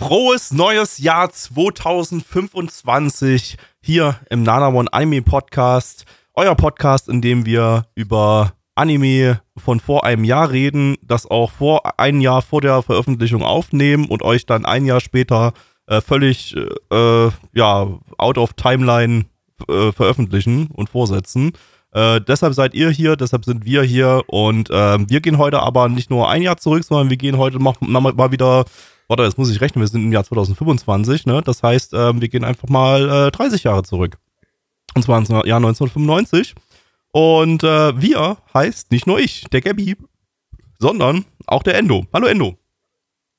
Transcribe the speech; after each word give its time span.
Frohes 0.00 0.50
neues 0.50 0.96
Jahr 0.96 1.30
2025 1.30 3.58
hier 3.82 4.16
im 4.30 4.42
Nana 4.42 4.68
One 4.68 4.90
Anime 4.90 5.20
Podcast. 5.20 6.06
Euer 6.32 6.54
Podcast, 6.54 7.10
in 7.10 7.20
dem 7.20 7.44
wir 7.44 7.84
über 7.94 8.54
Anime 8.74 9.42
von 9.58 9.78
vor 9.78 10.06
einem 10.06 10.24
Jahr 10.24 10.50
reden, 10.50 10.96
das 11.02 11.26
auch 11.26 11.50
vor 11.50 12.00
ein 12.00 12.22
Jahr 12.22 12.40
vor 12.40 12.62
der 12.62 12.80
Veröffentlichung 12.80 13.42
aufnehmen 13.42 14.06
und 14.06 14.22
euch 14.22 14.46
dann 14.46 14.64
ein 14.64 14.86
Jahr 14.86 15.00
später 15.00 15.52
äh, 15.86 16.00
völlig 16.00 16.56
äh, 16.56 17.30
ja 17.52 17.86
out 18.16 18.38
of 18.38 18.54
Timeline 18.54 19.26
äh, 19.68 19.92
veröffentlichen 19.92 20.68
und 20.72 20.88
vorsetzen. 20.88 21.52
Äh, 21.92 22.22
deshalb 22.22 22.54
seid 22.54 22.72
ihr 22.72 22.88
hier, 22.88 23.16
deshalb 23.16 23.44
sind 23.44 23.66
wir 23.66 23.82
hier 23.82 24.22
und 24.28 24.70
ähm, 24.72 25.10
wir 25.10 25.20
gehen 25.20 25.36
heute 25.36 25.60
aber 25.60 25.90
nicht 25.90 26.08
nur 26.08 26.30
ein 26.30 26.40
Jahr 26.40 26.56
zurück, 26.56 26.84
sondern 26.84 27.10
wir 27.10 27.18
gehen 27.18 27.36
heute 27.36 27.58
mal, 27.58 27.74
mal 27.82 28.32
wieder 28.32 28.64
warte, 29.10 29.24
jetzt 29.24 29.36
muss 29.36 29.50
ich 29.50 29.60
rechnen, 29.60 29.82
wir 29.82 29.88
sind 29.88 30.04
im 30.04 30.12
Jahr 30.12 30.24
2025, 30.24 31.26
ne? 31.26 31.42
Das 31.44 31.64
heißt, 31.64 31.92
ähm, 31.94 32.20
wir 32.20 32.28
gehen 32.28 32.44
einfach 32.44 32.68
mal 32.68 33.26
äh, 33.26 33.30
30 33.32 33.64
Jahre 33.64 33.82
zurück. 33.82 34.16
Und 34.94 35.02
zwar 35.02 35.18
ins 35.18 35.28
Jahr 35.28 35.44
1995. 35.44 36.54
Und 37.12 37.64
äh, 37.64 38.00
wir 38.00 38.38
heißt 38.54 38.92
nicht 38.92 39.08
nur 39.08 39.18
ich, 39.18 39.46
der 39.50 39.62
Gabby, 39.62 39.96
sondern 40.78 41.24
auch 41.46 41.64
der 41.64 41.74
Endo. 41.74 42.06
Hallo 42.12 42.28
Endo. 42.28 42.56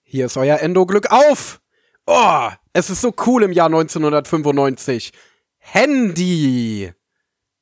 Hier 0.03 0.25
ist 0.25 0.35
euer 0.35 0.59
Endo 0.59 0.85
Glück 0.85 1.09
auf! 1.09 1.61
Oh, 2.05 2.49
es 2.73 2.89
ist 2.89 2.99
so 2.99 3.13
cool 3.25 3.43
im 3.43 3.53
Jahr 3.53 3.67
1995. 3.67 5.13
Handy! 5.57 6.91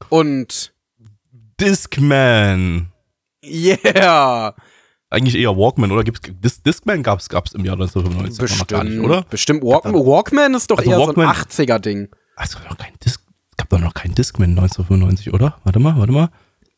Und 0.10 0.74
Discman. 1.60 2.92
yeah! 3.44 4.56
Eigentlich 5.12 5.36
eher 5.36 5.58
Walkman, 5.58 5.92
oder? 5.92 6.04
Gibt's 6.04 6.22
Dis 6.44 6.62
Discman 6.62 7.02
gab's, 7.02 7.30
gab's 7.30 7.54
im 7.54 7.66
Jahr 7.66 7.74
1995 7.76 8.60
noch 8.60 8.68
gar 8.68 8.84
nicht, 8.84 9.00
oder? 9.00 9.24
Bestimmt. 9.24 9.64
Walk 9.64 9.86
Walkman 9.86 10.54
ist 10.54 10.70
doch 10.70 10.78
Also 10.78 10.92
eher 10.92 10.98
Walkman- 11.00 11.16
so 11.16 11.22
ein 11.22 11.70
80er-Ding. 11.70 12.10
Also 12.36 12.60
noch 12.70 12.78
kein 12.78 12.94
Dis 13.04 13.20
gab 13.58 13.70
doch 13.70 13.80
noch 13.80 13.94
kein 13.94 14.14
Discman 14.14 14.52
1995, 14.52 15.34
oder? 15.34 15.58
Warte 15.64 15.80
mal, 15.80 15.98
warte 15.98 16.12
mal. 16.14 16.30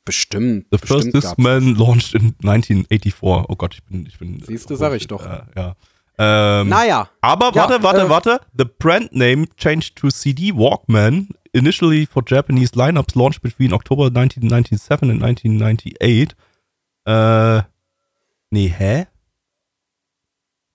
Bestimmt. 0.06 0.66
The 0.72 0.78
first 0.78 1.12
bestimmt. 1.12 1.16
Discman 1.24 1.76
launched 1.76 2.16
in 2.16 2.34
1984. 2.42 3.22
Oh 3.50 3.56
Gott, 3.56 3.76
ich 3.76 3.84
bin, 3.84 4.06
ich 4.08 4.18
bin. 4.18 4.42
Siehste, 4.42 4.76
sag 4.78 4.94
ich 4.94 5.08
doch. 5.08 5.26
Äh, 5.26 5.42
ja. 5.56 5.76
Ähm, 6.18 6.70
Naja. 6.70 7.10
Aber 7.22 7.48
Ja, 7.54 7.70
warte, 7.70 7.84
warte, 7.84 8.02
äh, 8.02 8.10
warte. 8.10 8.42
The 8.58 8.66
brand 8.80 9.14
name 9.16 9.46
changed 9.58 9.96
to 9.98 10.10
CD 10.10 10.54
Walkman, 10.56 11.30
initially 11.54 12.06
for 12.08 12.24
Japanese 12.26 12.74
lineups 12.76 13.16
launched 13.16 13.42
between 13.42 13.74
October 13.74 14.06
1997 14.08 15.10
and 15.12 15.22
1998. 15.22 16.30
Äh, 17.06 17.62
nee, 18.52 18.68
hä? 18.70 19.08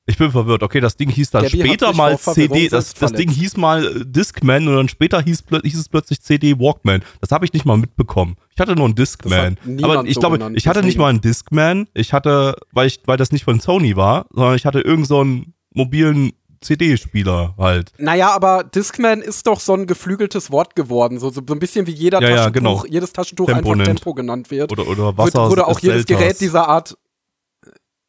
Ich 0.08 0.18
bin 0.18 0.30
verwirrt. 0.30 0.62
Okay, 0.62 0.80
das 0.80 0.96
Ding 0.96 1.10
hieß 1.10 1.30
dann 1.32 1.42
Gabby 1.42 1.58
später 1.58 1.92
mal 1.92 2.16
CD. 2.16 2.68
Das, 2.68 2.94
das 2.94 3.12
Ding 3.12 3.28
hieß 3.28 3.56
mal 3.56 3.84
äh, 3.84 4.04
Discman 4.06 4.68
und 4.68 4.76
dann 4.76 4.88
später 4.88 5.20
hieß, 5.20 5.44
hieß 5.64 5.78
es 5.78 5.88
plötzlich 5.88 6.22
CD 6.22 6.60
Walkman. 6.60 7.02
Das 7.20 7.32
habe 7.32 7.44
ich 7.44 7.52
nicht 7.52 7.64
mal 7.64 7.76
mitbekommen. 7.76 8.36
Ich 8.54 8.60
hatte 8.60 8.76
nur 8.76 8.84
einen 8.84 8.94
Discman. 8.94 9.58
Aber 9.82 10.04
ich 10.04 10.14
so 10.14 10.20
glaube, 10.20 10.38
genannt, 10.38 10.56
ich 10.56 10.68
hatte 10.68 10.84
nicht 10.84 10.96
mal 10.96 11.08
einen 11.08 11.20
Discman. 11.20 11.88
Ich 11.92 12.12
hatte, 12.12 12.54
weil 12.72 12.86
ich, 12.86 13.00
weil 13.06 13.16
das 13.16 13.32
nicht 13.32 13.44
von 13.44 13.58
Sony 13.58 13.96
war, 13.96 14.26
sondern 14.32 14.54
ich 14.54 14.64
hatte 14.64 14.80
irgend 14.80 15.08
so 15.08 15.20
einen 15.20 15.54
mobilen 15.74 16.32
CD-Spieler 16.60 17.54
halt. 17.58 17.92
Naja, 17.98 18.30
aber 18.30 18.62
Discman 18.62 19.22
ist 19.22 19.46
doch 19.46 19.58
so 19.58 19.74
ein 19.74 19.86
geflügeltes 19.86 20.52
Wort 20.52 20.76
geworden. 20.76 21.18
So, 21.18 21.30
so 21.30 21.40
ein 21.40 21.58
bisschen 21.58 21.86
wie 21.88 21.92
jeder 21.92 22.22
Ja, 22.22 22.28
ja, 22.28 22.36
Taschentuch, 22.36 22.82
genau. 22.82 22.84
jedes 22.88 23.12
Taschentuch 23.12 23.46
Tempo 23.46 23.72
einfach. 23.72 23.84
Tempo 23.84 24.14
genannt 24.14 24.50
wird. 24.52 24.70
Oder, 24.70 24.86
oder 24.86 25.18
Wasser. 25.18 25.50
wurde 25.50 25.66
auch 25.66 25.80
jedes 25.80 26.04
Selters. 26.06 26.18
Gerät 26.18 26.40
dieser 26.40 26.68
Art. 26.68 26.96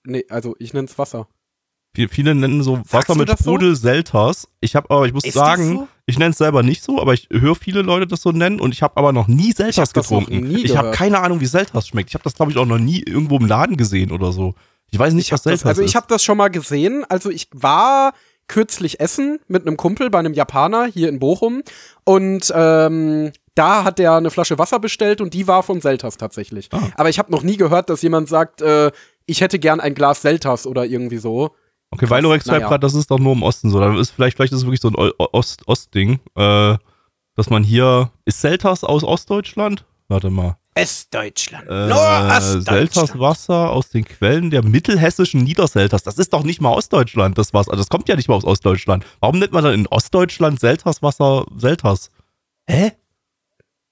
Nee, 0.08 0.26
also 0.30 0.56
ich 0.60 0.74
nenne 0.74 0.88
es 0.88 0.98
Wasser. 0.98 1.28
Viele, 1.94 2.10
viele 2.10 2.36
nennen 2.36 2.62
so 2.64 2.76
Sagst 2.76 2.94
Wasser 3.10 3.16
mit 3.16 3.30
das 3.30 3.40
so? 3.40 3.52
Sprudel 3.52 3.76
Selters. 3.76 4.48
Ich 4.62 4.76
habe 4.76 4.90
aber, 4.92 5.06
ich 5.08 5.14
muss 5.14 5.24
Ist 5.24 5.36
das 5.36 5.44
sagen, 5.44 5.74
so? 5.74 5.88
ich 6.06 6.20
nenne 6.20 6.32
es 6.32 6.38
selber 6.38 6.62
nicht 6.64 6.84
so, 6.84 7.02
aber 7.02 7.14
ich 7.14 7.28
höre 7.32 7.56
viele 7.56 7.82
Leute 7.82 8.06
das 8.08 8.22
so 8.22 8.32
nennen 8.32 8.60
und 8.60 8.74
ich 8.74 8.84
habe 8.84 8.98
aber 8.98 9.12
noch 9.14 9.28
nie 9.28 9.52
Selters 9.52 9.90
hab 9.90 9.94
das 9.94 10.12
noch 10.12 10.20
getrunken. 10.20 10.48
nie 10.48 10.64
ich 10.64 10.78
habe 10.78 10.92
keine 10.92 11.20
Ahnung, 11.22 11.40
wie 11.40 11.46
Selters 11.46 11.88
schmeckt. 11.88 12.10
Ich 12.10 12.14
habe 12.14 12.24
das, 12.24 12.36
glaube 12.36 12.52
ich, 12.52 12.58
auch 12.58 12.66
noch 12.66 12.78
nie 12.78 13.02
irgendwo 13.02 13.38
im 13.38 13.46
Laden 13.48 13.78
gesehen 13.78 14.12
oder 14.12 14.32
so. 14.32 14.54
Ich 14.92 15.00
weiß 15.00 15.14
nicht, 15.14 15.32
was 15.32 15.42
Das, 15.42 15.50
Selters 15.52 15.66
also 15.66 15.82
ist. 15.82 15.90
ich 15.90 15.96
habe 15.96 16.06
das 16.08 16.24
schon 16.24 16.38
mal 16.38 16.50
gesehen. 16.50 17.04
Also 17.10 17.30
ich 17.30 17.50
war 17.54 18.14
kürzlich 18.48 19.00
essen 19.00 19.40
mit 19.48 19.66
einem 19.68 19.76
Kumpel 19.76 20.10
bei 20.10 20.20
einem 20.20 20.34
Japaner 20.34 20.86
hier 20.86 21.10
in 21.10 21.20
Bochum 21.20 21.64
und 22.06 22.52
ähm, 22.56 23.32
da 23.56 23.84
hat 23.84 23.98
der 24.00 24.14
eine 24.14 24.30
Flasche 24.30 24.58
Wasser 24.60 24.80
bestellt 24.80 25.20
und 25.20 25.34
die 25.34 25.48
war 25.48 25.64
von 25.64 25.82
Selters 25.82 26.18
tatsächlich. 26.18 26.70
Ah. 26.72 26.80
Aber 26.96 27.10
ich 27.10 27.18
habe 27.18 27.32
noch 27.32 27.42
nie 27.42 27.58
gehört, 27.58 27.90
dass 27.90 28.04
jemand 28.04 28.30
sagt, 28.30 28.62
äh, 28.62 28.92
ich 29.28 29.42
hätte 29.42 29.60
gern 29.60 29.80
ein 29.80 29.94
Glas 29.94 30.22
Selters 30.24 30.66
oder 30.66 30.86
irgendwie 30.86 31.18
so. 31.18 31.52
okay, 31.92 32.10
Weilorex 32.10 32.46
schreibt 32.46 32.58
naja. 32.58 32.70
gerade, 32.70 32.82
das 32.82 32.96
ist 32.96 33.12
doch 33.12 33.20
nur 33.20 33.34
im 33.34 33.44
Osten 33.44 33.70
so. 33.70 33.80
Dann 33.80 33.96
ist 33.98 34.10
vielleicht, 34.12 34.36
vielleicht 34.38 34.54
ist 34.54 34.60
es 34.60 34.66
wirklich 34.66 34.82
so 34.82 34.88
ein 34.90 34.96
O- 34.96 35.12
Ost- 35.34 35.68
Ostding, 35.68 36.20
äh, 36.36 36.76
dass 37.36 37.50
man 37.50 37.64
hier. 37.64 38.12
Ist 38.26 38.42
Selters 38.42 38.84
aus 38.84 39.04
Ostdeutschland? 39.04 39.86
Warte 40.08 40.30
mal. 40.30 40.58
Westdeutschland. 40.76 41.68
Äh, 41.68 42.62
Selters 42.62 43.18
Wasser 43.20 43.72
aus 43.72 43.90
den 43.90 44.06
Quellen 44.06 44.52
der 44.52 44.64
mittelhessischen 44.64 45.44
Niederselters. 45.44 46.04
Das 46.04 46.18
ist 46.20 46.34
doch 46.34 46.44
nicht 46.44 46.62
mal 46.62 46.70
Ostdeutschland, 46.72 47.38
das 47.38 47.54
Wasser. 47.54 47.72
Also 47.72 47.82
das 47.82 47.90
kommt 47.90 48.08
ja 48.08 48.16
nicht 48.16 48.30
mal 48.30 48.36
aus 48.36 48.46
Ostdeutschland. 48.46 49.04
Warum 49.20 49.40
nennt 49.40 49.52
man 49.52 49.64
dann 49.64 49.74
in 49.74 49.88
Ostdeutschland 49.88 50.60
Selters 50.60 51.02
Wasser 51.02 51.46
Selters? 51.58 52.12
Hä? 52.70 52.92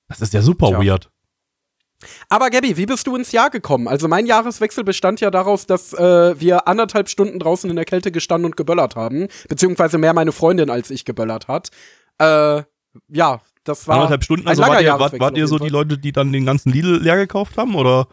Das 0.07 0.21
ist 0.21 0.33
ja 0.35 0.41
super 0.43 0.67
Tja. 0.67 0.79
weird. 0.83 1.09
Aber 2.29 2.49
Gabby, 2.49 2.77
wie 2.77 2.85
bist 2.85 3.07
du 3.07 3.15
ins 3.15 3.31
Jahr 3.31 3.49
gekommen? 3.49 3.87
Also 3.87 4.07
mein 4.07 4.25
Jahreswechsel 4.25 4.83
bestand 4.83 5.21
ja 5.21 5.31
daraus, 5.31 5.65
dass 5.65 5.93
äh, 5.93 6.39
wir 6.39 6.67
anderthalb 6.67 7.09
Stunden 7.09 7.39
draußen 7.39 7.69
in 7.69 7.75
der 7.75 7.85
Kälte 7.85 8.11
gestanden 8.11 8.45
und 8.45 8.57
geböllert 8.57 8.95
haben. 8.95 9.27
Beziehungsweise 9.47 9.97
mehr 9.97 10.13
meine 10.13 10.31
Freundin 10.31 10.69
als 10.69 10.89
ich 10.89 11.05
geböllert 11.05 11.47
hat. 11.47 11.69
Äh, 12.19 12.63
ja, 13.09 13.41
das 13.63 13.87
war 13.87 13.95
Anderthalb 13.95 14.23
Stunden, 14.23 14.47
also 14.47 14.61
wart 14.61 14.81
ihr, 14.81 14.99
wart, 14.99 15.19
wart 15.19 15.37
ihr 15.37 15.47
so 15.47 15.57
die. 15.57 15.69
Leute, 15.69 15.97
die 15.97 16.11
dann 16.11 16.31
den 16.31 16.45
ganzen 16.45 16.71
Lidl 16.71 17.01
leer 17.01 17.17
gekauft 17.17 17.57
haben? 17.57 17.75
Oder? 17.75 18.07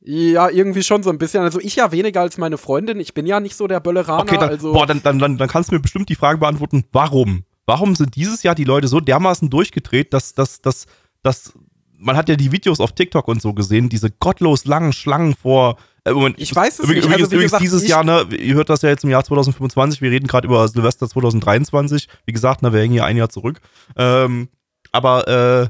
Ja, 0.00 0.50
irgendwie 0.50 0.82
schon 0.82 1.02
so 1.02 1.08
ein 1.08 1.16
bisschen. 1.16 1.42
Also 1.42 1.58
ich 1.58 1.76
ja 1.76 1.90
weniger 1.90 2.20
als 2.20 2.36
meine 2.36 2.58
Freundin. 2.58 3.00
Ich 3.00 3.14
bin 3.14 3.26
ja 3.26 3.40
nicht 3.40 3.56
so 3.56 3.66
der 3.66 3.80
Bölleraner. 3.80 4.22
Okay, 4.22 4.36
dann, 4.38 4.50
also 4.50 4.72
boah, 4.72 4.86
dann, 4.86 5.02
dann, 5.02 5.18
dann, 5.18 5.38
dann 5.38 5.48
kannst 5.48 5.70
du 5.70 5.74
mir 5.74 5.80
bestimmt 5.80 6.10
die 6.10 6.14
Frage 6.14 6.38
beantworten, 6.38 6.84
warum? 6.92 7.44
Warum 7.64 7.94
sind 7.94 8.14
dieses 8.14 8.42
Jahr 8.42 8.54
die 8.54 8.64
Leute 8.64 8.88
so 8.88 9.00
dermaßen 9.00 9.48
durchgedreht, 9.48 10.12
dass, 10.12 10.34
dass, 10.34 10.60
dass, 10.60 10.84
dass 11.22 11.54
man 11.98 12.16
hat 12.16 12.28
ja 12.28 12.36
die 12.36 12.52
Videos 12.52 12.80
auf 12.80 12.92
TikTok 12.92 13.28
und 13.28 13.40
so 13.40 13.52
gesehen, 13.52 13.88
diese 13.88 14.10
gottlos 14.10 14.64
langen 14.64 14.92
Schlangen 14.92 15.34
vor. 15.34 15.76
Äh, 16.04 16.12
Moment, 16.12 16.36
Ich 16.38 16.54
weiß 16.54 16.78
es 16.78 16.84
übrigens, 16.84 17.06
nicht. 17.06 17.14
Also, 17.14 17.26
Übrigens, 17.26 17.44
gesagt, 17.44 17.62
dieses 17.62 17.88
Jahr, 17.88 18.04
ne, 18.04 18.26
ihr 18.38 18.54
hört 18.54 18.68
das 18.68 18.82
ja 18.82 18.90
jetzt 18.90 19.04
im 19.04 19.10
Jahr 19.10 19.24
2025, 19.24 20.02
wir 20.02 20.10
reden 20.10 20.26
gerade 20.26 20.46
über 20.46 20.66
Silvester 20.68 21.08
2023. 21.08 22.08
Wie 22.26 22.32
gesagt, 22.32 22.62
ne, 22.62 22.72
wir 22.72 22.80
hängen 22.80 22.92
hier 22.92 23.04
ein 23.04 23.16
Jahr 23.16 23.30
zurück. 23.30 23.60
Ähm, 23.96 24.48
aber 24.92 25.28
äh, 25.28 25.68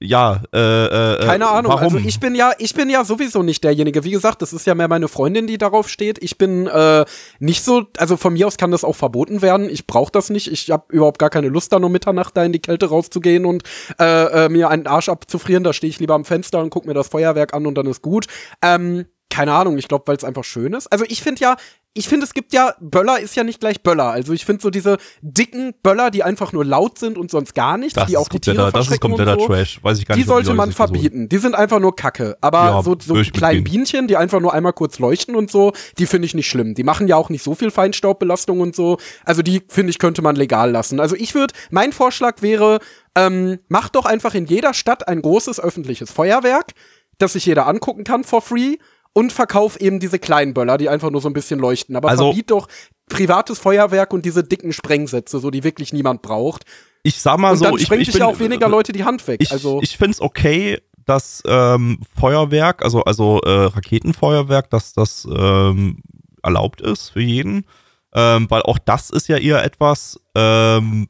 ja, 0.00 0.42
äh, 0.52 1.14
äh, 1.14 1.24
keine 1.24 1.48
Ahnung. 1.48 1.72
Warum? 1.72 1.94
Also 1.94 1.98
ich 1.98 2.20
bin 2.20 2.34
ja, 2.34 2.52
ich 2.58 2.74
bin 2.74 2.90
ja 2.90 3.04
sowieso 3.04 3.42
nicht 3.42 3.62
derjenige. 3.62 4.04
Wie 4.04 4.10
gesagt, 4.10 4.42
das 4.42 4.52
ist 4.52 4.66
ja 4.66 4.74
mehr 4.74 4.88
meine 4.88 5.08
Freundin, 5.08 5.46
die 5.46 5.56
darauf 5.56 5.88
steht. 5.88 6.22
Ich 6.22 6.36
bin 6.36 6.66
äh, 6.66 7.04
nicht 7.38 7.64
so, 7.64 7.84
also 7.96 8.16
von 8.16 8.32
mir 8.32 8.46
aus 8.46 8.56
kann 8.56 8.70
das 8.70 8.84
auch 8.84 8.96
verboten 8.96 9.40
werden. 9.40 9.70
Ich 9.70 9.86
brauche 9.86 10.10
das 10.10 10.30
nicht. 10.30 10.50
Ich 10.50 10.70
habe 10.70 10.84
überhaupt 10.88 11.18
gar 11.18 11.30
keine 11.30 11.48
Lust, 11.48 11.72
da 11.72 11.76
um 11.76 11.92
Mitternacht 11.92 12.36
da 12.36 12.44
in 12.44 12.52
die 12.52 12.60
Kälte 12.60 12.86
rauszugehen 12.86 13.46
und 13.46 13.62
äh, 14.00 14.44
äh, 14.44 14.48
mir 14.48 14.68
einen 14.68 14.86
Arsch 14.86 15.08
abzufrieren. 15.08 15.64
Da 15.64 15.72
stehe 15.72 15.90
ich 15.90 16.00
lieber 16.00 16.14
am 16.14 16.24
Fenster 16.24 16.60
und 16.60 16.70
guck 16.70 16.86
mir 16.86 16.94
das 16.94 17.08
Feuerwerk 17.08 17.54
an 17.54 17.66
und 17.66 17.76
dann 17.76 17.86
ist 17.86 18.02
gut. 18.02 18.26
Ähm, 18.62 19.06
keine 19.34 19.52
Ahnung, 19.52 19.78
ich 19.78 19.88
glaube, 19.88 20.04
weil 20.06 20.16
es 20.16 20.22
einfach 20.22 20.44
schön 20.44 20.74
ist. 20.74 20.86
Also 20.92 21.04
ich 21.08 21.20
finde 21.20 21.40
ja, 21.40 21.56
ich 21.92 22.08
finde, 22.08 22.24
es 22.24 22.34
gibt 22.34 22.52
ja, 22.52 22.74
Böller 22.80 23.18
ist 23.18 23.34
ja 23.34 23.42
nicht 23.42 23.58
gleich 23.58 23.82
Böller. 23.82 24.10
Also 24.10 24.32
ich 24.32 24.44
finde 24.44 24.62
so 24.62 24.70
diese 24.70 24.96
dicken 25.22 25.74
Böller, 25.82 26.12
die 26.12 26.22
einfach 26.22 26.52
nur 26.52 26.64
laut 26.64 27.00
sind 27.00 27.18
und 27.18 27.32
sonst 27.32 27.52
gar 27.52 27.76
nichts, 27.76 27.94
das 27.94 28.06
die 28.06 28.16
auch 28.16 28.28
die 28.28 28.38
Tiere 28.38 28.70
das 28.70 28.88
ist 28.88 29.00
kompletter 29.00 29.36
so, 29.36 29.48
Trash. 29.48 29.82
Weiß 29.82 29.98
ich 29.98 30.06
gar 30.06 30.14
die 30.14 30.20
nicht, 30.20 30.28
ob 30.28 30.34
sollte 30.34 30.48
Leute 30.50 30.56
man 30.56 30.70
verbieten. 30.70 31.28
Die 31.28 31.38
sind 31.38 31.56
einfach 31.56 31.80
nur 31.80 31.96
Kacke. 31.96 32.36
Aber 32.40 32.58
Ja, 32.58 32.82
so, 32.84 32.96
so 33.00 33.14
mitgehen. 33.14 33.64
Bienchen, 33.64 34.06
die 34.06 34.16
einfach 34.16 34.38
nur 34.38 34.54
einmal 34.54 34.72
kurz 34.72 35.00
leuchten 35.00 35.34
und 35.34 35.50
so, 35.50 35.72
die 35.98 36.06
finde 36.06 36.26
ich 36.26 36.34
nicht 36.34 36.48
schlimm. 36.48 36.76
Die 36.76 36.84
machen 36.84 37.08
ja 37.08 37.16
auch 37.16 37.28
nicht 37.28 37.42
so 37.42 37.56
viel 37.56 37.72
Feinstaubbelastung 37.72 38.60
und 38.60 38.76
so. 38.76 38.98
Also 39.24 39.42
die, 39.42 39.64
finde 39.68 39.90
ich, 39.90 39.98
könnte 39.98 40.22
man 40.22 40.36
legal 40.36 40.70
lassen. 40.70 41.00
Also 41.00 41.16
ich 41.16 41.34
würde, 41.34 41.54
mein 41.70 41.92
Vorschlag 41.92 42.40
wäre, 42.40 42.78
ähm, 43.16 43.58
macht 43.66 43.96
doch 43.96 44.04
einfach 44.04 44.34
in 44.34 44.46
jeder 44.46 44.74
Stadt 44.74 45.08
ein 45.08 45.20
großes 45.20 45.58
öffentliches 45.58 46.12
Feuerwerk, 46.12 46.72
das 47.18 47.32
sich 47.32 47.46
jeder 47.46 47.66
angucken 47.66 48.04
kann 48.04 48.22
for 48.22 48.40
free. 48.40 48.76
Und 49.14 49.32
verkauf 49.32 49.80
eben 49.80 50.00
diese 50.00 50.18
kleinen 50.18 50.52
Böller, 50.52 50.76
die 50.76 50.90
einfach 50.90 51.10
nur 51.10 51.22
so 51.22 51.28
ein 51.28 51.32
bisschen 51.32 51.58
leuchten. 51.58 51.96
Aber 51.96 52.10
Also- 52.10 52.26
verbiet 52.26 52.50
doch 52.50 52.68
privates 53.08 53.58
Feuerwerk 53.58 54.12
und 54.12 54.24
diese 54.26 54.44
dicken 54.44 54.72
Sprengsätze, 54.72 55.38
so 55.38 55.50
die 55.50 55.64
wirklich 55.64 55.92
niemand 55.92 56.20
braucht. 56.20 56.64
Ich 57.02 57.20
sag 57.20 57.38
mal 57.38 57.52
Und 57.52 57.58
so, 57.58 57.64
dann 57.64 57.74
ich, 57.76 57.82
sprengt 57.82 58.02
ich 58.02 58.08
sich 58.08 58.14
bin, 58.14 58.20
ja 58.22 58.26
auch 58.28 58.38
weniger 58.38 58.68
Leute 58.68 58.92
die 58.92 59.04
Hand 59.04 59.26
weg. 59.28 59.40
Ich, 59.42 59.52
also 59.52 59.80
ich 59.82 59.96
finde 59.96 60.12
es 60.12 60.20
okay, 60.20 60.80
dass 61.04 61.42
ähm, 61.46 62.00
Feuerwerk, 62.18 62.82
also, 62.82 63.02
also 63.04 63.40
äh, 63.42 63.66
Raketenfeuerwerk, 63.66 64.70
dass 64.70 64.94
das 64.94 65.28
ähm, 65.30 66.02
erlaubt 66.42 66.80
ist 66.80 67.10
für 67.10 67.20
jeden. 67.20 67.66
Ähm, 68.14 68.46
weil 68.48 68.62
auch 68.62 68.78
das 68.78 69.10
ist 69.10 69.28
ja 69.28 69.36
eher 69.36 69.62
etwas, 69.64 70.18
ähm, 70.34 71.08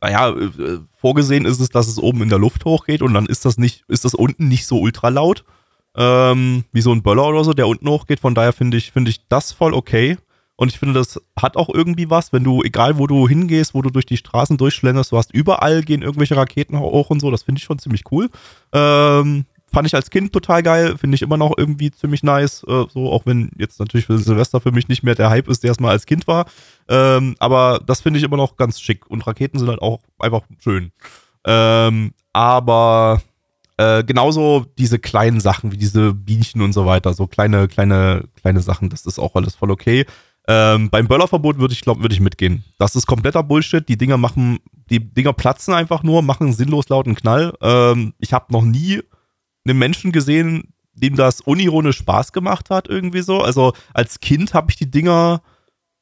naja, 0.00 0.30
äh, 0.30 0.78
vorgesehen 1.00 1.46
ist 1.46 1.58
es, 1.58 1.68
dass 1.70 1.88
es 1.88 1.98
oben 1.98 2.22
in 2.22 2.28
der 2.28 2.38
Luft 2.38 2.64
hochgeht 2.64 3.02
und 3.02 3.12
dann 3.14 3.26
ist 3.26 3.44
das 3.44 3.58
nicht, 3.58 3.84
ist 3.88 4.04
das 4.04 4.14
unten 4.14 4.46
nicht 4.46 4.66
so 4.66 4.78
ultra 4.78 5.08
laut. 5.08 5.44
Ähm, 5.96 6.64
wie 6.72 6.80
so 6.80 6.92
ein 6.92 7.02
Böller 7.02 7.26
oder 7.26 7.44
so, 7.44 7.52
der 7.54 7.68
unten 7.68 7.88
hochgeht. 7.88 8.20
Von 8.20 8.34
daher 8.34 8.52
finde 8.52 8.76
ich, 8.76 8.92
finde 8.92 9.10
ich 9.10 9.26
das 9.28 9.52
voll 9.52 9.74
okay. 9.74 10.16
Und 10.60 10.72
ich 10.72 10.78
finde, 10.78 10.94
das 10.94 11.20
hat 11.40 11.56
auch 11.56 11.68
irgendwie 11.72 12.10
was, 12.10 12.32
wenn 12.32 12.42
du, 12.42 12.62
egal 12.64 12.98
wo 12.98 13.06
du 13.06 13.28
hingehst, 13.28 13.74
wo 13.74 13.82
du 13.82 13.90
durch 13.90 14.06
die 14.06 14.16
Straßen 14.16 14.56
durchschlenderst, 14.56 15.12
du 15.12 15.16
hast 15.16 15.32
überall 15.32 15.82
gehen 15.82 16.02
irgendwelche 16.02 16.36
Raketen 16.36 16.78
hoch 16.80 17.10
und 17.10 17.20
so, 17.20 17.30
das 17.30 17.44
finde 17.44 17.60
ich 17.60 17.64
schon 17.64 17.78
ziemlich 17.78 18.02
cool. 18.10 18.28
Ähm, 18.72 19.46
fand 19.72 19.86
ich 19.86 19.94
als 19.94 20.10
Kind 20.10 20.32
total 20.32 20.64
geil, 20.64 20.96
finde 20.98 21.14
ich 21.14 21.22
immer 21.22 21.36
noch 21.36 21.54
irgendwie 21.56 21.92
ziemlich 21.92 22.24
nice, 22.24 22.64
äh, 22.66 22.86
so, 22.92 23.10
auch 23.12 23.24
wenn 23.24 23.50
jetzt 23.56 23.78
natürlich 23.78 24.06
für 24.06 24.18
Silvester 24.18 24.60
für 24.60 24.72
mich 24.72 24.88
nicht 24.88 25.04
mehr 25.04 25.14
der 25.14 25.30
Hype 25.30 25.48
ist, 25.48 25.62
der 25.62 25.70
es 25.70 25.80
mal 25.80 25.90
als 25.90 26.06
Kind 26.06 26.26
war. 26.26 26.46
Ähm, 26.88 27.36
aber 27.38 27.80
das 27.86 28.00
finde 28.00 28.18
ich 28.18 28.24
immer 28.24 28.36
noch 28.36 28.56
ganz 28.56 28.80
schick. 28.80 29.08
Und 29.08 29.26
Raketen 29.26 29.58
sind 29.60 29.68
halt 29.68 29.82
auch 29.82 30.00
einfach 30.18 30.42
schön. 30.58 30.90
Ähm, 31.44 32.12
aber 32.32 33.20
äh, 33.78 34.04
genauso 34.04 34.66
diese 34.76 34.98
kleinen 34.98 35.40
Sachen 35.40 35.72
wie 35.72 35.78
diese 35.78 36.12
Bienchen 36.12 36.60
und 36.60 36.72
so 36.72 36.84
weiter, 36.84 37.14
so 37.14 37.26
kleine, 37.26 37.68
kleine, 37.68 38.24
kleine 38.40 38.60
Sachen, 38.60 38.90
das 38.90 39.06
ist 39.06 39.18
auch 39.18 39.34
alles 39.34 39.54
voll 39.54 39.70
okay. 39.70 40.04
Ähm, 40.48 40.88
beim 40.90 41.06
Böllerverbot 41.06 41.58
würde 41.58 41.74
ich 41.74 41.82
glaube, 41.82 42.02
würde 42.02 42.14
ich 42.14 42.20
mitgehen. 42.20 42.64
Das 42.78 42.96
ist 42.96 43.06
kompletter 43.06 43.42
Bullshit. 43.42 43.86
Die 43.86 43.98
Dinger 43.98 44.16
machen, 44.16 44.58
die 44.88 44.98
Dinger 44.98 45.34
platzen 45.34 45.74
einfach 45.74 46.02
nur, 46.02 46.22
machen 46.22 46.54
sinnlos 46.54 46.88
lauten 46.88 47.14
Knall. 47.14 47.52
Ähm, 47.60 48.14
ich 48.18 48.32
habe 48.32 48.52
noch 48.52 48.64
nie 48.64 49.02
einen 49.66 49.78
Menschen 49.78 50.10
gesehen, 50.10 50.72
dem 50.94 51.16
das 51.16 51.42
unironisch 51.42 51.98
Spaß 51.98 52.32
gemacht 52.32 52.70
hat, 52.70 52.88
irgendwie 52.88 53.20
so. 53.20 53.42
Also 53.42 53.74
als 53.92 54.20
Kind 54.20 54.54
habe 54.54 54.70
ich 54.70 54.76
die 54.76 54.90
Dinger 54.90 55.42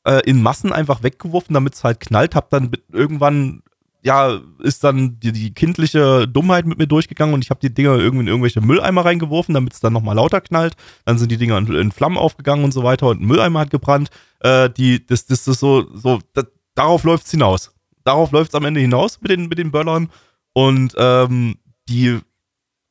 äh, 0.05 0.21
in 0.25 0.43
Massen 0.43 0.73
einfach 0.73 1.03
weggeworfen, 1.03 1.53
damit 1.53 1.75
es 1.75 1.85
halt 1.85 2.01
knallt. 2.01 2.37
Hab 2.37 2.49
dann 2.51 2.71
irgendwann, 2.93 3.63
ja, 4.07 4.39
ist 4.61 4.85
dann 4.85 5.19
die, 5.19 5.33
die 5.33 5.53
kindliche 5.53 6.29
Dummheit 6.29 6.65
mit 6.65 6.79
mir 6.79 6.87
durchgegangen 6.87 7.35
und 7.35 7.43
ich 7.43 7.51
habe 7.51 7.59
die 7.59 7.75
Dinger 7.75 7.97
irgendwie 7.97 8.23
in 8.23 8.29
irgendwelche 8.29 8.61
Mülleimer 8.61 9.05
reingeworfen, 9.05 9.53
damit 9.53 9.73
es 9.73 9.81
dann 9.81 9.93
nochmal 9.93 10.15
lauter 10.15 10.41
knallt. 10.41 10.77
Dann 11.05 11.19
sind 11.19 11.33
die 11.33 11.37
Dinger 11.37 11.59
in, 11.59 11.67
in 11.75 11.91
Flammen 11.91 12.17
aufgegangen 12.17 12.65
und 12.65 12.71
so 12.71 12.85
weiter 12.85 13.09
und 13.09 13.21
ein 13.21 13.27
Mülleimer 13.27 13.59
hat 13.59 13.71
gebrannt. 13.71 14.11
Äh, 14.39 14.71
die, 14.71 15.05
das, 15.05 15.27
das 15.27 15.49
ist 15.49 15.59
so, 15.59 15.89
so, 15.93 16.21
das, 16.35 16.47
darauf 16.77 17.03
läuft's 17.03 17.33
hinaus. 17.33 17.73
Darauf 18.05 18.31
läuft's 18.31 18.55
am 18.55 18.65
Ende 18.65 18.79
hinaus 18.79 19.21
mit 19.21 19.33
den, 19.33 19.49
mit 19.49 19.59
den 19.59 19.73
Böllern. 19.73 20.09
Und 20.53 20.95
ähm, 20.97 21.57
die 21.89 22.21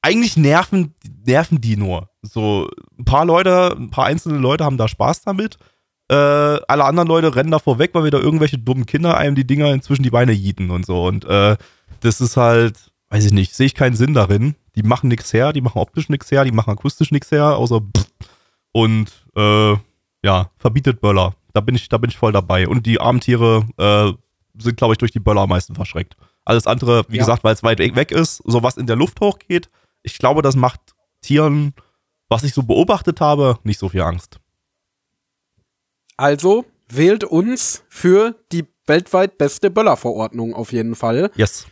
eigentlich 0.02 0.36
nerven, 0.36 0.96
nerven 1.26 1.62
die 1.62 1.78
nur. 1.78 2.10
So, 2.24 2.70
ein 3.00 3.06
paar 3.06 3.24
Leute, 3.24 3.74
ein 3.80 3.90
paar 3.90 4.08
einzelne 4.08 4.38
Leute 4.38 4.66
haben 4.66 4.78
da 4.78 4.90
Spaß 4.90 5.22
damit. 5.22 5.58
Äh, 6.10 6.16
alle 6.16 6.86
anderen 6.86 7.08
Leute 7.08 7.36
rennen 7.36 7.52
davor 7.52 7.80
weg, 7.80 7.92
weil 7.94 8.04
wieder 8.04 8.20
irgendwelche 8.22 8.58
dummen 8.60 8.86
Kinder 8.86 9.18
einem 9.18 9.36
die 9.36 9.48
Dinger 9.48 9.72
inzwischen 9.74 10.04
die 10.04 10.12
Beine 10.12 10.32
jieten 10.34 10.70
und 10.72 10.86
so. 10.86 11.06
Und 11.06 11.26
äh, 11.26 11.58
das 12.02 12.22
ist 12.22 12.38
halt, 12.38 12.92
weiß 13.10 13.26
ich 13.26 13.32
nicht, 13.32 13.56
sehe 13.56 13.66
ich 13.66 13.74
keinen 13.76 13.96
Sinn 13.96 14.14
darin. 14.14 14.56
Die 14.76 14.84
machen 14.84 15.08
nichts 15.08 15.34
her, 15.34 15.54
die 15.54 15.62
machen 15.62 15.80
optisch 15.80 16.10
nichts 16.10 16.30
her, 16.32 16.44
die 16.44 16.52
machen 16.52 16.72
akustisch 16.72 17.12
nichts 17.12 17.32
her, 17.32 17.56
außer 17.58 17.80
pff. 17.82 18.08
und 18.74 19.12
äh, 19.36 19.74
ja, 20.24 20.50
verbietet 20.58 21.02
Böller. 21.02 21.34
Da 21.54 21.62
bin 21.62 21.76
ich, 21.76 21.88
da 21.90 21.98
bin 21.98 22.10
ich 22.10 22.18
voll 22.18 22.34
dabei. 22.34 22.68
Und 22.68 22.86
die 22.86 23.00
Armtiere 23.00 23.66
äh, 23.78 24.12
sind, 24.62 24.78
glaube 24.78 24.94
ich, 24.94 24.98
durch 24.98 25.12
die 25.12 25.20
Böller 25.20 25.42
am 25.42 25.50
meisten 25.50 25.74
verschreckt. 25.76 26.18
Alles 26.44 26.68
andere, 26.68 27.06
wie 27.08 27.16
Ja. 27.18 27.22
gesagt, 27.24 27.44
weil 27.44 27.54
es 27.54 27.64
weit 27.64 27.80
weg 27.80 28.12
ist, 28.12 28.42
so 28.46 28.62
was 28.62 28.78
in 28.78 28.86
der 28.88 28.96
Luft 28.96 29.20
hochgeht, 29.22 29.70
ich 30.04 30.18
glaube, 30.20 30.42
das 30.42 30.56
macht 30.56 30.80
Tieren, 31.22 31.74
was 32.30 32.44
ich 32.44 32.54
so 32.54 32.62
beobachtet 32.64 33.22
habe, 33.22 33.58
nicht 33.64 33.80
so 33.80 33.90
viel 33.90 34.02
Angst. 34.02 34.40
Also 36.18 36.66
wählt 36.90 37.24
uns 37.24 37.84
für 37.90 38.36
die 38.52 38.66
weltweit 38.88 39.38
beste 39.38 39.70
Böllerverordnung 39.72 40.54
auf 40.54 40.72
jeden 40.72 40.96
Fall. 40.96 41.32
Yes. 41.36 41.66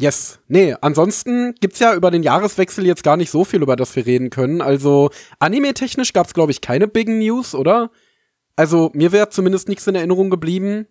Yes. 0.00 0.38
Nee, 0.46 0.74
ansonsten 0.80 1.54
gibt's 1.60 1.80
ja 1.80 1.94
über 1.94 2.10
den 2.10 2.22
Jahreswechsel 2.22 2.86
jetzt 2.86 3.02
gar 3.02 3.16
nicht 3.16 3.30
so 3.30 3.44
viel, 3.44 3.62
über 3.62 3.74
das 3.76 3.94
wir 3.96 4.06
reden 4.06 4.30
können. 4.30 4.60
Also 4.60 5.10
anime-technisch 5.40 6.12
gab's, 6.12 6.34
glaube 6.34 6.52
ich, 6.52 6.60
keine 6.60 6.86
Big 6.86 7.08
News, 7.08 7.54
oder? 7.54 7.90
Also 8.54 8.90
mir 8.94 9.10
wäre 9.12 9.28
zumindest 9.30 9.68
nichts 9.68 9.86
in 9.86 9.94
Erinnerung 9.96 10.30
geblieben. 10.30 10.86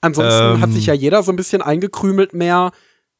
Ansonsten 0.00 0.54
Ähm. 0.56 0.60
hat 0.60 0.72
sich 0.72 0.86
ja 0.86 0.94
jeder 0.94 1.22
so 1.22 1.32
ein 1.32 1.36
bisschen 1.36 1.62
eingekrümelt 1.62 2.32
mehr, 2.34 2.70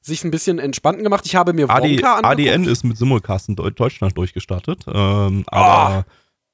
sich 0.00 0.24
ein 0.24 0.30
bisschen 0.30 0.58
entspannt 0.60 1.02
gemacht. 1.02 1.24
Ich 1.26 1.34
habe 1.36 1.52
mir 1.52 1.68
AD, 1.68 1.82
Wonka 1.96 2.14
angeguckt. 2.16 2.24
ADN 2.24 2.64
ist 2.64 2.84
mit 2.84 2.96
Simulcast 2.96 3.48
in 3.48 3.56
Deu- 3.56 3.70
Deutschland 3.70 4.16
durchgestartet. 4.16 4.84
Ähm, 4.92 5.44
aber 5.48 6.04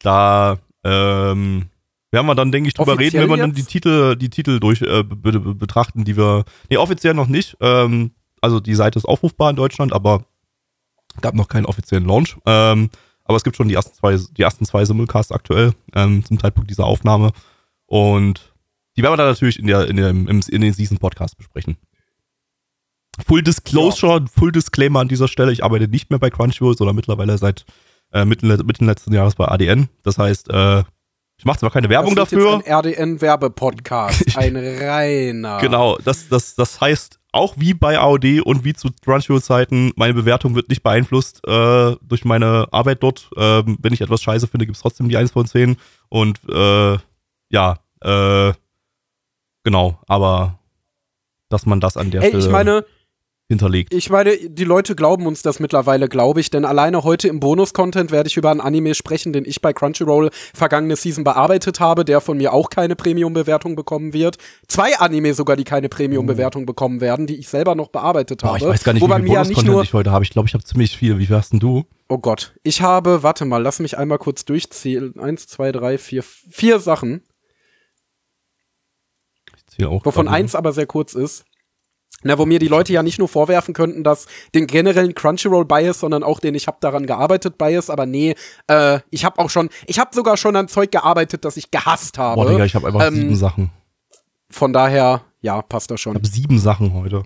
da 0.01 0.59
ähm, 0.83 1.67
werden 2.15 2.27
wir 2.27 2.35
dann, 2.35 2.53
denke 2.53 2.69
ich, 2.69 2.75
drüber 2.75 2.95
Offiziell 2.95 3.23
reden, 3.23 3.33
wenn 3.33 3.39
wir 3.39 3.43
dann 3.43 3.55
die 3.55 3.65
Titel, 3.65 4.17
die 4.17 4.31
Titel 4.31 4.61
durch 4.61 4.81
äh, 4.81 5.03
be 5.03 5.17
be 5.17 5.55
betrachten, 5.55 6.05
die 6.05 6.17
wir. 6.17 6.45
Nee, 6.71 6.79
offiziell 6.79 7.13
noch 7.13 7.27
nicht. 7.27 7.57
Ähm, 7.61 8.13
also 8.41 8.61
die 8.61 8.75
Seite 8.75 8.99
ist 8.99 9.05
aufrufbar 9.05 9.51
in 9.51 9.57
Deutschland, 9.57 9.93
aber 9.93 10.25
gab 11.21 11.35
noch 11.35 11.49
keinen 11.49 11.67
offiziellen 11.67 12.07
Launch. 12.07 12.37
Ähm, 12.47 12.91
aber 13.25 13.37
es 13.37 13.45
gibt 13.45 13.57
schon 13.57 13.69
die 13.69 13.75
ersten 13.75 13.95
zwei, 13.95 14.17
die 14.17 14.43
ersten 14.43 14.65
zwei 14.65 14.85
Simulcasts 14.85 15.33
aktuell 15.33 15.73
ähm, 15.95 16.25
zum 16.25 16.39
Zeitpunkt 16.39 16.71
dieser 16.71 16.85
Aufnahme. 16.85 17.33
Und 17.87 18.53
die 18.97 19.03
werden 19.03 19.13
wir 19.13 19.17
dann 19.17 19.29
natürlich 19.29 19.59
in, 19.59 19.67
der, 19.67 19.89
in, 19.89 19.97
dem, 19.97 20.29
im, 20.29 20.41
in 20.49 20.61
den 20.61 20.73
Season 20.73 20.99
Podcast 20.99 21.37
besprechen. 21.37 21.77
Full 23.27 23.43
Disclosure, 23.43 24.27
Full 24.33 24.53
Disclaimer 24.53 25.01
an 25.01 25.09
dieser 25.09 25.29
Stelle. 25.29 25.53
Ich 25.53 25.65
arbeite 25.65 25.89
nicht 25.89 26.11
mehr 26.11 26.19
bei 26.19 26.31
Crunchyroll, 26.31 26.77
sondern 26.77 26.97
mittlerweile 26.97 27.39
seit 27.39 27.65
äh, 28.13 28.25
Mitte, 28.25 28.47
Mitte 28.47 28.85
letzten 28.85 29.15
Jahres 29.15 29.37
bei 29.37 29.47
ADN. 29.47 29.89
Das 30.03 30.19
heißt, 30.19 30.51
äh, 30.51 30.85
ich 31.45 31.47
mache 31.47 31.59
zwar 31.59 31.71
keine 31.71 31.91
Werbung 31.91 32.15
das 32.15 32.31
dafür. 32.31 32.55
Jetzt 32.55 32.67
ein 32.69 32.73
RDN-Werbepodcast. 32.73 34.35
ein 34.39 34.57
reiner. 34.57 35.59
Genau, 35.59 35.99
das, 36.03 36.27
das, 36.31 36.55
das 36.55 36.81
heißt, 36.81 37.21
auch 37.33 37.57
wie 37.59 37.75
bei 37.75 37.99
AOD 37.99 38.41
und 38.41 38.65
wie 38.65 38.73
zu 38.73 38.89
Crunchyroll-Zeiten, 39.05 39.93
meine 39.97 40.15
Bewertung 40.15 40.55
wird 40.55 40.71
nicht 40.71 40.83
beeinflusst 40.83 41.47
äh, 41.47 41.97
durch 42.01 42.25
meine 42.25 42.69
Arbeit 42.71 43.03
dort. 43.03 43.29
Ähm, 43.37 43.77
wenn 43.83 43.93
ich 43.93 44.01
etwas 44.01 44.23
scheiße 44.23 44.47
finde, 44.47 44.65
gibt 44.65 44.77
es 44.77 44.81
trotzdem 44.83 45.11
die 45.11 45.19
1 45.19 45.33
von 45.33 45.45
10. 45.45 45.77
Und 46.09 46.41
äh, 46.49 46.97
ja, 47.51 47.79
äh, 48.01 48.55
genau, 49.65 49.99
aber 50.07 50.59
dass 51.51 51.67
man 51.67 51.79
das 51.79 51.99
an 51.99 52.11
der 52.11 52.23
Ey, 52.23 52.29
Stelle 52.29 52.43
ich 52.43 52.51
meine, 52.51 52.87
hinterlegt. 53.49 53.93
Ich 53.93 54.09
meine, 54.11 54.37
die 54.37 54.65
Leute 54.65 54.95
glauben 54.95 55.27
uns 55.27 55.43
das 55.43 55.61
mittlerweile, 55.61 56.09
glaube 56.09 56.41
ich, 56.41 56.51
denn 56.51 56.65
alleine 56.65 57.05
heute 57.05 57.29
im 57.29 57.41
Bonus-Content 57.41 58.11
werde 58.11 58.29
ich 58.29 58.37
über 58.37 58.51
einen 58.51 58.61
Anime 58.61 58.95
sprechen, 58.95 59.33
den 59.33 59.45
ich 59.45 59.61
bei 59.61 59.73
Crunchyroll 59.73 60.31
vergangene 60.55 60.97
Season 60.97 61.25
bearbeitet 61.25 61.81
habe, 61.81 62.05
der 62.05 62.21
von 62.21 62.39
mir 62.39 62.53
auch 62.53 62.71
keine 62.71 62.97
Premium-Bewertung 62.97 63.77
bekommen 63.77 64.13
wird. 64.13 64.39
Zwei 64.67 64.97
Anime 64.99 65.35
sogar, 65.35 65.57
die 65.57 65.65
keine 65.65 65.89
Premium-Bewertung 65.89 66.67
bekommen 66.67 67.01
werden, 67.01 67.27
die 67.27 67.37
ich 67.37 67.49
selber 67.49 67.75
noch 67.75 67.89
bearbeitet 67.89 68.41
Boah, 68.41 68.49
habe. 68.49 68.59
ich 68.59 68.65
weiß 68.65 68.85
gar 68.85 68.93
nicht, 68.95 69.03
Wobei 69.03 69.23
wie 69.23 69.29
viel 69.29 69.35
Bonus-Content 69.35 69.85
ich 69.85 69.95
heute 69.95 70.11
habe. 70.11 70.25
Ich 70.25 70.31
glaube, 70.31 70.49
ich 70.49 70.55
habe 70.55 70.65
ziemlich 70.65 70.97
viel. 70.97 71.19
Wie 71.19 71.27
viel 71.27 71.37
hast 71.37 71.53
denn 71.53 71.61
du? 71.61 71.85
oh 72.09 72.19
Gott, 72.19 72.55
ich 72.63 72.83
habe, 72.83 73.23
warte 73.23 73.45
mal, 73.45 73.63
lass 73.63 73.81
mich 73.81 73.99
einmal 73.99 74.19
kurz 74.19 74.45
durchzählen. 74.45 75.19
Eins, 75.19 75.47
zwei, 75.47 75.73
drei, 75.73 75.99
vier, 75.99 76.23
vier 76.23 76.79
Sachen, 76.79 77.23
Ich 79.57 79.67
zähle 79.67 79.89
auch 79.89 80.05
wovon 80.05 80.29
eins 80.29 80.55
aber 80.55 80.73
sehr 80.73 80.87
kurz 80.87 81.15
ist. 81.15 81.45
Na, 82.23 82.39
wo 82.39 82.47
mir 82.47 82.59
die 82.59 82.69
Leute 82.69 82.93
ja 82.93 83.03
nicht 83.03 83.19
nur 83.19 83.29
vorwerfen 83.29 83.75
könnten, 83.75 84.03
dass 84.03 84.27
den 84.55 84.67
generellen 84.67 85.15
Crunchyroll-Bias, 85.15 86.01
sondern 86.01 86.23
auch 86.23 86.41
den 86.41 86.55
ich 86.55 86.67
habe 86.67 86.79
daran 86.81 87.05
gearbeitet 87.07 87.59
Bias, 87.59 87.91
aber 87.91 88.07
nee, 88.07 88.35
äh, 88.67 89.01
ich 89.11 89.25
habe 89.27 89.39
auch 89.41 89.51
schon, 89.51 89.69
ich 89.87 89.99
habe 89.99 90.15
sogar 90.15 90.37
schon 90.39 90.57
an 90.57 90.69
Zeug 90.69 90.91
gearbeitet, 90.91 91.45
das 91.45 91.57
ich 91.59 91.71
gehasst 91.71 92.17
habe. 92.17 92.41
Boah, 92.43 92.51
Digga, 92.51 92.65
ich 92.65 92.75
habe 92.75 92.87
einfach 92.87 93.07
Ähm, 93.07 93.15
sieben 93.15 93.37
Sachen. 93.37 93.71
Von 94.49 94.73
daher, 94.73 95.23
ja, 95.43 95.61
passt 95.63 95.91
das 95.91 95.97
Ich 95.97 96.03
schon. 96.03 96.15
habe 96.15 96.27
sieben 96.27 96.59
Sachen 96.59 96.95
heute. 96.95 97.25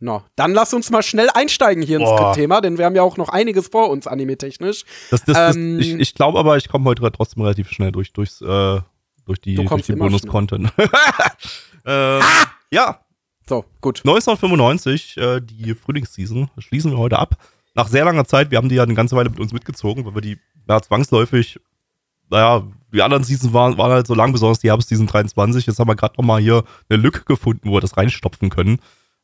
No. 0.00 0.22
Dann 0.34 0.52
lass 0.52 0.74
uns 0.74 0.90
mal 0.90 1.04
schnell 1.04 1.28
einsteigen 1.32 1.80
hier 1.84 2.00
ins 2.00 2.08
Boah. 2.08 2.32
Thema, 2.32 2.60
denn 2.60 2.76
wir 2.76 2.86
haben 2.86 2.96
ja 2.96 3.02
auch 3.04 3.16
noch 3.18 3.28
einiges 3.28 3.68
vor 3.68 3.88
uns, 3.88 4.08
anime-technisch. 4.08 4.84
Das, 5.12 5.24
das, 5.24 5.36
das, 5.36 5.54
Ähm, 5.56 5.78
ich 5.78 5.92
ich 5.94 6.14
glaube 6.16 6.40
aber, 6.40 6.56
ich 6.56 6.68
komme 6.68 6.86
heute 6.86 7.08
trotzdem 7.12 7.42
relativ 7.42 7.70
schnell 7.70 7.92
durch, 7.92 8.12
durchs, 8.12 8.40
äh, 8.40 8.80
durch 9.26 9.40
die, 9.40 9.54
Du 9.54 9.62
durch 9.64 9.82
die 9.86 9.92
Bonus-Content. 9.92 10.72
ähm, 11.86 12.20
Ja, 12.72 12.98
So, 13.52 13.66
gut. 13.82 13.98
1995, 13.98 15.18
äh, 15.18 15.40
die 15.42 15.74
Frühlingsseason, 15.74 16.48
schließen 16.56 16.90
wir 16.90 16.96
heute 16.96 17.18
ab. 17.18 17.36
Nach 17.74 17.86
sehr 17.86 18.06
langer 18.06 18.24
Zeit, 18.24 18.50
wir 18.50 18.56
haben 18.56 18.70
die 18.70 18.76
ja 18.76 18.82
eine 18.82 18.94
ganze 18.94 19.14
Weile 19.14 19.28
mit 19.28 19.38
uns 19.40 19.52
mitgezogen, 19.52 20.06
weil 20.06 20.14
wir 20.14 20.22
die 20.22 20.38
ja, 20.66 20.80
zwangsläufig, 20.80 21.60
naja, 22.30 22.62
die 22.94 23.02
anderen 23.02 23.24
Seasons 23.24 23.52
waren, 23.52 23.76
waren 23.76 23.92
halt 23.92 24.06
so 24.06 24.14
lang, 24.14 24.32
besonders 24.32 24.60
die 24.60 24.70
Herbst-Season 24.70 25.06
23. 25.06 25.66
Jetzt 25.66 25.78
haben 25.78 25.86
wir 25.86 25.96
gerade 25.96 26.14
nochmal 26.16 26.40
hier 26.40 26.64
eine 26.88 26.98
Lücke 26.98 27.24
gefunden, 27.26 27.68
wo 27.68 27.74
wir 27.74 27.82
das 27.82 27.98
reinstopfen 27.98 28.48
können. 28.48 28.78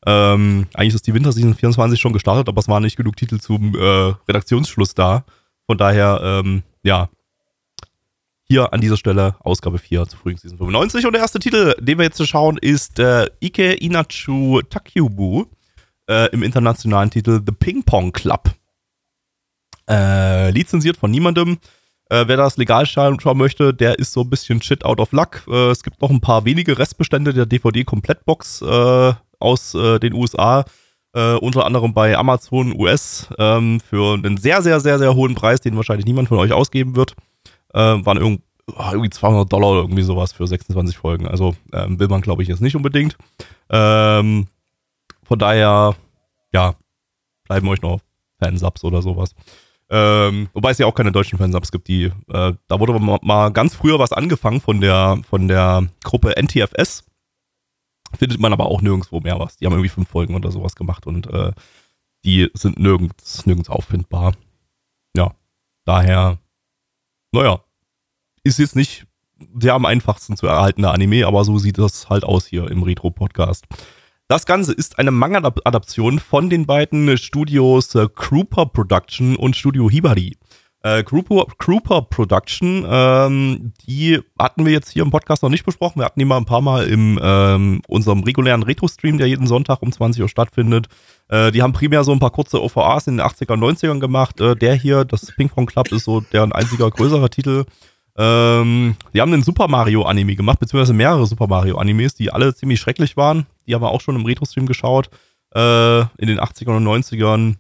Ähm, 0.05 0.67
eigentlich 0.75 0.97
ist 0.97 1.07
die 1.07 1.15
Winterseason 1.15 1.55
24 1.55 1.99
schon 1.99 2.13
gestartet, 2.13 2.51
aber 2.51 2.59
es 2.59 2.69
waren 2.69 2.83
nicht 2.83 2.97
genug 2.99 3.17
Titel 3.17 3.41
zum 3.41 3.75
äh, 3.77 4.13
Redaktionsschluss 4.29 4.93
da. 4.93 5.25
Von 5.67 5.79
daher, 5.79 6.21
ähm, 6.23 6.65
ja, 6.83 7.09
hier 8.51 8.73
an 8.73 8.81
dieser 8.81 8.97
Stelle 8.97 9.37
Ausgabe 9.41 9.79
4 9.79 10.07
zu 10.07 10.17
Frühlingsseason 10.17 10.59
95. 10.59 11.07
Und 11.07 11.13
der 11.13 11.21
erste 11.21 11.39
Titel, 11.39 11.75
den 11.81 11.99
wir 11.99 12.05
jetzt 12.05 12.27
schauen, 12.27 12.57
ist 12.59 12.99
äh, 12.99 13.27
Ike 13.43 13.75
Inachu 13.75 14.63
Takyubu 14.63 15.45
äh, 16.09 16.31
im 16.31 16.43
internationalen 16.43 17.11
Titel 17.11 17.41
The 17.45 17.53
Ping 17.53 17.85
Pong 17.85 18.13
Club. 18.13 18.51
Äh, 19.89 20.51
lizenziert 20.51 20.97
von 20.97 21.11
niemandem. 21.11 21.59
Äh, 22.11 22.25
wer 22.27 22.39
das 22.39 22.57
legal 22.57 22.87
schauen, 22.87 23.19
möchte, 23.35 23.75
der 23.75 23.99
ist 23.99 24.13
so 24.13 24.23
ein 24.23 24.31
bisschen 24.31 24.63
shit 24.63 24.83
out 24.83 24.99
of 24.99 25.13
luck. 25.13 25.43
Äh, 25.47 25.71
es 25.71 25.83
gibt 25.83 26.01
noch 26.01 26.11
ein 26.11 26.21
paar 26.21 26.47
wenige 26.47 26.79
Restbestände 26.79 27.35
der 27.35 27.45
DVD-Komplettbox 27.45 28.63
äh, 28.63 29.13
aus 29.39 29.75
äh, 29.75 29.99
den 29.99 30.15
USA. 30.15 30.65
Äh, 31.15 31.35
unter 31.35 31.67
anderem 31.67 31.93
bei 31.93 32.17
Amazon 32.17 32.79
US 32.79 33.29
ähm, 33.39 33.81
für 33.81 34.15
einen 34.15 34.39
sehr, 34.39 34.63
sehr, 34.63 34.81
sehr, 34.81 34.99
sehr 34.99 35.15
hohen 35.15 35.35
Preis, 35.35 35.61
den 35.61 35.77
wahrscheinlich 35.77 36.07
niemand 36.07 36.29
von 36.29 36.39
euch 36.39 36.53
ausgeben 36.53 36.97
wird. 36.97 37.15
Äh, 37.75 38.05
waren 38.05 38.19
irgend, 38.19 38.43
oh, 38.69 38.89
irgendwie 38.91 39.11
200 39.11 39.53
Dollar 39.53 39.71
oder 39.71 39.81
irgendwie 39.83 40.03
sowas 40.03 40.33
für 40.33 40.47
26 40.47 40.97
Folgen. 40.97 41.27
Also 41.27 41.55
ähm, 41.73 41.99
will 41.99 42.09
man, 42.09 42.21
glaube 42.21 42.43
ich, 42.43 42.49
jetzt 42.49 42.63
nicht 42.63 42.77
unbedingt. 42.77 43.17
Ähm, 43.71 44.49
von 45.23 45.39
daher, 45.39 45.95
ja, 46.53 46.75
bleiben 47.45 47.69
euch 47.69 47.83
noch 47.83 48.01
Fansubs 48.39 48.85
oder 48.85 49.03
sowas. 49.03 49.35
Ähm, 49.91 50.49
wobei 50.53 50.71
es 50.71 50.79
ja 50.79 50.87
auch 50.87 50.95
keine 50.95 51.13
deutschen 51.13 51.39
Fansubs 51.39 51.73
gibt, 51.73 51.89
die, 51.89 52.05
äh, 52.29 52.53
da 52.67 52.81
wurde 52.81 52.99
mal, 52.99 53.19
mal, 53.23 53.51
ganz 53.51 53.75
früher 53.75 53.99
was 53.99 54.13
angefangen 54.13 54.61
von 54.61 54.81
der, 54.81 55.21
von 55.29 55.49
der 55.49 55.89
Gruppe 56.05 56.35
NTFS. 56.37 57.05
Findet 58.19 58.41
man 58.41 58.53
aber 58.53 58.67
auch 58.67 58.83
nirgendwo 58.83 59.21
mehr 59.21 59.39
was. 59.39 59.57
Die 59.57 59.67
haben 59.67 59.73
irgendwie 59.73 59.91
fünf 59.91 60.09
Folgen 60.09 60.35
oder 60.35 60.51
sowas 60.51 60.77
gemacht 60.77 61.07
und 61.07 61.27
äh, 61.29 61.53
die 62.25 62.51
sind 62.55 62.79
nirgends, 62.79 63.47
nirgends 63.47 63.71
auffindbar. 63.71 64.35
Ja, 65.17 65.35
daher, 65.85 66.39
naja, 67.33 67.61
ist 68.45 68.59
jetzt 68.59 68.77
nicht 68.77 69.07
der 69.39 69.75
am 69.75 69.85
einfachsten 69.85 70.37
zu 70.37 70.47
erhaltene 70.47 70.91
Anime, 70.91 71.27
aber 71.27 71.45
so 71.45 71.59
sieht 71.59 71.79
das 71.79 72.09
halt 72.09 72.25
aus 72.25 72.47
hier 72.47 72.71
im 72.71 72.83
Retro-Podcast. 72.83 73.67
Das 74.27 74.45
Ganze 74.45 74.73
ist 74.73 74.99
eine 74.99 75.11
Manga-Adaption 75.11 76.19
von 76.19 76.51
den 76.51 76.67
beiden 76.67 77.17
Studios 77.17 77.95
äh, 77.95 78.09
Krupa 78.15 78.67
Production 78.67 79.37
und 79.37 79.57
Studio 79.57 79.89
Hibari. 79.89 80.37
Äh, 80.83 81.03
Krupa, 81.03 81.45
Krupa 81.59 82.03
Production, 82.03 82.87
ähm, 82.89 83.73
die 83.89 84.21
hatten 84.39 84.65
wir 84.65 84.73
jetzt 84.73 84.91
hier 84.91 85.03
im 85.03 85.11
Podcast 85.11 85.43
noch 85.43 85.51
nicht 85.51 85.65
besprochen. 85.65 86.01
Wir 86.01 86.05
hatten 86.05 86.21
die 86.21 86.25
mal 86.25 86.37
ein 86.37 86.45
paar 86.45 86.61
Mal 86.61 86.87
in 86.87 87.19
ähm, 87.21 87.83
unserem 87.89 88.23
regulären 88.23 88.63
Retro-Stream, 88.63 89.19
der 89.19 89.27
jeden 89.27 89.49
Sonntag 89.49 89.83
um 89.83 89.91
20 89.91 90.23
Uhr 90.23 90.29
stattfindet. 90.29 90.87
Äh, 91.29 91.51
die 91.51 91.63
haben 91.63 91.73
primär 91.73 92.05
so 92.05 92.13
ein 92.13 92.21
paar 92.21 92.31
kurze 92.31 92.63
OVAs 92.63 93.09
in 93.09 93.17
den 93.17 93.27
80er 93.27 93.55
und 93.55 93.65
90ern 93.65 93.99
gemacht. 93.99 94.41
Äh, 94.41 94.55
der 94.55 94.75
hier, 94.75 95.05
das 95.05 95.33
Ping 95.35 95.49
Pong 95.49 95.67
Club, 95.67 95.91
ist 95.91 96.05
so 96.05 96.21
deren 96.21 96.53
einziger 96.53 96.89
größerer 96.89 97.29
Titel. 97.29 97.65
Ähm, 98.17 98.95
die 99.13 99.21
haben 99.21 99.33
einen 99.33 99.43
Super 99.43 99.67
Mario 99.67 100.03
Anime 100.03 100.37
gemacht, 100.37 100.61
beziehungsweise 100.61 100.95
mehrere 100.95 101.27
Super 101.27 101.49
Mario 101.49 101.79
Animes, 101.79 102.15
die 102.15 102.31
alle 102.31 102.55
ziemlich 102.55 102.79
schrecklich 102.79 103.17
waren. 103.17 103.47
Die 103.67 103.75
haben 103.75 103.83
wir 103.83 103.91
auch 103.91 104.01
schon 104.01 104.15
im 104.15 104.25
Retro-Stream 104.25 104.67
geschaut. 104.67 105.11
Äh, 105.55 106.01
in 106.01 106.29
den 106.29 106.39
80ern 106.39 106.77
und 106.77 106.87
90ern. 106.87 107.57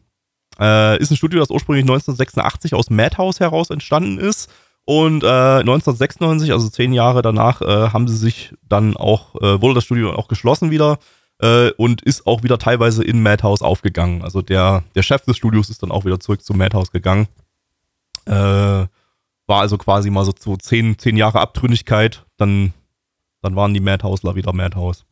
Äh, 0.60 0.98
ist 1.00 1.10
ein 1.10 1.16
Studio, 1.16 1.40
das 1.40 1.50
ursprünglich 1.50 1.84
1986 1.84 2.74
aus 2.74 2.90
Madhouse 2.90 3.40
heraus 3.40 3.70
entstanden 3.70 4.18
ist. 4.18 4.50
Und 4.84 5.22
äh, 5.22 5.26
1996, 5.26 6.52
also 6.52 6.68
zehn 6.70 6.92
Jahre 6.92 7.20
danach, 7.20 7.60
äh, 7.60 7.90
haben 7.90 8.08
sie 8.08 8.16
sich 8.16 8.54
dann 8.66 8.96
auch, 8.96 9.34
äh, 9.36 9.60
wurde 9.60 9.74
das 9.74 9.84
Studio 9.84 10.14
auch 10.14 10.28
geschlossen 10.28 10.70
wieder 10.70 10.98
äh, 11.40 11.70
und 11.72 12.02
ist 12.02 12.26
auch 12.26 12.42
wieder 12.42 12.58
teilweise 12.58 13.04
in 13.04 13.22
Madhouse 13.22 13.62
aufgegangen. 13.62 14.22
Also 14.22 14.40
der, 14.40 14.84
der 14.94 15.02
Chef 15.02 15.24
des 15.26 15.36
Studios 15.36 15.68
ist 15.68 15.82
dann 15.82 15.90
auch 15.90 16.04
wieder 16.04 16.20
zurück 16.20 16.42
zu 16.42 16.54
Madhouse 16.54 16.90
gegangen. 16.90 17.28
Äh, 18.24 18.32
war 19.48 19.60
also 19.60 19.78
quasi 19.78 20.10
mal 20.10 20.24
so, 20.24 20.32
so 20.38 20.56
zehn, 20.56 20.98
zehn 20.98 21.16
Jahre 21.16 21.40
Abtrünnigkeit. 21.40 22.24
Dann, 22.36 22.72
dann 23.42 23.56
waren 23.56 23.74
die 23.74 23.80
Madhouseler 23.80 24.36
wieder 24.36 24.52
Madhouse. 24.52 25.04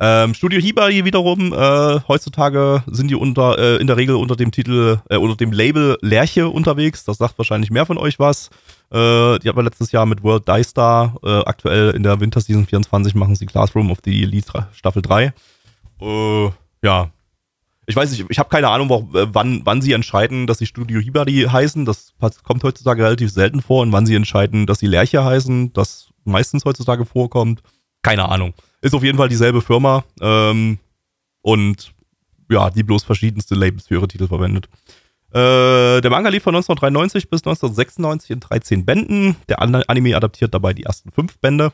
Ähm, 0.00 0.34
Studio 0.34 0.60
Hibari 0.60 1.04
wiederum, 1.04 1.52
äh, 1.52 2.00
heutzutage 2.08 2.82
sind 2.86 3.08
die 3.08 3.14
unter, 3.14 3.58
äh, 3.58 3.76
in 3.76 3.86
der 3.86 3.96
Regel 3.96 4.16
unter 4.16 4.34
dem 4.34 4.50
Titel, 4.50 4.98
äh, 5.08 5.16
unter 5.16 5.36
dem 5.36 5.52
Label 5.52 5.96
Lerche 6.00 6.48
unterwegs. 6.48 7.04
Das 7.04 7.18
sagt 7.18 7.38
wahrscheinlich 7.38 7.70
mehr 7.70 7.86
von 7.86 7.96
euch 7.96 8.18
was. 8.18 8.50
Äh, 8.90 9.38
die 9.38 9.48
hatten 9.48 9.56
wir 9.56 9.62
letztes 9.62 9.92
Jahr 9.92 10.06
mit 10.06 10.24
World 10.24 10.48
Die 10.48 10.64
Star. 10.64 11.14
Äh, 11.22 11.40
aktuell 11.44 11.90
in 11.90 12.02
der 12.02 12.18
Winter 12.18 12.40
Season 12.40 12.66
24 12.66 13.14
machen 13.14 13.36
sie 13.36 13.46
Classroom 13.46 13.92
of 13.92 13.98
the 14.04 14.22
Elite 14.22 14.66
Staffel 14.72 15.02
3. 15.02 15.32
Äh, 16.00 16.50
ja, 16.82 17.10
ich 17.86 17.96
weiß 17.96 18.10
nicht, 18.10 18.24
ich 18.28 18.38
habe 18.38 18.48
keine 18.48 18.68
Ahnung, 18.68 18.88
wo, 18.88 19.18
äh, 19.18 19.26
wann, 19.32 19.62
wann 19.64 19.82
sie 19.82 19.92
entscheiden, 19.92 20.46
dass 20.46 20.58
sie 20.58 20.66
Studio 20.66 21.00
Hibari 21.00 21.46
heißen. 21.50 21.84
Das 21.84 22.14
kommt 22.42 22.64
heutzutage 22.64 23.04
relativ 23.04 23.30
selten 23.30 23.60
vor. 23.60 23.82
Und 23.82 23.92
wann 23.92 24.06
sie 24.06 24.14
entscheiden, 24.14 24.66
dass 24.66 24.78
sie 24.78 24.86
Lerche 24.86 25.24
heißen, 25.24 25.72
das 25.72 26.08
meistens 26.24 26.64
heutzutage 26.64 27.04
vorkommt. 27.04 27.62
Keine 28.02 28.28
Ahnung. 28.28 28.54
Ist 28.84 28.94
auf 28.94 29.02
jeden 29.02 29.16
Fall 29.16 29.30
dieselbe 29.30 29.62
Firma. 29.62 30.04
Ähm, 30.20 30.78
und 31.40 31.94
ja, 32.50 32.68
die 32.68 32.82
bloß 32.82 33.02
verschiedenste 33.02 33.54
Labels 33.54 33.88
für 33.88 33.94
ihre 33.94 34.08
Titel 34.08 34.28
verwendet. 34.28 34.68
Äh, 35.30 36.02
der 36.02 36.10
Manga 36.10 36.28
lief 36.28 36.42
von 36.42 36.54
1993 36.54 37.30
bis 37.30 37.40
1996 37.40 38.30
in 38.30 38.40
13 38.40 38.84
Bänden. 38.84 39.36
Der 39.48 39.62
Anime 39.62 40.14
adaptiert 40.14 40.52
dabei 40.52 40.74
die 40.74 40.82
ersten 40.82 41.10
fünf 41.10 41.38
Bände. 41.38 41.72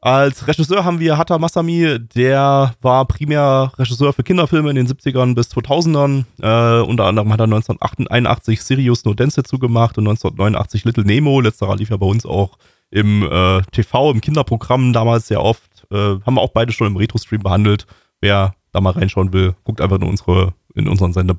Als 0.00 0.46
Regisseur 0.46 0.84
haben 0.84 1.00
wir 1.00 1.18
Hata 1.18 1.38
Masami, 1.38 1.98
der 2.14 2.72
war 2.82 3.04
primär 3.06 3.72
Regisseur 3.76 4.12
für 4.12 4.22
Kinderfilme 4.22 4.70
in 4.70 4.76
den 4.76 4.86
70ern 4.86 5.34
bis 5.34 5.50
2000ern. 5.50 6.22
Äh, 6.40 6.82
unter 6.82 7.06
anderem 7.06 7.32
hat 7.32 7.40
er 7.40 7.44
1981 7.44 8.62
Sirius 8.62 9.04
No 9.04 9.12
Dance 9.12 9.42
zugemacht 9.42 9.98
und 9.98 10.06
1989 10.06 10.84
Little 10.84 11.02
Nemo. 11.02 11.40
Letzterer 11.40 11.74
lief 11.74 11.90
ja 11.90 11.96
bei 11.96 12.06
uns 12.06 12.24
auch 12.24 12.58
im 12.92 13.24
äh, 13.24 13.60
TV, 13.72 14.12
im 14.12 14.20
Kinderprogramm 14.20 14.92
damals 14.92 15.26
sehr 15.26 15.42
oft. 15.42 15.67
Äh, 15.90 15.96
haben 15.96 16.34
wir 16.34 16.40
auch 16.40 16.52
beide 16.52 16.72
schon 16.72 16.86
im 16.86 16.96
Retro-Stream 16.96 17.42
behandelt. 17.42 17.86
Wer 18.20 18.54
da 18.72 18.80
mal 18.80 18.90
reinschauen 18.90 19.32
will, 19.32 19.54
guckt 19.64 19.80
einfach 19.80 19.96
in 19.96 20.02
unsere, 20.02 20.54
in 20.74 20.88
unseren 20.88 21.12
Sende 21.12 21.38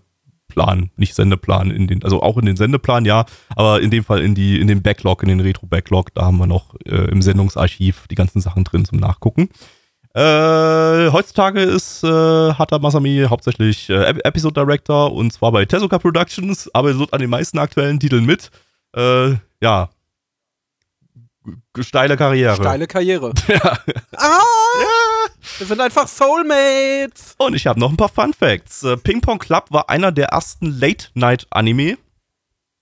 Plan, 0.49 0.89
nicht 0.97 1.15
Sendeplan, 1.15 1.71
in 1.71 1.87
den, 1.87 2.03
also 2.03 2.21
auch 2.21 2.37
in 2.37 2.45
den 2.45 2.57
Sendeplan, 2.57 3.05
ja, 3.05 3.25
aber 3.55 3.81
in 3.81 3.91
dem 3.91 4.03
Fall 4.03 4.21
in 4.21 4.35
die, 4.35 4.59
in 4.59 4.67
den 4.67 4.81
Backlog, 4.81 5.21
in 5.21 5.29
den 5.29 5.39
Retro-Backlog, 5.39 6.13
da 6.15 6.23
haben 6.23 6.37
wir 6.37 6.47
noch 6.47 6.73
äh, 6.85 7.09
im 7.11 7.21
Sendungsarchiv 7.21 8.07
die 8.09 8.15
ganzen 8.15 8.41
Sachen 8.41 8.63
drin 8.63 8.83
zum 8.83 8.97
Nachgucken. 8.97 9.49
Äh, 10.15 11.11
heutzutage 11.11 11.61
ist 11.61 12.03
äh, 12.03 12.07
Hata 12.07 12.79
Masami 12.79 13.27
hauptsächlich 13.29 13.89
äh, 13.91 14.09
Episode 14.23 14.55
Director 14.55 15.13
und 15.13 15.31
zwar 15.31 15.51
bei 15.51 15.65
Tezuka 15.65 15.99
Productions, 15.99 16.69
aber 16.73 16.89
er 16.89 16.99
wird 16.99 17.13
an 17.13 17.19
den 17.19 17.29
meisten 17.29 17.59
aktuellen 17.59 17.99
Titeln 17.99 18.25
mit. 18.25 18.49
Äh, 18.95 19.35
ja. 19.61 19.89
Steile 21.79 22.17
Karriere. 22.17 22.55
Steile 22.55 22.87
Karriere. 22.87 23.33
ja. 23.47 23.79
Ah! 24.15 24.39
Ja. 24.81 25.19
Wir 25.57 25.67
sind 25.67 25.81
einfach 25.81 26.07
Soulmates. 26.07 27.35
Und 27.37 27.55
ich 27.55 27.67
habe 27.67 27.79
noch 27.79 27.89
ein 27.89 27.97
paar 27.97 28.09
Fun 28.09 28.33
Facts. 28.33 28.83
Äh, 28.83 28.97
Ping 28.97 29.21
Pong 29.21 29.39
Club 29.39 29.65
war 29.69 29.89
einer 29.89 30.11
der 30.11 30.29
ersten 30.29 30.67
Late-Night-Anime. 30.67 31.97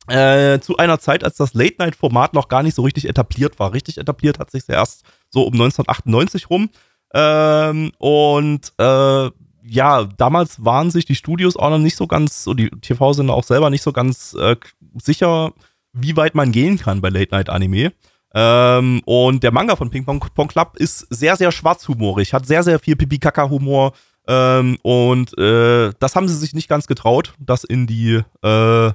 Äh, 0.08 0.60
zu 0.60 0.78
einer 0.78 1.00
Zeit, 1.00 1.24
als 1.24 1.36
das 1.36 1.54
Late-Night-Format 1.54 2.34
noch 2.34 2.48
gar 2.48 2.64
nicht 2.64 2.76
so 2.76 2.84
richtig 2.84 3.08
etabliert 3.08 3.60
war. 3.60 3.74
Richtig 3.74 3.98
etabliert 3.98 4.40
hat 4.40 4.52
sich 4.52 4.64
erst 4.68 5.04
so 5.30 5.42
um 5.42 5.54
1998 5.54 6.50
rum. 6.50 6.70
Ähm, 7.14 7.92
und 7.98 8.74
äh, 8.78 9.30
ja, 9.64 10.06
damals 10.06 10.64
waren 10.64 10.92
sich 10.92 11.06
die 11.06 11.16
Studios 11.16 11.58
auch 11.58 11.70
noch 11.70 11.78
nicht 11.78 11.98
so 11.98 12.08
ganz, 12.08 12.48
und 12.48 12.58
die 12.58 12.70
TV-Sender 12.70 13.34
auch 13.34 13.44
selber 13.44 13.70
nicht 13.70 13.84
so 13.84 13.92
ganz 13.92 14.34
äh, 14.40 14.56
sicher, 15.02 15.54
wie 15.94 16.16
weit 16.16 16.36
man 16.36 16.52
gehen 16.52 16.78
kann 16.78 17.02
bei 17.02 17.10
Late-Night-Anime. 17.10 17.92
Ähm, 18.40 19.02
und 19.06 19.42
der 19.42 19.52
Manga 19.52 19.76
von 19.76 19.90
Ping 19.90 20.06
Pong, 20.06 20.24
Pong 20.36 20.48
Club 20.48 20.76
ist 20.76 21.08
sehr, 21.10 21.36
sehr 21.38 21.52
schwarzhumorig, 21.52 22.34
hat 22.34 22.46
sehr, 22.46 22.62
sehr 22.62 22.78
viel 22.78 22.96
Pipi-Kaka-Humor. 22.96 23.94
Ähm, 24.28 24.78
und 24.84 25.36
äh, 25.40 25.92
das 26.00 26.16
haben 26.16 26.28
sie 26.28 26.36
sich 26.36 26.54
nicht 26.54 26.70
ganz 26.70 26.86
getraut, 26.86 27.34
das 27.40 27.64
in 27.64 27.88
die 27.88 28.22
äh, 28.44 28.92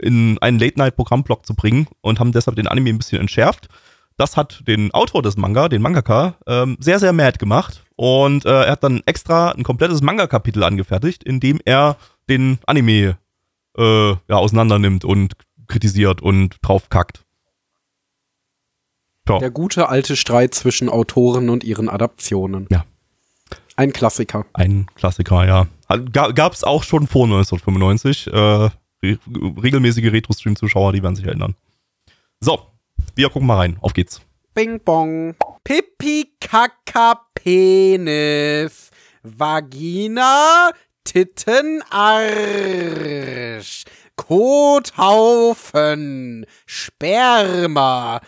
in 0.00 0.38
einen 0.38 0.58
Late-Night-Programmblock 0.58 1.44
zu 1.44 1.54
bringen 1.54 1.88
und 2.00 2.18
haben 2.18 2.32
deshalb 2.32 2.56
den 2.56 2.66
Anime 2.66 2.88
ein 2.88 2.98
bisschen 2.98 3.20
entschärft. 3.20 3.68
Das 4.16 4.38
hat 4.38 4.66
den 4.66 4.90
Autor 4.94 5.20
des 5.20 5.36
Manga, 5.36 5.68
den 5.68 5.82
Mangaka, 5.82 6.36
ähm, 6.46 6.78
sehr, 6.80 6.98
sehr 6.98 7.12
mad 7.12 7.38
gemacht. 7.38 7.84
Und 7.96 8.46
äh, 8.46 8.64
er 8.64 8.72
hat 8.72 8.84
dann 8.84 9.02
extra 9.04 9.50
ein 9.50 9.64
komplettes 9.64 10.00
Manga-Kapitel 10.00 10.64
angefertigt, 10.64 11.24
in 11.24 11.40
dem 11.40 11.60
er 11.64 11.98
den 12.30 12.58
Anime 12.64 13.18
äh, 13.76 14.10
ja, 14.10 14.36
auseinandernimmt 14.36 15.04
und 15.04 15.34
kritisiert 15.66 16.22
und 16.22 16.56
draufkackt. 16.62 17.24
Ja. 19.28 19.38
Der 19.38 19.50
gute 19.50 19.88
alte 19.88 20.16
Streit 20.16 20.54
zwischen 20.54 20.88
Autoren 20.88 21.50
und 21.50 21.64
ihren 21.64 21.88
Adaptionen. 21.88 22.66
Ja. 22.70 22.84
Ein 23.76 23.92
Klassiker. 23.92 24.46
Ein 24.54 24.86
Klassiker, 24.96 25.46
ja. 25.46 25.66
Gab 26.12 26.52
es 26.52 26.64
auch 26.64 26.82
schon 26.82 27.06
vor 27.06 27.24
1995. 27.24 28.26
Äh, 28.26 28.36
re 28.36 28.70
regelmäßige 29.02 30.12
Retro-Stream-Zuschauer, 30.12 30.92
die 30.92 31.02
werden 31.02 31.14
sich 31.16 31.26
erinnern. 31.26 31.54
So, 32.40 32.60
wir 33.14 33.30
gucken 33.30 33.46
mal 33.46 33.58
rein. 33.58 33.78
Auf 33.80 33.94
geht's. 33.94 34.20
Bing 34.54 34.80
bong. 34.80 35.36
Pipi 35.62 36.32
Kaka 36.40 37.20
Penis. 37.34 38.90
Vagina 39.22 40.70
Titten 41.04 41.82
Arsch. 41.90 43.84
Kothaufen. 44.16 45.66
Sperma. 46.66 48.20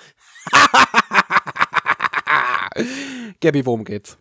Gabby, 3.41 3.67
worum 3.67 3.85
geht's? 3.85 4.19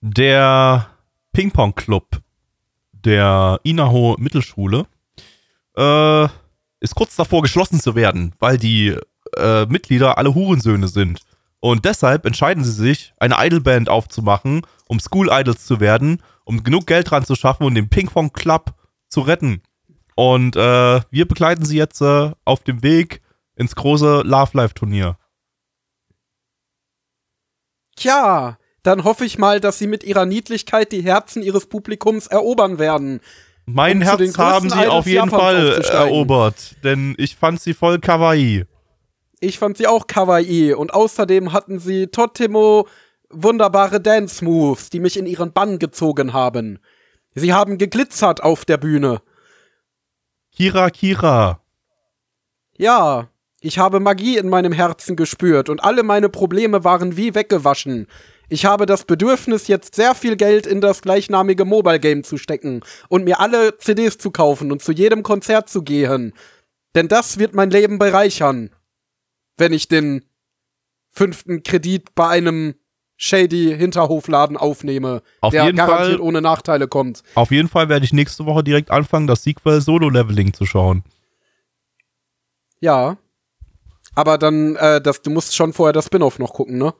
Der 0.00 0.90
Ping-Pong-Club 1.32 2.20
der 2.92 3.60
Inaho 3.62 4.16
Mittelschule 4.18 4.86
äh, 5.76 6.24
ist 6.80 6.94
kurz 6.94 7.16
davor 7.16 7.42
geschlossen 7.42 7.80
zu 7.80 7.94
werden, 7.94 8.34
weil 8.38 8.58
die 8.58 8.96
äh, 9.36 9.66
Mitglieder 9.66 10.18
alle 10.18 10.34
Hurensöhne 10.34 10.88
sind. 10.88 11.20
Und 11.60 11.86
deshalb 11.86 12.26
entscheiden 12.26 12.62
sie 12.62 12.72
sich, 12.72 13.14
eine 13.18 13.36
Idolband 13.38 13.88
aufzumachen, 13.88 14.66
um 14.86 15.00
School 15.00 15.30
Idols 15.32 15.64
zu 15.64 15.80
werden, 15.80 16.22
um 16.44 16.62
genug 16.62 16.86
Geld 16.86 17.10
dran 17.10 17.24
zu 17.24 17.34
schaffen 17.34 17.64
und 17.64 17.74
den 17.74 17.88
Ping-Pong 17.88 18.32
Club 18.32 18.74
zu 19.08 19.22
retten. 19.22 19.62
Und 20.14 20.56
äh, 20.56 21.00
wir 21.10 21.26
begleiten 21.26 21.64
sie 21.64 21.78
jetzt 21.78 22.02
äh, 22.02 22.32
auf 22.44 22.64
dem 22.64 22.82
Weg 22.82 23.22
ins 23.56 23.74
große 23.74 24.22
Love 24.24 24.50
Life 24.56 24.74
Turnier. 24.74 25.18
Tja, 27.96 28.58
dann 28.82 29.04
hoffe 29.04 29.24
ich 29.24 29.38
mal, 29.38 29.60
dass 29.60 29.78
sie 29.78 29.86
mit 29.86 30.04
ihrer 30.04 30.26
Niedlichkeit 30.26 30.92
die 30.92 31.02
Herzen 31.02 31.42
ihres 31.42 31.66
Publikums 31.66 32.26
erobern 32.26 32.78
werden. 32.78 33.20
Mein 33.66 33.98
Um 33.98 34.02
Herz 34.02 34.38
haben 34.38 34.68
sie 34.68 34.86
auf 34.86 35.06
jeden 35.06 35.30
Fall 35.30 35.80
erobert, 35.90 36.76
denn 36.84 37.14
ich 37.16 37.36
fand 37.36 37.60
sie 37.60 37.72
voll 37.72 37.98
kawaii. 37.98 38.64
Ich 39.40 39.58
fand 39.58 39.78
sie 39.78 39.86
auch 39.86 40.06
kawaii 40.06 40.74
und 40.74 40.92
außerdem 40.92 41.52
hatten 41.52 41.78
sie 41.78 42.08
Totemo 42.08 42.86
wunderbare 43.30 44.00
Dance 44.00 44.44
Moves, 44.44 44.90
die 44.90 45.00
mich 45.00 45.16
in 45.16 45.26
ihren 45.26 45.52
Bann 45.52 45.78
gezogen 45.78 46.32
haben. 46.32 46.78
Sie 47.34 47.52
haben 47.52 47.78
geglitzert 47.78 48.42
auf 48.42 48.64
der 48.64 48.76
Bühne. 48.76 49.22
Kira 50.52 50.90
Kira. 50.90 51.60
Ja, 52.76 53.28
ich 53.64 53.78
habe 53.78 53.98
Magie 53.98 54.36
in 54.36 54.48
meinem 54.48 54.72
Herzen 54.72 55.16
gespürt 55.16 55.68
und 55.68 55.82
alle 55.82 56.02
meine 56.02 56.28
Probleme 56.28 56.84
waren 56.84 57.16
wie 57.16 57.34
weggewaschen. 57.34 58.06
Ich 58.50 58.66
habe 58.66 58.84
das 58.84 59.04
Bedürfnis, 59.04 59.68
jetzt 59.68 59.94
sehr 59.94 60.14
viel 60.14 60.36
Geld 60.36 60.66
in 60.66 60.82
das 60.82 61.00
gleichnamige 61.00 61.64
Mobile 61.64 61.98
Game 61.98 62.24
zu 62.24 62.36
stecken 62.36 62.82
und 63.08 63.24
mir 63.24 63.40
alle 63.40 63.78
CDs 63.78 64.18
zu 64.18 64.30
kaufen 64.30 64.70
und 64.70 64.82
zu 64.82 64.92
jedem 64.92 65.22
Konzert 65.22 65.70
zu 65.70 65.82
gehen. 65.82 66.34
Denn 66.94 67.08
das 67.08 67.38
wird 67.38 67.54
mein 67.54 67.70
Leben 67.70 67.98
bereichern, 67.98 68.68
wenn 69.56 69.72
ich 69.72 69.88
den 69.88 70.24
fünften 71.10 71.62
Kredit 71.62 72.14
bei 72.14 72.28
einem 72.28 72.74
shady 73.16 73.74
Hinterhofladen 73.78 74.56
aufnehme, 74.58 75.22
Auf 75.40 75.52
der 75.52 75.72
garantiert 75.72 76.18
Fall- 76.18 76.20
ohne 76.20 76.42
Nachteile 76.42 76.86
kommt. 76.86 77.22
Auf 77.34 77.50
jeden 77.50 77.68
Fall 77.68 77.88
werde 77.88 78.04
ich 78.04 78.12
nächste 78.12 78.44
Woche 78.44 78.62
direkt 78.62 78.90
anfangen, 78.90 79.26
das 79.26 79.42
Sequel 79.42 79.80
Solo 79.80 80.10
Leveling 80.10 80.52
zu 80.52 80.66
schauen. 80.66 81.02
Ja. 82.80 83.16
Aber 84.14 84.38
dann, 84.38 84.76
äh, 84.76 85.00
das, 85.00 85.22
du 85.22 85.30
musst 85.30 85.54
schon 85.56 85.72
vorher 85.72 85.92
das 85.92 86.06
Spin-off 86.06 86.38
noch 86.38 86.52
gucken, 86.52 86.78
ne? 86.78 86.94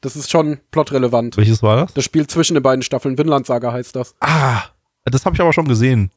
Das 0.00 0.16
ist 0.16 0.30
schon 0.30 0.58
plotrelevant. 0.70 1.36
Welches 1.36 1.62
war 1.62 1.76
das? 1.76 1.94
Das 1.94 2.04
Spiel 2.04 2.26
zwischen 2.26 2.54
den 2.54 2.62
beiden 2.62 2.82
Staffeln, 2.82 3.16
Vinland 3.16 3.46
Saga 3.46 3.72
heißt 3.72 3.96
das. 3.96 4.14
Ah, 4.20 4.62
das 5.04 5.24
habe 5.24 5.34
ich 5.34 5.40
aber 5.40 5.52
schon 5.52 5.66
gesehen. 5.66 6.10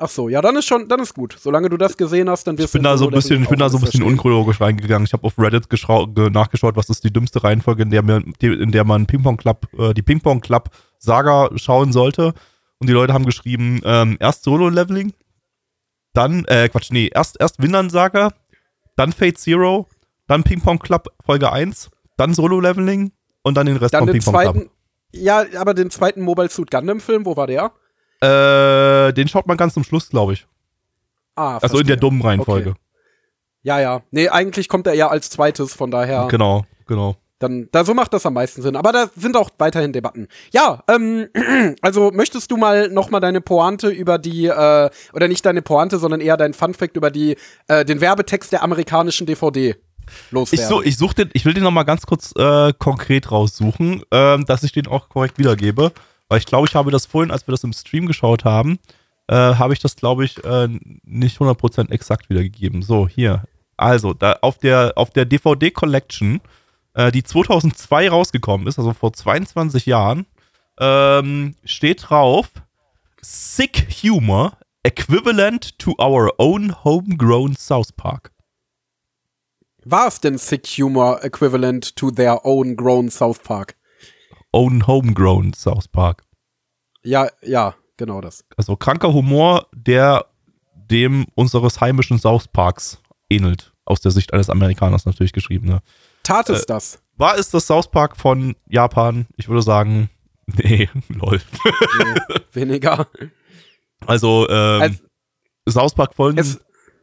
Ach 0.00 0.08
so, 0.08 0.28
ja, 0.28 0.40
dann 0.40 0.54
ist 0.56 0.66
schon, 0.66 0.88
dann 0.88 1.00
ist 1.00 1.14
gut. 1.14 1.36
Solange 1.40 1.68
du 1.68 1.76
das 1.76 1.96
gesehen 1.96 2.30
hast, 2.30 2.46
dann 2.46 2.56
wirst 2.56 2.66
Ich 2.68 2.72
bin 2.72 2.84
du 2.84 2.88
da 2.88 2.96
so 2.96 3.06
ein 3.06 3.10
bisschen, 3.10 3.42
ich 3.42 3.48
bin 3.48 3.58
da 3.58 3.68
so 3.68 3.78
ein 3.78 3.80
bisschen 3.84 4.04
unchronologisch 4.04 4.60
reingegangen. 4.60 5.04
Ich 5.04 5.12
habe 5.12 5.24
auf 5.24 5.36
Reddit 5.38 5.66
geschau- 5.68 6.06
ge 6.14 6.30
nachgeschaut, 6.30 6.76
was 6.76 6.88
ist 6.88 7.02
die 7.02 7.12
dümmste 7.12 7.42
Reihenfolge, 7.42 7.82
in 7.82 7.90
der, 7.90 8.02
mir, 8.02 8.22
in 8.40 8.70
der 8.70 8.84
man 8.84 9.06
Ping 9.06 9.22
Pong 9.24 9.36
Club, 9.36 9.66
äh, 9.76 9.94
die 9.94 10.02
Ping 10.02 10.20
Pong 10.20 10.40
Club 10.40 10.70
Saga 10.98 11.50
schauen 11.56 11.92
sollte. 11.92 12.32
Und 12.78 12.88
die 12.88 12.92
Leute 12.92 13.12
haben 13.12 13.26
geschrieben, 13.26 13.80
ähm, 13.84 14.16
erst 14.20 14.44
Solo 14.44 14.68
Leveling, 14.68 15.14
dann, 16.12 16.44
äh, 16.44 16.68
Quatsch, 16.68 16.90
nee, 16.92 17.10
erst, 17.12 17.36
erst 17.40 17.60
Windern 17.60 17.90
Saga, 17.90 18.32
dann 18.98 19.12
Fate 19.12 19.38
Zero, 19.38 19.86
dann 20.26 20.42
Ping 20.42 20.60
Pong 20.60 20.78
Club 20.78 21.08
Folge 21.24 21.50
1, 21.52 21.90
dann 22.16 22.34
Solo 22.34 22.60
Leveling 22.60 23.12
und 23.42 23.54
dann 23.56 23.66
den 23.66 23.76
Rest 23.76 23.94
Dann 23.94 24.04
von 24.04 24.12
Ping 24.12 24.22
Pong 24.22 24.34
Club. 24.34 24.54
zweiten, 24.54 24.70
ja, 25.12 25.44
aber 25.58 25.72
den 25.74 25.90
zweiten 25.90 26.20
Mobile 26.22 26.50
Suit 26.50 26.70
Gundam 26.70 27.00
Film, 27.00 27.24
wo 27.24 27.36
war 27.36 27.46
der? 27.46 27.72
Äh, 28.20 29.12
den 29.12 29.28
schaut 29.28 29.46
man 29.46 29.56
ganz 29.56 29.74
zum 29.74 29.84
Schluss, 29.84 30.10
glaube 30.10 30.32
ich. 30.32 30.46
Ah, 31.36 31.58
Also 31.58 31.78
in 31.78 31.86
der 31.86 31.94
verstehe. 31.94 31.96
dummen 31.96 32.20
Reihenfolge. 32.22 32.70
Okay. 32.70 32.78
Ja, 33.62 33.78
ja. 33.80 34.02
Nee, 34.10 34.28
eigentlich 34.28 34.68
kommt 34.68 34.86
er 34.86 34.94
eher 34.94 35.10
als 35.10 35.30
zweites, 35.30 35.74
von 35.74 35.90
daher. 35.90 36.26
Genau, 36.28 36.64
genau. 36.86 37.16
Dann, 37.38 37.68
da 37.70 37.84
so 37.84 37.94
macht 37.94 38.12
das 38.12 38.26
am 38.26 38.34
meisten 38.34 38.62
Sinn. 38.62 38.74
Aber 38.74 38.90
da 38.92 39.08
sind 39.16 39.36
auch 39.36 39.50
weiterhin 39.58 39.92
Debatten. 39.92 40.26
Ja, 40.52 40.82
ähm, 40.88 41.28
also 41.82 42.10
möchtest 42.12 42.50
du 42.50 42.56
mal 42.56 42.88
noch 42.88 43.10
mal 43.10 43.20
deine 43.20 43.40
Pointe 43.40 43.88
über 43.88 44.18
die, 44.18 44.46
äh, 44.46 44.90
oder 45.12 45.28
nicht 45.28 45.46
deine 45.46 45.62
Pointe, 45.62 45.98
sondern 45.98 46.20
eher 46.20 46.36
dein 46.36 46.52
Funfact 46.54 46.96
über 46.96 47.10
die, 47.10 47.36
äh, 47.68 47.84
den 47.84 48.00
Werbetext 48.00 48.50
der 48.52 48.62
amerikanischen 48.62 49.26
DVD 49.26 49.70
Ich, 49.70 50.32
loswerden? 50.32 50.68
so, 50.68 50.82
ich, 50.82 50.96
such 50.96 51.14
den, 51.14 51.30
ich 51.32 51.44
will 51.44 51.54
den 51.54 51.62
noch 51.62 51.70
mal 51.70 51.84
ganz 51.84 52.06
kurz 52.06 52.32
äh, 52.36 52.72
konkret 52.78 53.30
raussuchen, 53.30 54.02
ähm, 54.10 54.44
dass 54.44 54.64
ich 54.64 54.72
den 54.72 54.88
auch 54.88 55.08
korrekt 55.08 55.38
wiedergebe. 55.38 55.92
Weil 56.28 56.38
ich 56.38 56.46
glaube, 56.46 56.66
ich 56.68 56.74
habe 56.74 56.90
das 56.90 57.06
vorhin, 57.06 57.30
als 57.30 57.46
wir 57.46 57.52
das 57.52 57.64
im 57.64 57.72
Stream 57.72 58.06
geschaut 58.06 58.44
haben, 58.44 58.78
äh, 59.28 59.34
habe 59.34 59.72
ich 59.72 59.78
das, 59.78 59.96
glaube 59.96 60.24
ich, 60.24 60.42
äh, 60.44 60.68
nicht 61.04 61.38
100% 61.38 61.90
exakt 61.90 62.28
wiedergegeben. 62.30 62.82
So, 62.82 63.08
hier. 63.08 63.44
Also, 63.76 64.12
da 64.12 64.38
auf 64.42 64.58
der, 64.58 64.92
auf 64.96 65.10
der 65.10 65.24
DVD 65.24 65.70
Collection, 65.70 66.40
äh, 66.94 67.10
die 67.12 67.22
2002 67.22 68.08
rausgekommen 68.08 68.66
ist, 68.66 68.78
also 68.78 68.92
vor 68.92 69.12
22 69.12 69.86
Jahren, 69.86 70.26
ähm, 70.78 71.54
steht 71.64 72.08
drauf: 72.08 72.50
Sick 73.20 73.88
Humor 74.02 74.56
equivalent 74.82 75.78
to 75.78 75.94
our 75.98 76.32
own 76.38 76.84
homegrown 76.84 77.54
South 77.56 77.92
Park. 77.92 78.32
War 79.84 80.08
es 80.08 80.20
denn 80.20 80.38
Sick 80.38 80.66
Humor 80.66 81.24
equivalent 81.24 81.96
to 81.96 82.10
their 82.10 82.44
own 82.44 82.76
grown 82.76 83.10
South 83.10 83.42
Park? 83.42 83.76
Own 84.52 84.86
homegrown 84.86 85.54
South 85.54 85.88
Park. 85.88 86.24
Ja, 87.02 87.28
ja, 87.42 87.74
genau 87.96 88.20
das. 88.20 88.44
Also 88.56 88.76
kranker 88.76 89.12
Humor, 89.12 89.66
der 89.74 90.26
dem 90.74 91.26
unseres 91.34 91.80
heimischen 91.80 92.18
South 92.18 92.48
Parks 92.48 93.00
ähnelt. 93.30 93.72
Aus 93.84 94.00
der 94.00 94.10
Sicht 94.10 94.32
eines 94.34 94.50
Amerikaners 94.50 95.06
natürlich 95.06 95.32
geschrieben. 95.32 95.66
Ne? 95.66 95.80
Tat 96.28 96.48
Äh, 96.50 96.52
es 96.54 96.66
das? 96.66 96.98
War 97.16 97.36
es 97.36 97.50
das 97.50 97.66
South 97.66 97.90
Park 97.90 98.16
von 98.16 98.54
Japan? 98.68 99.26
Ich 99.36 99.48
würde 99.48 99.62
sagen, 99.62 100.08
nee, 100.46 100.88
lol. 101.08 101.40
Nee, 101.98 102.20
weniger. 102.52 103.06
Also, 104.06 104.48
ähm, 104.48 104.82
Also, 104.82 104.98
South 105.68 105.94
Park-Folgen 105.94 106.38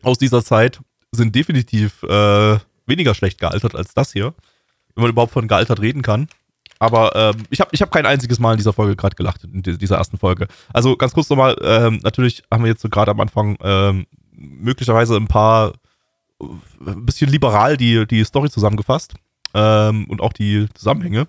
aus 0.01 0.17
dieser 0.17 0.43
Zeit 0.43 0.79
sind 1.11 1.35
definitiv 1.35 2.01
äh, 2.03 2.57
weniger 2.88 3.13
schlecht 3.13 3.39
gealtert 3.39 3.75
als 3.75 3.93
das 3.93 4.13
hier. 4.13 4.33
Wenn 4.95 5.01
man 5.03 5.11
überhaupt 5.11 5.33
von 5.33 5.47
gealtert 5.47 5.81
reden 5.81 6.01
kann. 6.01 6.27
Aber 6.79 7.15
ähm, 7.15 7.43
ich 7.49 7.59
habe 7.61 7.69
ich 7.73 7.81
hab 7.81 7.91
kein 7.91 8.05
einziges 8.05 8.39
Mal 8.39 8.51
in 8.53 8.57
dieser 8.57 8.73
Folge 8.73 8.95
gerade 8.95 9.15
gelacht, 9.15 9.43
in 9.43 9.61
di- 9.61 9.77
dieser 9.77 9.97
ersten 9.97 10.17
Folge. 10.17 10.47
Also 10.73 10.95
ganz 10.97 11.13
kurz 11.13 11.29
nochmal, 11.29 11.55
ähm, 11.61 11.99
natürlich 12.03 12.43
haben 12.51 12.63
wir 12.63 12.71
jetzt 12.71 12.81
so 12.81 12.89
gerade 12.89 13.11
am 13.11 13.19
Anfang 13.19 13.57
ähm, 13.61 14.07
möglicherweise 14.31 15.15
ein 15.15 15.27
paar, 15.27 15.69
äh, 15.69 15.73
ein 16.41 17.05
bisschen 17.05 17.29
liberal 17.29 17.77
die, 17.77 18.05
die 18.05 18.23
Story 18.23 18.49
zusammengefasst 18.49 19.13
ähm, 19.53 20.05
und 20.09 20.21
auch 20.21 20.33
die 20.33 20.67
Zusammenhänge. 20.73 21.27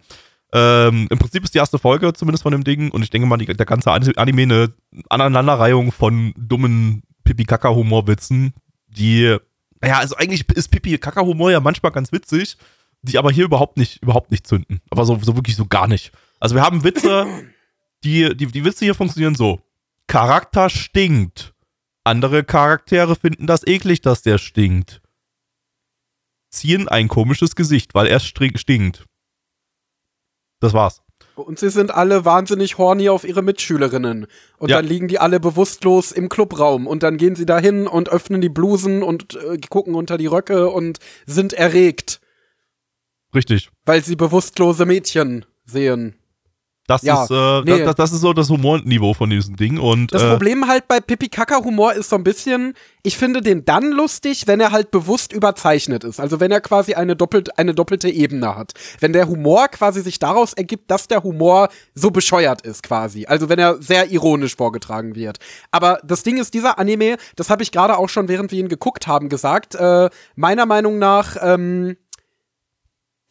Ähm, 0.52 1.06
Im 1.10 1.18
Prinzip 1.18 1.44
ist 1.44 1.54
die 1.54 1.58
erste 1.58 1.78
Folge 1.78 2.12
zumindest 2.12 2.42
von 2.42 2.52
dem 2.52 2.64
Ding 2.64 2.90
und 2.90 3.02
ich 3.02 3.10
denke 3.10 3.26
mal, 3.26 3.36
die, 3.36 3.46
der 3.46 3.66
ganze 3.66 3.90
Anime 3.90 4.42
eine 4.42 4.72
Aneinanderreihung 5.08 5.92
von 5.92 6.32
dummen 6.36 7.02
Pipi-Kaka-Humorwitzen, 7.24 8.54
die, 8.88 9.36
naja, 9.80 9.98
also 9.98 10.16
eigentlich 10.16 10.48
ist 10.50 10.70
Pipi-Kaka-Humor 10.70 11.50
ja 11.50 11.60
manchmal 11.60 11.92
ganz 11.92 12.12
witzig, 12.12 12.56
die 13.02 13.18
aber 13.18 13.30
hier 13.30 13.44
überhaupt 13.44 13.76
nicht, 13.76 14.02
überhaupt 14.02 14.30
nicht 14.30 14.46
zünden. 14.46 14.80
Aber 14.90 15.04
so, 15.04 15.18
so 15.20 15.36
wirklich 15.36 15.56
so 15.56 15.66
gar 15.66 15.88
nicht. 15.88 16.12
Also 16.40 16.54
wir 16.54 16.62
haben 16.62 16.84
Witze, 16.84 17.26
die, 18.04 18.36
die, 18.36 18.46
die 18.46 18.64
Witze 18.64 18.84
hier 18.84 18.94
funktionieren 18.94 19.34
so. 19.34 19.60
Charakter 20.06 20.70
stinkt. 20.70 21.52
Andere 22.06 22.44
Charaktere 22.44 23.16
finden 23.16 23.48
das 23.48 23.66
eklig, 23.66 24.00
dass 24.00 24.22
der 24.22 24.38
stinkt. 24.38 25.02
Ziehen 26.50 26.86
ein 26.86 27.08
komisches 27.08 27.56
Gesicht, 27.56 27.94
weil 27.94 28.06
er 28.06 28.20
stinkt. 28.20 29.04
Das 30.60 30.72
war's. 30.72 31.02
und 31.34 31.58
sie 31.58 31.68
sind 31.70 31.90
alle 31.90 32.24
wahnsinnig 32.24 32.78
horny 32.78 33.08
auf 33.10 33.24
ihre 33.24 33.42
Mitschülerinnen. 33.42 34.26
Und 34.58 34.70
Ja. 34.70 34.76
dann 34.76 34.86
liegen 34.86 35.08
die 35.08 35.18
alle 35.18 35.38
bewusstlos 35.40 36.12
im 36.12 36.28
Clubraum. 36.30 36.86
Und 36.86 37.02
dann 37.02 37.16
gehen 37.18 37.34
sie 37.36 37.44
dahin 37.44 37.86
und 37.86 38.08
öffnen 38.08 38.40
die 38.40 38.48
Blusen 38.48 39.02
und 39.02 39.34
äh, 39.34 39.58
gucken 39.68 39.94
unter 39.94 40.16
die 40.16 40.26
Röcke 40.26 40.70
und 40.70 40.98
sind 41.26 41.52
erregt, 41.52 42.20
Richtig. 43.34 43.68
weil 43.84 44.02
sie 44.02 44.16
bewusstlose 44.16 44.86
Mädchen 44.86 45.44
sehen. 45.66 46.14
Das, 46.86 47.02
Ja, 47.02 47.24
ist, 47.24 47.30
äh, 47.30 47.62
nee. 47.62 47.84
das, 47.84 47.94
das 47.96 48.12
ist 48.12 48.20
so 48.20 48.32
das 48.32 48.48
Humorniveau 48.48 49.14
von 49.14 49.30
diesem 49.30 49.56
Ding. 49.56 49.78
Und, 49.78 50.12
Das 50.14 50.22
äh, 50.22 50.30
Problem 50.30 50.68
halt 50.68 50.86
bei 50.88 51.00
Pipi 51.00 51.28
Kaka 51.28 51.62
Humor 51.64 51.94
ist 51.94 52.10
so 52.10 52.16
ein 52.16 52.24
bisschen, 52.24 52.74
ich 53.02 53.16
finde 53.16 53.40
den 53.40 53.64
dann 53.64 53.90
lustig, 53.90 54.46
wenn 54.46 54.60
er 54.60 54.72
halt 54.72 54.90
bewusst 54.90 55.32
überzeichnet 55.32 56.04
ist. 56.04 56.20
Also 56.20 56.40
wenn 56.40 56.50
er 56.50 56.60
quasi 56.60 56.94
eine, 56.94 57.16
doppelt, 57.16 57.58
eine 57.58 57.74
doppelte 57.74 58.08
Ebene 58.08 58.56
hat. 58.56 58.72
Wenn 59.00 59.12
der 59.12 59.28
Humor 59.28 59.68
quasi 59.68 60.00
sich 60.00 60.18
daraus 60.18 60.52
ergibt, 60.52 60.90
dass 60.90 61.08
der 61.08 61.22
Humor 61.22 61.68
so 61.94 62.10
bescheuert 62.10 62.62
ist 62.62 62.82
quasi. 62.82 63.26
Also 63.26 63.48
wenn 63.48 63.58
er 63.58 63.82
sehr 63.82 64.10
ironisch 64.10 64.56
vorgetragen 64.56 65.14
wird. 65.14 65.38
Aber 65.70 65.98
das 66.04 66.22
Ding 66.22 66.38
ist, 66.38 66.54
dieser 66.54 66.78
Anime, 66.78 67.16
das 67.34 67.50
habe 67.50 67.62
ich 67.62 67.72
gerade 67.72 67.98
auch 67.98 68.08
schon, 68.08 68.28
während 68.28 68.52
wir 68.52 68.60
ihn 68.60 68.68
geguckt 68.68 69.06
haben, 69.06 69.28
gesagt, 69.28 69.74
äh, 69.74 70.08
meiner 70.36 70.66
Meinung 70.66 70.98
nach, 70.98 71.36
ähm, 71.40 71.96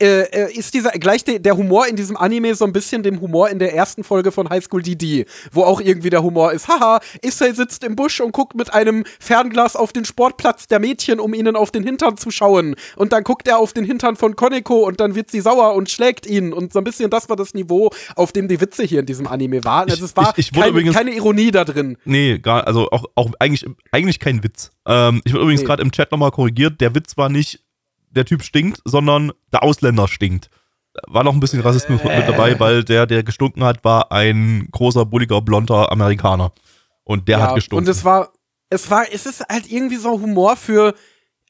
äh, 0.01 0.23
äh, 0.23 0.53
ist 0.53 0.73
dieser 0.73 0.91
gleich 0.91 1.23
de, 1.23 1.39
der 1.39 1.55
Humor 1.55 1.87
in 1.87 1.95
diesem 1.95 2.17
Anime 2.17 2.53
so 2.55 2.65
ein 2.65 2.73
bisschen 2.73 3.01
dem 3.01 3.21
Humor 3.21 3.49
in 3.49 3.59
der 3.59 3.73
ersten 3.73 4.03
Folge 4.03 4.31
von 4.33 4.49
High 4.49 4.63
School 4.63 4.81
DD, 4.81 5.25
wo 5.53 5.63
auch 5.63 5.79
irgendwie 5.79 6.09
der 6.09 6.21
Humor 6.21 6.51
ist, 6.51 6.67
haha, 6.67 6.99
Issei 7.23 7.53
sitzt 7.53 7.83
im 7.85 7.95
Busch 7.95 8.19
und 8.19 8.33
guckt 8.33 8.55
mit 8.55 8.73
einem 8.73 9.05
Fernglas 9.19 9.75
auf 9.77 9.93
den 9.93 10.03
Sportplatz 10.03 10.67
der 10.67 10.79
Mädchen, 10.79 11.19
um 11.21 11.33
ihnen 11.33 11.55
auf 11.55 11.71
den 11.71 11.83
Hintern 11.83 12.17
zu 12.17 12.29
schauen. 12.29 12.75
Und 12.97 13.13
dann 13.13 13.23
guckt 13.23 13.47
er 13.47 13.57
auf 13.59 13.71
den 13.71 13.85
Hintern 13.85 14.17
von 14.17 14.35
Koneko 14.35 14.85
und 14.85 14.99
dann 14.99 15.15
wird 15.15 15.31
sie 15.31 15.39
sauer 15.39 15.73
und 15.75 15.89
schlägt 15.89 16.25
ihn. 16.25 16.51
Und 16.51 16.73
so 16.73 16.79
ein 16.79 16.83
bisschen 16.83 17.09
das 17.09 17.29
war 17.29 17.37
das 17.37 17.53
Niveau, 17.53 17.89
auf 18.17 18.33
dem 18.33 18.47
die 18.49 18.59
Witze 18.59 18.83
hier 18.83 18.99
in 18.99 19.05
diesem 19.05 19.27
Anime 19.27 19.63
waren. 19.63 19.89
Also 19.89 20.03
Ich- 20.03 20.11
es 20.11 20.17
war 20.17 20.33
ich- 20.37 20.49
ich 20.49 20.53
wurde 20.53 20.59
keine, 20.65 20.71
übrigens- 20.71 20.95
keine 20.95 21.11
Ironie 21.15 21.51
da 21.51 21.63
drin. 21.63 21.97
Nee, 22.03 22.39
gar, 22.39 22.67
also 22.67 22.89
auch, 22.91 23.05
auch 23.15 23.31
eigentlich, 23.39 23.65
eigentlich 23.91 24.19
kein 24.19 24.43
Witz. 24.43 24.71
Ähm, 24.85 25.21
ich 25.23 25.31
wurde 25.33 25.43
übrigens 25.43 25.61
Nee. 25.61 25.67
gerade 25.67 25.81
im 25.83 25.91
Chat 25.91 26.11
nochmal 26.11 26.31
korrigiert, 26.31 26.81
der 26.81 26.93
Witz 26.95 27.15
war 27.17 27.29
nicht, 27.29 27.61
der 28.15 28.25
Typ 28.25 28.43
stinkt, 28.43 28.81
sondern 28.85 29.31
der 29.51 29.63
Ausländer 29.63 30.07
stinkt. 30.07 30.49
War 31.07 31.23
noch 31.23 31.33
ein 31.33 31.39
bisschen 31.39 31.59
Rassismus 31.59 32.01
mit 32.03 32.11
Äh. 32.13 32.25
dabei, 32.25 32.59
weil 32.59 32.83
der, 32.83 33.05
der 33.05 33.23
gestunken 33.23 33.63
hat, 33.63 33.83
war 33.83 34.11
ein 34.11 34.67
großer, 34.71 35.05
bulliger, 35.05 35.41
blonder 35.41 35.91
Amerikaner. 35.91 36.53
Und 37.03 37.27
der 37.27 37.39
Ja, 37.39 37.47
hat 37.47 37.55
gestunken. 37.55 37.85
Und 37.85 37.91
es 37.91 38.03
war, 38.05 38.31
es 38.69 38.89
war, 38.89 39.05
es 39.11 39.25
ist 39.25 39.41
halt 39.49 39.69
irgendwie 39.69 39.97
so 39.97 40.11
Humor 40.21 40.55
für, 40.55 40.93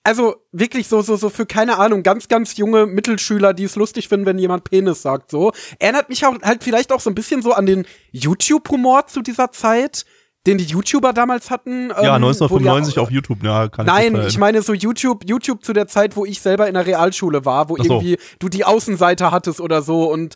also 0.04 0.36
wirklich 0.52 0.88
so, 0.88 1.02
so, 1.02 1.16
so 1.16 1.30
für, 1.30 1.46
keine 1.46 1.78
Ahnung, 1.78 2.04
ganz, 2.04 2.28
ganz 2.28 2.58
junge 2.58 2.86
Mittelschüler, 2.88 3.54
die 3.54 3.64
es 3.64 3.76
lustig 3.76 4.08
finden, 4.10 4.26
wenn 4.26 4.38
jemand 4.40 4.64
Penis 4.64 5.02
sagt, 5.04 5.30
so. 5.32 5.52
Erinnert 5.80 6.10
mich 6.10 6.26
auch, 6.26 6.36
halt 6.42 6.64
vielleicht 6.64 6.92
auch 6.92 7.00
so 7.00 7.10
ein 7.10 7.16
bisschen 7.16 7.42
so 7.42 7.54
an 7.54 7.66
den 7.68 7.86
YouTube-Humor 8.12 9.08
zu 9.08 9.22
dieser 9.22 9.52
Zeit, 9.52 10.06
den 10.48 10.58
die 10.58 10.66
YouTuber 10.66 11.12
damals 11.14 11.50
hatten. 11.50 11.90
ja, 11.90 12.16
ähm, 12.18 12.22
wo 12.24 12.30
die 12.60 12.68
1995 12.68 12.98
auch- 13.00 13.04
auf 13.04 13.12
YouTube, 13.12 13.44
ja, 13.44 13.68
kann 13.68 13.86
Nein, 13.86 14.14
mich 14.14 14.28
ich 14.28 14.38
meine 14.38 14.62
so 14.62 14.74
YouTube, 14.74 15.24
YouTube 15.28 15.64
zu 15.64 15.74
der 15.74 15.88
Zeit, 15.88 16.16
wo 16.16 16.26
ich 16.26 16.42
selber 16.42 16.68
in 16.68 16.74
der 16.76 16.86
Realschule 16.86 17.46
war, 17.46 17.70
wo 17.70 17.78
so. 17.78 17.84
irgendwie 17.84 18.18
du 18.40 18.50
die 18.50 18.64
Außenseite 18.66 19.32
hattest 19.32 19.60
oder 19.62 19.82
so 19.82 20.12
und 20.12 20.36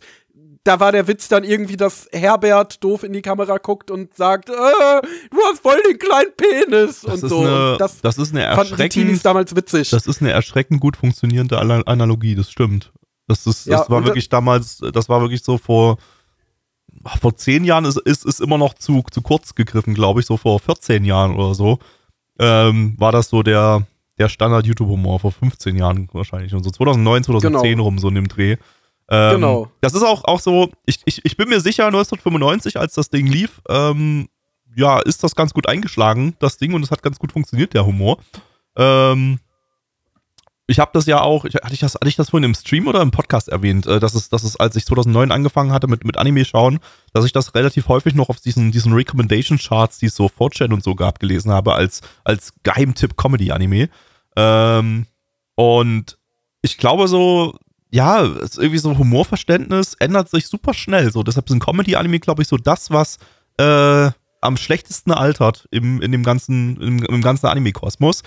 da 0.64 0.78
war 0.78 0.92
der 0.92 1.08
Witz 1.08 1.28
dann 1.28 1.42
irgendwie, 1.42 1.78
dass 1.78 2.06
Herbert 2.12 2.84
doof 2.84 3.02
in 3.02 3.14
die 3.14 3.22
Kamera 3.22 3.56
guckt 3.56 3.90
und 3.90 4.14
sagt, 4.14 4.50
äh, 4.50 4.52
du 4.52 5.36
hast 5.50 5.62
voll 5.62 5.80
den 5.88 5.98
kleinen 5.98 6.32
Penis 6.36 7.00
das 7.00 7.04
und 7.14 7.22
ist 7.24 7.28
so. 7.30 7.40
Eine, 7.40 7.72
und 7.72 7.80
das 7.80 8.00
das 8.02 8.18
ist 8.18 8.32
eine 8.34 8.42
erschreckend, 8.44 9.24
damals 9.24 9.56
witzig. 9.56 9.88
das 9.88 10.06
ist 10.06 10.20
eine 10.20 10.32
erschreckend 10.32 10.80
gut 10.80 10.98
funktionierende 10.98 11.58
Ana- 11.58 11.80
Analogie, 11.86 12.34
das 12.34 12.50
stimmt. 12.50 12.92
Das 13.26 13.46
ist, 13.46 13.66
Ja, 13.68 13.78
das 13.78 13.88
war 13.90 13.98
und 13.98 14.04
wirklich 14.06 14.28
damals, 14.28 14.82
das 14.92 15.08
war 15.08 15.22
wirklich 15.22 15.42
so 15.42 15.56
vor, 15.56 15.96
vor 17.20 17.36
zehn 17.36 17.64
Jahren 17.64 17.84
ist, 17.84 17.98
ist, 17.98 18.24
ist 18.24 18.40
immer 18.40 18.58
noch 18.58 18.74
zu, 18.74 19.02
zu 19.10 19.22
kurz 19.22 19.54
gegriffen, 19.54 19.94
glaube 19.94 20.20
ich, 20.20 20.26
so 20.26 20.36
vor 20.36 20.60
14 20.60 21.04
Jahren 21.04 21.34
oder 21.34 21.54
so, 21.54 21.78
ähm, 22.38 22.94
war 22.98 23.12
das 23.12 23.28
so 23.28 23.42
der, 23.42 23.86
der 24.18 24.28
Standard-YouTube-Humor, 24.28 25.20
vor 25.20 25.32
15 25.32 25.76
Jahren 25.76 26.08
wahrscheinlich 26.12 26.54
und 26.54 26.62
so 26.62 26.70
2009, 26.70 27.24
2010 27.24 27.78
rum, 27.80 27.98
so 27.98 28.08
in 28.08 28.16
dem 28.16 28.28
Dreh. 28.28 28.56
Ähm, 29.08 29.36
Genau. 29.36 29.70
Das 29.80 29.94
ist 29.94 30.02
auch, 30.02 30.24
auch 30.24 30.40
so, 30.40 30.70
ich, 30.86 31.00
ich, 31.04 31.24
ich 31.24 31.36
bin 31.36 31.48
mir 31.48 31.60
sicher, 31.60 31.86
1995, 31.86 32.78
als 32.78 32.94
das 32.94 33.10
Ding 33.10 33.26
lief, 33.26 33.60
ähm, 33.68 34.28
ja, 34.76 35.00
ist 35.00 35.24
das 35.24 35.34
ganz 35.34 35.52
gut 35.52 35.68
eingeschlagen, 35.68 36.34
das 36.38 36.58
Ding, 36.58 36.74
und 36.74 36.82
es 36.82 36.90
hat 36.90 37.02
ganz 37.02 37.18
gut 37.18 37.32
funktioniert, 37.32 37.74
der 37.74 37.86
Humor. 37.86 38.18
Ähm, 38.76 39.40
ich 40.70 40.78
habe 40.78 40.90
das 40.94 41.06
ja 41.06 41.20
auch, 41.20 41.44
ich, 41.44 41.54
hatte, 41.54 41.72
ich 41.72 41.80
das, 41.80 41.94
hatte 41.94 42.08
ich 42.08 42.16
das 42.16 42.30
vorhin 42.30 42.44
im 42.44 42.54
Stream 42.54 42.86
oder 42.86 43.02
im 43.02 43.10
Podcast 43.10 43.48
erwähnt, 43.48 43.86
äh, 43.86 44.00
dass 44.00 44.14
es, 44.14 44.28
dass 44.28 44.42
es, 44.42 44.56
als 44.56 44.76
ich 44.76 44.86
2009 44.86 45.32
angefangen 45.32 45.72
hatte 45.72 45.88
mit, 45.88 46.04
mit 46.04 46.16
Anime 46.16 46.44
schauen, 46.44 46.80
dass 47.12 47.24
ich 47.24 47.32
das 47.32 47.54
relativ 47.54 47.88
häufig 47.88 48.14
noch 48.14 48.28
auf 48.28 48.40
diesen, 48.40 48.72
diesen 48.72 48.92
Recommendation 48.92 49.58
Charts, 49.58 49.98
die 49.98 50.06
es 50.06 50.16
so 50.16 50.26
4chan 50.26 50.72
und 50.72 50.82
so 50.82 50.94
gab, 50.94 51.18
gelesen 51.18 51.50
habe, 51.50 51.74
als, 51.74 52.00
als 52.24 52.52
Geheimtipp 52.62 53.16
Comedy 53.16 53.50
Anime. 53.50 53.88
Ähm, 54.36 55.06
und 55.56 56.18
ich 56.62 56.78
glaube 56.78 57.08
so, 57.08 57.58
ja, 57.90 58.22
irgendwie 58.22 58.78
so 58.78 58.96
Humorverständnis 58.96 59.94
ändert 59.98 60.30
sich 60.30 60.46
super 60.46 60.74
schnell. 60.74 61.10
So, 61.10 61.22
deshalb 61.22 61.48
sind 61.48 61.62
Comedy-Anime, 61.62 62.20
glaube 62.20 62.42
ich, 62.42 62.48
so 62.48 62.56
das, 62.56 62.90
was 62.90 63.18
äh, 63.58 64.10
am 64.40 64.56
schlechtesten 64.56 65.10
altert 65.12 65.66
im, 65.70 66.00
in 66.00 66.12
dem 66.12 66.22
ganzen, 66.22 66.80
im, 66.80 67.04
im 67.04 67.22
ganzen 67.22 67.46
Anime-Kosmos. 67.46 68.22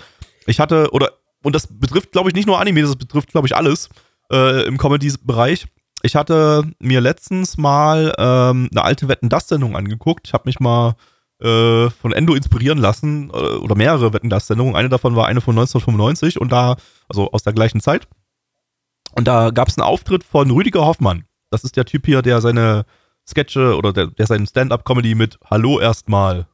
Ich 0.46 0.60
hatte, 0.60 0.90
oder, 0.92 1.12
und 1.44 1.54
das 1.54 1.68
betrifft, 1.68 2.12
glaube 2.12 2.30
ich, 2.30 2.34
nicht 2.34 2.46
nur 2.46 2.58
Anime, 2.58 2.82
das 2.82 2.96
betrifft, 2.96 3.30
glaube 3.30 3.46
ich, 3.46 3.54
alles 3.54 3.88
äh, 4.32 4.66
im 4.66 4.78
Comedy-Bereich. 4.78 5.66
Ich 6.02 6.16
hatte 6.16 6.70
mir 6.80 7.00
letztens 7.00 7.56
mal 7.56 8.14
ähm, 8.18 8.68
eine 8.70 8.82
alte 8.82 9.08
Wetten 9.08 9.28
das 9.28 9.48
Sendung 9.48 9.76
angeguckt. 9.76 10.26
Ich 10.26 10.32
habe 10.32 10.44
mich 10.46 10.58
mal 10.58 10.96
äh, 11.40 11.90
von 11.90 12.12
Endo 12.12 12.34
inspirieren 12.34 12.78
lassen 12.78 13.30
äh, 13.30 13.36
oder 13.36 13.74
mehrere 13.74 14.12
Wetten 14.12 14.30
das 14.30 14.46
Sendungen. 14.46 14.74
Eine 14.74 14.88
davon 14.88 15.16
war 15.16 15.26
eine 15.26 15.40
von 15.40 15.54
1995 15.54 16.40
und 16.40 16.50
da 16.50 16.76
also 17.08 17.30
aus 17.32 17.42
der 17.42 17.52
gleichen 17.52 17.80
Zeit. 17.80 18.08
Und 19.16 19.28
da 19.28 19.50
gab 19.50 19.68
es 19.68 19.78
einen 19.78 19.86
Auftritt 19.86 20.24
von 20.24 20.50
Rüdiger 20.50 20.84
Hoffmann. 20.84 21.24
Das 21.50 21.64
ist 21.64 21.76
der 21.76 21.84
Typ 21.84 22.06
hier, 22.06 22.22
der 22.22 22.40
seine 22.40 22.84
Sketche 23.28 23.76
oder 23.76 23.92
der, 23.92 24.08
der 24.08 24.26
seinen 24.26 24.46
Stand-up-Comedy 24.46 25.14
mit 25.14 25.38
Hallo 25.50 25.80
erstmal 25.80 26.46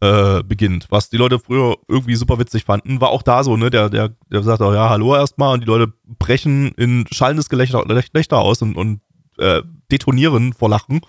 äh, 0.00 0.42
beginnt, 0.42 0.86
was 0.90 1.10
die 1.10 1.16
Leute 1.16 1.38
früher 1.38 1.76
irgendwie 1.88 2.14
super 2.14 2.38
witzig 2.38 2.64
fanden, 2.64 3.00
war 3.00 3.10
auch 3.10 3.22
da 3.22 3.44
so, 3.44 3.56
ne? 3.56 3.70
Der, 3.70 3.90
der, 3.90 4.14
der 4.30 4.42
sagt 4.42 4.62
auch, 4.62 4.72
ja, 4.72 4.88
hallo 4.88 5.14
erstmal 5.14 5.54
und 5.54 5.60
die 5.60 5.66
Leute 5.66 5.92
brechen 6.18 6.72
in 6.72 7.06
schallendes 7.10 7.48
Gelächter, 7.48 7.84
Gelächter 7.84 8.38
aus 8.38 8.62
und, 8.62 8.76
und 8.76 9.00
äh, 9.38 9.62
detonieren 9.90 10.52
vor 10.52 10.70
Lachen. 10.70 11.00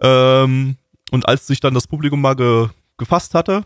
Ähm, 0.00 0.76
und 1.10 1.28
als 1.28 1.46
sich 1.46 1.60
dann 1.60 1.74
das 1.74 1.88
Publikum 1.88 2.20
mal 2.20 2.36
ge, 2.36 2.68
gefasst 2.98 3.34
hatte, 3.34 3.64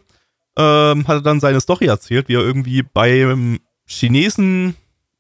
ähm, 0.57 1.07
hat 1.07 1.17
er 1.17 1.23
dann 1.23 1.41
seine 1.41 1.61
Story 1.61 1.87
erzählt, 1.87 2.29
wie 2.29 2.37
er 2.37 2.41
irgendwie 2.41 2.83
beim 2.83 3.59
Chinesen 3.87 4.77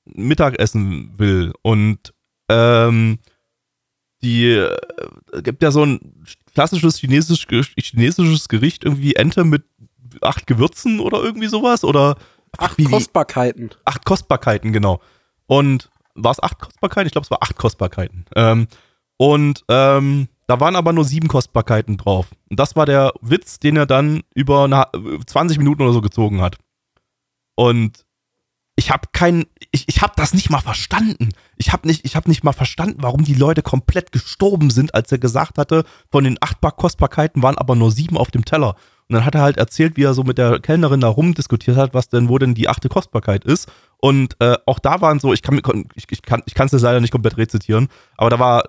Mittagessen 0.07 1.19
will 1.19 1.53
und 1.63 2.15
ähm, 2.49 3.19
die 4.23 4.53
äh, 4.53 4.77
gibt 5.43 5.63
ja 5.63 5.71
so 5.71 5.85
ein 5.85 6.25
klassisches 6.55 6.99
chinesisch, 6.99 7.47
chinesisches 7.79 8.49
Gericht, 8.49 8.85
irgendwie 8.85 9.15
Ente 9.15 9.45
mit 9.45 9.65
acht 10.21 10.47
Gewürzen 10.47 11.01
oder 11.01 11.23
irgendwie 11.23 11.49
sowas 11.49 11.85
oder 11.85 12.17
Acht 12.57 12.79
wie- 12.79 12.85
Kostbarkeiten. 12.85 13.71
acht 13.85 14.05
Kostbarkeiten, 14.05 14.73
genau. 14.73 15.01
Und 15.47 15.91
war 16.15 16.31
es 16.31 16.41
acht 16.43 16.61
Kostbarkeiten? 16.61 17.07
Ich 17.09 17.13
glaube, 17.13 17.25
es 17.25 17.31
war 17.31 17.43
acht 17.43 17.57
Kostbarkeiten. 17.57 18.25
Ähm, 18.37 18.69
und 19.17 19.65
ähm, 19.69 20.29
da 20.47 20.61
waren 20.61 20.77
aber 20.77 20.93
nur 20.93 21.05
sieben 21.05 21.27
Kostbarkeiten 21.27 21.97
drauf. 21.97 22.29
Und 22.49 22.61
das 22.61 22.77
war 22.77 22.87
der 22.87 23.13
Witz, 23.21 23.59
den 23.59 23.77
er 23.77 23.87
dann 23.87 24.23
über 24.35 24.65
eine, 24.65 24.87
20 25.27 25.59
Minuten 25.59 25.83
oder 25.83 25.93
so 25.93 26.01
gezogen 26.01 26.41
hat. 26.41 26.59
Und 27.57 28.05
ich 28.77 28.91
habe 28.91 29.09
kein, 29.13 29.45
ich, 29.71 29.85
ich 29.89 30.03
habe 30.03 30.15
das 30.17 30.35
nicht 30.35 30.51
mal 30.51 30.61
verstanden. 30.61 31.31
Ich 31.57 31.73
habe 31.73 31.87
nicht, 31.87 32.05
ich 32.05 32.17
habe 32.17 32.29
nicht 32.29 32.43
mal 32.43 32.53
verstanden, 32.53 32.99
warum 33.03 33.25
die 33.25 33.35
Leute 33.35 33.63
komplett 33.63 34.11
gestorben 34.11 34.71
sind, 34.71 34.95
als 34.95 35.13
er 35.13 35.19
gesagt 35.19 35.59
hatte, 35.59 35.85
von 36.11 36.25
den 36.25 36.39
acht 36.41 36.61
Bar- 36.61 36.73
Kostbarkeiten 36.73 37.43
waren 37.43 37.57
aber 37.57 37.77
nur 37.77 37.93
sieben 37.93 38.17
auf 38.17 38.31
dem 38.31 38.45
Teller. 38.45 38.75
Und 39.09 39.15
dann 39.15 39.25
hat 39.25 39.35
er 39.35 39.43
halt 39.43 39.59
erzählt, 39.59 39.97
wie 39.97 40.03
er 40.03 40.15
so 40.15 40.25
mit 40.25 40.39
der 40.39 40.61
Kellnerin 40.61 41.01
da 41.01 41.09
rumdiskutiert 41.09 41.77
hat, 41.77 41.95
was 41.95 42.09
denn, 42.09 42.29
wo 42.29 42.39
denn 42.39 42.55
die 42.55 42.69
achte 42.69 42.89
Kostbarkeit 42.89 43.45
ist. 43.45 43.71
Und 43.99 44.37
äh, 44.41 44.57
auch 44.67 44.79
da 44.79 45.01
waren 45.01 45.21
so, 45.21 45.33
ich 45.33 45.43
kann 45.43 45.61
ich, 45.95 46.07
ich 46.11 46.23
kann 46.23 46.43
ich 46.47 46.55
kann 46.55 46.69
es 46.71 46.73
leider 46.83 47.01
nicht 47.01 47.13
komplett 47.13 47.37
rezitieren, 47.37 47.89
aber 48.17 48.31
da 48.31 48.39
war, 48.39 48.65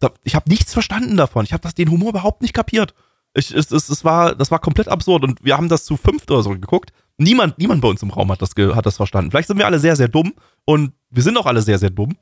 da, 0.00 0.10
ich 0.22 0.34
habe 0.34 0.48
nichts 0.48 0.72
verstanden 0.72 1.16
davon. 1.16 1.44
Ich 1.44 1.52
habe 1.52 1.62
das 1.62 1.74
den 1.74 1.90
Humor 1.90 2.10
überhaupt 2.10 2.40
nicht 2.40 2.54
kapiert. 2.54 2.94
Ich, 3.34 3.52
es, 3.52 3.72
es, 3.72 3.88
es 3.88 4.04
war, 4.04 4.36
das 4.36 4.52
war 4.52 4.60
komplett 4.60 4.88
absurd 4.88 5.24
und 5.24 5.44
wir 5.44 5.56
haben 5.56 5.68
das 5.68 5.84
zu 5.84 5.96
fünft 5.96 6.30
oder 6.30 6.42
so 6.44 6.50
geguckt. 6.50 6.92
Niemand, 7.16 7.58
niemand 7.58 7.80
bei 7.80 7.88
uns 7.88 8.02
im 8.02 8.10
Raum 8.10 8.30
hat 8.32 8.42
das, 8.42 8.50
hat 8.56 8.86
das 8.86 8.96
verstanden. 8.96 9.30
Vielleicht 9.30 9.48
sind 9.48 9.58
wir 9.58 9.66
alle 9.66 9.78
sehr, 9.78 9.96
sehr 9.96 10.08
dumm 10.08 10.34
und 10.64 10.92
wir 11.10 11.22
sind 11.22 11.36
auch 11.36 11.46
alle 11.46 11.62
sehr, 11.62 11.78
sehr 11.78 11.90
dumm. 11.90 12.16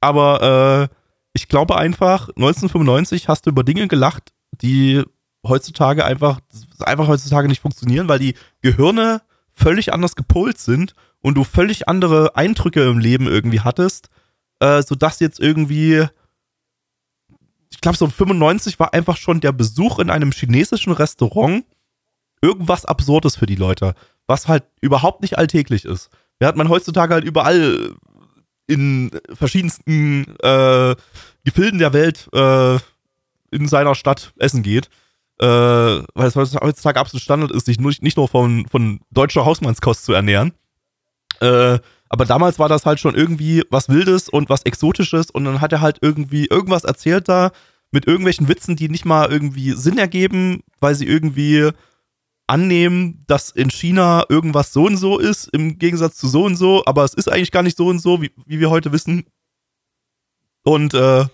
Aber 0.00 0.88
äh, 0.90 0.94
ich 1.34 1.48
glaube 1.48 1.76
einfach, 1.76 2.28
1995 2.30 3.28
hast 3.28 3.46
du 3.46 3.50
über 3.50 3.64
Dinge 3.64 3.88
gelacht, 3.88 4.32
die 4.62 5.04
heutzutage 5.46 6.04
einfach, 6.04 6.40
einfach 6.80 7.08
heutzutage 7.08 7.48
nicht 7.48 7.60
funktionieren, 7.60 8.08
weil 8.08 8.18
die 8.18 8.34
Gehirne 8.62 9.22
völlig 9.52 9.92
anders 9.92 10.16
gepolt 10.16 10.58
sind 10.58 10.94
und 11.20 11.34
du 11.34 11.44
völlig 11.44 11.88
andere 11.88 12.36
Eindrücke 12.36 12.88
im 12.88 12.98
Leben 12.98 13.26
irgendwie 13.26 13.60
hattest, 13.60 14.08
äh, 14.60 14.82
sodass 14.82 15.20
jetzt 15.20 15.40
irgendwie, 15.40 16.06
ich 17.70 17.80
glaube, 17.80 17.98
so 17.98 18.08
95 18.08 18.78
war 18.78 18.94
einfach 18.94 19.16
schon 19.16 19.40
der 19.40 19.52
Besuch 19.52 19.98
in 19.98 20.10
einem 20.10 20.32
chinesischen 20.32 20.92
Restaurant 20.92 21.64
irgendwas 22.40 22.84
Absurdes 22.84 23.36
für 23.36 23.46
die 23.46 23.56
Leute, 23.56 23.94
was 24.28 24.46
halt 24.46 24.62
überhaupt 24.80 25.22
nicht 25.22 25.36
alltäglich 25.36 25.84
ist. 25.84 26.10
Während 26.38 26.56
man 26.56 26.68
heutzutage 26.68 27.14
halt 27.14 27.24
überall 27.24 27.96
in 28.68 29.10
verschiedensten 29.32 30.36
äh, 30.40 30.94
Gefilden 31.44 31.80
der 31.80 31.92
Welt 31.92 32.28
äh, 32.32 32.78
in 33.50 33.66
seiner 33.66 33.96
Stadt 33.96 34.32
essen 34.38 34.62
geht. 34.62 34.88
Äh, 35.40 35.46
weil 35.46 36.26
es 36.26 36.36
heutzutage 36.36 37.00
absolut 37.00 37.22
Standard 37.22 37.50
ist, 37.50 37.66
sich 37.66 37.80
nicht, 37.80 38.02
nicht 38.02 38.16
nur 38.16 38.28
von, 38.28 38.66
von 38.68 39.00
deutscher 39.10 39.44
Hausmannskost 39.44 40.04
zu 40.04 40.12
ernähren. 40.12 40.52
Äh, 41.40 41.78
aber 42.08 42.24
damals 42.24 42.58
war 42.58 42.68
das 42.68 42.86
halt 42.86 43.00
schon 43.00 43.14
irgendwie 43.14 43.64
was 43.70 43.88
Wildes 43.88 44.28
und 44.28 44.48
was 44.48 44.62
Exotisches 44.62 45.30
und 45.30 45.44
dann 45.44 45.60
hat 45.60 45.72
er 45.72 45.80
halt 45.80 45.98
irgendwie 46.02 46.46
irgendwas 46.46 46.84
erzählt 46.84 47.28
da 47.28 47.52
mit 47.90 48.06
irgendwelchen 48.06 48.48
Witzen, 48.48 48.76
die 48.76 48.88
nicht 48.88 49.04
mal 49.04 49.30
irgendwie 49.30 49.72
Sinn 49.72 49.98
ergeben, 49.98 50.62
weil 50.80 50.94
sie 50.94 51.06
irgendwie 51.06 51.70
annehmen, 52.48 53.24
dass 53.26 53.50
in 53.50 53.70
China 53.70 54.24
irgendwas 54.28 54.72
so 54.72 54.84
und 54.84 54.96
so 54.96 55.18
ist, 55.18 55.48
im 55.52 55.78
Gegensatz 55.78 56.16
zu 56.16 56.28
so 56.28 56.44
und 56.44 56.56
so, 56.56 56.82
aber 56.86 57.04
es 57.04 57.14
ist 57.14 57.30
eigentlich 57.30 57.52
gar 57.52 57.62
nicht 57.62 57.76
so 57.76 57.86
und 57.86 58.00
so, 58.00 58.22
wie, 58.22 58.32
wie 58.46 58.58
wir 58.58 58.70
heute 58.70 58.90
wissen. 58.90 59.24
Und 60.64 60.94
äh, 60.94 61.26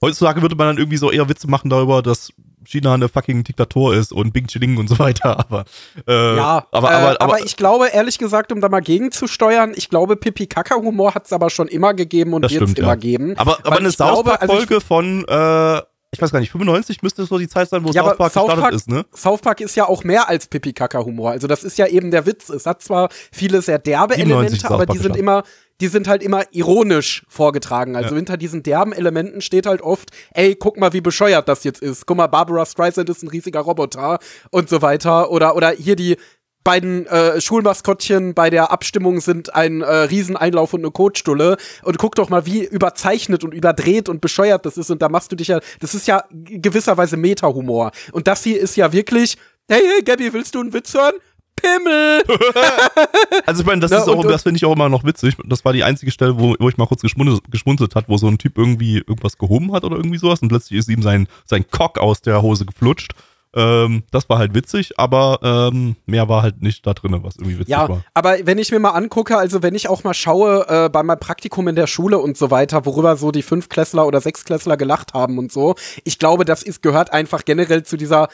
heutzutage 0.00 0.42
würde 0.42 0.56
man 0.56 0.68
dann 0.68 0.78
irgendwie 0.78 0.96
so 0.96 1.10
eher 1.10 1.28
Witze 1.28 1.48
machen 1.48 1.70
darüber, 1.70 2.02
dass 2.02 2.32
China 2.66 2.94
eine 2.94 3.08
fucking 3.08 3.44
Diktatur 3.44 3.94
ist 3.94 4.10
und 4.10 4.32
Bing 4.32 4.46
Chiling 4.46 4.78
und 4.78 4.88
so 4.88 4.98
weiter. 4.98 5.38
Aber, 5.44 5.64
äh, 6.08 6.36
ja, 6.36 6.66
aber, 6.70 6.90
äh, 6.90 6.94
aber, 6.94 7.08
aber, 7.10 7.20
aber, 7.20 7.44
ich 7.44 7.56
glaube, 7.56 7.88
ehrlich 7.88 8.18
gesagt, 8.18 8.50
um 8.50 8.60
da 8.60 8.68
mal 8.68 8.80
gegenzusteuern, 8.80 9.74
ich 9.76 9.90
glaube, 9.90 10.16
Pipi-Kaka-Humor 10.16 11.14
hat 11.14 11.26
es 11.26 11.32
aber 11.32 11.50
schon 11.50 11.68
immer 11.68 11.92
gegeben 11.92 12.32
und 12.32 12.50
wird 12.50 12.62
es 12.62 12.74
immer 12.74 12.88
ja. 12.88 12.94
geben. 12.94 13.34
Aber, 13.36 13.58
aber 13.64 13.78
eine 13.78 13.90
South 13.90 14.24
Park-Folge 14.24 14.74
also 14.76 14.86
von 14.86 15.24
äh, 15.28 15.82
ich 16.14 16.22
weiß 16.22 16.32
gar 16.32 16.40
nicht, 16.40 16.50
95 16.50 17.02
müsste 17.02 17.22
es 17.22 17.28
so 17.28 17.38
die 17.38 17.48
Zeit 17.48 17.68
sein, 17.68 17.84
wo 17.84 17.90
ja, 17.90 18.02
South 18.02 18.16
Park 18.16 18.32
South 18.32 18.54
Park, 18.54 18.72
ist, 18.72 18.88
ne? 18.88 19.04
South 19.14 19.40
Park 19.40 19.60
ist 19.60 19.76
ja 19.76 19.88
auch 19.88 20.04
mehr 20.04 20.28
als 20.28 20.46
Pipi-Kaka-Humor. 20.46 21.30
Also 21.30 21.46
das 21.46 21.64
ist 21.64 21.78
ja 21.78 21.86
eben 21.86 22.10
der 22.10 22.26
Witz. 22.26 22.48
Es 22.48 22.66
hat 22.66 22.82
zwar 22.82 23.08
viele 23.32 23.60
sehr 23.62 23.78
derbe 23.78 24.16
Elemente, 24.16 24.70
aber 24.70 24.86
die 24.86 24.98
sind 24.98 25.16
immer, 25.16 25.42
die 25.80 25.88
sind 25.88 26.08
halt 26.08 26.22
immer 26.22 26.44
ironisch 26.52 27.24
vorgetragen. 27.28 27.96
Also 27.96 28.10
ja. 28.10 28.16
hinter 28.16 28.36
diesen 28.36 28.62
derben 28.62 28.92
Elementen 28.92 29.40
steht 29.40 29.66
halt 29.66 29.82
oft, 29.82 30.10
ey, 30.32 30.54
guck 30.54 30.78
mal, 30.78 30.92
wie 30.92 31.00
bescheuert 31.00 31.48
das 31.48 31.64
jetzt 31.64 31.82
ist. 31.82 32.06
Guck 32.06 32.16
mal, 32.16 32.28
Barbara 32.28 32.64
Streisand 32.64 33.10
ist 33.10 33.22
ein 33.22 33.28
riesiger 33.28 33.60
Roboter 33.60 34.18
und 34.50 34.68
so 34.68 34.82
weiter. 34.82 35.30
Oder, 35.30 35.56
oder 35.56 35.70
hier 35.70 35.96
die, 35.96 36.16
beiden 36.64 37.06
äh, 37.06 37.40
Schulmaskottchen 37.40 38.34
bei 38.34 38.50
der 38.50 38.72
Abstimmung 38.72 39.20
sind 39.20 39.54
ein 39.54 39.82
äh, 39.82 39.86
Rieseneinlauf 39.86 40.72
und 40.72 40.80
eine 40.80 40.90
Kotstulle. 40.90 41.56
Und 41.82 41.98
guck 41.98 42.14
doch 42.14 42.30
mal, 42.30 42.46
wie 42.46 42.64
überzeichnet 42.64 43.44
und 43.44 43.54
überdreht 43.54 44.08
und 44.08 44.20
bescheuert 44.20 44.66
das 44.66 44.78
ist. 44.78 44.90
Und 44.90 45.02
da 45.02 45.08
machst 45.08 45.30
du 45.30 45.36
dich 45.36 45.48
ja, 45.48 45.60
das 45.80 45.94
ist 45.94 46.08
ja 46.08 46.24
gewisserweise 46.30 47.16
Meta-Humor. 47.16 47.92
Und 48.12 48.26
das 48.26 48.42
hier 48.42 48.58
ist 48.58 48.76
ja 48.76 48.92
wirklich, 48.92 49.36
hey, 49.68 49.82
hey, 49.82 50.02
Gabby, 50.02 50.32
willst 50.32 50.54
du 50.54 50.60
einen 50.60 50.72
Witz 50.72 50.94
hören? 50.94 51.14
Pimmel! 51.56 52.24
also 53.46 53.60
ich 53.60 53.66
meine, 53.66 53.80
das 53.80 53.90
Na, 53.90 53.98
ist 53.98 54.08
auch, 54.08 54.26
das 54.26 54.42
finde 54.42 54.56
ich 54.56 54.64
auch 54.64 54.72
immer 54.72 54.88
noch 54.88 55.04
witzig. 55.04 55.36
Das 55.44 55.64
war 55.64 55.72
die 55.72 55.84
einzige 55.84 56.10
Stelle, 56.10 56.38
wo, 56.38 56.54
wo 56.58 56.68
ich 56.68 56.76
mal 56.76 56.86
kurz 56.86 57.02
geschmunzelt, 57.02 57.50
geschmunzelt 57.50 57.94
hat, 57.94 58.08
wo 58.08 58.16
so 58.16 58.26
ein 58.26 58.38
Typ 58.38 58.58
irgendwie 58.58 58.98
irgendwas 58.98 59.38
gehoben 59.38 59.72
hat 59.72 59.84
oder 59.84 59.96
irgendwie 59.96 60.18
sowas 60.18 60.40
und 60.42 60.48
plötzlich 60.48 60.78
ist 60.78 60.88
ihm 60.88 61.02
sein, 61.02 61.28
sein 61.44 61.64
Cock 61.70 61.98
aus 61.98 62.22
der 62.22 62.42
Hose 62.42 62.66
geflutscht. 62.66 63.12
Ähm, 63.54 64.02
das 64.10 64.28
war 64.28 64.38
halt 64.38 64.54
witzig, 64.54 64.98
aber 64.98 65.38
ähm, 65.42 65.96
mehr 66.06 66.28
war 66.28 66.42
halt 66.42 66.62
nicht 66.62 66.86
da 66.86 66.94
drin, 66.94 67.18
was 67.22 67.36
irgendwie 67.36 67.60
witzig 67.60 67.70
ja, 67.70 67.88
war. 67.88 68.02
Aber 68.14 68.36
wenn 68.44 68.58
ich 68.58 68.72
mir 68.72 68.80
mal 68.80 68.90
angucke, 68.90 69.36
also 69.36 69.62
wenn 69.62 69.74
ich 69.74 69.88
auch 69.88 70.04
mal 70.04 70.14
schaue 70.14 70.66
äh, 70.68 70.88
bei 70.88 71.02
meinem 71.02 71.20
Praktikum 71.20 71.68
in 71.68 71.76
der 71.76 71.86
Schule 71.86 72.18
und 72.18 72.36
so 72.36 72.50
weiter, 72.50 72.84
worüber 72.84 73.16
so 73.16 73.30
die 73.30 73.42
Fünfklässler 73.42 74.06
oder 74.06 74.20
Sechsklässler 74.20 74.76
gelacht 74.76 75.14
haben 75.14 75.38
und 75.38 75.52
so, 75.52 75.74
ich 76.04 76.18
glaube, 76.18 76.44
das 76.44 76.62
ist, 76.62 76.82
gehört 76.82 77.12
einfach 77.12 77.44
generell 77.44 77.84
zu 77.84 77.96
dieser 77.96 78.28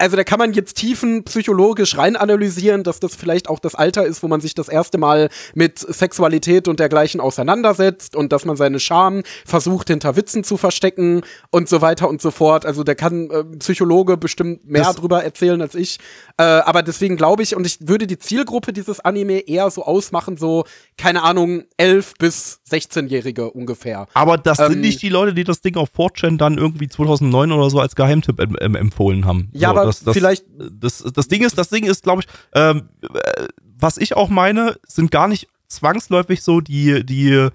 also 0.00 0.16
da 0.16 0.24
kann 0.24 0.38
man 0.38 0.52
jetzt 0.54 0.74
tiefen 0.74 1.24
psychologisch 1.24 1.98
rein 1.98 2.16
analysieren, 2.16 2.82
dass 2.82 3.00
das 3.00 3.14
vielleicht 3.14 3.48
auch 3.48 3.58
das 3.58 3.74
Alter 3.74 4.06
ist, 4.06 4.22
wo 4.22 4.28
man 4.28 4.40
sich 4.40 4.54
das 4.54 4.68
erste 4.68 4.96
Mal 4.96 5.28
mit 5.54 5.78
Sexualität 5.78 6.68
und 6.68 6.80
dergleichen 6.80 7.20
auseinandersetzt 7.20 8.16
und 8.16 8.32
dass 8.32 8.46
man 8.46 8.56
seine 8.56 8.80
Scham 8.80 9.22
versucht 9.44 9.88
hinter 9.88 10.16
Witzen 10.16 10.42
zu 10.42 10.56
verstecken 10.56 11.20
und 11.50 11.68
so 11.68 11.82
weiter 11.82 12.08
und 12.08 12.22
so 12.22 12.30
fort. 12.30 12.64
Also 12.64 12.82
da 12.82 12.94
kann 12.94 13.30
äh, 13.30 13.44
Psychologe 13.58 14.16
bestimmt 14.16 14.66
mehr 14.68 14.84
das 14.84 14.96
drüber 14.96 15.22
erzählen 15.22 15.60
als 15.60 15.74
ich. 15.74 15.98
Äh, 16.38 16.44
aber 16.44 16.82
deswegen 16.82 17.16
glaube 17.16 17.42
ich, 17.42 17.54
und 17.54 17.66
ich 17.66 17.86
würde 17.86 18.06
die 18.06 18.18
Zielgruppe 18.18 18.72
dieses 18.72 19.00
Anime 19.00 19.40
eher 19.40 19.70
so 19.70 19.84
ausmachen, 19.84 20.38
so, 20.38 20.64
keine 20.96 21.22
Ahnung, 21.22 21.64
11 21.76 22.14
bis 22.18 22.60
16-Jährige 22.70 23.50
ungefähr. 23.50 24.06
Aber 24.14 24.38
das 24.38 24.60
ähm, 24.60 24.72
sind 24.72 24.80
nicht 24.80 25.02
die 25.02 25.10
Leute, 25.10 25.34
die 25.34 25.44
das 25.44 25.60
Ding 25.60 25.76
auf 25.76 25.90
4chan 25.94 26.38
dann 26.38 26.56
irgendwie 26.56 26.88
2009 26.88 27.52
oder 27.52 27.68
so 27.68 27.80
als 27.80 27.94
Geheimtipp 27.94 28.40
empfohlen 28.40 29.26
haben. 29.26 29.50
Ja, 29.52 29.68
so, 29.68 29.76
aber 29.76 29.89
das, 29.98 30.04
das, 30.04 30.14
vielleicht. 30.14 30.44
Das, 30.56 31.04
das 31.14 31.28
Ding 31.28 31.44
ist, 31.44 31.58
das 31.58 31.68
Ding 31.68 31.84
ist, 31.84 32.02
glaube 32.02 32.22
ich, 32.22 32.28
ähm, 32.54 32.88
äh, 33.02 33.48
was 33.78 33.96
ich 33.96 34.16
auch 34.16 34.28
meine, 34.28 34.76
sind 34.86 35.10
gar 35.10 35.28
nicht 35.28 35.48
zwangsläufig 35.68 36.42
so 36.42 36.60
die, 36.60 37.04
die, 37.04 37.48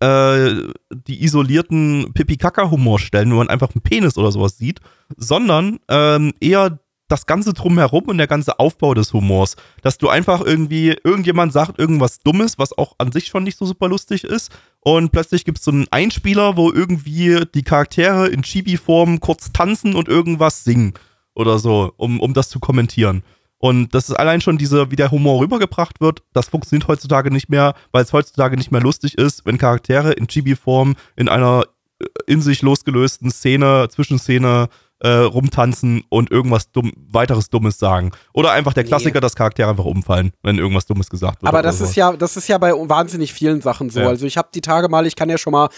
äh, 0.00 0.72
die 0.90 1.24
isolierten 1.24 2.12
Pipi-Kaka-Humorstellen, 2.12 3.30
wo 3.32 3.36
man 3.36 3.48
einfach 3.48 3.74
einen 3.74 3.82
Penis 3.82 4.18
oder 4.18 4.32
sowas 4.32 4.58
sieht, 4.58 4.80
sondern 5.16 5.78
ähm, 5.88 6.34
eher 6.40 6.78
das 7.08 7.26
Ganze 7.26 7.52
drumherum 7.52 8.04
und 8.04 8.18
der 8.18 8.26
ganze 8.26 8.58
Aufbau 8.58 8.94
des 8.94 9.12
Humors. 9.12 9.56
Dass 9.82 9.98
du 9.98 10.08
einfach 10.08 10.40
irgendwie, 10.40 10.96
irgendjemand 11.04 11.52
sagt 11.52 11.78
irgendwas 11.78 12.20
Dummes, 12.20 12.58
was 12.58 12.76
auch 12.76 12.94
an 12.98 13.12
sich 13.12 13.26
schon 13.26 13.44
nicht 13.44 13.58
so 13.58 13.66
super 13.66 13.88
lustig 13.88 14.24
ist. 14.24 14.50
Und 14.80 15.12
plötzlich 15.12 15.44
gibt 15.44 15.58
es 15.58 15.64
so 15.64 15.70
einen 15.70 15.86
Einspieler, 15.90 16.56
wo 16.56 16.72
irgendwie 16.72 17.44
die 17.54 17.62
Charaktere 17.62 18.28
in 18.28 18.42
Chibi-Form 18.42 19.20
kurz 19.20 19.52
tanzen 19.52 19.94
und 19.94 20.08
irgendwas 20.08 20.64
singen 20.64 20.94
oder 21.34 21.58
so, 21.58 21.92
um, 21.96 22.20
um 22.20 22.34
das 22.34 22.48
zu 22.48 22.60
kommentieren. 22.60 23.22
Und 23.58 23.94
das 23.94 24.10
ist 24.10 24.16
allein 24.16 24.40
schon 24.40 24.58
diese, 24.58 24.90
wie 24.90 24.96
der 24.96 25.10
Humor 25.10 25.40
rübergebracht 25.40 26.00
wird, 26.00 26.22
das 26.32 26.48
funktioniert 26.48 26.86
heutzutage 26.86 27.30
nicht 27.30 27.48
mehr, 27.48 27.74
weil 27.92 28.02
es 28.02 28.12
heutzutage 28.12 28.56
nicht 28.56 28.70
mehr 28.70 28.82
lustig 28.82 29.16
ist, 29.16 29.46
wenn 29.46 29.56
Charaktere 29.56 30.12
in 30.12 30.26
Chibi-Form 30.26 30.96
in 31.16 31.28
einer 31.28 31.64
äh, 31.98 32.06
in 32.26 32.42
sich 32.42 32.60
losgelösten 32.60 33.30
Szene, 33.30 33.88
Zwischenszene 33.90 34.68
äh, 35.00 35.08
rumtanzen 35.08 36.02
und 36.08 36.30
irgendwas 36.30 36.72
dumm, 36.72 36.92
weiteres 37.10 37.50
Dummes 37.50 37.78
sagen. 37.78 38.12
Oder 38.32 38.52
einfach 38.52 38.72
der 38.72 38.84
Klassiker, 38.84 39.14
nee. 39.14 39.20
dass 39.20 39.34
Charaktere 39.34 39.68
einfach 39.68 39.84
umfallen, 39.84 40.32
wenn 40.42 40.58
irgendwas 40.58 40.86
Dummes 40.86 41.10
gesagt 41.10 41.42
wird. 41.42 41.48
Aber 41.48 41.62
das 41.62 41.80
ist 41.80 41.94
ja, 41.94 42.12
das 42.12 42.36
ist 42.36 42.48
ja 42.48 42.58
bei 42.58 42.72
wahnsinnig 42.72 43.32
vielen 43.32 43.60
Sachen 43.60 43.90
so. 43.90 44.00
Ja. 44.00 44.08
Also 44.08 44.26
ich 44.26 44.36
habe 44.36 44.48
die 44.54 44.60
Tage 44.60 44.88
mal, 44.88 45.06
ich 45.06 45.16
kann 45.16 45.28
ja 45.28 45.38
schon 45.38 45.52
mal 45.52 45.68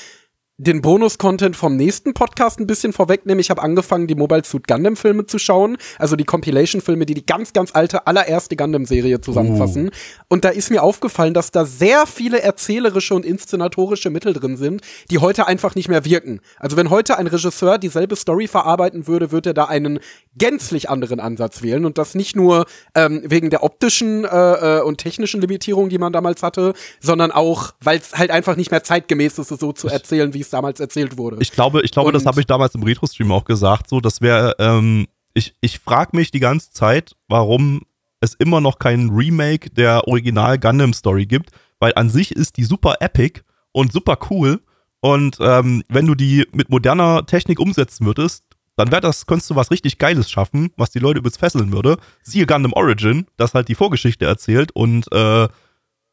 den 0.58 0.80
Bonus-Content 0.80 1.54
vom 1.54 1.76
nächsten 1.76 2.14
Podcast 2.14 2.58
ein 2.60 2.66
bisschen 2.66 2.94
vorwegnehmen. 2.94 3.40
Ich 3.40 3.50
habe 3.50 3.62
angefangen, 3.62 4.06
die 4.06 4.14
Mobile 4.14 4.42
Suit 4.42 4.66
Gundam-Filme 4.66 5.26
zu 5.26 5.38
schauen, 5.38 5.76
also 5.98 6.16
die 6.16 6.24
Compilation-Filme, 6.24 7.04
die 7.04 7.12
die 7.12 7.26
ganz, 7.26 7.52
ganz 7.52 7.74
alte, 7.74 8.06
allererste 8.06 8.56
Gundam-Serie 8.56 9.20
zusammenfassen. 9.20 9.88
Uh. 9.88 9.90
Und 10.28 10.46
da 10.46 10.48
ist 10.48 10.70
mir 10.70 10.82
aufgefallen, 10.82 11.34
dass 11.34 11.50
da 11.50 11.66
sehr 11.66 12.06
viele 12.06 12.40
erzählerische 12.40 13.14
und 13.14 13.26
inszenatorische 13.26 14.08
Mittel 14.08 14.32
drin 14.32 14.56
sind, 14.56 14.80
die 15.10 15.18
heute 15.18 15.46
einfach 15.46 15.74
nicht 15.74 15.90
mehr 15.90 16.06
wirken. 16.06 16.40
Also 16.58 16.78
wenn 16.78 16.88
heute 16.88 17.18
ein 17.18 17.26
Regisseur 17.26 17.76
dieselbe 17.76 18.16
Story 18.16 18.48
verarbeiten 18.48 19.06
würde, 19.06 19.32
würde 19.32 19.50
er 19.50 19.54
da 19.54 19.64
einen 19.64 19.98
gänzlich 20.38 20.88
anderen 20.88 21.20
Ansatz 21.20 21.62
wählen 21.62 21.84
und 21.84 21.98
das 21.98 22.14
nicht 22.14 22.34
nur 22.34 22.64
ähm, 22.94 23.22
wegen 23.24 23.50
der 23.50 23.62
optischen 23.62 24.24
äh, 24.24 24.78
äh 24.78 24.80
und 24.80 24.98
technischen 24.98 25.42
Limitierung, 25.42 25.90
die 25.90 25.98
man 25.98 26.14
damals 26.14 26.42
hatte, 26.42 26.72
sondern 27.00 27.30
auch, 27.30 27.72
weil 27.82 27.98
es 27.98 28.14
halt 28.14 28.30
einfach 28.30 28.56
nicht 28.56 28.70
mehr 28.70 28.82
zeitgemäß 28.82 29.38
ist, 29.38 29.50
es 29.50 29.60
so 29.60 29.72
zu 29.72 29.88
erzählen, 29.88 30.32
wie 30.32 30.45
es 30.46 30.50
damals 30.50 30.80
erzählt 30.80 31.16
wurde. 31.16 31.36
Ich 31.40 31.52
glaube, 31.52 31.82
ich 31.82 31.90
glaube, 31.90 32.08
und 32.08 32.14
das 32.14 32.26
habe 32.26 32.40
ich 32.40 32.46
damals 32.46 32.74
im 32.74 32.82
Retro-Stream 32.82 33.30
auch 33.32 33.44
gesagt. 33.44 33.88
So, 33.88 34.00
das 34.00 34.20
wäre, 34.20 34.54
ähm, 34.58 35.06
ich, 35.34 35.54
ich 35.60 35.78
frage 35.78 36.16
mich 36.16 36.30
die 36.30 36.40
ganze 36.40 36.70
Zeit, 36.70 37.14
warum 37.28 37.82
es 38.20 38.34
immer 38.34 38.60
noch 38.60 38.78
keinen 38.78 39.10
Remake 39.10 39.70
der 39.70 40.08
Original 40.08 40.58
Gundam 40.58 40.92
Story 40.92 41.26
gibt, 41.26 41.50
weil 41.78 41.92
an 41.96 42.08
sich 42.08 42.32
ist 42.32 42.56
die 42.56 42.64
super 42.64 42.96
epic 43.00 43.42
und 43.72 43.92
super 43.92 44.18
cool. 44.30 44.60
Und 45.00 45.36
ähm, 45.40 45.82
wenn 45.88 46.06
du 46.06 46.14
die 46.14 46.46
mit 46.52 46.70
moderner 46.70 47.26
Technik 47.26 47.60
umsetzen 47.60 48.06
würdest, 48.06 48.44
dann 48.76 48.90
wäre 48.90 49.00
das, 49.00 49.26
könntest 49.26 49.50
du 49.50 49.56
was 49.56 49.70
richtig 49.70 49.98
Geiles 49.98 50.30
schaffen, 50.30 50.70
was 50.76 50.90
die 50.90 50.98
Leute 50.98 51.18
übelst 51.18 51.38
fesseln 51.38 51.72
würde. 51.72 51.98
Siehe 52.22 52.46
Gundam 52.46 52.72
Origin, 52.72 53.26
das 53.36 53.54
halt 53.54 53.68
die 53.68 53.74
Vorgeschichte 53.74 54.24
erzählt 54.24 54.72
und 54.72 55.10
äh, 55.12 55.48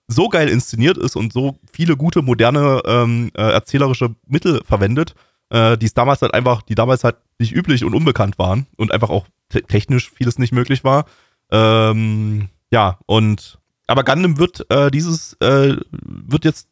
so 0.08 0.30
geil 0.30 0.50
inszeniert 0.50 0.98
ist 0.98 1.16
und 1.16 1.34
so 1.34 1.58
viele 1.72 1.96
gute, 1.98 2.22
moderne, 2.22 2.82
ähm, 2.86 3.32
äh, 3.36 3.42
erzählerische 3.42 4.16
Mittel 4.28 4.62
verwendet, 4.66 5.16
äh, 5.50 5.78
die 5.78 5.86
es 5.86 5.94
damals 5.94 6.22
halt 6.22 6.34
einfach, 6.34 6.62
die 6.62 6.76
damals 6.76 7.04
halt 7.04 7.18
nicht 7.40 7.54
üblich 7.54 7.84
und 7.84 7.94
unbekannt 7.94 8.38
waren 8.38 8.68
und 8.78 8.92
einfach 8.92 9.10
auch 9.10 9.28
te 9.50 9.64
technisch 9.64 10.12
vieles 10.12 10.40
nicht 10.40 10.54
möglich 10.54 10.84
war. 10.84 11.06
Ähm, 11.52 12.50
ja, 12.72 13.00
und 13.06 13.60
aber 13.88 14.04
Gundam 14.04 14.38
wird 14.38 14.70
äh, 14.72 14.90
dieses, 14.92 15.34
äh, 15.42 15.76
wird 15.92 16.46
jetzt 16.46 16.68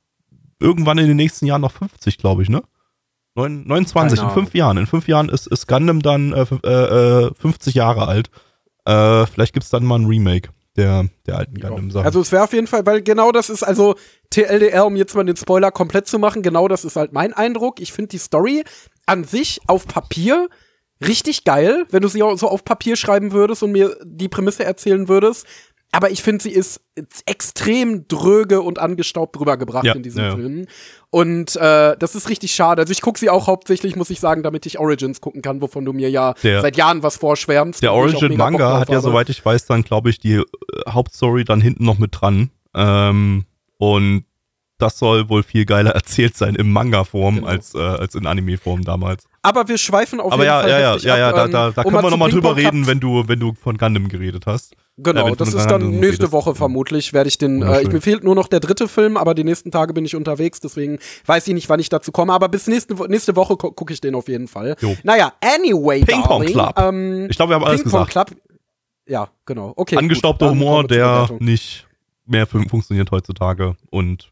irgendwann 0.60 0.98
in 0.98 1.08
den 1.08 1.18
nächsten 1.18 1.46
Jahren 1.46 1.62
noch 1.62 1.72
50, 1.72 2.18
glaube 2.18 2.44
ich, 2.44 2.50
ne? 2.50 2.64
29, 3.36 4.22
in 4.22 4.30
fünf 4.32 4.54
Jahren. 4.54 4.78
In 4.78 4.88
fünf 4.88 5.08
Jahren 5.08 5.30
ist, 5.30 5.48
ist 5.48 5.68
Gundam 5.68 6.02
dann 6.02 6.34
äh, 6.34 6.42
äh, 6.42 7.34
50 7.34 7.76
Jahre 7.76 8.08
alt. 8.08 8.30
Äh, 8.86 9.26
vielleicht 9.26 9.54
gibt 9.54 9.64
es 9.64 9.70
dann 9.70 9.86
mal 9.86 10.00
ein 10.00 10.06
Remake 10.06 10.50
der, 10.76 11.10
der 11.26 11.38
alten 11.38 11.60
Gundam-Sachen. 11.60 12.06
Also 12.06 12.22
es 12.22 12.32
wäre 12.32 12.44
auf 12.44 12.54
jeden 12.54 12.68
Fall, 12.68 12.86
weil 12.86 13.02
genau 13.02 13.32
das 13.32 13.50
ist, 13.50 13.64
also 13.64 13.96
TLDR, 14.30 14.86
um 14.86 14.96
jetzt 14.96 15.16
mal 15.16 15.26
den 15.26 15.36
Spoiler 15.36 15.72
komplett 15.72 16.08
zu 16.08 16.20
machen, 16.20 16.42
genau 16.42 16.68
das 16.68 16.86
ist 16.86 16.96
halt 16.96 17.12
mein 17.12 17.34
Eindruck. 17.34 17.80
Ich 17.80 17.92
finde 17.92 18.10
die 18.10 18.18
Story 18.18 18.64
an 19.06 19.24
sich 19.24 19.60
auf 19.68 19.88
Papier 19.88 20.50
richtig 21.06 21.44
geil, 21.44 21.86
wenn 21.90 22.02
du 22.02 22.08
sie 22.08 22.24
auch 22.24 22.38
so 22.38 22.48
auf 22.48 22.64
Papier 22.64 22.96
schreiben 22.96 23.32
würdest 23.32 23.64
und 23.64 23.72
mir 23.72 23.98
die 24.04 24.30
Prämisse 24.30 24.64
erzählen 24.64 25.08
würdest. 25.08 25.46
Aber 25.92 26.10
ich 26.12 26.22
finde, 26.24 26.44
sie 26.44 26.52
ist 26.52 26.80
extrem 27.26 28.08
dröge 28.08 28.62
und 28.62 28.80
angestaubt 28.80 29.40
rübergebracht 29.40 29.84
Ja, 29.86 29.94
in 29.94 30.04
diesen 30.04 30.24
ja. 30.24 30.32
Filmen. 30.36 30.68
Und 31.10 31.56
äh, 31.58 31.98
das 31.98 32.16
ist 32.16 32.30
richtig 32.30 32.54
schade. 32.54 32.82
Also 32.82 32.92
ich 32.92 33.02
gucke 33.02 33.20
sie 33.20 33.30
auch 33.30 33.48
hauptsächlich, 33.48 33.96
muss 33.96 34.10
ich 34.10 34.20
sagen, 34.20 34.44
damit 34.44 34.66
ich 34.66 34.80
Origins 34.80 35.20
gucken 35.20 35.42
kann, 35.42 35.62
wovon 35.62 35.84
du 35.84 35.92
mir 35.94 36.10
ja 36.10 36.34
Der- 36.44 36.62
seit 36.62 36.78
Jahren 36.78 37.04
was 37.04 37.18
vorschwärmst. 37.18 37.82
Der 37.84 37.92
wo 37.92 38.06
ich 38.06 38.16
auch 38.16 38.22
Origin 38.22 38.30
mega 38.30 38.44
Bock 38.46 38.52
Manga 38.54 38.70
drauf 38.72 38.80
hat 38.82 38.90
ja, 38.90 39.02
soweit 39.02 39.30
ich 39.30 39.44
weiß, 39.46 39.66
dann 39.66 39.84
glaube 39.84 40.10
ich 40.10 40.20
die 40.20 40.36
äh, 40.36 40.44
Hauptstory 40.90 41.44
dann 41.44 41.60
hinten 41.62 41.84
noch 41.86 41.98
mit 42.00 42.12
dran. 42.22 42.52
Ähm, 42.74 43.46
und 43.78 44.24
das 44.78 44.98
soll 44.98 45.30
wohl 45.30 45.44
viel 45.44 45.66
geiler 45.66 45.92
erzählt 45.96 46.38
sein 46.38 46.56
im 46.56 46.72
Manga-Form 46.72 47.36
Genau. 47.36 47.48
als, 47.48 47.76
äh, 47.76 47.80
als 47.80 48.16
in 48.16 48.26
Anime-Form 48.28 48.84
damals. 48.84 49.26
Aber 49.44 49.68
wir 49.68 49.78
schweifen 49.80 50.20
auf 50.20 50.32
Aber 50.34 50.44
jeden 50.44 50.54
ja, 50.54 50.62
Fall 50.62 50.70
ja, 50.70 50.80
ja, 50.80 50.96
ja, 50.98 51.18
ja, 51.18 51.30
ab, 51.30 51.36
da, 51.36 51.46
ähm, 51.46 51.52
da, 51.52 51.72
da 51.72 51.82
um 51.82 51.92
können 51.92 52.04
wir 52.04 52.10
nochmal 52.12 52.30
drüber 52.30 52.56
reden, 52.56 52.86
wenn 52.86 53.00
du, 53.00 53.28
wenn 53.28 53.40
du 53.40 53.54
von 53.56 53.76
Gundam 53.78 54.08
geredet 54.08 54.46
hast. 54.46 54.76
Genau, 54.98 55.30
äh, 55.30 55.36
das 55.36 55.48
ist 55.50 55.56
Gundam 55.68 55.82
dann 55.82 55.90
nächste 56.00 56.24
redest. 56.26 56.32
Woche 56.32 56.54
vermutlich, 56.54 57.12
werde 57.14 57.28
ich 57.28 57.40
den, 57.40 57.64
äh, 57.64 57.82
ich, 57.82 57.88
mir 57.92 58.02
fehlt 58.02 58.24
nur 58.24 58.36
noch 58.36 58.48
der 58.48 58.60
dritte 58.60 58.88
Film, 58.88 59.18
aber 59.18 59.34
die 59.34 59.44
nächsten 59.44 59.72
Tage 59.72 59.94
bin 59.94 60.06
ich 60.06 60.16
unterwegs, 60.16 60.60
deswegen 60.60 61.00
weiß 61.26 61.48
ich 61.48 61.56
nicht, 61.56 61.70
wann 61.70 61.80
ich 61.80 61.90
dazu 61.90 62.12
komme, 62.12 62.34
aber 62.34 62.50
bis 62.50 62.68
nächste, 62.68 62.94
nächste 63.10 63.36
Woche 63.36 63.56
gu- 63.58 63.72
gucke 63.72 63.94
ich 63.94 64.00
den 64.02 64.14
auf 64.14 64.28
jeden 64.28 64.48
Fall. 64.48 64.76
Jo. 64.80 64.96
Naja, 65.04 65.34
anyway, 65.44 66.06
Ping 66.06 66.22
Pong 66.22 66.42
darling, 66.46 66.54
Club. 66.54 66.74
Ähm, 66.78 67.28
Ich 67.30 67.36
glaube, 67.36 67.52
wir 67.52 67.56
haben 67.56 67.64
alles 67.64 67.82
Ping 67.82 67.92
Pong 67.92 68.06
gesagt. 68.06 68.30
Club. 68.30 68.42
Ja, 69.08 69.30
genau. 69.48 69.74
Okay. 69.76 69.98
Angestaubter 69.98 70.50
gut, 70.50 70.56
Humor, 70.60 70.84
der 70.88 71.30
nicht 71.40 71.88
mehr 72.28 72.46
fun 72.46 72.70
funktioniert 72.70 73.10
heutzutage. 73.10 73.76
Und 73.90 74.30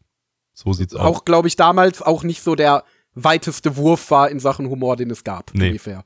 so 0.54 0.72
sieht's 0.72 0.94
aus. 0.94 1.00
auch, 1.16 1.24
glaube 1.24 1.48
ich, 1.48 1.56
damals 1.56 2.00
auch 2.00 2.22
nicht 2.22 2.42
so 2.42 2.54
der 2.54 2.84
weiteste 3.24 3.76
Wurf 3.76 4.10
war 4.10 4.30
in 4.30 4.40
Sachen 4.40 4.68
Humor, 4.68 4.96
den 4.96 5.10
es 5.10 5.24
gab, 5.24 5.52
Nee. 5.54 5.68
ungefähr. 5.68 6.04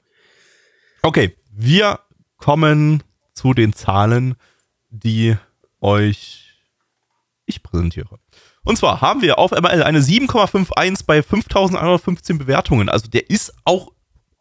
Okay, 1.03 1.37
wir 1.50 2.00
kommen 2.37 3.03
zu 3.35 3.53
den 3.55 3.72
Zahlen, 3.72 4.37
die 4.90 5.37
euch 5.81 6.40
ich 7.46 7.62
präsentiere. 7.62 8.18
Und 8.64 8.79
zwar 8.79 9.03
haben 9.03 9.20
wir 9.20 9.38
auf 9.38 9.50
ML 9.50 9.83
eine 9.83 10.00
7,51 10.00 11.05
bei 11.07 11.22
5115 11.22 12.38
Bewertungen. 12.38 12.88
Also 12.88 13.09
der 13.09 13.29
ist 13.29 13.53
auch, 13.64 13.92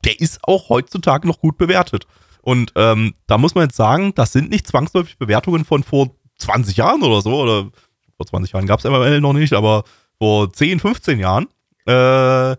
der 0.05 0.19
ist 0.21 0.39
auch 0.43 0.69
heutzutage 0.69 1.27
noch 1.27 1.39
gut 1.39 1.57
bewertet. 1.57 2.07
Und 2.41 2.71
ähm, 2.75 3.15
da 3.27 3.37
muss 3.37 3.55
man 3.55 3.65
jetzt 3.65 3.75
sagen, 3.75 4.13
das 4.15 4.31
sind 4.31 4.49
nicht 4.49 4.67
zwangsläufig 4.67 5.17
Bewertungen 5.17 5.65
von 5.65 5.83
vor 5.83 6.15
20 6.37 6.77
Jahren 6.77 7.03
oder 7.03 7.21
so. 7.21 7.41
Oder 7.41 7.69
vor 8.15 8.25
20 8.25 8.53
Jahren 8.53 8.67
gab 8.67 8.79
es 8.79 8.85
ML 8.85 9.19
noch 9.19 9.33
nicht, 9.33 9.53
aber 9.53 9.83
vor 10.17 10.51
10, 10.51 10.79
15 10.79 11.19
Jahren. 11.19 11.47
Äh, 11.85 12.55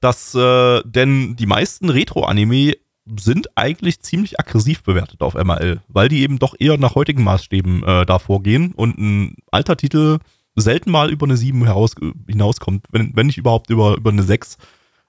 dass, 0.00 0.34
äh, 0.34 0.82
denn 0.84 1.36
die 1.36 1.46
meisten 1.46 1.88
Retro-Anime 1.88 2.74
sind 3.18 3.48
eigentlich 3.56 4.00
ziemlich 4.00 4.38
aggressiv 4.40 4.82
bewertet 4.82 5.20
auf 5.20 5.34
MRL, 5.34 5.80
weil 5.88 6.08
die 6.08 6.22
eben 6.22 6.38
doch 6.38 6.54
eher 6.58 6.76
nach 6.78 6.94
heutigen 6.94 7.22
Maßstäben 7.22 7.82
äh, 7.82 8.06
da 8.06 8.18
vorgehen 8.18 8.72
und 8.72 8.98
ein 8.98 9.36
alter 9.50 9.76
Titel 9.76 10.18
selten 10.56 10.90
mal 10.90 11.10
über 11.10 11.26
eine 11.26 11.36
7 11.36 11.64
heraus, 11.64 11.94
hinauskommt, 12.28 12.86
wenn, 12.90 13.14
wenn 13.14 13.26
nicht 13.26 13.38
überhaupt 13.38 13.70
über, 13.70 13.96
über 13.96 14.10
eine 14.10 14.22
6. 14.22 14.56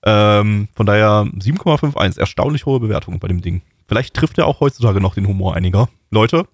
Ähm, 0.06 0.68
von 0.74 0.86
daher 0.86 1.26
7,51, 1.40 2.20
erstaunlich 2.20 2.66
hohe 2.66 2.80
Bewertung 2.80 3.20
bei 3.20 3.28
dem 3.28 3.42
Ding. 3.42 3.62
Vielleicht 3.88 4.14
trifft 4.14 4.38
er 4.38 4.48
auch 4.48 4.60
heutzutage 4.60 5.02
noch 5.02 5.16
den 5.16 5.28
Humor 5.28 5.56
einiger 5.56 5.90
Leute. 6.12 6.48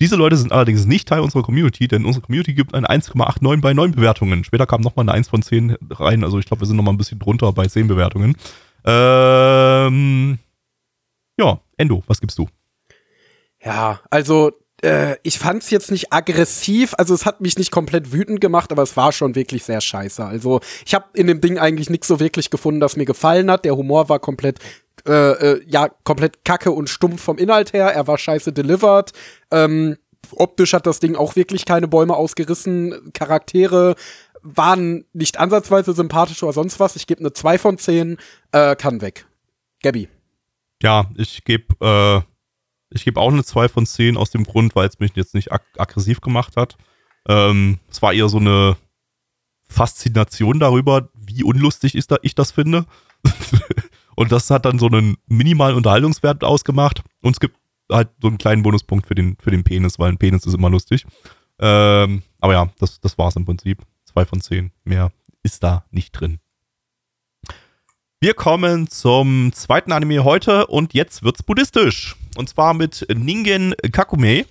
Diese 0.00 0.14
Leute 0.14 0.36
sind 0.36 0.52
allerdings 0.52 0.86
nicht 0.86 1.08
Teil 1.08 1.20
unserer 1.20 1.42
Community, 1.42 1.88
denn 1.88 2.04
unsere 2.04 2.24
Community 2.24 2.54
gibt 2.54 2.74
eine 2.74 2.88
1,89 2.88 3.60
bei 3.60 3.74
9 3.74 3.92
Bewertungen. 3.92 4.44
Später 4.44 4.66
kam 4.66 4.80
nochmal 4.80 5.04
eine 5.04 5.12
1 5.12 5.28
von 5.28 5.42
10 5.42 5.76
rein, 5.90 6.22
also 6.22 6.38
ich 6.38 6.46
glaube, 6.46 6.62
wir 6.62 6.66
sind 6.66 6.76
nochmal 6.76 6.94
ein 6.94 6.98
bisschen 6.98 7.18
drunter 7.18 7.52
bei 7.52 7.66
10 7.66 7.88
Bewertungen. 7.88 8.36
Ähm, 8.84 10.38
ja, 11.38 11.60
Endo, 11.76 12.04
was 12.06 12.20
gibst 12.20 12.38
du? 12.38 12.48
Ja, 13.60 14.00
also 14.08 14.52
äh, 14.82 15.16
ich 15.24 15.38
fand's 15.38 15.70
jetzt 15.70 15.90
nicht 15.90 16.12
aggressiv, 16.12 16.94
also 16.96 17.12
es 17.12 17.26
hat 17.26 17.40
mich 17.40 17.58
nicht 17.58 17.72
komplett 17.72 18.12
wütend 18.12 18.40
gemacht, 18.40 18.70
aber 18.70 18.84
es 18.84 18.96
war 18.96 19.10
schon 19.10 19.34
wirklich 19.34 19.64
sehr 19.64 19.80
scheiße. 19.80 20.24
Also 20.24 20.60
ich 20.86 20.94
habe 20.94 21.06
in 21.14 21.26
dem 21.26 21.40
Ding 21.40 21.58
eigentlich 21.58 21.90
nichts 21.90 22.06
so 22.06 22.20
wirklich 22.20 22.50
gefunden, 22.50 22.78
das 22.78 22.96
mir 22.96 23.04
gefallen 23.04 23.50
hat. 23.50 23.64
Der 23.64 23.76
Humor 23.76 24.08
war 24.08 24.20
komplett 24.20 24.60
äh, 25.08 25.52
äh, 25.52 25.62
ja 25.66 25.88
komplett 26.04 26.44
kacke 26.44 26.70
und 26.70 26.88
stumpf 26.88 27.22
vom 27.22 27.38
Inhalt 27.38 27.72
her. 27.72 27.86
Er 27.86 28.06
war 28.06 28.18
scheiße 28.18 28.52
delivered. 28.52 29.12
Ähm, 29.50 29.96
optisch 30.32 30.74
hat 30.74 30.86
das 30.86 31.00
Ding 31.00 31.16
auch 31.16 31.34
wirklich 31.34 31.64
keine 31.64 31.88
Bäume 31.88 32.14
ausgerissen. 32.14 33.12
Charaktere 33.14 33.94
waren 34.42 35.04
nicht 35.12 35.38
ansatzweise 35.38 35.92
sympathisch 35.92 36.42
oder 36.42 36.52
sonst 36.52 36.78
was. 36.78 36.96
Ich 36.96 37.06
gebe 37.06 37.20
eine 37.20 37.32
2 37.32 37.58
von 37.58 37.78
10, 37.78 38.18
äh, 38.52 38.76
kann 38.76 39.00
weg. 39.00 39.26
Gabby. 39.82 40.08
Ja, 40.82 41.10
ich 41.16 41.42
gebe 41.44 41.74
äh, 41.80 42.22
ich 42.90 43.04
geb 43.04 43.16
auch 43.16 43.32
eine 43.32 43.44
2 43.44 43.68
von 43.68 43.86
10 43.86 44.16
aus 44.16 44.30
dem 44.30 44.44
Grund, 44.44 44.74
weil 44.74 44.88
es 44.88 44.98
mich 44.98 45.12
jetzt 45.14 45.34
nicht 45.34 45.52
ag 45.52 45.62
aggressiv 45.76 46.20
gemacht 46.20 46.56
hat. 46.56 46.76
Ähm, 47.28 47.78
es 47.90 48.00
war 48.00 48.12
eher 48.12 48.28
so 48.28 48.38
eine 48.38 48.76
Faszination 49.68 50.58
darüber, 50.58 51.10
wie 51.14 51.44
unlustig 51.44 51.94
ist 51.94 52.10
da, 52.10 52.16
ich 52.22 52.34
das 52.34 52.52
finde. 52.52 52.86
und 54.18 54.32
das 54.32 54.50
hat 54.50 54.64
dann 54.64 54.80
so 54.80 54.88
einen 54.88 55.16
minimalen 55.28 55.76
Unterhaltungswert 55.76 56.42
ausgemacht. 56.42 57.04
Und 57.22 57.36
es 57.36 57.40
gibt 57.40 57.56
halt 57.88 58.08
so 58.20 58.26
einen 58.26 58.36
kleinen 58.36 58.64
Bonuspunkt 58.64 59.06
für 59.06 59.14
den, 59.14 59.36
für 59.38 59.52
den 59.52 59.62
Penis, 59.62 60.00
weil 60.00 60.10
ein 60.10 60.18
Penis 60.18 60.44
ist 60.44 60.54
immer 60.54 60.68
lustig. 60.68 61.06
Ähm, 61.60 62.24
aber 62.40 62.52
ja, 62.52 62.68
das, 62.80 63.00
das 63.00 63.16
war's 63.16 63.36
im 63.36 63.44
Prinzip. 63.44 63.80
2 64.06 64.24
von 64.24 64.40
10. 64.40 64.72
Mehr 64.82 65.12
ist 65.44 65.62
da 65.62 65.84
nicht 65.92 66.10
drin. 66.10 66.40
Wir 68.18 68.34
kommen 68.34 68.88
zum 68.88 69.52
zweiten 69.52 69.92
Anime 69.92 70.24
heute 70.24 70.66
und 70.66 70.94
jetzt 70.94 71.22
wird's 71.22 71.44
buddhistisch. 71.44 72.16
Und 72.36 72.48
zwar 72.48 72.74
mit 72.74 73.06
Ningen 73.14 73.76
Kakume. 73.92 74.46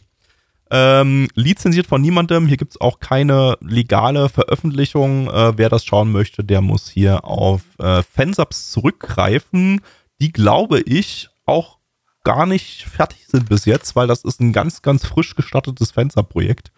Ähm, 0.69 1.27
lizenziert 1.36 1.88
von 1.88 2.01
niemandem. 2.01 2.47
Hier 2.47 2.58
gibt's 2.58 2.80
auch 2.80 2.99
keine 2.99 3.58
legale 3.62 4.30
Veröffentlichung. 4.30 5.30
Äh, 5.30 5.58
wer 5.58 5.69
das 5.69 5.86
schauen 5.86 6.12
möchte, 6.12 6.43
der 6.43 6.62
muss 6.62 6.89
hier 6.89 7.25
auf 7.25 7.62
äh, 7.80 8.03
Fansubs 8.03 8.71
zurückgreifen, 8.71 9.82
die, 10.19 10.32
glaube 10.32 10.82
ich, 10.82 11.30
auch 11.45 11.77
gar 12.23 12.45
nicht 12.45 12.84
fertig 12.84 13.25
sind 13.27 13.47
bis 13.47 13.65
jetzt, 13.65 13.95
weil 13.95 14.08
das 14.08 14.23
ist 14.23 14.41
ein 14.41 14.51
ganz, 14.51 14.82
ganz 14.82 15.06
frisch 15.06 15.36
gestartetes 15.36 15.91
Fansub-Projekt. 15.91 16.71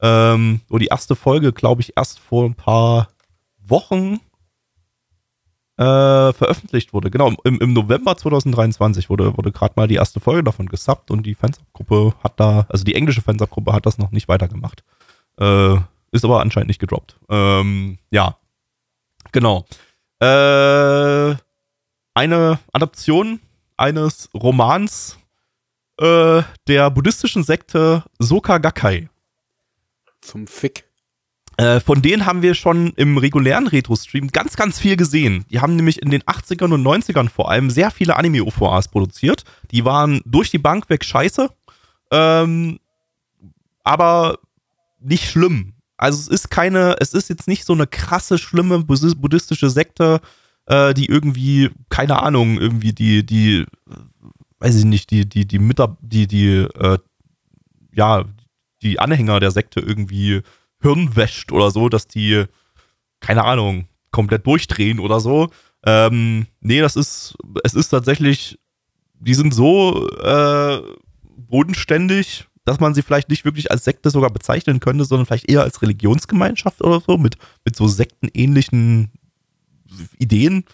Ähm, 0.00 0.62
wo 0.68 0.78
die 0.78 0.86
erste 0.86 1.14
Folge, 1.14 1.52
glaube 1.52 1.82
ich, 1.82 1.92
erst 1.96 2.18
vor 2.18 2.44
ein 2.44 2.54
paar 2.54 3.08
Wochen 3.58 4.20
äh, 5.76 6.32
veröffentlicht 6.32 6.92
wurde. 6.92 7.10
Genau, 7.10 7.32
im, 7.44 7.58
im 7.58 7.72
November 7.72 8.16
2023 8.16 9.10
wurde, 9.10 9.36
wurde 9.36 9.52
gerade 9.52 9.74
mal 9.76 9.88
die 9.88 9.96
erste 9.96 10.20
Folge 10.20 10.44
davon 10.44 10.66
gesubbt 10.66 11.10
und 11.10 11.24
die 11.24 11.34
Fansub-Gruppe 11.34 12.14
hat 12.22 12.38
da, 12.38 12.66
also 12.68 12.84
die 12.84 12.94
englische 12.94 13.22
Fansub-Gruppe 13.22 13.72
hat 13.72 13.86
das 13.86 13.98
noch 13.98 14.12
nicht 14.12 14.28
weitergemacht. 14.28 14.84
Äh, 15.38 15.76
ist 16.12 16.24
aber 16.24 16.40
anscheinend 16.40 16.68
nicht 16.68 16.78
gedroppt. 16.78 17.16
Ähm, 17.28 17.98
ja, 18.10 18.36
genau. 19.32 19.64
Äh, 20.20 21.34
eine 22.14 22.58
Adaption 22.72 23.40
eines 23.76 24.30
Romans 24.32 25.18
äh, 25.98 26.42
der 26.68 26.90
buddhistischen 26.90 27.42
Sekte 27.42 28.04
Soka 28.20 28.58
Gakkai. 28.58 29.08
Zum 30.20 30.46
Fick. 30.46 30.84
Äh, 31.56 31.78
von 31.80 32.02
denen 32.02 32.26
haben 32.26 32.42
wir 32.42 32.54
schon 32.54 32.92
im 32.96 33.16
regulären 33.16 33.66
Retro-Stream 33.66 34.28
ganz, 34.28 34.56
ganz 34.56 34.78
viel 34.78 34.96
gesehen. 34.96 35.44
Die 35.50 35.60
haben 35.60 35.76
nämlich 35.76 36.02
in 36.02 36.10
den 36.10 36.22
80ern 36.22 36.72
und 36.72 36.82
90ern 36.82 37.28
vor 37.28 37.50
allem 37.50 37.70
sehr 37.70 37.90
viele 37.90 38.16
Anime-OVAs 38.16 38.88
produziert. 38.88 39.44
Die 39.70 39.84
waren 39.84 40.20
durch 40.24 40.50
die 40.50 40.58
Bank 40.58 40.90
weg 40.90 41.04
scheiße, 41.04 41.48
ähm, 42.10 42.78
aber 43.84 44.38
nicht 45.00 45.30
schlimm. 45.30 45.74
Also 45.96 46.18
es 46.20 46.28
ist 46.28 46.50
keine, 46.50 46.96
es 46.98 47.14
ist 47.14 47.28
jetzt 47.28 47.46
nicht 47.46 47.64
so 47.64 47.72
eine 47.72 47.86
krasse, 47.86 48.38
schlimme 48.38 48.78
buddhis- 48.78 49.14
buddhistische 49.14 49.70
Sekte, 49.70 50.20
äh, 50.66 50.92
die 50.92 51.06
irgendwie, 51.06 51.70
keine 51.88 52.20
Ahnung, 52.20 52.58
irgendwie 52.58 52.92
die, 52.92 53.24
die, 53.24 53.64
weiß 54.58 54.74
ich 54.76 54.84
nicht, 54.84 55.10
die, 55.10 55.28
die, 55.28 55.46
die 55.46 55.58
Mitab 55.60 55.98
die, 56.00 56.26
die, 56.26 56.48
äh, 56.48 56.98
ja, 57.92 58.24
die 58.82 58.98
Anhänger 58.98 59.38
der 59.38 59.52
Sekte 59.52 59.80
irgendwie 59.80 60.42
Hirn 60.84 61.16
wäscht 61.16 61.50
oder 61.50 61.70
so, 61.70 61.88
dass 61.88 62.06
die, 62.06 62.44
keine 63.20 63.44
Ahnung, 63.44 63.88
komplett 64.10 64.46
durchdrehen 64.46 65.00
oder 65.00 65.18
so. 65.18 65.48
Ähm, 65.86 66.46
nee, 66.60 66.80
das 66.80 66.94
ist, 66.94 67.34
es 67.64 67.74
ist 67.74 67.88
tatsächlich, 67.88 68.58
die 69.18 69.34
sind 69.34 69.54
so 69.54 70.08
äh, 70.10 70.82
bodenständig, 71.36 72.46
dass 72.66 72.80
man 72.80 72.94
sie 72.94 73.02
vielleicht 73.02 73.30
nicht 73.30 73.46
wirklich 73.46 73.70
als 73.70 73.84
Sekte 73.84 74.10
sogar 74.10 74.30
bezeichnen 74.30 74.78
könnte, 74.78 75.06
sondern 75.06 75.24
vielleicht 75.26 75.50
eher 75.50 75.62
als 75.62 75.80
Religionsgemeinschaft 75.80 76.82
oder 76.82 77.00
so, 77.00 77.16
mit, 77.16 77.36
mit 77.64 77.76
so 77.76 77.88
sektenähnlichen 77.88 79.10
Ideen. 80.18 80.64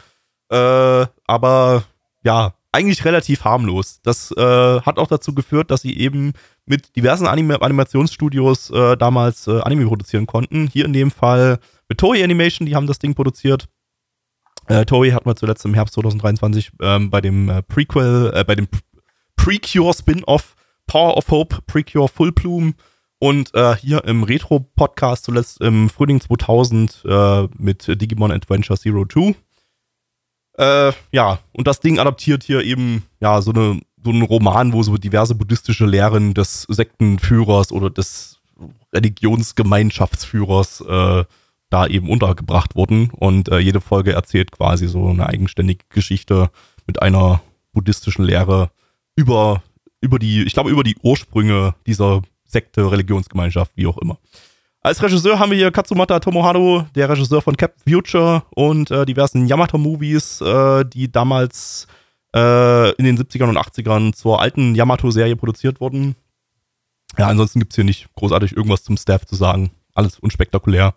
Äh, 0.50 1.06
aber 1.26 1.84
ja, 2.24 2.54
eigentlich 2.72 3.04
relativ 3.04 3.44
harmlos. 3.44 4.00
Das 4.02 4.30
äh, 4.32 4.80
hat 4.80 4.98
auch 4.98 5.08
dazu 5.08 5.34
geführt, 5.34 5.70
dass 5.70 5.82
sie 5.82 5.96
eben 5.96 6.32
mit 6.66 6.94
diversen 6.96 7.26
Anime 7.26 7.60
Animationsstudios 7.60 8.70
äh, 8.70 8.96
damals 8.96 9.46
äh, 9.46 9.60
Anime 9.60 9.86
produzieren 9.86 10.26
konnten. 10.26 10.68
Hier 10.68 10.84
in 10.84 10.92
dem 10.92 11.10
Fall 11.10 11.58
mit 11.88 11.98
Toei 11.98 12.22
Animation, 12.22 12.66
die 12.66 12.76
haben 12.76 12.86
das 12.86 13.00
Ding 13.00 13.14
produziert. 13.14 13.68
Äh, 14.68 14.84
Toei 14.84 15.10
hat 15.10 15.26
mal 15.26 15.34
zuletzt 15.34 15.64
im 15.64 15.74
Herbst 15.74 15.94
2023 15.94 16.70
ähm, 16.80 17.10
bei 17.10 17.20
dem 17.20 17.48
äh, 17.48 17.62
Prequel, 17.62 18.30
äh, 18.34 18.44
bei 18.44 18.54
dem 18.54 18.68
Precure 19.34 19.92
Spin-off 19.92 20.54
Power 20.86 21.16
of 21.16 21.28
Hope, 21.30 21.58
Precure 21.66 22.08
Full 22.08 22.32
Plume 22.32 22.74
Und 23.18 23.52
äh, 23.54 23.74
hier 23.76 24.04
im 24.04 24.22
Retro-Podcast 24.22 25.24
zuletzt 25.24 25.60
im 25.60 25.88
Frühling 25.90 26.20
2000 26.20 27.02
äh, 27.04 27.48
mit 27.56 28.00
Digimon 28.00 28.30
Adventure 28.30 28.78
Zero 28.78 29.04
Two. 29.04 29.34
Äh, 30.60 30.92
ja, 31.10 31.38
und 31.52 31.66
das 31.66 31.80
Ding 31.80 31.98
adaptiert 31.98 32.44
hier 32.44 32.62
eben 32.62 33.04
ja 33.18 33.40
so, 33.40 33.50
eine, 33.50 33.80
so 34.04 34.10
einen 34.10 34.20
Roman, 34.20 34.74
wo 34.74 34.82
so 34.82 34.98
diverse 34.98 35.34
buddhistische 35.34 35.86
Lehren 35.86 36.34
des 36.34 36.66
Sektenführers 36.68 37.72
oder 37.72 37.88
des 37.88 38.40
Religionsgemeinschaftsführers 38.92 40.82
äh, 40.82 41.24
da 41.70 41.86
eben 41.86 42.10
untergebracht 42.10 42.76
wurden. 42.76 43.08
Und 43.08 43.48
äh, 43.48 43.58
jede 43.58 43.80
Folge 43.80 44.12
erzählt 44.12 44.52
quasi 44.52 44.86
so 44.86 45.08
eine 45.08 45.26
eigenständige 45.26 45.86
Geschichte 45.88 46.50
mit 46.86 47.00
einer 47.00 47.40
buddhistischen 47.72 48.26
Lehre 48.26 48.70
über, 49.16 49.62
über 50.02 50.18
die, 50.18 50.42
ich 50.42 50.52
glaube, 50.52 50.68
über 50.68 50.84
die 50.84 50.96
Ursprünge 51.02 51.74
dieser 51.86 52.20
Sekte, 52.44 52.90
Religionsgemeinschaft, 52.90 53.72
wie 53.76 53.86
auch 53.86 53.96
immer. 53.96 54.18
Als 54.82 55.02
Regisseur 55.02 55.38
haben 55.38 55.50
wir 55.50 55.58
hier 55.58 55.70
Katsumata 55.70 56.20
Tomohado, 56.20 56.86
der 56.94 57.10
Regisseur 57.10 57.42
von 57.42 57.54
Cap 57.54 57.74
Future 57.86 58.44
und 58.50 58.90
äh, 58.90 59.04
diversen 59.04 59.46
Yamato-Movies, 59.46 60.40
äh, 60.40 60.86
die 60.86 61.12
damals 61.12 61.86
äh, 62.34 62.90
in 62.92 63.04
den 63.04 63.18
70ern 63.18 63.50
und 63.50 63.58
80ern 63.58 64.14
zur 64.14 64.40
alten 64.40 64.74
Yamato-Serie 64.74 65.36
produziert 65.36 65.82
wurden. 65.82 66.16
Ja, 67.18 67.28
ansonsten 67.28 67.58
gibt 67.58 67.72
es 67.72 67.76
hier 67.76 67.84
nicht 67.84 68.08
großartig 68.14 68.56
irgendwas 68.56 68.82
zum 68.82 68.96
Staff 68.96 69.26
zu 69.26 69.34
sagen. 69.34 69.70
Alles 69.94 70.18
unspektakulär. 70.18 70.94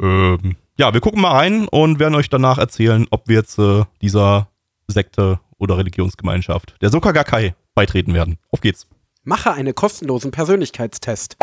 Ähm, 0.00 0.54
ja, 0.78 0.94
wir 0.94 1.00
gucken 1.00 1.20
mal 1.20 1.32
rein 1.32 1.66
und 1.66 1.98
werden 1.98 2.14
euch 2.14 2.30
danach 2.30 2.58
erzählen, 2.58 3.08
ob 3.10 3.26
wir 3.26 3.38
jetzt 3.38 3.58
äh, 3.58 3.82
dieser 4.02 4.48
Sekte 4.86 5.40
oder 5.58 5.76
Religionsgemeinschaft, 5.78 6.76
der 6.80 6.90
Soka 6.90 7.10
Gakkai, 7.10 7.56
beitreten 7.74 8.14
werden. 8.14 8.38
Auf 8.50 8.60
geht's. 8.60 8.86
Mache 9.24 9.52
einen 9.52 9.74
kostenlosen 9.74 10.30
Persönlichkeitstest. 10.30 11.36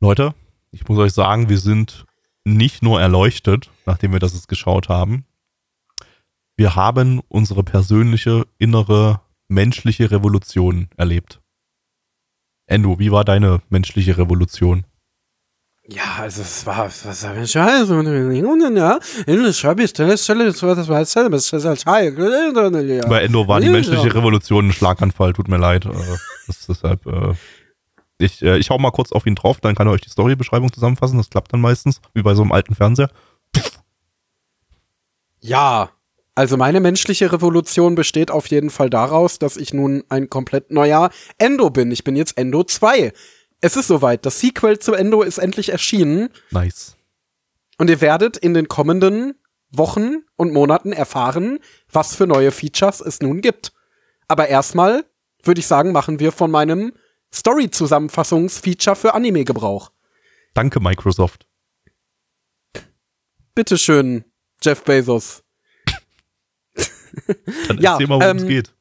Leute, 0.00 0.34
ich 0.70 0.86
muss 0.88 0.98
euch 0.98 1.12
sagen, 1.12 1.48
wir 1.48 1.58
sind 1.58 2.06
nicht 2.44 2.82
nur 2.82 3.00
erleuchtet, 3.00 3.70
nachdem 3.84 4.12
wir 4.12 4.20
das 4.20 4.34
jetzt 4.34 4.48
geschaut 4.48 4.88
haben. 4.88 5.24
Wir 6.56 6.76
haben 6.76 7.20
unsere 7.28 7.64
persönliche 7.64 8.46
innere 8.58 9.20
menschliche 9.48 10.10
Revolution 10.10 10.88
erlebt. 10.96 11.40
Endo, 12.66 12.98
wie 12.98 13.10
war 13.10 13.24
deine 13.24 13.60
menschliche 13.70 14.18
Revolution? 14.18 14.84
Ja, 15.90 16.18
also 16.18 16.42
es 16.42 16.66
war, 16.66 16.86
was 16.86 17.26
habe 17.26 17.40
ich 17.40 17.50
Scheiße, 17.50 18.76
ja, 18.76 19.52
schreibe 19.54 19.82
ich 19.82 19.92
das 19.94 20.22
Stelle, 20.24 20.44
das 20.44 20.62
war 20.62 20.74
das 20.74 20.88
war 20.88 21.00
das 21.00 21.14
Bei 23.08 23.22
Endo 23.22 23.48
war 23.48 23.60
die 23.60 23.70
menschliche 23.70 24.14
Revolution 24.14 24.68
ein 24.68 24.72
Schlaganfall, 24.72 25.32
tut 25.32 25.48
mir 25.48 25.56
leid. 25.56 25.86
Äh, 25.86 25.90
Das 26.46 26.56
ist 26.60 26.68
deshalb, 26.68 27.06
äh, 27.06 27.34
ich, 28.18 28.42
äh, 28.42 28.58
ich 28.58 28.70
hau 28.70 28.78
mal 28.78 28.90
kurz 28.90 29.12
auf 29.12 29.26
ihn 29.26 29.34
drauf, 29.34 29.60
dann 29.60 29.74
kann 29.74 29.86
er 29.86 29.92
euch 29.92 30.00
die 30.00 30.10
Storybeschreibung 30.10 30.72
zusammenfassen, 30.72 31.16
das 31.16 31.30
klappt 31.30 31.52
dann 31.52 31.60
meistens, 31.60 32.00
wie 32.14 32.22
bei 32.22 32.34
so 32.34 32.42
einem 32.42 32.52
alten 32.52 32.74
Fernseher. 32.74 33.10
Ja, 35.40 35.90
also 36.34 36.56
meine 36.56 36.80
menschliche 36.80 37.32
Revolution 37.32 37.94
besteht 37.94 38.30
auf 38.30 38.46
jeden 38.46 38.70
Fall 38.70 38.90
daraus, 38.90 39.38
dass 39.38 39.56
ich 39.56 39.72
nun 39.72 40.04
ein 40.08 40.30
komplett 40.30 40.70
neuer 40.70 41.10
Endo 41.38 41.70
bin. 41.70 41.90
Ich 41.90 42.04
bin 42.04 42.16
jetzt 42.16 42.38
Endo 42.38 42.62
2. 42.62 43.12
Es 43.60 43.76
ist 43.76 43.88
soweit. 43.88 44.24
Das 44.24 44.38
Sequel 44.40 44.78
zu 44.78 44.94
Endo 44.94 45.22
ist 45.22 45.38
endlich 45.38 45.70
erschienen. 45.70 46.28
Nice. 46.50 46.96
Und 47.76 47.90
ihr 47.90 48.00
werdet 48.00 48.36
in 48.36 48.54
den 48.54 48.68
kommenden 48.68 49.34
Wochen 49.70 50.18
und 50.36 50.52
Monaten 50.52 50.92
erfahren, 50.92 51.58
was 51.90 52.14
für 52.14 52.26
neue 52.26 52.52
Features 52.52 53.00
es 53.00 53.20
nun 53.20 53.40
gibt. 53.40 53.72
Aber 54.28 54.48
erstmal 54.48 55.04
würde 55.42 55.58
ich 55.60 55.66
sagen, 55.66 55.92
machen 55.92 56.20
wir 56.20 56.32
von 56.32 56.50
meinem 56.50 56.92
Story-Zusammenfassungs-Feature 57.32 58.96
für 58.96 59.14
Anime 59.14 59.44
Gebrauch. 59.44 59.92
Danke, 60.54 60.80
Microsoft. 60.80 61.46
Bitteschön, 63.54 64.24
Jeff 64.62 64.84
Bezos. 64.84 65.42
Dann 67.68 67.78
Ja, 67.78 67.92
erzähl 67.92 68.06
mal, 68.06 68.20
worum 68.20 68.36
es 68.36 68.42
ähm, 68.42 68.48
geht. 68.48 68.74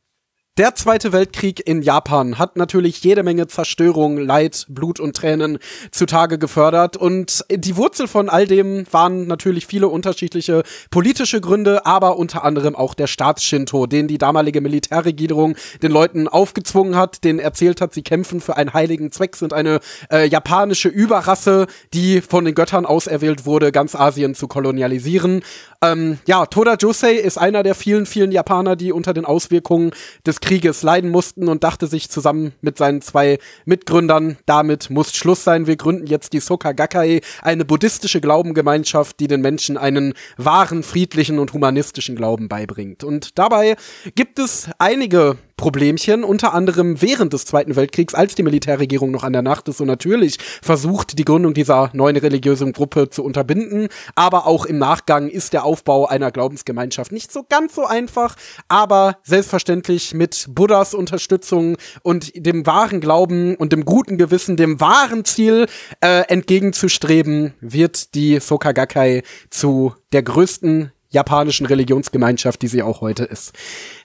Der 0.57 0.73
Zweite 0.73 1.11
Weltkrieg 1.11 1.67
in 1.67 1.83
Japan 1.83 2.39
hat 2.39 2.55
natürlich 2.55 3.03
jede 3.03 3.21
Menge 3.21 3.45
Zerstörung, 3.45 4.17
Leid, 4.17 4.65
Blut 4.67 4.99
und 4.99 5.15
Tränen 5.15 5.59
zutage 5.91 6.39
gefördert. 6.39 6.97
Und 6.97 7.45
die 7.51 7.77
Wurzel 7.77 8.07
von 8.07 8.27
all 8.27 8.47
dem 8.47 8.85
waren 8.89 9.27
natürlich 9.27 9.67
viele 9.67 9.87
unterschiedliche 9.87 10.63
politische 10.89 11.41
Gründe, 11.41 11.85
aber 11.85 12.17
unter 12.17 12.43
anderem 12.43 12.75
auch 12.75 12.95
der 12.95 13.05
Staatsshinto, 13.05 13.85
den 13.85 14.07
die 14.07 14.17
damalige 14.17 14.59
Militärregierung 14.59 15.55
den 15.83 15.91
Leuten 15.91 16.27
aufgezwungen 16.27 16.95
hat, 16.95 17.23
denen 17.23 17.37
erzählt 17.37 17.79
hat, 17.79 17.93
sie 17.93 18.01
kämpfen 18.01 18.41
für 18.41 18.57
einen 18.57 18.73
heiligen 18.73 19.11
Zweck, 19.11 19.35
sind 19.35 19.53
eine 19.53 19.79
äh, 20.11 20.27
japanische 20.27 20.89
Überrasse, 20.89 21.67
die 21.93 22.19
von 22.21 22.45
den 22.45 22.55
Göttern 22.55 22.87
auserwählt 22.87 23.45
wurde, 23.45 23.71
ganz 23.71 23.93
Asien 23.93 24.33
zu 24.33 24.47
kolonialisieren. 24.47 25.43
Ähm, 25.83 26.17
ja, 26.25 26.45
Toda 26.47 26.75
Josei 26.75 27.13
ist 27.13 27.37
einer 27.37 27.61
der 27.61 27.75
vielen, 27.75 28.05
vielen 28.05 28.31
Japaner, 28.31 28.75
die 28.75 28.91
unter 28.91 29.13
den 29.13 29.25
Auswirkungen 29.25 29.91
des 30.25 30.39
Krieges 30.39 30.81
leiden 30.81 31.11
mussten 31.11 31.47
und 31.47 31.63
dachte 31.63 31.85
sich 31.85 32.09
zusammen 32.09 32.53
mit 32.61 32.77
seinen 32.77 33.01
zwei 33.01 33.37
Mitgründern, 33.65 34.37
damit 34.47 34.89
muss 34.89 35.13
Schluss 35.13 35.43
sein. 35.43 35.67
Wir 35.67 35.75
gründen 35.75 36.07
jetzt 36.07 36.33
die 36.33 36.39
Soka 36.39 36.71
Gakkai, 36.71 37.21
eine 37.41 37.63
buddhistische 37.63 38.21
Glaubengemeinschaft, 38.21 39.19
die 39.19 39.27
den 39.27 39.41
Menschen 39.41 39.77
einen 39.77 40.13
wahren, 40.37 40.81
friedlichen 40.81 41.37
und 41.37 41.53
humanistischen 41.53 42.15
Glauben 42.15 42.47
beibringt. 42.47 43.03
Und 43.03 43.37
dabei 43.37 43.75
gibt 44.15 44.39
es 44.39 44.69
einige 44.79 45.37
Problemchen, 45.57 46.23
unter 46.23 46.53
anderem 46.53 47.01
während 47.01 47.33
des 47.33 47.45
Zweiten 47.45 47.75
Weltkriegs, 47.75 48.13
als 48.13 48.35
die 48.35 48.43
Militärregierung 48.43 49.09
noch 49.09 49.23
an 49.23 49.33
der 49.33 49.41
Nacht 49.41 49.67
ist 49.67 49.81
und 49.81 49.87
natürlich 49.87 50.37
versucht, 50.61 51.17
die 51.17 51.25
Gründung 51.25 51.55
dieser 51.55 51.89
neuen 51.93 52.15
religiösen 52.15 52.73
Gruppe 52.73 53.09
zu 53.09 53.23
unterbinden. 53.23 53.89
Aber 54.13 54.45
auch 54.45 54.65
im 54.65 54.77
Nachgang 54.77 55.27
ist 55.27 55.53
der 55.53 55.65
Aufbau 55.65 56.05
einer 56.05 56.31
Glaubensgemeinschaft 56.31 57.11
nicht 57.11 57.31
so 57.31 57.43
ganz 57.49 57.73
so 57.73 57.85
einfach, 57.85 58.35
aber 58.67 59.17
selbstverständlich 59.23 60.13
mit 60.13 60.45
Buddhas 60.49 60.93
Unterstützung 60.93 61.77
und 62.03 62.31
dem 62.35 62.67
wahren 62.67 63.01
Glauben 63.01 63.55
und 63.55 63.73
dem 63.73 63.83
guten 63.83 64.17
Gewissen, 64.17 64.57
dem 64.57 64.79
wahren 64.79 65.25
Ziel 65.25 65.65
äh, 66.01 66.21
entgegenzustreben, 66.27 67.55
wird 67.61 68.13
die 68.13 68.39
Soka 68.39 68.73
Gakkai 68.73 69.23
zu 69.49 69.95
der 70.11 70.21
größten 70.21 70.91
japanischen 71.09 71.65
Religionsgemeinschaft, 71.65 72.61
die 72.61 72.67
sie 72.67 72.83
auch 72.83 73.01
heute 73.01 73.23
ist. 73.23 73.53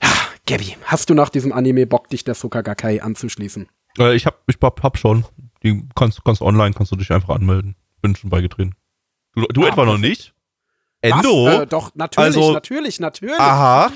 Ja, 0.03 0.09
Gabby, 0.47 0.77
hast 0.85 1.09
du 1.11 1.15
nach 1.15 1.29
diesem 1.29 1.53
Anime 1.53 1.87
Bock, 1.87 2.09
dich 2.09 2.25
der 2.25 2.35
Soka 2.35 2.63
Gakkai 2.63 3.03
anzuschließen? 3.03 3.69
Äh, 3.99 4.15
ich 4.15 4.27
hab, 4.27 4.43
ich 4.49 4.57
hab, 4.61 4.83
hab 4.83 4.99
schon. 4.99 5.25
Die 5.63 5.87
kannst, 5.95 6.25
kannst 6.25 6.43
online, 6.43 6.75
kannst 6.75 6.91
du 6.93 6.97
dich 6.97 7.13
einfach 7.13 7.35
anmelden. 7.35 7.77
Bin 8.01 8.17
schon 8.17 8.31
beigetreten. 8.31 8.75
Du, 9.35 9.43
du 9.47 9.65
Ah, 9.65 9.69
etwa 9.69 9.85
noch 9.85 9.99
nicht? 9.99 10.35
Endo? 11.01 11.49
Äh, 11.49 11.67
doch, 11.67 11.95
natürlich, 11.95 12.37
Also- 12.37 12.53
natürlich, 12.53 13.01
natürlich. 13.01 13.39
Aha. 13.39 13.91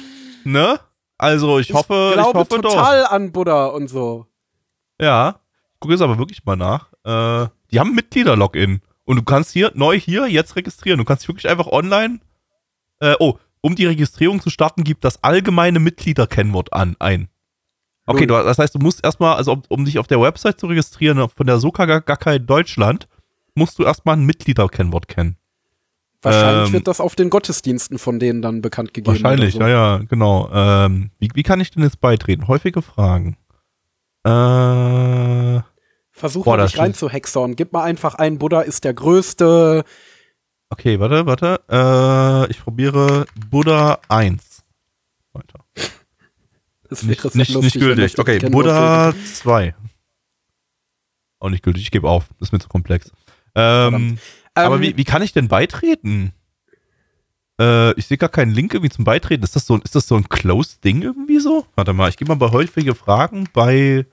Ne? 0.45 0.79
Also 1.19 1.59
ich 1.59 1.73
hoffe, 1.73 2.11
ich 2.13 2.17
ich, 2.19 2.23
glaube 2.23 2.39
hoffe 2.39 2.61
doch. 2.61 2.73
total 2.73 3.07
an 3.07 3.33
Buddha 3.33 3.67
und 3.67 3.89
so. 3.89 4.27
Ja. 5.01 5.41
Ich 5.75 5.81
gucke 5.81 5.95
jetzt 5.95 6.03
aber 6.03 6.19
wirklich 6.19 6.45
mal 6.45 6.57
nach. 6.57 6.93
Äh, 7.05 7.49
die 7.71 7.81
haben 7.81 7.95
Mitglieder-Login. 7.95 8.81
Und 9.05 9.17
du 9.17 9.23
kannst 9.23 9.53
hier, 9.53 9.73
neu 9.75 9.99
hier, 9.99 10.27
jetzt 10.27 10.57
registrieren. 10.57 10.99
Du 10.99 11.05
kannst 11.05 11.27
wirklich 11.29 11.49
einfach 11.49 11.67
online. 11.67 12.21
Äh, 13.01 13.15
oh, 13.19 13.39
um 13.61 13.75
die 13.75 13.87
Registrierung 13.87 14.41
zu 14.41 14.51
starten, 14.51 14.85
gib 14.85 15.01
das 15.01 15.23
allgemeine 15.23 15.81
Mitgliederkennwort 15.81 16.73
an 16.73 16.97
ein. 16.99 17.29
Okay, 18.07 18.27
du, 18.27 18.35
das 18.35 18.59
heißt, 18.59 18.75
du 18.75 18.79
musst 18.79 19.05
erstmal, 19.05 19.37
also 19.37 19.53
um, 19.53 19.63
um 19.69 19.85
dich 19.85 19.99
auf 19.99 20.07
der 20.07 20.21
Website 20.21 20.61
zu 20.61 20.67
registrieren, 20.67 21.29
von 21.29 21.47
der 21.47 21.59
Soka 21.59 21.87
Gakkai 21.87 22.39
Deutschland, 22.39 23.09
musst 23.57 23.79
du 23.79 23.83
erstmal 23.83 24.17
ein 24.17 24.25
Mitgliederkennwort 24.25 25.09
kennen. 25.09 25.37
Wahrscheinlich 26.23 26.69
Ähm, 26.69 26.73
wird 26.73 26.89
das 26.89 27.01
auf 27.01 27.17
den 27.17 27.31
Gottesdiensten 27.31 27.99
von 27.99 28.19
denen 28.19 28.43
dann 28.43 28.63
bekannt 28.63 28.95
gegeben. 28.95 29.23
Wahrscheinlich, 29.23 29.55
so. 29.55 29.61
ja, 29.61 29.69
ja, 29.69 29.99
genau. 30.09 30.49
Ähm, 30.53 31.11
wie, 31.19 31.31
wie 31.35 31.43
kann 31.43 31.61
ich 31.61 31.71
denn 31.71 31.83
jetzt 31.83 32.01
beitreten? 32.01 32.49
Häufige 32.49 32.83
Fragen. 32.83 33.37
Äh, 34.25 35.61
Versuch 36.11 36.45
Boah, 36.45 36.57
mal 36.57 36.65
nicht 36.65 36.79
reinzuhexern. 36.79 37.57
Gib 37.57 37.73
mal 37.73 37.83
einfach 37.83 38.15
ein, 38.15 38.39
Buddha 38.39 38.63
ist 38.63 38.85
der 38.85 38.95
Größte. 38.95 39.85
Okay, 40.71 40.99
warte, 41.01 41.27
warte. 41.27 41.61
Äh, 41.69 42.51
ich 42.51 42.61
probiere 42.61 43.27
Buddha 43.51 43.99
1. 44.09 44.65
Weiter. 45.33 45.65
Das 46.89 47.03
Nicht, 47.03 47.25
wäre 47.25 47.37
nicht, 47.37 47.51
lustig, 47.53 47.75
nicht 47.75 47.81
gültig. 47.85 48.19
Okay, 48.19 48.39
Buddha 48.39 49.13
2. 49.35 49.75
Auch 51.39 51.51
nicht 51.51 51.63
gültig, 51.63 51.83
ich 51.83 51.91
gebe 51.91 52.09
auf. 52.09 52.29
Das 52.39 52.49
ist 52.49 52.53
mir 52.53 52.59
zu 52.61 52.69
komplex. 52.69 53.11
Ähm, 53.55 54.19
aber 54.55 54.77
Ähm, 54.77 54.81
wie, 54.83 54.97
wie 54.97 55.05
kann 55.05 55.23
ich 55.23 55.33
denn 55.33 55.49
beitreten? 55.49 56.33
Äh, 57.61 57.93
ich 57.99 58.07
sehe 58.07 58.19
gar 58.19 58.29
keinen 58.29 58.53
Link 58.53 58.73
irgendwie 58.75 58.95
zum 58.95 59.05
Beitreten. 59.05 59.43
Ist 59.43 59.57
das 59.57 59.67
so, 59.67 59.77
ist 59.79 59.95
das 59.95 60.07
so 60.07 60.17
ein 60.17 60.29
Closed 60.29 60.85
Ding 60.85 61.03
irgendwie 61.03 61.39
so? 61.39 61.67
Warte 61.75 61.93
mal, 61.93 62.09
ich 62.09 62.17
gebe 62.17 62.29
mal 62.29 62.37
bei 62.37 62.53
häufige 62.53 62.95
Fragen 62.95 63.49
bei 63.53 64.07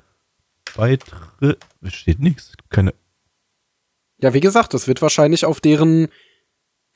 Beitritt. 0.75 1.57
Steht 1.87 2.19
nichts. 2.19 2.53
Keine. 2.69 2.93
Ja, 4.19 4.33
wie 4.33 4.39
gesagt, 4.39 4.73
das 4.73 4.87
wird 4.87 5.01
wahrscheinlich 5.01 5.45
auf 5.45 5.59
deren 5.59 6.07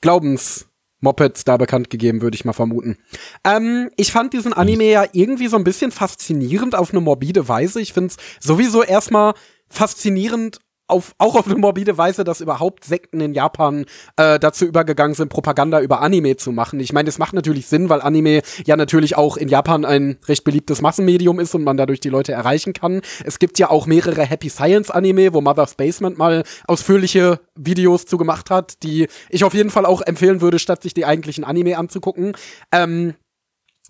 Glaubens 0.00 0.66
Mopeds 1.00 1.44
da 1.44 1.56
bekannt 1.56 1.90
gegeben, 1.90 2.22
würde 2.22 2.34
ich 2.34 2.44
mal 2.44 2.52
vermuten. 2.52 2.98
Ähm, 3.44 3.90
ich 3.96 4.10
fand 4.10 4.32
diesen 4.32 4.52
Anime 4.52 4.90
ja 4.90 5.06
irgendwie 5.12 5.46
so 5.46 5.56
ein 5.56 5.64
bisschen 5.64 5.92
faszinierend 5.92 6.74
auf 6.74 6.90
eine 6.90 7.00
morbide 7.00 7.48
Weise. 7.48 7.80
Ich 7.80 7.92
finde 7.92 8.08
es 8.08 8.16
sowieso 8.44 8.82
erstmal 8.82 9.34
faszinierend 9.68 10.58
auf, 10.88 11.14
auch 11.18 11.36
auf 11.36 11.46
eine 11.46 11.56
morbide 11.56 11.96
Weise, 11.98 12.24
dass 12.24 12.40
überhaupt 12.40 12.84
Sekten 12.84 13.20
in 13.20 13.34
Japan 13.34 13.84
äh, 14.16 14.38
dazu 14.38 14.64
übergegangen 14.64 15.14
sind, 15.14 15.28
Propaganda 15.28 15.80
über 15.80 16.00
Anime 16.00 16.36
zu 16.36 16.50
machen. 16.50 16.80
Ich 16.80 16.92
meine, 16.92 17.06
das 17.06 17.18
macht 17.18 17.34
natürlich 17.34 17.66
Sinn, 17.66 17.88
weil 17.88 18.00
Anime 18.00 18.42
ja 18.64 18.76
natürlich 18.76 19.16
auch 19.16 19.36
in 19.36 19.48
Japan 19.48 19.84
ein 19.84 20.18
recht 20.26 20.44
beliebtes 20.44 20.80
Massenmedium 20.80 21.38
ist 21.40 21.54
und 21.54 21.62
man 21.62 21.76
dadurch 21.76 22.00
die 22.00 22.08
Leute 22.08 22.32
erreichen 22.32 22.72
kann. 22.72 23.02
Es 23.24 23.38
gibt 23.38 23.58
ja 23.58 23.70
auch 23.70 23.86
mehrere 23.86 24.22
Happy 24.22 24.48
Science 24.48 24.90
Anime, 24.90 25.34
wo 25.34 25.40
Mother's 25.40 25.74
Basement 25.74 26.18
mal 26.18 26.42
ausführliche 26.66 27.40
Videos 27.54 28.06
zu 28.06 28.16
gemacht 28.16 28.50
hat, 28.50 28.82
die 28.82 29.06
ich 29.28 29.44
auf 29.44 29.54
jeden 29.54 29.70
Fall 29.70 29.86
auch 29.86 30.00
empfehlen 30.00 30.40
würde, 30.40 30.58
statt 30.58 30.82
sich 30.82 30.94
die 30.94 31.04
eigentlichen 31.04 31.44
Anime 31.44 31.76
anzugucken. 31.76 32.32
Ähm, 32.72 33.14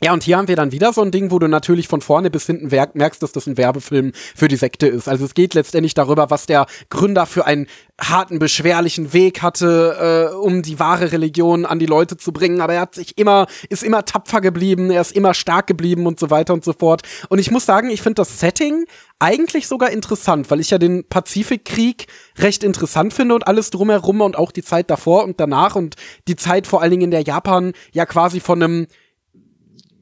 ja, 0.00 0.12
und 0.12 0.22
hier 0.22 0.36
haben 0.38 0.46
wir 0.46 0.54
dann 0.54 0.70
wieder 0.70 0.92
so 0.92 1.02
ein 1.02 1.10
Ding, 1.10 1.32
wo 1.32 1.40
du 1.40 1.48
natürlich 1.48 1.88
von 1.88 2.00
vorne 2.00 2.30
bis 2.30 2.46
hinten 2.46 2.68
merkst, 2.68 3.20
dass 3.20 3.32
das 3.32 3.48
ein 3.48 3.56
Werbefilm 3.56 4.12
für 4.14 4.46
die 4.46 4.54
Sekte 4.54 4.86
ist. 4.86 5.08
Also 5.08 5.24
es 5.24 5.34
geht 5.34 5.54
letztendlich 5.54 5.94
darüber, 5.94 6.30
was 6.30 6.46
der 6.46 6.66
Gründer 6.88 7.26
für 7.26 7.46
einen 7.46 7.66
harten, 8.00 8.38
beschwerlichen 8.38 9.12
Weg 9.12 9.42
hatte, 9.42 10.30
äh, 10.30 10.36
um 10.36 10.62
die 10.62 10.78
wahre 10.78 11.10
Religion 11.10 11.66
an 11.66 11.80
die 11.80 11.86
Leute 11.86 12.16
zu 12.16 12.30
bringen. 12.32 12.60
Aber 12.60 12.74
er 12.74 12.82
hat 12.82 12.94
sich 12.94 13.18
immer, 13.18 13.48
ist 13.70 13.82
immer 13.82 14.04
tapfer 14.04 14.40
geblieben, 14.40 14.92
er 14.92 15.00
ist 15.00 15.16
immer 15.16 15.34
stark 15.34 15.66
geblieben 15.66 16.06
und 16.06 16.20
so 16.20 16.30
weiter 16.30 16.54
und 16.54 16.64
so 16.64 16.74
fort. 16.74 17.02
Und 17.28 17.40
ich 17.40 17.50
muss 17.50 17.66
sagen, 17.66 17.90
ich 17.90 18.00
finde 18.00 18.16
das 18.16 18.38
Setting 18.38 18.84
eigentlich 19.18 19.66
sogar 19.66 19.90
interessant, 19.90 20.48
weil 20.52 20.60
ich 20.60 20.70
ja 20.70 20.78
den 20.78 21.08
Pazifikkrieg 21.08 22.06
recht 22.38 22.62
interessant 22.62 23.14
finde 23.14 23.34
und 23.34 23.48
alles 23.48 23.70
drumherum 23.70 24.20
und 24.20 24.38
auch 24.38 24.52
die 24.52 24.62
Zeit 24.62 24.90
davor 24.90 25.24
und 25.24 25.40
danach 25.40 25.74
und 25.74 25.96
die 26.28 26.36
Zeit 26.36 26.68
vor 26.68 26.82
allen 26.82 26.92
Dingen 26.92 27.02
in 27.02 27.10
der 27.10 27.22
Japan 27.22 27.72
ja 27.92 28.06
quasi 28.06 28.38
von 28.38 28.62
einem 28.62 28.86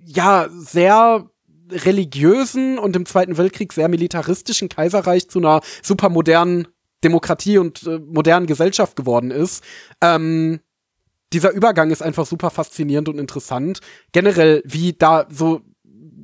ja, 0.07 0.49
sehr 0.51 1.29
religiösen 1.71 2.79
und 2.79 2.95
im 2.95 3.07
Zweiten 3.07 3.37
Weltkrieg 3.37 3.73
sehr 3.73 3.89
militaristischen 3.89 4.69
Kaiserreich 4.69 5.29
zu 5.29 5.41
einer 5.41 5.61
supermodernen 5.83 6.69
Demokratie 7.03 7.59
und 7.59 7.87
äh, 7.87 7.99
modernen 7.99 8.47
Gesellschaft 8.47 8.97
geworden 8.97 9.31
ist. 9.31 9.65
Ähm, 10.01 10.61
dieser 11.33 11.51
Übergang 11.51 11.91
ist 11.91 12.03
einfach 12.03 12.25
super 12.25 12.51
faszinierend 12.51 13.09
und 13.09 13.19
interessant. 13.19 13.81
Generell, 14.13 14.63
wie 14.65 14.93
da 14.93 15.27
so 15.29 15.61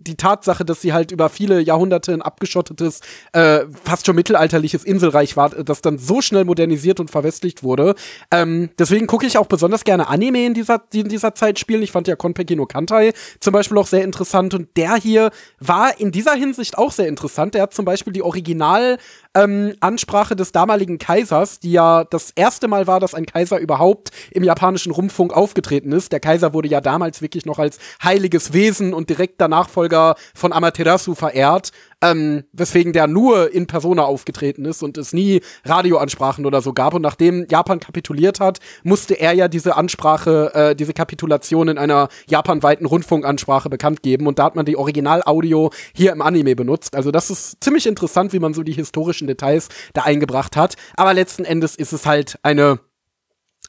die 0.03 0.17
Tatsache, 0.17 0.65
dass 0.65 0.81
sie 0.81 0.93
halt 0.93 1.13
über 1.13 1.29
viele 1.29 1.61
Jahrhunderte 1.61 2.13
ein 2.13 2.23
abgeschottetes, 2.23 3.01
äh, 3.33 3.61
fast 3.85 4.07
schon 4.07 4.17
mittelalterliches 4.17 4.85
Inselreich 4.85 5.37
war, 5.37 5.51
das 5.51 5.83
dann 5.83 5.99
so 5.99 6.21
schnell 6.21 6.45
modernisiert 6.45 7.01
und 7.01 7.11
verwestlicht 7.11 7.63
wurde. 7.63 7.95
Ähm, 8.31 8.71
deswegen 8.79 9.07
gucke 9.07 9.27
ich 9.27 9.39
auch 9.39 9.47
besonders 9.47 9.85
gerne 9.85 10.09
Anime 10.09 10.47
in 10.47 10.55
dieser, 10.55 10.83
die 10.93 11.01
in 11.01 11.09
dieser 11.09 11.35
Zeit 11.35 11.59
spielen. 11.59 11.83
Ich 11.83 11.93
fand 11.93 12.09
ja 12.09 12.17
Konpeki 12.17 12.57
no 12.57 12.67
Kantai 12.67 13.13
zum 13.41 13.53
Beispiel 13.53 13.79
auch 13.79 13.87
sehr 13.87 14.05
interessant 14.05 14.55
und 14.55 14.77
der 14.77 14.97
hier 14.97 15.31
war 15.59 15.99
in 15.99 16.13
dieser 16.13 16.35
Hinsicht 16.35 16.79
auch 16.79 16.93
sehr 16.93 17.09
interessant. 17.09 17.55
Der 17.55 17.63
hat 17.63 17.75
zum 17.75 17.85
Beispiel 17.85 18.13
die 18.13 18.23
Original 18.23 18.99
ähm, 19.35 19.75
Ansprache 19.81 20.37
des 20.37 20.53
damaligen 20.53 20.99
Kaisers, 20.99 21.61
die 21.61 21.73
ja 21.73 22.05
das 22.05 22.33
erste 22.35 22.69
Mal 22.69 22.87
war, 22.87 23.01
dass 23.01 23.15
ein 23.15 23.27
Kaiser 23.27 23.59
überhaupt 23.59 24.11
im 24.31 24.45
japanischen 24.45 24.93
Rundfunk 24.93 25.33
aufgetreten 25.33 25.93
ist. 25.93 26.13
Der 26.13 26.21
Kaiser 26.21 26.53
wurde 26.53 26.69
ja 26.69 26.81
damals 26.81 27.23
wirklich 27.23 27.47
noch 27.47 27.59
als 27.59 27.79
heiliges 28.03 28.53
Wesen 28.53 28.95
und 28.95 29.11
direkter 29.11 29.49
Nachfolger 29.49 30.17
von 30.35 30.53
Amaterasu 30.53 31.15
verehrt 31.15 31.73
ähm, 32.03 32.45
weswegen 32.53 32.93
der 32.93 33.07
nur 33.07 33.55
in 33.55 33.67
Persona 33.67 34.03
aufgetreten 34.03 34.65
ist 34.65 34.83
und 34.83 34.99
es 34.99 35.13
nie 35.13 35.41
Radioansprachen 35.65 36.45
oder 36.45 36.61
so 36.61 36.73
gab. 36.73 36.95
Und 36.95 37.03
nachdem 37.03 37.47
Japan 37.49 37.81
kapituliert 37.81 38.41
hat, 38.41 38.59
musste 38.83 39.15
er 39.15 39.33
ja 39.33 39.49
diese 39.49 39.77
Ansprache, 39.77 40.53
äh, 40.55 40.75
diese 40.75 40.93
Kapitulation 40.93 41.69
in 41.69 41.79
einer 41.79 42.09
japanweiten 42.29 42.87
Rundfunkansprache 42.87 43.71
bekannt 43.71 44.03
geben. 44.03 44.27
Und 44.27 44.39
da 44.39 44.45
hat 44.45 44.57
man 44.57 44.67
die 44.67 44.77
Originalaudio 44.77 45.71
hier 45.95 46.13
im 46.13 46.21
Anime 46.21 46.57
benutzt. 46.57 46.97
Also 46.97 47.11
das 47.11 47.31
ist 47.31 47.63
ziemlich 47.63 47.87
interessant, 47.87 48.33
wie 48.33 48.41
man 48.41 48.53
so 48.53 48.63
die 48.63 48.73
historischen 48.73 49.29
Details 49.29 49.69
da 49.95 50.03
eingebracht 50.03 50.57
hat. 50.57 50.75
Aber 50.97 51.15
letzten 51.15 51.45
Endes 51.45 51.77
ist 51.77 51.93
es 51.93 52.05
halt 52.05 52.39
eine 52.43 52.81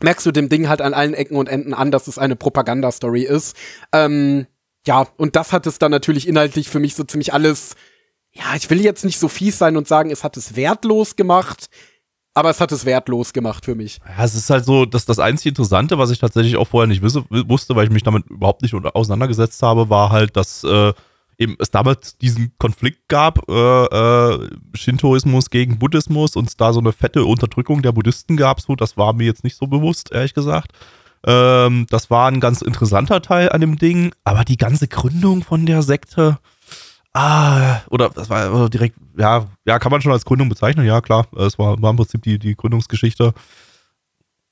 merkst 0.01 0.25
du 0.25 0.31
dem 0.31 0.49
Ding 0.49 0.67
halt 0.67 0.81
an 0.81 0.93
allen 0.95 1.13
Ecken 1.13 1.37
und 1.37 1.47
Enden 1.47 1.73
an, 1.73 1.91
dass 1.91 2.07
es 2.07 2.17
eine 2.17 2.35
Propagandastory 2.35 3.21
ist. 3.21 3.55
Ähm, 3.93 4.47
ja, 4.85 5.07
und 5.17 5.35
das 5.35 5.53
hat 5.53 5.65
es 5.65 5.79
dann 5.79 5.91
natürlich 5.91 6.27
inhaltlich 6.27 6.67
für 6.67 6.79
mich 6.79 6.95
so 6.95 7.03
ziemlich 7.03 7.33
alles 7.33 7.75
ja, 8.33 8.55
ich 8.55 8.69
will 8.69 8.81
jetzt 8.81 9.05
nicht 9.05 9.19
so 9.19 9.27
fies 9.27 9.57
sein 9.57 9.77
und 9.77 9.87
sagen, 9.87 10.11
es 10.11 10.23
hat 10.23 10.37
es 10.37 10.55
wertlos 10.55 11.15
gemacht, 11.15 11.69
aber 12.33 12.49
es 12.49 12.59
hat 12.59 12.71
es 12.71 12.85
wertlos 12.85 13.31
gemacht 13.31 13.63
für 13.63 13.75
mich. 13.75 13.99
Ja, 14.05 14.23
es 14.23 14.33
ist 14.33 14.49
halt 14.49 14.65
so, 14.65 14.85
dass 14.85 15.05
das 15.05 15.19
einzige 15.19 15.49
Interessante, 15.49 15.99
was 15.99 16.09
ich 16.09 16.19
tatsächlich 16.19 16.57
auch 16.57 16.67
vorher 16.67 16.87
nicht 16.87 17.03
wisse, 17.03 17.23
wusste, 17.29 17.75
weil 17.75 17.85
ich 17.85 17.91
mich 17.91 18.03
damit 18.03 18.27
überhaupt 18.29 18.63
nicht 18.63 18.73
auseinandergesetzt 18.73 19.61
habe, 19.61 19.89
war 19.89 20.09
halt, 20.09 20.35
dass 20.35 20.63
äh, 20.63 20.93
eben 21.37 21.55
es 21.59 21.69
damals 21.69 22.17
diesen 22.17 22.53
Konflikt 22.57 23.07
gab, 23.07 23.47
äh, 23.47 23.85
äh, 23.85 24.49
Shintoismus 24.75 25.51
gegen 25.51 25.77
Buddhismus 25.77 26.35
und 26.35 26.47
es 26.47 26.57
da 26.57 26.73
so 26.73 26.79
eine 26.79 26.91
fette 26.91 27.25
Unterdrückung 27.25 27.83
der 27.83 27.91
Buddhisten 27.91 28.35
gab, 28.35 28.61
so, 28.61 28.75
das 28.75 28.97
war 28.97 29.13
mir 29.13 29.25
jetzt 29.25 29.43
nicht 29.43 29.57
so 29.57 29.67
bewusst, 29.67 30.11
ehrlich 30.11 30.33
gesagt. 30.33 30.71
Ähm, 31.25 31.85
das 31.89 32.09
war 32.09 32.29
ein 32.29 32.39
ganz 32.39 32.61
interessanter 32.61 33.21
Teil 33.21 33.49
an 33.49 33.61
dem 33.61 33.77
Ding, 33.77 34.11
aber 34.23 34.43
die 34.43 34.57
ganze 34.57 34.87
Gründung 34.87 35.43
von 35.43 35.65
der 35.65 35.83
Sekte, 35.83 36.39
Ah, 37.13 37.81
oder 37.89 38.09
das 38.09 38.29
war 38.29 38.69
direkt, 38.69 38.97
ja, 39.17 39.47
ja, 39.65 39.77
kann 39.77 39.91
man 39.91 40.01
schon 40.01 40.11
als 40.11 40.25
Gründung 40.25 40.49
bezeichnen, 40.49 40.85
ja, 40.85 40.99
klar. 40.99 41.27
Es 41.37 41.59
war, 41.59 41.79
war 41.79 41.91
im 41.91 41.97
Prinzip 41.97 42.23
die, 42.23 42.39
die 42.39 42.55
Gründungsgeschichte. 42.55 43.33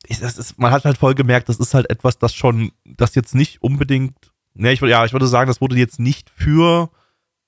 Ich, 0.06 0.22
ist, 0.22 0.60
man 0.60 0.72
hat 0.72 0.86
halt 0.86 0.98
voll 0.98 1.16
gemerkt, 1.16 1.50
das 1.50 1.58
ist 1.58 1.74
halt 1.74 1.90
etwas, 1.90 2.20
das 2.20 2.34
schon, 2.34 2.72
das 2.86 3.16
jetzt 3.16 3.34
nicht 3.34 3.64
unbedingt, 3.64 4.16
ne, 4.54 4.74
ich, 4.74 4.82
ja, 4.82 5.06
ich 5.06 5.14
würde 5.14 5.28
sagen, 5.28 5.48
das 5.48 5.60
wurde 5.60 5.76
jetzt 5.76 6.00
nicht 6.00 6.30
für 6.36 6.90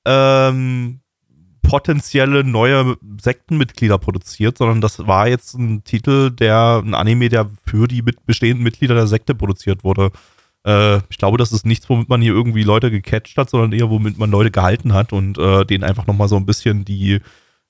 ähm, 0.06 1.00
potenzielle 1.62 2.44
neue 2.44 2.98
Sektenmitglieder 3.22 3.98
produziert, 3.98 4.58
sondern 4.58 4.82
das 4.82 5.08
war 5.08 5.28
jetzt 5.28 5.54
ein 5.54 5.84
Titel, 5.84 6.32
der, 6.32 6.82
ein 6.84 6.94
Anime, 6.94 7.30
der 7.30 7.50
für 7.66 7.88
die 7.88 8.02
mit 8.02 8.26
bestehenden 8.26 8.64
Mitglieder 8.64 8.96
der 8.96 9.08
Sekte 9.08 9.34
produziert 9.36 9.84
wurde. 9.84 10.12
Äh, 10.66 10.98
ich 11.10 11.18
glaube, 11.18 11.38
das 11.38 11.52
ist 11.52 11.66
nichts, 11.66 11.90
womit 11.90 12.10
man 12.10 12.22
hier 12.22 12.34
irgendwie 12.34 12.64
Leute 12.64 12.92
gecatcht 12.92 13.38
hat, 13.38 13.50
sondern 13.50 13.72
eher, 13.74 13.90
womit 13.90 14.18
man 14.18 14.32
Leute 14.32 14.52
gehalten 14.52 14.94
hat 14.94 15.14
und 15.14 15.38
äh, 15.38 15.66
denen 15.66 15.84
einfach 15.84 16.08
nochmal 16.08 16.28
so 16.28 16.38
ein 16.38 16.46
bisschen 16.46 16.86
die, 16.86 17.20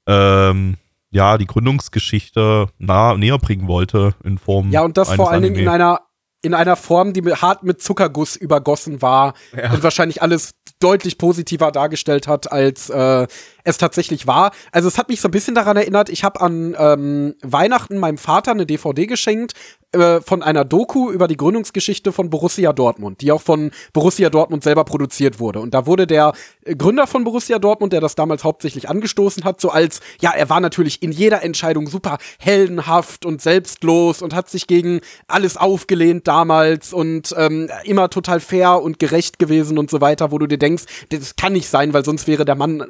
ähm, 0.08 0.78
ja, 1.10 1.38
die 1.38 1.48
Gründungsgeschichte 1.48 2.68
nah, 2.78 3.16
näher 3.16 3.39
bringen 3.39 3.68
wollte 3.68 4.16
in 4.24 4.38
Form. 4.38 4.72
Ja, 4.72 4.82
und 4.82 4.98
das 4.98 5.14
vor 5.14 5.32
allen 5.32 5.44
Dingen 5.44 5.56
in 5.56 5.68
einer 5.68 6.02
in 6.44 6.54
einer 6.54 6.76
Form, 6.76 7.14
die 7.14 7.22
hart 7.22 7.64
mit 7.64 7.82
Zuckerguss 7.82 8.36
übergossen 8.36 9.02
war 9.02 9.34
ja. 9.56 9.72
und 9.72 9.82
wahrscheinlich 9.82 10.22
alles 10.22 10.52
deutlich 10.80 11.18
positiver 11.18 11.72
dargestellt 11.72 12.28
hat, 12.28 12.52
als 12.52 12.89
äh, 12.89 13.28
es 13.64 13.78
tatsächlich 13.78 14.28
war. 14.28 14.51
Also 14.72 14.88
es 14.88 14.97
hat 14.97 15.09
mich 15.09 15.22
so 15.22 15.28
ein 15.28 15.32
bisschen 15.32 15.55
daran 15.55 15.78
erinnert, 15.78 16.09
ich 16.09 16.24
habe 16.24 16.41
an 16.41 16.76
ähm, 16.78 17.36
Weihnachten 17.41 17.97
meinem 17.97 18.18
Vater 18.18 18.51
eine 18.51 18.66
DVD 18.66 19.05
geschenkt 19.05 19.53
äh, 19.93 20.22
von 20.22 20.41
einer 20.41 20.66
Doku 20.66 21.11
über 21.11 21.28
die 21.28 21.38
Gründungsgeschichte 21.38 22.11
von 22.11 22.30
Borussia 22.30 22.74
Dortmund, 22.74 23.22
die 23.22 23.32
auch 23.32 23.41
von 23.41 23.72
Borussia 23.93 24.30
Dortmund 24.32 24.64
selber 24.64 24.86
produziert 24.86 25.39
wurde. 25.39 25.59
Und 25.59 25.74
da 25.74 25.86
wurde 25.86 26.07
der 26.07 26.34
äh, 26.66 26.76
Gründer 26.76 27.05
von 27.05 27.24
Borussia 27.24 27.59
Dortmund, 27.59 27.93
der 27.93 28.01
das 28.01 28.16
damals 28.16 28.43
hauptsächlich 28.43 28.89
angestoßen 28.89 29.43
hat, 29.43 29.61
so 29.61 29.70
als, 29.70 30.01
ja, 30.20 30.32
er 30.32 30.49
war 30.49 30.59
natürlich 30.59 31.03
in 31.03 31.11
jeder 31.11 31.43
Entscheidung 31.43 31.88
super 31.88 32.18
heldenhaft 32.39 33.24
und 33.24 33.41
selbstlos 33.41 34.24
und 34.24 34.34
hat 34.34 34.49
sich 34.49 34.66
gegen 34.66 35.01
alles 35.28 35.57
aufgelehnt 35.57 36.28
damals 36.28 36.91
und 36.91 37.34
ähm, 37.38 37.70
immer 37.84 38.09
total 38.09 38.39
fair 38.39 38.82
und 38.82 38.97
gerecht 38.97 39.38
gewesen 39.38 39.78
und 39.78 39.91
so 39.91 40.01
weiter, 40.01 40.32
wo 40.32 40.39
du 40.39 40.47
dir 40.47 40.57
denkst, 40.57 40.86
das 41.09 41.36
kann 41.36 41.53
nicht 41.53 41.70
sein, 41.70 41.93
weil 41.93 42.03
sonst 42.03 42.26
wäre 42.26 42.45
der 42.45 42.55
Mann 42.55 42.84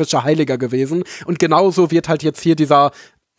literarischer 0.00 0.24
Heiliger 0.24 0.58
gewesen. 0.58 1.04
Und 1.24 1.38
genauso 1.38 1.90
wird 1.90 2.08
halt 2.08 2.22
jetzt 2.22 2.40
hier 2.40 2.56
dieser 2.56 2.90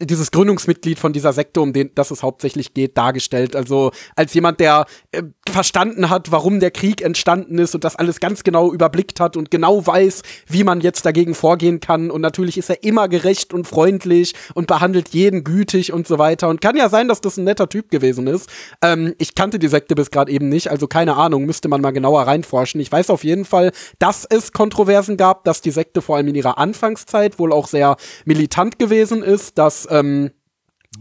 dieses 0.06 0.32
Gründungsmitglied 0.32 1.00
von 1.00 1.14
dieser 1.14 1.34
Sekte, 1.34 1.62
um 1.62 1.74
den 1.74 1.92
das 1.96 2.12
es 2.12 2.24
hauptsächlich 2.24 2.74
geht, 2.74 2.98
dargestellt. 2.98 3.56
Also 3.56 3.92
als 4.16 4.34
jemand, 4.34 4.60
der 4.60 4.86
äh, 5.12 5.24
verstanden 5.50 6.10
hat, 6.10 6.32
warum 6.32 6.60
der 6.60 6.72
Krieg 6.72 7.02
entstanden 7.02 7.58
ist 7.58 7.76
und 7.76 7.84
das 7.84 7.96
alles 7.96 8.20
ganz 8.20 8.44
genau 8.44 8.72
überblickt 8.74 9.20
hat 9.20 9.38
und 9.38 9.52
genau 9.52 9.86
weiß, 9.86 10.22
wie 10.48 10.64
man 10.64 10.82
jetzt 10.82 11.06
dagegen 11.06 11.34
vorgehen 11.34 11.80
kann. 11.80 12.12
Und 12.12 12.22
natürlich 12.22 12.58
ist 12.58 12.70
er 12.70 12.84
immer 12.84 13.08
gerecht 13.08 13.54
und 13.54 13.68
freundlich 13.68 14.34
und 14.54 14.68
behandelt 14.68 15.10
jeden 15.10 15.44
gütig 15.44 15.94
und 15.94 16.08
so 16.08 16.18
weiter. 16.18 16.50
Und 16.50 16.62
kann 16.62 16.76
ja 16.76 16.90
sein, 16.90 17.08
dass 17.08 17.22
das 17.22 17.38
ein 17.38 17.44
netter 17.44 17.70
Typ 17.70 17.90
gewesen 17.90 18.28
ist. 18.28 18.50
Ähm, 18.82 19.14
ich 19.18 19.36
kannte 19.36 19.60
die 19.60 19.68
Sekte 19.68 19.96
bis 19.96 20.12
gerade 20.12 20.32
eben 20.32 20.50
nicht, 20.50 20.70
also 20.70 20.88
keine 20.88 21.16
Ahnung, 21.16 21.46
müsste 21.46 21.68
man 21.68 21.82
mal 21.82 21.92
genauer 21.92 22.24
reinforschen. 22.24 22.82
Ich 22.82 22.92
weiß 22.92 23.10
auf 23.10 23.24
jeden 23.24 23.46
Fall, 23.46 23.72
dass 24.00 24.26
es 24.30 24.52
Kontroversen 24.52 25.18
gab, 25.18 25.44
dass 25.44 25.62
die 25.62 25.72
Sekte 25.72 26.02
vor 26.02 26.18
allem 26.18 26.28
in 26.30 26.36
ihrer 26.36 26.58
Anfangszeit 26.58 27.40
wohl 27.40 27.54
auch 27.54 27.68
sehr 27.68 27.98
militant 28.26 28.80
gewesen 28.80 29.24
ist, 29.24 29.58
dass 29.58 29.86
ähm, 29.92 30.32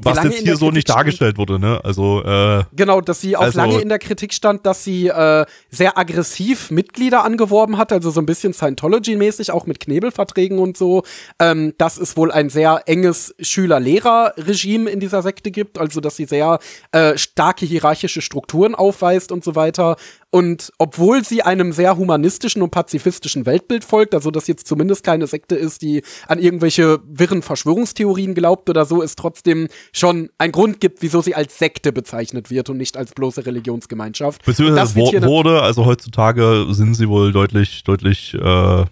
Was 0.03 0.22
jetzt 0.22 0.38
hier 0.38 0.55
so 0.57 0.66
Kritik 0.66 0.74
nicht 0.74 0.86
stand. 0.88 0.99
dargestellt 0.99 1.36
wurde, 1.36 1.59
ne? 1.59 1.80
Also, 1.82 2.22
äh, 2.22 2.62
Genau, 2.76 3.01
dass 3.01 3.20
sie 3.20 3.36
auch 3.36 3.43
Also- 3.43 3.59
lange 3.59 3.80
in 3.80 3.88
der 3.88 3.99
Kritik 3.99 4.32
stand, 4.32 4.64
dass 4.64 4.84
sie 4.84 5.09
äh, 5.09 5.45
sehr 5.68 5.99
aggressiv 5.99 6.70
Mitglieder 6.70 7.24
angeworben 7.24 7.76
hat, 7.76 7.93
also 7.93 8.11
so 8.12 8.20
ein 8.20 8.26
bisschen 8.26 8.53
Scientology-mäßig, 8.55 9.51
auch 9.51 9.66
mit 9.66 9.80
Knebelverträgen 9.80 10.61
und 10.61 10.76
so. 10.76 11.03
Ähm, 11.41 11.74
dass 11.76 11.99
es 11.99 12.16
wohl 12.16 12.30
ein 12.30 12.51
sehr 12.51 12.82
enges 12.86 13.34
Schüler-Lehrer-Regime 13.41 14.88
in 14.91 15.01
dieser 15.01 15.22
Sekte 15.22 15.51
gibt, 15.51 15.78
also 15.78 16.01
dass 16.01 16.16
sie 16.16 16.24
sehr 16.24 16.61
äh, 16.93 17.16
starke 17.18 17.66
hierarchische 17.66 18.20
Strukturen 18.20 18.74
aufweist 18.74 19.32
und 19.32 19.43
so 19.45 19.55
weiter. 19.57 19.97
Und 20.33 20.72
obwohl 20.78 21.24
sie 21.24 21.43
einem 21.43 21.72
sehr 21.72 21.97
humanistischen 21.97 22.62
und 22.62 22.70
pazifistischen 22.70 23.47
Weltbild 23.47 23.85
folgt, 23.85 24.14
also 24.14 24.31
dass 24.31 24.47
jetzt 24.47 24.68
zumindest 24.68 25.03
keine 25.03 25.26
Sekte 25.26 25.57
ist, 25.57 25.83
die 25.83 26.03
an 26.28 26.39
irgendwelche 26.39 27.01
wirren 27.05 27.43
Verschwörungstheorien 27.43 28.35
glaubt 28.35 28.70
oder 28.70 28.85
so, 28.85 29.03
es 29.03 29.16
trotzdem 29.16 29.66
schon 29.93 30.31
ein 30.39 30.53
Grund 30.53 30.81
gibt, 30.81 31.03
wieso 31.03 31.20
sie 31.20 31.35
als 31.35 31.59
Sekte 31.59 31.93
bezeichnet 31.93 32.49
wird 32.49 32.70
und 32.70 32.76
nicht 32.76 32.97
als 32.97 33.12
bloße 33.12 33.45
Religionsgemeinschaft. 33.45 34.45
Beziehungsweise 34.45 34.95
das 34.95 34.97
wo, 34.97 35.26
wurde, 35.26 35.62
also 35.62 35.85
heutzutage 35.85 36.66
sind 36.70 36.95
sie 36.95 37.09
wohl 37.09 37.33
deutlich, 37.33 37.83
deutlich, 37.83 38.35
äh, 38.35 38.85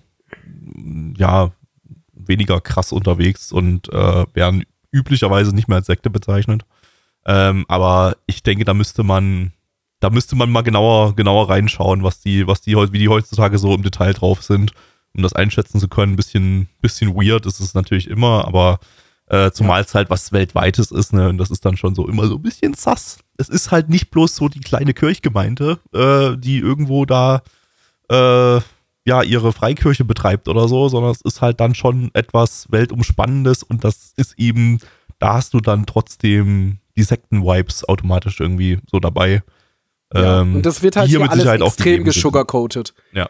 ja, 1.17 1.53
weniger 2.13 2.61
krass 2.61 2.93
unterwegs 2.93 3.53
und 3.53 3.93
äh, 3.93 4.27
werden 4.35 4.65
üblicherweise 4.91 5.55
nicht 5.55 5.69
mehr 5.69 5.77
als 5.77 5.87
Sekte 5.87 6.11
bezeichnet. 6.11 6.63
Ähm, 7.27 7.65
aber 7.69 8.17
ich 8.27 8.43
denke, 8.43 8.65
da 8.65 8.75
müsste 8.75 9.03
man, 9.03 9.53
da 10.01 10.11
müsste 10.11 10.37
man 10.37 10.51
mal 10.51 10.63
genauer, 10.63 11.15
genauer 11.17 11.49
reinschauen, 11.49 12.03
was 12.03 12.21
die, 12.21 12.47
was 12.47 12.61
die, 12.61 12.77
wie 12.77 12.99
die 12.99 13.09
heutzutage 13.09 13.59
so 13.59 13.75
im 13.75 13.83
Detail 13.83 14.13
drauf 14.13 14.43
sind, 14.43 14.73
um 15.15 15.23
das 15.23 15.33
einschätzen 15.33 15.81
zu 15.81 15.89
können. 15.89 16.13
Ein 16.13 16.17
bisschen, 16.17 16.69
bisschen 16.81 17.15
weird 17.15 17.47
ist 17.47 17.61
es 17.61 17.75
natürlich 17.75 18.09
immer, 18.09 18.47
aber 18.47 18.79
äh, 19.27 19.51
zumal 19.51 19.83
es 19.83 19.95
halt 19.95 20.11
was 20.11 20.33
Weltweites 20.33 20.91
ist, 20.91 21.13
ne? 21.13 21.29
Und 21.29 21.39
das 21.39 21.51
ist 21.51 21.65
dann 21.65 21.77
schon 21.77 21.95
so 21.95 22.09
immer 22.09 22.27
so 22.27 22.37
ein 22.37 22.43
bisschen 22.43 22.75
sass. 22.75 23.19
Es 23.37 23.49
ist 23.49 23.71
halt 23.71 23.89
nicht 23.89 24.11
bloß 24.11 24.35
so 24.37 24.49
die 24.49 24.61
kleine 24.61 24.95
Kirchgemeinde, 24.95 25.79
äh, 25.93 26.37
die 26.39 26.59
irgendwo 26.59 27.05
da 27.05 27.43
äh, 28.09 28.61
ja 29.05 29.23
ihre 29.23 29.53
Freikirche 29.53 30.05
betreibt 30.05 30.49
oder 30.49 30.69
so, 30.69 30.89
sondern 30.89 31.11
es 31.11 31.21
ist 31.21 31.41
halt 31.43 31.61
dann 31.61 31.75
schon 31.75 32.11
etwas 32.15 32.67
Weltumspannendes 32.71 33.63
und 33.63 33.85
das 33.85 34.13
ist 34.17 34.39
eben, 34.39 34.79
da 35.19 35.35
hast 35.35 35.55
du 35.55 35.61
dann 35.61 35.87
trotzdem 35.87 36.79
die 36.97 37.03
Sekten-Vibes 37.03 37.89
automatisch 37.89 38.41
irgendwie 38.41 38.79
so 38.91 38.99
dabei. 39.01 39.43
Ja, 40.15 40.41
Ähm, 40.41 40.57
und 40.57 40.67
das 40.67 40.83
wird 40.83 40.97
halt 40.97 41.09
hier 41.09 41.21
mit 41.21 41.31
alles 41.31 41.43
Sicherheit 41.43 41.63
extrem 41.63 42.05
gesugarcoated. 42.05 42.95
Ja. 43.13 43.29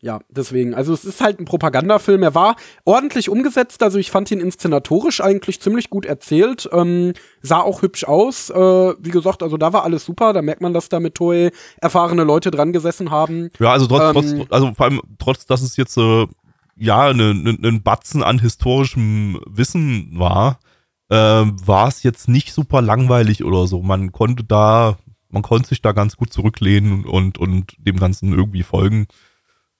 Ja, 0.00 0.20
deswegen. 0.28 0.74
Also 0.74 0.92
es 0.92 1.06
ist 1.06 1.22
halt 1.22 1.40
ein 1.40 1.46
Propagandafilm. 1.46 2.22
Er 2.22 2.34
war 2.34 2.56
ordentlich 2.84 3.30
umgesetzt. 3.30 3.82
Also 3.82 3.98
ich 3.98 4.10
fand 4.10 4.30
ihn 4.30 4.38
inszenatorisch 4.38 5.22
eigentlich 5.22 5.62
ziemlich 5.62 5.88
gut 5.88 6.04
erzählt. 6.04 6.68
Ähm, 6.72 7.14
sah 7.40 7.60
auch 7.60 7.80
hübsch 7.80 8.04
aus. 8.04 8.50
Äh, 8.50 8.54
wie 8.54 9.10
gesagt, 9.10 9.42
also 9.42 9.56
da 9.56 9.72
war 9.72 9.82
alles 9.82 10.04
super. 10.04 10.34
Da 10.34 10.42
merkt 10.42 10.60
man, 10.60 10.74
dass 10.74 10.90
da 10.90 11.00
mit 11.00 11.14
Toei 11.14 11.52
erfahrene 11.80 12.22
Leute 12.22 12.50
dran 12.50 12.74
gesessen 12.74 13.10
haben. 13.10 13.48
Ja, 13.58 13.72
also 13.72 13.86
trotz, 13.86 14.02
Ähm, 14.02 14.38
trotz 14.40 14.52
also 14.52 14.74
vor 14.74 14.84
allem 14.84 15.00
trotz, 15.18 15.46
dass 15.46 15.62
es 15.62 15.78
jetzt 15.78 15.96
äh, 15.96 16.26
ja 16.76 17.08
ein 17.08 17.16
ne, 17.16 17.56
ne 17.58 17.80
Batzen 17.80 18.22
an 18.22 18.40
historischem 18.40 19.40
Wissen 19.46 20.10
war, 20.18 20.58
äh, 21.08 21.16
war 21.16 21.88
es 21.88 22.02
jetzt 22.02 22.28
nicht 22.28 22.52
super 22.52 22.82
langweilig 22.82 23.42
oder 23.42 23.66
so. 23.66 23.80
Man 23.82 24.12
konnte 24.12 24.44
da, 24.44 24.98
man 25.34 25.42
konnte 25.42 25.68
sich 25.68 25.82
da 25.82 25.92
ganz 25.92 26.16
gut 26.16 26.32
zurücklehnen 26.32 27.04
und 27.04 27.36
und 27.36 27.74
dem 27.78 27.98
Ganzen 27.98 28.32
irgendwie 28.32 28.62
folgen. 28.62 29.06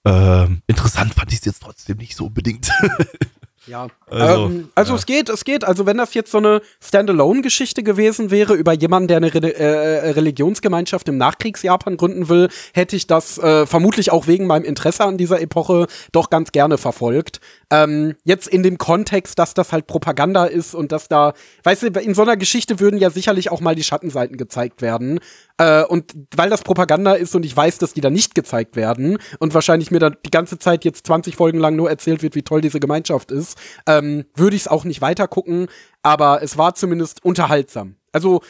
Ähm, 0.05 0.61
interessant 0.67 1.15
fand 1.15 1.31
ich 1.31 1.39
es 1.39 1.45
jetzt 1.45 1.63
trotzdem 1.63 1.97
nicht 1.97 2.15
so 2.15 2.27
unbedingt. 2.27 2.69
Ja, 3.67 3.87
Also, 4.07 4.45
ähm, 4.45 4.69
also 4.75 4.93
ja. 4.93 4.97
es 4.97 5.05
geht, 5.05 5.29
es 5.29 5.43
geht. 5.43 5.63
Also 5.63 5.85
wenn 5.85 5.97
das 5.97 6.13
jetzt 6.13 6.31
so 6.31 6.37
eine 6.37 6.61
Standalone-Geschichte 6.79 7.83
gewesen 7.83 8.29
wäre 8.31 8.53
über 8.53 8.73
jemanden, 8.73 9.07
der 9.07 9.17
eine 9.17 9.33
Re 9.33 9.55
äh, 9.55 10.11
Religionsgemeinschaft 10.11 11.07
im 11.09 11.17
Nachkriegsjapan 11.17 11.97
gründen 11.97 12.29
will, 12.29 12.49
hätte 12.73 12.95
ich 12.95 13.07
das 13.07 13.37
äh, 13.37 13.65
vermutlich 13.65 14.11
auch 14.11 14.27
wegen 14.27 14.45
meinem 14.45 14.63
Interesse 14.63 15.03
an 15.03 15.17
dieser 15.17 15.41
Epoche 15.41 15.87
doch 16.11 16.29
ganz 16.29 16.51
gerne 16.51 16.77
verfolgt. 16.77 17.39
Ähm, 17.71 18.15
jetzt 18.23 18.47
in 18.47 18.61
dem 18.61 18.77
Kontext, 18.77 19.39
dass 19.39 19.53
das 19.53 19.71
halt 19.71 19.87
Propaganda 19.87 20.45
ist 20.45 20.75
und 20.75 20.91
dass 20.91 21.07
da, 21.07 21.33
weißt 21.63 21.83
du, 21.83 21.87
in 21.87 22.13
so 22.13 22.21
einer 22.21 22.37
Geschichte 22.37 22.79
würden 22.79 22.99
ja 22.99 23.09
sicherlich 23.09 23.51
auch 23.51 23.61
mal 23.61 23.75
die 23.75 23.83
Schattenseiten 23.83 24.37
gezeigt 24.37 24.81
werden. 24.81 25.19
Äh, 25.57 25.83
und 25.83 26.13
weil 26.35 26.49
das 26.49 26.63
Propaganda 26.63 27.13
ist 27.13 27.33
und 27.33 27.45
ich 27.45 27.55
weiß, 27.55 27.77
dass 27.77 27.93
die 27.93 28.01
da 28.01 28.09
nicht 28.09 28.35
gezeigt 28.35 28.75
werden 28.75 29.17
und 29.39 29.53
wahrscheinlich 29.53 29.89
mir 29.89 29.99
da 29.99 30.09
die 30.09 30.31
ganze 30.31 30.59
Zeit 30.59 30.83
jetzt 30.85 31.07
20 31.07 31.35
Folgen 31.35 31.59
lang 31.59 31.75
nur 31.75 31.89
erzählt 31.89 32.21
wird, 32.21 32.35
wie 32.35 32.43
toll 32.43 32.61
diese 32.61 32.79
Gemeinschaft 32.79 33.31
ist, 33.31 33.54
ähm, 33.87 34.25
würde 34.35 34.55
ich 34.55 34.63
es 34.63 34.67
auch 34.67 34.83
nicht 34.83 35.01
weiter 35.01 35.27
gucken. 35.27 35.67
Aber 36.01 36.41
es 36.43 36.57
war 36.57 36.75
zumindest 36.75 37.23
unterhaltsam. 37.25 37.95
Also 38.11 38.41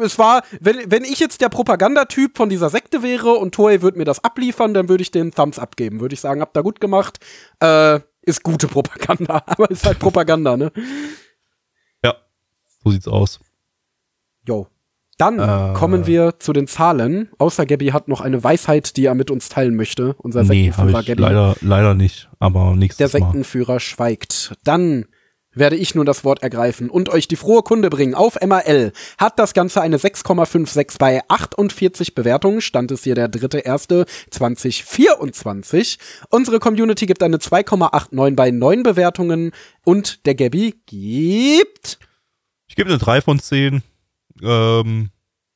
es 0.00 0.18
war, 0.18 0.42
wenn, 0.60 0.90
wenn 0.90 1.04
ich 1.04 1.20
jetzt 1.20 1.42
der 1.42 1.50
Propagandatyp 1.50 2.38
von 2.38 2.48
dieser 2.48 2.70
Sekte 2.70 3.02
wäre 3.02 3.32
und 3.32 3.54
Toei 3.54 3.82
würde 3.82 3.98
mir 3.98 4.06
das 4.06 4.24
abliefern, 4.24 4.72
dann 4.72 4.88
würde 4.88 5.02
ich 5.02 5.10
den 5.10 5.32
Thumbs 5.32 5.58
abgeben. 5.58 6.00
Würde 6.00 6.14
ich 6.14 6.20
sagen, 6.20 6.40
habt 6.40 6.56
ihr 6.56 6.62
gut 6.62 6.80
gemacht. 6.80 7.18
Äh, 7.60 8.00
ist 8.22 8.42
gute 8.42 8.68
Propaganda, 8.68 9.42
aber 9.46 9.70
ist 9.70 9.84
halt 9.84 9.98
Propaganda, 9.98 10.56
ne? 10.56 10.72
ja, 12.02 12.14
so 12.82 12.90
sieht's 12.90 13.08
aus. 13.08 13.40
Jo. 14.46 14.68
Dann 15.20 15.38
Äh. 15.38 15.74
kommen 15.74 16.06
wir 16.06 16.38
zu 16.38 16.52
den 16.54 16.66
Zahlen. 16.66 17.28
Außer 17.38 17.66
Gabby 17.66 17.88
hat 17.88 18.08
noch 18.08 18.20
eine 18.22 18.42
Weisheit, 18.42 18.96
die 18.96 19.04
er 19.04 19.14
mit 19.14 19.30
uns 19.30 19.48
teilen 19.50 19.76
möchte. 19.76 20.14
Unser 20.18 20.44
Nee, 20.44 20.70
Sektenführer 20.70 21.02
Gabby. 21.02 21.20
leider, 21.22 21.56
leider 21.60 21.94
nicht, 21.94 22.30
aber 22.38 22.74
nächstes 22.74 23.10
Der 23.10 23.20
Mal. 23.20 23.26
Sektenführer 23.26 23.80
schweigt. 23.80 24.54
Dann 24.64 25.04
werde 25.52 25.74
ich 25.76 25.96
nun 25.96 26.06
das 26.06 26.22
Wort 26.24 26.42
ergreifen 26.44 26.88
und 26.88 27.08
euch 27.08 27.26
die 27.26 27.34
frohe 27.36 27.62
Kunde 27.62 27.90
bringen. 27.90 28.14
Auf 28.14 28.38
MRL 28.40 28.92
hat 29.18 29.38
das 29.38 29.52
Ganze 29.52 29.80
eine 29.82 29.98
6,56 29.98 30.96
bei 30.98 31.22
48 31.28 32.14
Bewertungen. 32.14 32.60
Stand 32.60 32.92
es 32.92 33.02
hier 33.02 33.16
der 33.16 33.28
dritte 33.28 33.58
erste 33.58 34.06
2024. 34.30 35.98
Unsere 36.30 36.60
Community 36.60 37.06
gibt 37.06 37.22
eine 37.22 37.38
2,89 37.38 38.36
bei 38.36 38.50
9 38.52 38.82
Bewertungen 38.84 39.50
und 39.84 40.24
der 40.24 40.34
Gabby 40.36 40.80
gibt 40.86 41.98
Ich 42.68 42.76
gebe 42.76 42.88
eine 42.88 42.98
3 42.98 43.20
von 43.20 43.38
10. 43.40 43.82
Ähm, 44.42 45.10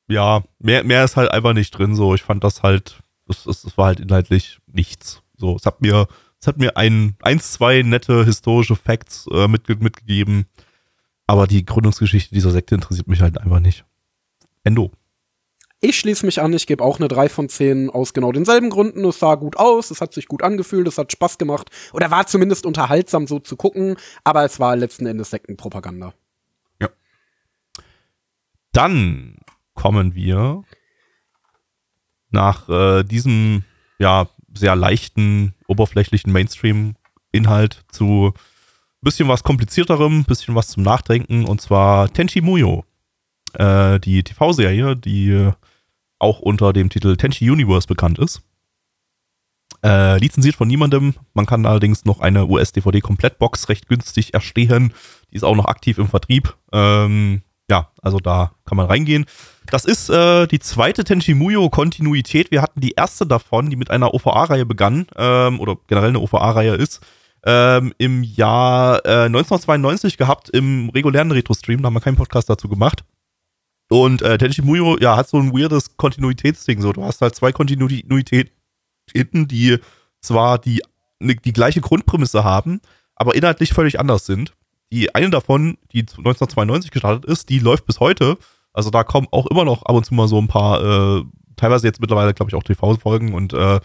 ja, 0.07 0.43
mehr, 0.59 0.83
mehr 0.83 1.03
ist 1.03 1.15
halt 1.15 1.31
einfach 1.31 1.53
nicht 1.53 1.71
drin. 1.71 1.95
So, 1.95 2.13
ich 2.13 2.23
fand 2.23 2.43
das 2.43 2.63
halt, 2.63 2.99
das, 3.27 3.43
das 3.43 3.77
war 3.77 3.87
halt 3.87 3.99
inhaltlich 3.99 4.59
nichts. 4.67 5.21
So, 5.35 5.55
es 5.55 5.65
hat 5.65 5.81
mir, 5.81 6.07
es 6.39 6.47
hat 6.47 6.57
mir 6.57 6.77
ein, 6.77 7.15
eins, 7.21 7.53
zwei 7.53 7.81
nette 7.81 8.23
historische 8.25 8.75
Facts 8.75 9.25
äh, 9.31 9.47
mitge 9.47 9.75
mitgegeben. 9.75 10.45
Aber 11.27 11.47
die 11.47 11.65
Gründungsgeschichte 11.65 12.35
dieser 12.35 12.51
Sekte 12.51 12.75
interessiert 12.75 13.07
mich 13.07 13.21
halt 13.21 13.39
einfach 13.39 13.59
nicht. 13.59 13.83
Endo. 14.63 14.91
Ich 15.81 15.99
schließe 15.99 16.25
mich 16.25 16.41
an, 16.41 16.53
ich 16.53 16.67
gebe 16.67 16.83
auch 16.83 16.97
eine 16.97 17.07
3 17.07 17.29
von 17.29 17.49
10 17.49 17.89
aus 17.89 18.13
genau 18.13 18.31
denselben 18.31 18.69
Gründen. 18.69 19.05
Es 19.05 19.19
sah 19.19 19.35
gut 19.35 19.57
aus, 19.57 19.91
es 19.91 20.01
hat 20.01 20.13
sich 20.13 20.27
gut 20.27 20.41
angefühlt, 20.41 20.87
es 20.87 20.97
hat 20.97 21.11
Spaß 21.11 21.37
gemacht 21.37 21.69
oder 21.93 22.09
war 22.11 22.25
zumindest 22.27 22.65
unterhaltsam 22.65 23.27
so 23.27 23.39
zu 23.39 23.55
gucken, 23.55 23.95
aber 24.23 24.45
es 24.45 24.59
war 24.59 24.75
letzten 24.75 25.05
Endes 25.05 25.29
Sektenpropaganda. 25.31 26.13
Dann 28.75 29.37
kommen 29.73 30.15
wir 30.15 30.63
nach 32.29 32.67
äh, 32.67 33.03
diesem 33.03 33.63
ja 33.99 34.27
sehr 34.53 34.75
leichten, 34.75 35.53
oberflächlichen 35.67 36.33
Mainstream-Inhalt 36.33 37.85
zu 37.89 38.33
bisschen 38.99 39.29
was 39.29 39.43
komplizierterem, 39.43 40.25
bisschen 40.25 40.55
was 40.55 40.67
zum 40.67 40.83
Nachdenken 40.83 41.45
und 41.45 41.61
zwar 41.61 42.11
Tenchi 42.11 42.41
Muyo. 42.41 42.83
Äh, 43.53 44.01
die 44.01 44.23
TV-Serie, 44.23 44.97
die 44.97 45.51
auch 46.19 46.39
unter 46.39 46.73
dem 46.73 46.89
Titel 46.89 47.15
Tenchi 47.15 47.49
Universe 47.49 47.87
bekannt 47.87 48.19
ist. 48.19 48.41
Äh, 49.85 50.17
lizenziert 50.19 50.55
von 50.55 50.67
niemandem. 50.67 51.13
Man 51.33 51.45
kann 51.45 51.65
allerdings 51.65 52.03
noch 52.03 52.19
eine 52.19 52.45
US-DVD-Komplettbox 52.47 53.69
recht 53.69 53.87
günstig 53.87 54.33
erstehen. 54.33 54.93
Die 55.31 55.37
ist 55.37 55.43
auch 55.43 55.55
noch 55.55 55.65
aktiv 55.65 55.97
im 55.97 56.09
Vertrieb. 56.09 56.57
Ähm, 56.73 57.41
ja, 57.69 57.89
also 58.01 58.19
da 58.19 58.51
kann 58.65 58.77
man 58.77 58.85
reingehen. 58.85 59.25
Das 59.71 59.85
ist 59.85 60.09
äh, 60.09 60.47
die 60.47 60.59
zweite 60.59 61.03
Tenchimuyo-Kontinuität. 61.03 62.51
Wir 62.51 62.61
hatten 62.61 62.81
die 62.81 62.91
erste 62.91 63.25
davon, 63.25 63.69
die 63.69 63.75
mit 63.75 63.89
einer 63.89 64.13
OVA-Reihe 64.13 64.65
begann, 64.65 65.07
ähm, 65.15 65.59
oder 65.59 65.77
generell 65.87 66.09
eine 66.09 66.19
OVA-Reihe 66.19 66.75
ist, 66.75 67.01
ähm, 67.43 67.93
im 67.97 68.23
Jahr 68.23 69.03
äh, 69.05 69.25
1992 69.25 70.17
gehabt, 70.17 70.49
im 70.49 70.89
regulären 70.89 71.31
Retro-Stream. 71.31 71.81
Da 71.81 71.87
haben 71.87 71.93
wir 71.95 72.01
keinen 72.01 72.17
Podcast 72.17 72.49
dazu 72.49 72.69
gemacht. 72.69 73.03
Und 73.89 74.21
äh, 74.21 74.37
Tenchimuyo, 74.37 74.97
ja, 74.99 75.15
hat 75.15 75.29
so 75.29 75.37
ein 75.37 75.53
weirdes 75.53 75.97
Kontinuitätsding. 75.97 76.81
So, 76.81 76.93
du 76.93 77.03
hast 77.03 77.21
halt 77.21 77.35
zwei 77.35 77.51
Kontinuitäten, 77.51 78.51
die 79.47 79.77
zwar 80.21 80.59
die, 80.59 80.81
die 81.19 81.53
gleiche 81.53 81.81
Grundprämisse 81.81 82.43
haben, 82.43 82.81
aber 83.15 83.35
inhaltlich 83.35 83.73
völlig 83.73 83.99
anders 83.99 84.25
sind. 84.25 84.53
Die 84.95 85.13
eine 85.13 85.29
davon, 85.29 85.77
die 85.91 85.99
1992 85.99 86.89
gestartet 86.89 87.25
ist, 87.25 87.49
die 87.49 87.59
läuft 87.59 87.85
bis 87.85 87.99
heute. 87.99 88.37
Also 88.71 88.91
da 88.91 89.03
kommen 89.03 89.27
auch 89.29 89.45
immer 89.47 89.65
noch 89.65 89.83
ab 89.83 89.93
und 89.93 90.05
zu 90.05 90.13
mal 90.13 90.29
so 90.29 90.37
ein 90.37 90.47
paar, 90.47 91.17
äh, 91.19 91.23
teilweise 91.57 91.85
jetzt 91.85 91.99
mittlerweile, 91.99 92.33
glaube 92.33 92.49
ich, 92.49 92.55
auch 92.55 92.63
TV-Folgen 92.63 93.33
und 93.33 93.51
äh, 93.51 93.81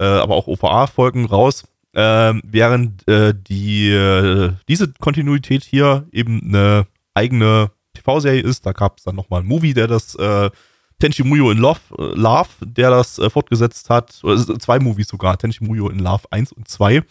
äh, 0.00 0.04
aber 0.04 0.34
auch 0.34 0.46
OVA-Folgen 0.46 1.26
raus. 1.26 1.64
Ähm, 1.94 2.40
während 2.42 3.06
äh, 3.06 3.34
die, 3.36 3.90
äh, 3.90 4.54
diese 4.66 4.94
Kontinuität 4.94 5.62
hier 5.62 6.06
eben 6.10 6.40
eine 6.46 6.86
eigene 7.12 7.70
TV-Serie 7.92 8.40
ist. 8.40 8.64
Da 8.64 8.72
gab 8.72 8.96
es 8.96 9.04
dann 9.04 9.14
nochmal 9.14 9.40
einen 9.40 9.48
Movie, 9.50 9.74
der 9.74 9.88
das 9.88 10.14
äh, 10.14 10.48
Tenchi 10.98 11.22
Muyo 11.22 11.50
in 11.50 11.58
Love, 11.58 11.80
Love 11.98 12.48
der 12.62 12.88
das 12.88 13.20
fortgesetzt 13.30 13.90
hat. 13.90 14.20
Oder 14.22 14.38
zwei 14.58 14.78
Movies 14.78 15.08
sogar, 15.08 15.36
Tenchi 15.36 15.62
Muyo 15.62 15.90
in 15.90 15.98
Love 15.98 16.24
1 16.30 16.52
und 16.52 16.66
2. 16.66 17.02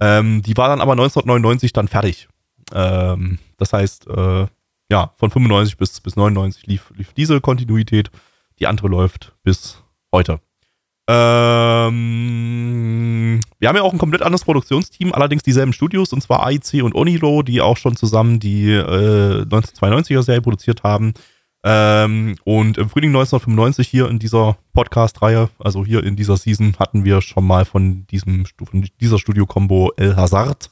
Ähm, 0.00 0.40
die 0.40 0.56
war 0.56 0.68
dann 0.68 0.80
aber 0.80 0.92
1999 0.92 1.74
dann 1.74 1.88
fertig. 1.88 2.28
Ähm, 2.72 3.38
das 3.56 3.72
heißt, 3.72 4.06
äh, 4.08 4.46
ja, 4.90 5.12
von 5.16 5.30
95 5.30 5.76
bis, 5.76 6.00
bis 6.00 6.16
99 6.16 6.66
lief, 6.66 6.92
lief 6.96 7.12
diese 7.12 7.40
Kontinuität. 7.40 8.10
Die 8.58 8.66
andere 8.66 8.88
läuft 8.88 9.34
bis 9.42 9.82
heute. 10.12 10.40
Ähm, 11.08 12.00
wir 13.58 13.68
haben 13.68 13.76
ja 13.76 13.82
auch 13.82 13.92
ein 13.92 13.98
komplett 13.98 14.22
anderes 14.22 14.44
Produktionsteam, 14.44 15.12
allerdings 15.12 15.44
dieselben 15.44 15.72
Studios, 15.72 16.12
und 16.12 16.20
zwar 16.20 16.44
AIC 16.44 16.82
und 16.82 16.96
Oniro, 16.96 17.42
die 17.42 17.60
auch 17.60 17.76
schon 17.76 17.94
zusammen 17.96 18.40
die 18.40 18.70
äh, 18.72 19.42
1992er 19.44 20.22
Serie 20.22 20.42
produziert 20.42 20.82
haben. 20.82 21.14
Ähm, 21.64 22.36
und 22.44 22.78
im 22.78 22.88
Frühling 22.88 23.10
1995 23.10 23.88
hier 23.88 24.08
in 24.08 24.18
dieser 24.18 24.56
Podcast-Reihe, 24.72 25.48
also 25.58 25.84
hier 25.84 26.02
in 26.04 26.16
dieser 26.16 26.36
Season, 26.36 26.74
hatten 26.78 27.04
wir 27.04 27.20
schon 27.22 27.46
mal 27.46 27.64
von 27.64 28.06
diesem 28.08 28.46
von 28.46 28.88
dieser 29.00 29.18
Studio-Kombo 29.18 29.92
El 29.96 30.16
Hazard, 30.16 30.70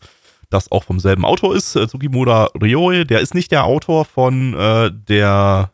das 0.55 0.72
auch 0.72 0.84
vom 0.84 1.00
selben 1.00 1.24
Autor 1.24 1.55
ist, 1.55 1.76
äh, 1.76 1.86
Tsukimoda 1.86 2.48
Ryoe. 2.61 3.05
Der 3.05 3.20
ist 3.20 3.34
nicht 3.34 3.50
der 3.50 3.64
Autor 3.64 4.05
von 4.05 4.55
äh, 4.55 4.90
der 4.92 5.70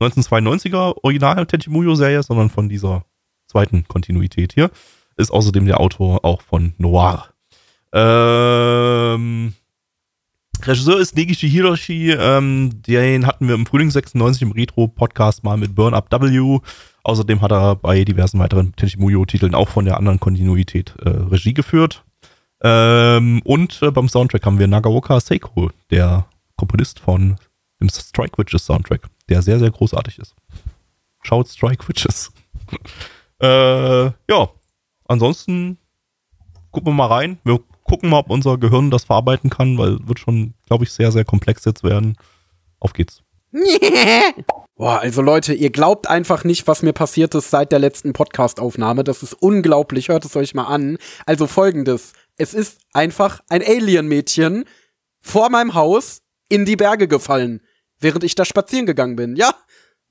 1992er 0.00 0.96
Original 1.02 1.46
Tenchimuyo-Serie, 1.46 2.22
sondern 2.22 2.50
von 2.50 2.68
dieser 2.68 3.04
zweiten 3.46 3.86
Kontinuität 3.88 4.52
hier. 4.54 4.70
Ist 5.16 5.30
außerdem 5.30 5.66
der 5.66 5.80
Autor 5.80 6.24
auch 6.24 6.40
von 6.40 6.72
Noir. 6.78 7.28
Ähm, 7.92 9.52
Regisseur 10.62 11.00
ist 11.00 11.16
Negishi 11.16 11.50
Hiroshi. 11.50 12.12
Ähm, 12.12 12.82
den 12.82 13.26
hatten 13.26 13.48
wir 13.48 13.54
im 13.54 13.66
Frühling 13.66 13.90
96 13.90 14.42
im 14.42 14.52
Retro-Podcast 14.52 15.44
mal 15.44 15.56
mit 15.56 15.74
Burn 15.74 15.92
Up 15.92 16.10
W. 16.10 16.60
Außerdem 17.04 17.40
hat 17.42 17.52
er 17.52 17.76
bei 17.76 18.04
diversen 18.04 18.38
weiteren 18.38 18.74
Tenchimuyo-Titeln 18.76 19.54
auch 19.54 19.68
von 19.68 19.84
der 19.84 19.96
anderen 19.96 20.20
Kontinuität 20.20 20.94
äh, 21.00 21.08
Regie 21.08 21.52
geführt. 21.52 22.04
Ähm, 22.62 23.42
und 23.44 23.82
äh, 23.82 23.90
beim 23.90 24.08
Soundtrack 24.08 24.46
haben 24.46 24.58
wir 24.58 24.68
Nagaoka 24.68 25.18
Seiko, 25.20 25.70
der 25.90 26.26
Komponist 26.56 27.00
von 27.00 27.36
dem 27.80 27.88
Strike 27.88 28.38
Witches 28.38 28.66
Soundtrack, 28.66 29.08
der 29.28 29.42
sehr, 29.42 29.58
sehr 29.58 29.70
großartig 29.70 30.18
ist. 30.18 30.34
Schaut 31.22 31.48
Strike 31.48 31.86
Witches. 31.88 32.32
Äh, 33.40 34.04
ja, 34.04 34.50
ansonsten 35.06 35.76
gucken 36.70 36.90
wir 36.90 36.94
mal 36.94 37.08
rein. 37.08 37.38
Wir 37.42 37.58
gucken 37.82 38.08
mal, 38.08 38.20
ob 38.20 38.30
unser 38.30 38.56
Gehirn 38.56 38.92
das 38.92 39.02
verarbeiten 39.02 39.50
kann, 39.50 39.76
weil 39.78 39.98
wird 40.06 40.20
schon, 40.20 40.54
glaube 40.66 40.84
ich, 40.84 40.92
sehr, 40.92 41.10
sehr 41.10 41.24
komplex 41.24 41.64
jetzt 41.64 41.82
werden. 41.82 42.16
Auf 42.78 42.92
geht's. 42.92 43.22
Boah, 44.76 45.00
also 45.00 45.20
Leute, 45.20 45.52
ihr 45.54 45.70
glaubt 45.70 46.08
einfach 46.08 46.44
nicht, 46.44 46.66
was 46.66 46.82
mir 46.82 46.92
passiert 46.92 47.34
ist 47.34 47.50
seit 47.50 47.72
der 47.72 47.78
letzten 47.78 48.12
Podcast-Aufnahme. 48.12 49.04
Das 49.04 49.22
ist 49.22 49.34
unglaublich. 49.34 50.08
Hört 50.08 50.24
es 50.24 50.34
euch 50.34 50.54
mal 50.54 50.64
an. 50.64 50.96
Also 51.26 51.46
folgendes. 51.46 52.14
Es 52.36 52.54
ist 52.54 52.80
einfach 52.92 53.40
ein 53.48 53.62
Alien-Mädchen 53.62 54.64
vor 55.20 55.50
meinem 55.50 55.74
Haus 55.74 56.22
in 56.48 56.64
die 56.64 56.76
Berge 56.76 57.08
gefallen, 57.08 57.60
während 57.98 58.24
ich 58.24 58.34
da 58.34 58.44
spazieren 58.44 58.86
gegangen 58.86 59.16
bin. 59.16 59.36
Ja. 59.36 59.54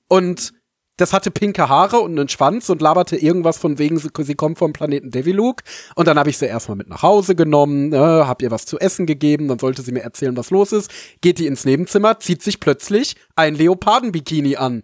Und 0.07 0.53
das 0.97 1.13
hatte 1.13 1.31
pinke 1.31 1.67
Haare 1.67 1.99
und 1.99 2.17
einen 2.17 2.29
Schwanz 2.29 2.69
und 2.69 2.81
laberte 2.81 3.17
irgendwas 3.17 3.57
von 3.57 3.79
wegen, 3.79 3.97
sie, 3.97 4.35
kommt 4.35 4.59
vom 4.59 4.71
Planeten 4.71 5.09
Deviluk. 5.09 5.61
Und 5.95 6.07
dann 6.07 6.19
habe 6.19 6.29
ich 6.29 6.37
sie 6.37 6.45
erstmal 6.45 6.77
mit 6.77 6.89
nach 6.89 7.01
Hause 7.01 7.35
genommen, 7.35 7.91
äh, 7.91 7.97
hab 7.97 8.41
ihr 8.41 8.51
was 8.51 8.65
zu 8.65 8.77
essen 8.77 9.07
gegeben, 9.07 9.47
dann 9.47 9.57
sollte 9.57 9.81
sie 9.81 9.91
mir 9.91 10.03
erzählen, 10.03 10.37
was 10.37 10.51
los 10.51 10.71
ist. 10.71 10.91
Geht 11.21 11.39
die 11.39 11.47
ins 11.47 11.65
Nebenzimmer, 11.65 12.19
zieht 12.19 12.43
sich 12.43 12.59
plötzlich 12.59 13.15
ein 13.35 13.55
Leopardenbikini 13.55 14.57
an. 14.57 14.83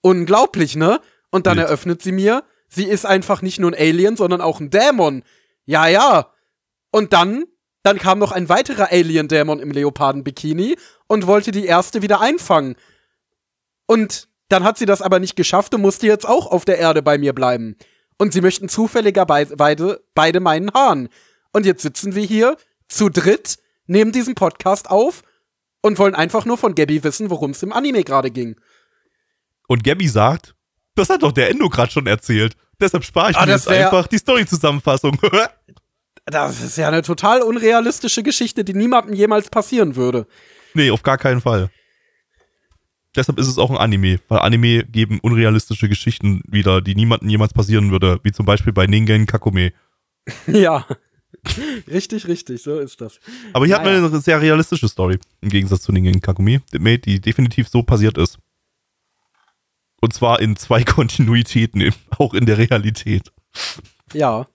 Unglaublich, 0.00 0.76
ne? 0.76 1.00
Und 1.30 1.46
dann 1.46 1.58
Wild. 1.58 1.66
eröffnet 1.66 2.00
sie 2.00 2.12
mir, 2.12 2.44
sie 2.68 2.84
ist 2.84 3.04
einfach 3.04 3.42
nicht 3.42 3.58
nur 3.58 3.70
ein 3.70 3.78
Alien, 3.78 4.16
sondern 4.16 4.40
auch 4.40 4.60
ein 4.60 4.70
Dämon. 4.70 5.24
Ja, 5.66 5.88
ja. 5.88 6.30
Und 6.94 7.12
dann, 7.12 7.42
dann 7.82 7.98
kam 7.98 8.20
noch 8.20 8.30
ein 8.30 8.48
weiterer 8.48 8.92
Alien-Dämon 8.92 9.58
im 9.58 9.72
Leopardenbikini 9.72 10.76
und 11.08 11.26
wollte 11.26 11.50
die 11.50 11.66
erste 11.66 12.02
wieder 12.02 12.20
einfangen. 12.20 12.76
Und 13.86 14.28
dann 14.48 14.62
hat 14.62 14.78
sie 14.78 14.86
das 14.86 15.02
aber 15.02 15.18
nicht 15.18 15.34
geschafft 15.34 15.74
und 15.74 15.80
musste 15.80 16.06
jetzt 16.06 16.24
auch 16.24 16.46
auf 16.46 16.64
der 16.64 16.78
Erde 16.78 17.02
bei 17.02 17.18
mir 17.18 17.32
bleiben. 17.32 17.74
Und 18.16 18.32
sie 18.32 18.40
möchten 18.40 18.68
zufälligerweise 18.68 19.56
beide 20.14 20.38
meinen 20.38 20.72
Hahn. 20.72 21.08
Und 21.52 21.66
jetzt 21.66 21.82
sitzen 21.82 22.14
wir 22.14 22.22
hier 22.22 22.56
zu 22.86 23.08
dritt, 23.08 23.56
nehmen 23.88 24.12
diesen 24.12 24.36
Podcast 24.36 24.88
auf 24.88 25.22
und 25.82 25.98
wollen 25.98 26.14
einfach 26.14 26.44
nur 26.44 26.58
von 26.58 26.76
Gabby 26.76 27.02
wissen, 27.02 27.28
worum 27.28 27.50
es 27.50 27.62
im 27.64 27.72
Anime 27.72 28.04
gerade 28.04 28.30
ging. 28.30 28.54
Und 29.66 29.82
Gabby 29.82 30.06
sagt, 30.06 30.54
das 30.94 31.10
hat 31.10 31.24
doch 31.24 31.32
der 31.32 31.50
Endo 31.50 31.68
gerade 31.68 31.90
schon 31.90 32.06
erzählt. 32.06 32.54
Deshalb 32.80 33.02
spare 33.02 33.32
ich 33.32 33.36
ah, 33.36 33.46
mir 33.46 33.52
jetzt 33.52 33.66
einfach 33.66 34.06
die 34.06 34.18
Story-Zusammenfassung. 34.18 35.18
das 36.26 36.62
ist 36.62 36.78
ja 36.78 36.88
eine 36.88 37.02
total 37.02 37.42
unrealistische 37.42 38.22
Geschichte, 38.22 38.64
die 38.64 38.74
niemandem 38.74 39.14
jemals 39.14 39.50
passieren 39.50 39.96
würde. 39.96 40.26
Nee, 40.74 40.90
auf 40.90 41.02
gar 41.02 41.18
keinen 41.18 41.40
Fall 41.40 41.70
deshalb 43.16 43.38
ist 43.38 43.48
es 43.48 43.58
auch 43.58 43.70
ein 43.70 43.76
Anime, 43.76 44.18
weil 44.28 44.40
Anime 44.40 44.84
geben 44.84 45.18
unrealistische 45.20 45.88
Geschichten 45.88 46.42
wieder, 46.46 46.80
die 46.80 46.94
niemandem 46.94 47.28
jemals 47.28 47.52
passieren 47.52 47.90
würde, 47.90 48.20
wie 48.22 48.32
zum 48.32 48.46
Beispiel 48.46 48.72
bei 48.72 48.86
Ningen 48.86 49.26
Kakome. 49.26 49.72
Ja. 50.46 50.86
richtig, 51.86 52.26
richtig, 52.26 52.62
so 52.62 52.78
ist 52.78 53.02
das. 53.02 53.20
Aber 53.52 53.66
hier 53.66 53.76
naja. 53.76 53.96
hat 53.96 54.02
man 54.02 54.12
eine 54.12 54.20
sehr 54.22 54.40
realistische 54.40 54.88
Story, 54.88 55.18
im 55.42 55.50
Gegensatz 55.50 55.82
zu 55.82 55.92
Ningen 55.92 56.22
Kakome, 56.22 56.62
die 56.72 57.20
definitiv 57.20 57.68
so 57.68 57.82
passiert 57.82 58.16
ist. 58.16 58.38
Und 60.00 60.14
zwar 60.14 60.40
in 60.40 60.56
zwei 60.56 60.82
Kontinuitäten, 60.84 61.92
auch 62.16 62.32
in 62.32 62.46
der 62.46 62.56
Realität. 62.56 63.30
Ja. 64.14 64.46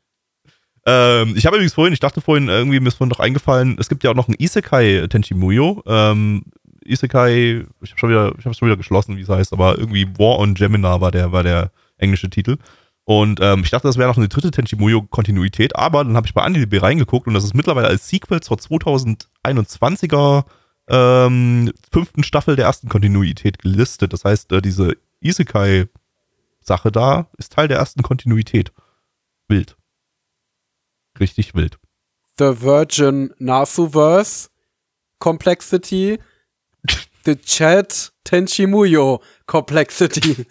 Ähm, 0.85 1.33
ich 1.35 1.45
habe 1.45 1.57
übrigens 1.57 1.73
vorhin, 1.73 1.93
ich 1.93 1.99
dachte 1.99 2.21
vorhin, 2.21 2.47
irgendwie 2.47 2.79
mir 2.79 2.87
ist 2.87 2.95
vorhin 2.95 3.09
noch 3.09 3.19
eingefallen, 3.19 3.77
es 3.79 3.89
gibt 3.89 4.03
ja 4.03 4.11
auch 4.11 4.15
noch 4.15 4.27
ein 4.27 4.35
Isekai 4.37 5.07
Tenchimuyo. 5.07 5.83
Ähm, 5.85 6.43
Isekai, 6.85 7.65
ich 7.81 7.91
habe 7.91 7.99
schon 7.99 8.09
wieder, 8.09 8.33
schon 8.39 8.67
wieder 8.67 8.77
geschlossen, 8.77 9.17
wie 9.17 9.21
es 9.21 9.29
heißt, 9.29 9.53
aber 9.53 9.77
irgendwie 9.77 10.07
War 10.17 10.39
on 10.39 10.55
Gemina 10.55 11.01
war 11.01 11.11
der, 11.11 11.31
war 11.31 11.43
der 11.43 11.71
englische 11.97 12.29
Titel. 12.29 12.57
Und 13.09 13.39
ähm, 13.41 13.61
ich 13.63 13.71
dachte, 13.71 13.87
das 13.87 13.97
wäre 13.97 14.07
noch 14.07 14.17
eine 14.17 14.27
dritte 14.27 14.51
Tenchimuyo-Kontinuität, 14.51 15.75
aber 15.75 16.03
dann 16.03 16.15
habe 16.15 16.27
ich 16.27 16.33
bei 16.33 16.43
AniDB 16.43 16.81
reingeguckt 16.81 17.27
und 17.27 17.33
das 17.33 17.43
ist 17.43 17.55
mittlerweile 17.55 17.87
als 17.87 18.07
Sequel 18.07 18.41
zur 18.41 18.57
2021er 18.57 20.45
ähm, 20.89 21.71
fünften 21.91 22.23
Staffel 22.23 22.55
der 22.55 22.65
ersten 22.65 22.87
Kontinuität 22.87 23.59
gelistet. 23.59 24.13
Das 24.13 24.25
heißt, 24.25 24.51
äh, 24.51 24.61
diese 24.61 24.95
Isekai-Sache 25.21 26.91
da 26.91 27.27
ist 27.37 27.53
Teil 27.53 27.67
der 27.67 27.77
ersten 27.77 28.03
Kontinuität. 28.03 28.71
Wild. 29.47 29.75
Richtig 31.19 31.53
wild. 31.53 31.77
The 32.37 32.61
Virgin 32.61 33.33
Nasuverse 33.39 34.49
Complexity 35.19 36.19
The 37.25 37.35
Chat 37.35 38.11
Tenchimuyo 38.23 39.21
Complexity. 39.45 40.45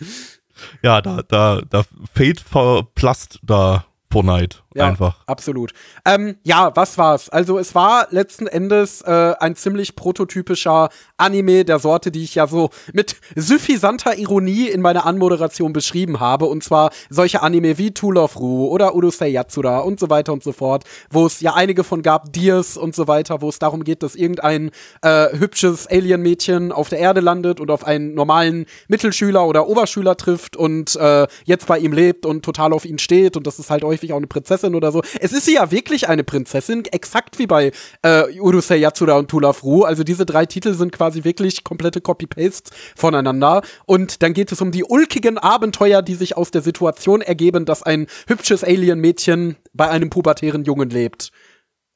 Ja, 0.83 1.01
da, 1.01 1.23
da, 1.23 1.61
da 1.63 1.85
Fate 2.13 2.41
verplasst 2.41 3.39
da 3.43 3.85
Fortnite 4.11 4.59
ja, 4.79 4.87
einfach. 4.87 5.17
Absolut. 5.27 5.73
Ähm, 6.05 6.37
ja, 6.45 6.75
was 6.75 6.99
war's? 6.99 7.29
Also 7.29 7.59
es 7.59 7.75
war 7.75 8.07
letzten 8.11 8.47
Endes 8.47 9.03
äh, 9.03 9.35
ein 9.39 9.57
ziemlich 9.57 9.97
prototypischer 9.97 10.89
Anime 11.17 11.65
der 11.65 11.79
Sorte, 11.79 12.11
die 12.11 12.25
ich 12.25 12.35
ja 12.35 12.47
so 12.47 12.71
mit 12.93 13.17
suffisanter 13.37 14.17
Ironie 14.19 14.69
in 14.69 14.81
meiner 14.81 15.05
Anmoderation 15.07 15.73
beschrieben 15.73 16.21
habe. 16.21 16.47
Und 16.47 16.65
zwar 16.65 16.91
solche 17.11 17.43
Anime 17.43 17.79
wie 17.79 17.93
Tool 17.93 18.17
of 18.19 18.39
Ru 18.39 18.69
oder 18.69 18.95
Urusei 18.95 19.29
Yatsura 19.29 19.81
und 19.81 20.01
so 20.01 20.11
weiter 20.11 20.33
und 20.33 20.43
so 20.43 20.53
fort, 20.53 20.85
wo 21.11 21.27
es 21.27 21.41
ja 21.41 21.55
einige 21.55 21.85
von 21.85 22.03
gab, 22.03 22.33
Diers 22.33 22.77
und 22.77 22.95
so 22.95 23.09
weiter, 23.09 23.41
wo 23.43 23.49
es 23.49 23.59
darum 23.59 23.85
geht, 23.85 24.03
dass 24.03 24.15
irgendein 24.15 24.71
äh, 25.03 25.37
hübsches 25.39 25.87
Alien-Mädchen 25.87 26.73
auf 26.73 26.89
der 26.89 26.99
Erde 26.99 27.21
landet 27.21 27.61
und 27.61 27.71
auf 27.71 27.85
einen 27.85 28.15
normalen 28.15 28.67
Mittelschüler 28.89 29.47
oder 29.47 29.69
Oberschüler 29.69 30.17
trifft 30.17 30.57
und 30.57 30.97
äh, 30.97 31.27
jetzt 31.45 31.67
bei 31.67 31.79
ihm 31.79 31.93
lebt 31.93 32.27
und 32.27 32.45
total 32.45 32.73
auf 32.73 32.85
ihn 32.85 32.99
steht 32.99 33.37
und 33.37 33.47
das 33.47 33.59
ist 33.59 33.71
halt 33.71 33.85
häufig 33.85 34.13
auch 34.13 34.19
eine 34.19 34.27
Prinzessin 34.27 34.68
oder 34.75 34.93
so. 34.93 35.03
Es 35.21 35.33
ist 35.33 35.47
sie 35.47 35.55
ja 35.55 35.71
wirklich 35.71 36.09
eine 36.09 36.25
Prinzessin, 36.25 36.85
exakt 36.87 37.39
wie 37.39 37.47
bei 37.47 37.73
äh, 38.03 38.39
Urusei 38.41 38.77
Yatsura 38.77 39.17
und 39.19 39.29
Tulafru. 39.29 39.83
Also 39.85 40.05
diese 40.05 40.27
drei 40.27 40.47
Titel 40.47 40.75
sind 40.75 40.93
quasi 40.93 41.25
wirklich 41.25 41.65
komplette 41.65 42.01
Copy-Pastes 42.01 42.71
voneinander. 42.97 43.63
Und 43.87 44.23
dann 44.23 44.35
geht 44.35 44.53
es 44.53 44.61
um 44.61 44.71
die 44.71 44.85
ulkigen 44.85 45.39
Abenteuer, 45.39 46.03
die 46.03 46.15
sich 46.15 46.37
aus 46.37 46.51
der 46.51 46.63
Situation 46.63 47.21
ergeben, 47.21 47.65
dass 47.65 47.83
ein 47.83 48.07
hübsches 48.27 48.65
Alien-Mädchen 48.65 49.57
bei 49.73 49.89
einem 49.89 50.11
pubertären 50.11 50.65
Jungen 50.65 50.91
lebt. 50.91 51.31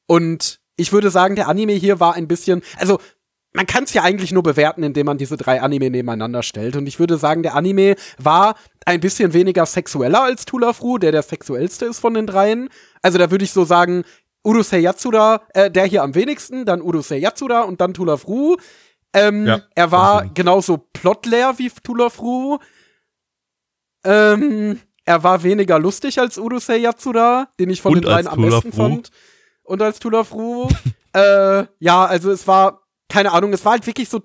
Und 0.07 0.59
ich 0.75 0.91
würde 0.91 1.09
sagen, 1.09 1.35
der 1.35 1.47
Anime 1.47 1.73
hier 1.73 1.99
war 1.99 2.15
ein 2.15 2.27
bisschen, 2.27 2.61
also 2.77 2.99
man 3.53 3.67
kann 3.67 3.83
es 3.83 3.93
ja 3.93 4.01
eigentlich 4.01 4.31
nur 4.31 4.43
bewerten, 4.43 4.83
indem 4.83 5.05
man 5.05 5.17
diese 5.17 5.37
drei 5.37 5.61
Anime 5.61 5.89
nebeneinander 5.89 6.43
stellt. 6.43 6.75
Und 6.75 6.87
ich 6.87 6.99
würde 6.99 7.17
sagen, 7.17 7.43
der 7.43 7.55
Anime 7.55 7.95
war 8.17 8.55
ein 8.85 8.99
bisschen 8.99 9.33
weniger 9.33 9.65
sexueller 9.65 10.23
als 10.23 10.45
Tulafru, 10.45 10.97
der 10.97 11.11
der 11.11 11.23
sexuellste 11.23 11.85
ist 11.85 11.99
von 11.99 12.13
den 12.13 12.27
dreien. 12.27 12.69
Also 13.01 13.17
da 13.17 13.31
würde 13.31 13.45
ich 13.45 13.51
so 13.51 13.65
sagen, 13.65 14.03
Urusei 14.43 14.79
Yatsura, 14.79 15.41
äh, 15.53 15.71
der 15.71 15.85
hier 15.85 16.03
am 16.03 16.15
wenigsten, 16.15 16.65
dann 16.65 16.81
Urusei 16.81 17.17
Yatsura 17.17 17.61
und 17.61 17.79
dann 17.81 17.93
Tulafru. 17.93 18.57
Ähm, 19.13 19.45
Ja, 19.47 19.61
er 19.75 19.91
war 19.91 20.25
genauso 20.33 20.77
plotleer 20.77 21.57
wie 21.57 21.69
Tulafru. 21.69 22.57
Ähm, 24.03 24.79
er 25.05 25.23
war 25.23 25.43
weniger 25.43 25.79
lustig 25.79 26.19
als 26.19 26.37
Urusei 26.37 26.77
Yatsura, 26.77 27.47
den 27.59 27.69
ich 27.69 27.81
von 27.81 27.93
Und 27.93 28.03
den 28.03 28.09
dreien 28.09 28.27
am 28.27 28.41
besten 28.41 28.73
fand. 28.73 29.11
Und 29.63 29.81
als 29.81 29.99
Tulafru. 29.99 30.67
äh, 31.13 31.65
ja, 31.79 32.05
also 32.05 32.31
es 32.31 32.47
war, 32.47 32.81
keine 33.07 33.31
Ahnung, 33.31 33.53
es 33.53 33.63
war 33.63 33.73
halt 33.73 33.87
wirklich 33.87 34.09
so. 34.09 34.21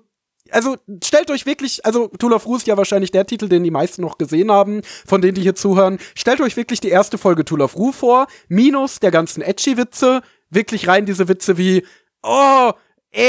Also 0.51 0.77
stellt 1.03 1.29
euch 1.31 1.45
wirklich, 1.45 1.85
also 1.85 2.07
Tulafru 2.07 2.55
ist 2.55 2.67
ja 2.67 2.77
wahrscheinlich 2.77 3.11
der 3.11 3.25
Titel, 3.25 3.47
den 3.49 3.63
die 3.63 3.71
meisten 3.71 4.01
noch 4.01 4.17
gesehen 4.17 4.51
haben, 4.51 4.81
von 5.05 5.21
denen 5.21 5.35
die 5.35 5.41
hier 5.41 5.55
zuhören. 5.55 5.99
Stellt 6.15 6.41
euch 6.41 6.57
wirklich 6.57 6.79
die 6.79 6.89
erste 6.89 7.17
Folge 7.17 7.45
Tulafru 7.45 7.91
vor, 7.91 8.27
minus 8.47 8.99
der 8.99 9.11
ganzen 9.11 9.41
Edgy-Witze, 9.41 10.21
wirklich 10.49 10.87
rein 10.87 11.05
diese 11.05 11.27
Witze 11.27 11.57
wie, 11.57 11.85
oh, 12.23 12.71
äh, 13.11 13.21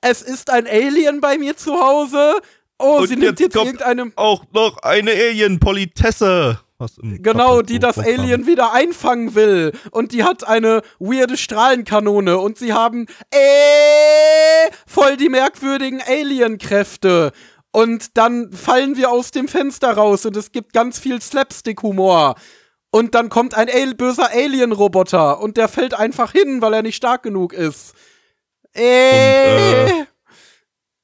es 0.00 0.22
ist 0.22 0.50
ein 0.50 0.66
Alien 0.66 1.20
bei 1.20 1.38
mir 1.38 1.56
zu 1.56 1.74
Hause. 1.74 2.40
Oh, 2.78 2.98
Und 2.98 3.08
sie 3.08 3.16
nimmt 3.16 3.40
jetzt 3.40 3.54
jetzt 3.54 3.56
irgendeine 3.56 4.12
Auch 4.16 4.44
noch 4.52 4.78
eine 4.78 5.10
Alien-Politesse. 5.10 6.60
Was 6.78 6.96
im 6.98 7.22
Genau, 7.22 7.62
die 7.62 7.78
das. 7.80 7.98
Alien 7.98 8.46
wieder 8.46 8.72
einfangen 8.72 9.34
will. 9.34 9.72
Und 9.90 10.12
die 10.12 10.22
hat 10.22 10.46
eine 10.46 10.82
weirde 11.00 11.36
Strahlenkanone. 11.36 12.38
Und 12.38 12.56
sie 12.58 12.72
haben 12.72 13.06
äh, 13.32 14.70
voll 14.86 15.16
die 15.16 15.28
merkwürdigen 15.28 16.00
Alien-Kräfte. 16.06 17.32
Und 17.72 18.16
dann 18.16 18.52
fallen 18.52 18.96
wir 18.96 19.10
aus 19.10 19.30
dem 19.30 19.48
Fenster 19.48 19.92
raus 19.92 20.24
und 20.24 20.36
es 20.36 20.52
gibt 20.52 20.72
ganz 20.72 20.98
viel 20.98 21.20
Slapstick-Humor. 21.20 22.36
Und 22.90 23.14
dann 23.14 23.28
kommt 23.28 23.54
ein 23.54 23.68
Al 23.68 23.94
böser 23.94 24.30
Alien-Roboter 24.32 25.40
und 25.40 25.56
der 25.56 25.68
fällt 25.68 25.94
einfach 25.94 26.32
hin, 26.32 26.62
weil 26.62 26.72
er 26.72 26.82
nicht 26.82 26.96
stark 26.96 27.22
genug 27.22 27.52
ist. 27.52 27.94
Äh, 28.72 29.84
Und, 29.84 30.00
äh, 30.00 30.06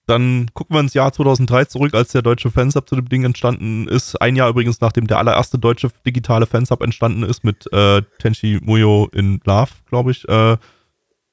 Dann 0.07 0.51
gucken 0.53 0.77
wir 0.77 0.81
ins 0.81 0.93
Jahr 0.93 1.13
2003 1.13 1.65
zurück, 1.65 1.95
als 1.95 2.13
der 2.13 2.21
deutsche 2.21 2.51
Fansub 2.51 2.89
zu 2.89 2.95
dem 2.95 3.09
Ding 3.09 3.25
entstanden 3.25 3.89
ist. 3.89 4.21
Ein 4.21 4.37
Jahr 4.37 4.51
übrigens, 4.51 4.81
nachdem 4.81 5.07
der 5.07 5.19
allererste 5.19 5.59
deutsche 5.59 5.91
digitale 6.05 6.47
Fansub 6.47 6.83
entstanden 6.83 7.23
ist 7.23 7.43
mit 7.43 7.73
äh, 7.73 8.03
Tenchi 8.19 8.61
Muyo 8.63 9.09
in 9.13 9.41
Love, 9.45 9.71
glaube 9.89 10.11
ich. 10.11 10.29
Äh, 10.29 10.59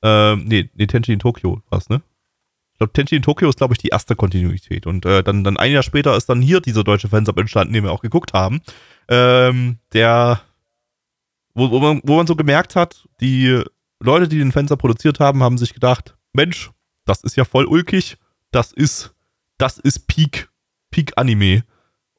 äh, 0.03 0.35
nee, 0.37 0.69
nee, 0.73 0.87
Tenchi 0.87 1.11
in 1.11 1.19
Tokio 1.19 1.61
war's, 1.69 1.89
ne? 1.89 2.01
Ich 2.73 2.77
glaube, 2.77 2.93
Tenchi 2.93 3.17
in 3.17 3.21
Tokio 3.21 3.49
ist, 3.49 3.57
glaube 3.57 3.73
ich, 3.73 3.77
die 3.77 3.89
erste 3.89 4.15
Kontinuität. 4.15 4.87
Und 4.87 5.05
äh, 5.05 5.21
dann, 5.21 5.43
dann 5.43 5.57
ein 5.57 5.71
Jahr 5.71 5.83
später 5.83 6.15
ist 6.15 6.29
dann 6.29 6.41
hier 6.41 6.61
dieser 6.61 6.85
deutsche 6.85 7.09
Fansub 7.09 7.37
entstanden, 7.37 7.73
den 7.73 7.83
wir 7.83 7.91
auch 7.91 8.01
geguckt 8.01 8.33
haben. 8.33 8.61
Ähm, 9.09 9.79
der, 9.91 10.41
wo, 11.53 11.69
wo, 11.69 11.79
man, 11.79 12.01
wo 12.05 12.15
man 12.15 12.25
so 12.25 12.37
gemerkt 12.37 12.77
hat, 12.77 13.07
die 13.19 13.61
Leute, 13.99 14.29
die 14.29 14.39
den 14.39 14.53
Fansub 14.53 14.79
produziert 14.79 15.19
haben, 15.19 15.43
haben 15.43 15.57
sich 15.57 15.73
gedacht, 15.73 16.15
Mensch, 16.33 16.71
das 17.05 17.23
ist 17.23 17.35
ja 17.35 17.43
voll 17.43 17.65
ulkig, 17.65 18.17
das 18.51 18.71
ist, 18.71 19.13
das 19.57 19.77
ist 19.77 20.07
Peak, 20.07 20.49
Peak 20.91 21.13
Anime. 21.15 21.63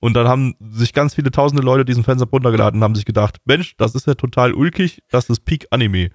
Und 0.00 0.14
dann 0.14 0.26
haben 0.26 0.56
sich 0.60 0.92
ganz 0.92 1.14
viele 1.14 1.30
tausende 1.30 1.62
Leute 1.62 1.84
diesen 1.84 2.02
Fansub 2.02 2.32
runtergeladen 2.32 2.80
und 2.80 2.84
haben 2.84 2.94
sich 2.96 3.04
gedacht, 3.04 3.36
Mensch, 3.44 3.76
das 3.76 3.94
ist 3.94 4.06
ja 4.06 4.14
total 4.14 4.52
ulkig, 4.52 5.02
das 5.10 5.30
ist 5.30 5.44
Peak 5.44 5.68
Anime. 5.70 6.10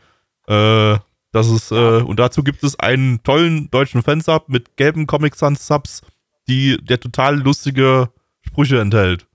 Äh, 0.47 0.97
das 1.31 1.49
ist, 1.49 1.71
äh, 1.71 2.01
und 2.01 2.19
dazu 2.19 2.43
gibt 2.43 2.63
es 2.63 2.77
einen 2.79 3.23
tollen 3.23 3.69
deutschen 3.69 4.03
Fansub 4.03 4.49
mit 4.49 4.75
gelben 4.75 5.07
Comic 5.07 5.35
Sans 5.35 5.65
Subs, 5.65 6.01
die, 6.49 6.77
der 6.83 6.99
total 6.99 7.39
lustige 7.39 8.09
Sprüche 8.41 8.79
enthält. 8.79 9.27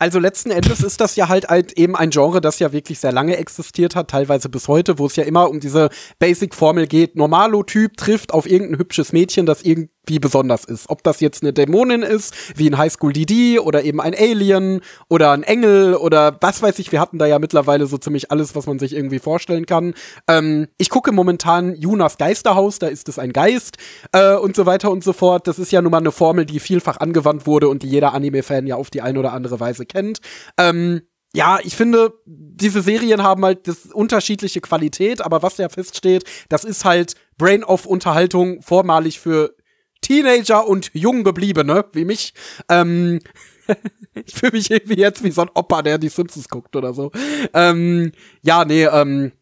Also 0.00 0.20
letzten 0.20 0.52
Endes 0.52 0.80
ist 0.82 1.00
das 1.00 1.16
ja 1.16 1.28
halt, 1.28 1.48
halt 1.48 1.72
eben 1.72 1.96
ein 1.96 2.10
Genre, 2.10 2.40
das 2.40 2.60
ja 2.60 2.72
wirklich 2.72 3.00
sehr 3.00 3.10
lange 3.10 3.36
existiert 3.36 3.96
hat, 3.96 4.08
teilweise 4.10 4.48
bis 4.48 4.68
heute, 4.68 4.98
wo 4.98 5.06
es 5.06 5.16
ja 5.16 5.24
immer 5.24 5.50
um 5.50 5.58
diese 5.58 5.90
Basic-Formel 6.20 6.86
geht. 6.86 7.16
Normalo-Typ 7.16 7.96
trifft 7.96 8.32
auf 8.32 8.48
irgendein 8.48 8.78
hübsches 8.78 9.12
Mädchen, 9.12 9.44
das 9.44 9.62
irgendwie 10.08 10.18
besonders 10.18 10.64
ist. 10.64 10.88
Ob 10.88 11.02
das 11.02 11.20
jetzt 11.20 11.42
eine 11.42 11.52
Dämonin 11.52 12.02
ist, 12.02 12.34
wie 12.56 12.66
in 12.66 12.78
High 12.78 12.92
School 12.92 13.12
DD, 13.12 13.58
oder 13.58 13.84
eben 13.84 14.00
ein 14.00 14.14
Alien 14.14 14.80
oder 15.08 15.32
ein 15.32 15.42
Engel 15.42 15.94
oder 15.94 16.36
was 16.40 16.62
weiß 16.62 16.78
ich. 16.78 16.92
Wir 16.92 17.00
hatten 17.00 17.18
da 17.18 17.26
ja 17.26 17.38
mittlerweile 17.38 17.86
so 17.86 17.98
ziemlich 17.98 18.30
alles, 18.30 18.54
was 18.54 18.66
man 18.66 18.78
sich 18.78 18.94
irgendwie 18.94 19.18
vorstellen 19.18 19.66
kann. 19.66 19.94
Ähm, 20.26 20.68
ich 20.78 20.88
gucke 20.88 21.12
momentan 21.12 21.74
Junas 21.76 22.16
Geisterhaus, 22.16 22.78
da 22.78 22.86
ist 22.86 23.08
es 23.08 23.18
ein 23.18 23.32
Geist 23.32 23.76
äh, 24.12 24.34
und 24.34 24.56
so 24.56 24.64
weiter 24.64 24.90
und 24.90 25.04
so 25.04 25.12
fort. 25.12 25.46
Das 25.46 25.58
ist 25.58 25.72
ja 25.72 25.82
nun 25.82 25.90
mal 25.90 25.98
eine 25.98 26.12
Formel, 26.12 26.46
die 26.46 26.60
vielfach 26.60 26.98
angewandt 26.98 27.46
wurde 27.46 27.68
und 27.68 27.82
die 27.82 27.88
jeder 27.88 28.14
Anime-Fan 28.14 28.66
ja 28.66 28.76
auf 28.76 28.90
die 28.90 29.02
eine 29.02 29.18
oder 29.18 29.32
andere 29.32 29.60
Weise 29.60 29.84
kennt. 29.84 30.20
Ähm, 30.56 31.02
ja, 31.34 31.58
ich 31.62 31.76
finde, 31.76 32.14
diese 32.24 32.80
Serien 32.80 33.22
haben 33.22 33.44
halt 33.44 33.68
das 33.68 33.86
unterschiedliche 33.92 34.62
Qualität, 34.62 35.20
aber 35.20 35.42
was 35.42 35.58
ja 35.58 35.68
feststeht, 35.68 36.24
das 36.48 36.64
ist 36.64 36.86
halt 36.86 37.14
Brain-Off-Unterhaltung 37.36 38.62
vormalig 38.62 39.20
für 39.20 39.54
Teenager 40.08 40.66
und 40.66 40.90
Junggebliebene, 40.94 41.84
wie 41.92 42.06
mich. 42.06 42.32
Ähm, 42.70 43.20
ich 44.14 44.34
fühle 44.34 44.52
mich 44.52 44.70
irgendwie 44.70 44.98
jetzt 44.98 45.22
wie 45.22 45.30
so 45.30 45.42
ein 45.42 45.50
Opa, 45.54 45.82
der 45.82 45.98
die 45.98 46.08
Simpsons 46.08 46.48
guckt 46.48 46.74
oder 46.76 46.94
so. 46.94 47.12
Ähm, 47.52 48.12
ja, 48.40 48.64
nee, 48.64 48.84
ähm, 48.84 49.32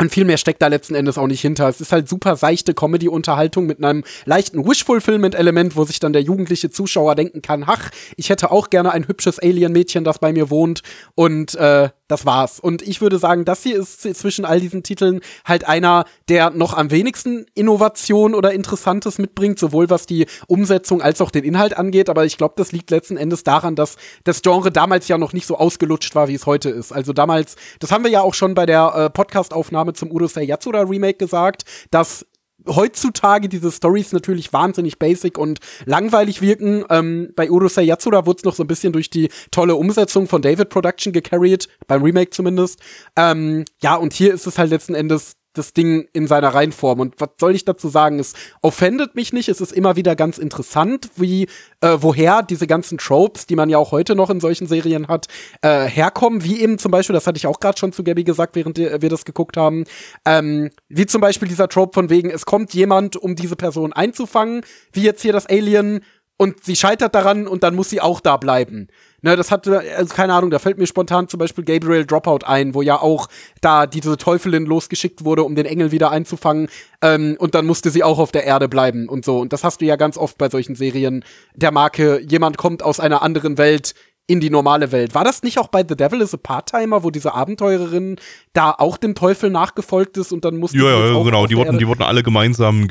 und 0.00 0.10
viel 0.10 0.24
mehr 0.24 0.38
steckt 0.38 0.62
da 0.62 0.68
letzten 0.68 0.94
Endes 0.94 1.18
auch 1.18 1.26
nicht 1.26 1.42
hinter. 1.42 1.68
Es 1.68 1.80
ist 1.80 1.92
halt 1.92 2.08
super 2.08 2.34
seichte 2.34 2.72
Comedy-Unterhaltung 2.72 3.66
mit 3.66 3.84
einem 3.84 4.02
leichten 4.24 4.66
Wish-Fulfillment-Element, 4.66 5.76
wo 5.76 5.84
sich 5.84 6.00
dann 6.00 6.14
der 6.14 6.22
jugendliche 6.22 6.70
Zuschauer 6.70 7.14
denken 7.14 7.42
kann, 7.42 7.64
ach, 7.66 7.90
ich 8.16 8.30
hätte 8.30 8.50
auch 8.50 8.70
gerne 8.70 8.92
ein 8.92 9.06
hübsches 9.06 9.38
Alien-Mädchen, 9.38 10.02
das 10.02 10.18
bei 10.18 10.32
mir 10.32 10.48
wohnt. 10.48 10.82
Und 11.14 11.54
äh, 11.56 11.90
das 12.10 12.26
war's. 12.26 12.58
Und 12.58 12.82
ich 12.82 13.00
würde 13.00 13.18
sagen, 13.18 13.44
das 13.44 13.62
hier 13.62 13.78
ist 13.78 14.02
zwischen 14.02 14.44
all 14.44 14.60
diesen 14.60 14.82
Titeln 14.82 15.20
halt 15.44 15.68
einer, 15.68 16.04
der 16.28 16.50
noch 16.50 16.74
am 16.74 16.90
wenigsten 16.90 17.46
Innovation 17.54 18.34
oder 18.34 18.52
Interessantes 18.52 19.18
mitbringt, 19.18 19.58
sowohl 19.58 19.90
was 19.90 20.06
die 20.06 20.26
Umsetzung 20.48 21.02
als 21.02 21.20
auch 21.20 21.30
den 21.30 21.44
Inhalt 21.44 21.76
angeht. 21.76 22.08
Aber 22.08 22.24
ich 22.24 22.36
glaube, 22.36 22.54
das 22.56 22.72
liegt 22.72 22.90
letzten 22.90 23.16
Endes 23.16 23.44
daran, 23.44 23.76
dass 23.76 23.96
das 24.24 24.42
Genre 24.42 24.72
damals 24.72 25.06
ja 25.08 25.18
noch 25.18 25.32
nicht 25.32 25.46
so 25.46 25.56
ausgelutscht 25.56 26.14
war, 26.14 26.28
wie 26.28 26.34
es 26.34 26.46
heute 26.46 26.70
ist. 26.70 26.90
Also 26.90 27.12
damals, 27.12 27.56
das 27.78 27.92
haben 27.92 28.02
wir 28.02 28.10
ja 28.10 28.22
auch 28.22 28.34
schon 28.34 28.54
bei 28.54 28.66
der 28.66 28.92
äh, 28.96 29.10
Podcast-Aufnahme 29.10 29.89
zum 29.92 30.10
Urusei 30.10 30.42
Yatsura 30.42 30.82
Remake 30.82 31.18
gesagt, 31.18 31.64
dass 31.90 32.26
heutzutage 32.66 33.48
diese 33.48 33.72
Stories 33.72 34.12
natürlich 34.12 34.52
wahnsinnig 34.52 34.98
basic 34.98 35.38
und 35.38 35.60
langweilig 35.86 36.42
wirken. 36.42 36.84
Ähm, 36.90 37.32
bei 37.34 37.50
Urusei 37.50 37.82
Yatsura 37.82 38.26
wurde 38.26 38.38
es 38.38 38.44
noch 38.44 38.54
so 38.54 38.64
ein 38.64 38.66
bisschen 38.66 38.92
durch 38.92 39.10
die 39.10 39.30
tolle 39.50 39.76
Umsetzung 39.76 40.26
von 40.26 40.42
David 40.42 40.68
Production 40.68 41.12
gecarried, 41.12 41.68
beim 41.86 42.02
Remake 42.02 42.30
zumindest. 42.30 42.80
Ähm, 43.16 43.64
ja, 43.82 43.96
und 43.96 44.12
hier 44.12 44.34
ist 44.34 44.46
es 44.46 44.58
halt 44.58 44.70
letzten 44.70 44.94
Endes 44.94 45.36
das 45.52 45.72
Ding 45.72 46.08
in 46.12 46.26
seiner 46.26 46.48
Reihenform. 46.48 47.00
Und 47.00 47.14
was 47.18 47.30
soll 47.38 47.54
ich 47.54 47.64
dazu 47.64 47.88
sagen? 47.88 48.18
Es 48.18 48.34
offendet 48.62 49.14
mich 49.14 49.32
nicht. 49.32 49.48
Es 49.48 49.60
ist 49.60 49.72
immer 49.72 49.96
wieder 49.96 50.14
ganz 50.14 50.38
interessant, 50.38 51.10
wie, 51.16 51.48
äh, 51.80 51.96
woher 52.00 52.42
diese 52.42 52.66
ganzen 52.66 52.98
Tropes, 52.98 53.46
die 53.46 53.56
man 53.56 53.68
ja 53.68 53.78
auch 53.78 53.90
heute 53.90 54.14
noch 54.14 54.30
in 54.30 54.40
solchen 54.40 54.66
Serien 54.66 55.08
hat, 55.08 55.26
äh, 55.62 55.86
herkommen. 55.86 56.44
Wie 56.44 56.60
eben 56.60 56.78
zum 56.78 56.92
Beispiel, 56.92 57.14
das 57.14 57.26
hatte 57.26 57.38
ich 57.38 57.46
auch 57.46 57.60
gerade 57.60 57.78
schon 57.78 57.92
zu 57.92 58.04
Gabby 58.04 58.24
gesagt, 58.24 58.54
während 58.56 58.78
wir 58.78 59.08
das 59.08 59.24
geguckt 59.24 59.56
haben, 59.56 59.84
ähm, 60.24 60.70
wie 60.88 61.06
zum 61.06 61.20
Beispiel 61.20 61.48
dieser 61.48 61.68
Trope 61.68 61.94
von 61.94 62.10
wegen, 62.10 62.30
es 62.30 62.46
kommt 62.46 62.72
jemand, 62.72 63.16
um 63.16 63.34
diese 63.34 63.56
Person 63.56 63.92
einzufangen, 63.92 64.62
wie 64.92 65.02
jetzt 65.02 65.22
hier 65.22 65.32
das 65.32 65.46
Alien, 65.46 66.00
und 66.40 66.64
sie 66.64 66.74
scheitert 66.74 67.14
daran 67.14 67.46
und 67.46 67.62
dann 67.62 67.74
muss 67.74 67.90
sie 67.90 68.00
auch 68.00 68.18
da 68.18 68.38
bleiben. 68.38 68.88
Ne, 69.20 69.36
das 69.36 69.50
hat, 69.50 69.68
also 69.68 70.14
keine 70.14 70.32
Ahnung, 70.32 70.50
da 70.50 70.58
fällt 70.58 70.78
mir 70.78 70.86
spontan 70.86 71.28
zum 71.28 71.36
Beispiel 71.36 71.64
Gabriel 71.64 72.06
Dropout 72.06 72.46
ein, 72.46 72.72
wo 72.72 72.80
ja 72.80 72.98
auch 72.98 73.28
da 73.60 73.86
diese 73.86 74.16
Teufelin 74.16 74.64
losgeschickt 74.64 75.22
wurde, 75.22 75.44
um 75.44 75.54
den 75.54 75.66
Engel 75.66 75.92
wieder 75.92 76.10
einzufangen. 76.10 76.68
Ähm, 77.02 77.36
und 77.38 77.54
dann 77.54 77.66
musste 77.66 77.90
sie 77.90 78.02
auch 78.02 78.18
auf 78.18 78.32
der 78.32 78.44
Erde 78.44 78.68
bleiben 78.68 79.06
und 79.06 79.22
so. 79.22 79.38
Und 79.38 79.52
das 79.52 79.64
hast 79.64 79.82
du 79.82 79.84
ja 79.84 79.96
ganz 79.96 80.16
oft 80.16 80.38
bei 80.38 80.48
solchen 80.48 80.76
Serien 80.76 81.26
der 81.54 81.72
Marke, 81.72 82.22
jemand 82.26 82.56
kommt 82.56 82.82
aus 82.82 83.00
einer 83.00 83.20
anderen 83.20 83.58
Welt 83.58 83.94
in 84.26 84.40
die 84.40 84.48
normale 84.48 84.92
Welt. 84.92 85.14
War 85.14 85.24
das 85.24 85.42
nicht 85.42 85.58
auch 85.58 85.68
bei 85.68 85.84
The 85.86 85.94
Devil 85.94 86.22
is 86.22 86.32
a 86.32 86.38
Part-Timer, 86.38 87.04
wo 87.04 87.10
diese 87.10 87.34
Abenteurerin 87.34 88.16
da 88.54 88.70
auch 88.70 88.96
dem 88.96 89.14
Teufel 89.14 89.50
nachgefolgt 89.50 90.16
ist 90.16 90.32
und 90.32 90.46
dann 90.46 90.56
musste 90.56 90.78
Ja, 90.78 90.84
sie 90.84 91.12
ja, 91.12 91.14
auch 91.16 91.24
genau. 91.24 91.46
Die 91.46 91.56
wurden, 91.56 91.76
die 91.76 91.86
wurden 91.86 92.02
alle 92.02 92.22
gemeinsam 92.22 92.88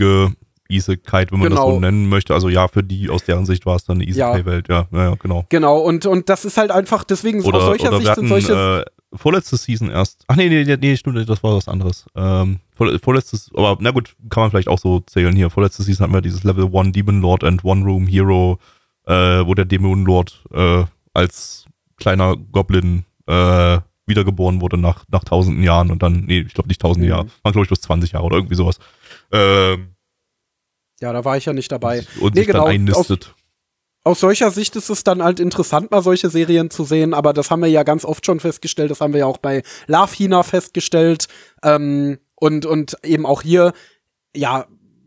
Isekite, 0.69 1.31
wenn 1.31 1.39
man 1.39 1.49
das 1.49 1.59
Genau. 1.59 1.71
so 1.73 1.79
nennen 1.79 2.07
möchte. 2.09 2.33
Also 2.33 2.47
ja, 2.49 2.67
für 2.67 2.83
die, 2.83 3.09
aus 3.09 3.23
deren 3.23 3.45
Sicht 3.45 3.65
war 3.65 3.75
es 3.75 3.83
dann 3.85 3.97
eine 3.97 4.07
Isekai-Welt, 4.07 4.69
ja. 4.69 4.87
ja, 4.91 5.03
ja, 5.09 5.15
genau. 5.15 5.45
Genau, 5.49 5.79
und, 5.79 6.05
und 6.05 6.29
das 6.29 6.45
ist 6.45 6.57
halt 6.57 6.71
einfach, 6.71 7.03
deswegen 7.03 7.41
Oder, 7.43 7.57
aus 7.57 7.63
solcher 7.65 7.87
oder 7.89 7.97
Sicht 7.97 8.07
wir 8.09 8.15
sind 8.15 8.31
hatten 8.31 8.41
solche. 8.45 8.85
äh, 9.13 9.17
vorletzte 9.17 9.57
Season 9.57 9.89
erst. 9.89 10.23
Ach 10.27 10.35
nee, 10.35 10.47
nee, 10.49 10.63
nee, 10.63 10.77
nee, 10.79 10.95
stimmt, 10.95 11.27
das 11.27 11.43
war 11.43 11.55
was 11.55 11.67
anderes. 11.67 12.05
Ähm, 12.15 12.59
vor, 12.75 12.87
vorletztes, 13.01 13.49
aber 13.55 13.77
na 13.81 13.91
gut, 13.91 14.15
kann 14.29 14.43
man 14.43 14.51
vielleicht 14.51 14.67
auch 14.67 14.77
so 14.79 14.99
zählen 15.01 15.35
hier. 15.35 15.49
Vorletzte 15.49 15.81
Season 15.83 16.03
hatten 16.03 16.13
wir 16.13 16.21
dieses 16.21 16.43
Level 16.43 16.69
1 16.73 16.91
Demon 16.93 17.19
Lord 17.21 17.43
and 17.43 17.65
One 17.65 17.83
Room 17.83 18.05
Hero, 18.07 18.59
äh, 19.07 19.13
wo 19.45 19.55
der 19.55 19.65
Demon 19.65 20.05
Lord 20.05 20.43
äh, 20.53 20.83
als 21.13 21.65
kleiner 21.97 22.37
Goblin 22.37 23.05
äh, 23.25 23.79
wiedergeboren 24.05 24.61
wurde 24.61 24.77
nach, 24.77 25.03
nach 25.11 25.23
tausenden 25.23 25.63
Jahren 25.63 25.91
und 25.91 26.01
dann, 26.01 26.25
nee, 26.25 26.39
ich 26.41 26.53
glaube 26.53 26.67
nicht 26.69 26.81
tausende 26.81 27.05
Mhm. 27.07 27.11
Jahre, 27.11 27.25
waren 27.43 27.51
glaube 27.51 27.63
ich 27.63 27.69
bloß 27.69 27.81
20 27.81 28.11
Jahre 28.13 28.25
oder 28.25 28.37
irgendwie 28.37 28.55
sowas. 28.55 28.79
Ähm, 29.31 29.89
ja, 31.01 31.13
da 31.13 31.23
war 31.25 31.37
ich 31.37 31.45
ja 31.45 31.53
nicht 31.53 31.71
dabei. 31.71 32.05
und 32.19 32.35
Nee, 32.35 32.41
sich 32.41 32.47
genau, 32.47 32.65
dann 32.65 32.73
einnistet. 32.73 33.33
Aus 34.03 34.21
solcher 34.21 34.49
Sicht 34.51 34.75
ist 34.75 34.89
es 34.89 35.03
dann 35.03 35.21
halt 35.21 35.39
interessant, 35.39 35.91
mal 35.91 36.01
solche 36.01 36.29
Serien 36.29 36.69
zu 36.69 36.83
sehen, 36.85 37.13
aber 37.13 37.33
das 37.33 37.51
haben 37.51 37.61
wir 37.61 37.67
ja 37.69 37.83
ganz 37.83 38.05
oft 38.05 38.25
schon 38.25 38.39
festgestellt, 38.39 38.89
das 38.91 39.01
haben 39.01 39.11
wir 39.13 39.19
ja 39.19 39.25
auch 39.25 39.37
bei 39.37 39.61
Love 39.87 40.15
Hina 40.15 40.41
festgestellt. 40.43 41.27
Ähm, 41.63 42.17
und, 42.35 42.65
und 42.65 42.95
eben 43.03 43.25
auch 43.25 43.41
hier, 43.41 43.73
ja, 44.35 44.65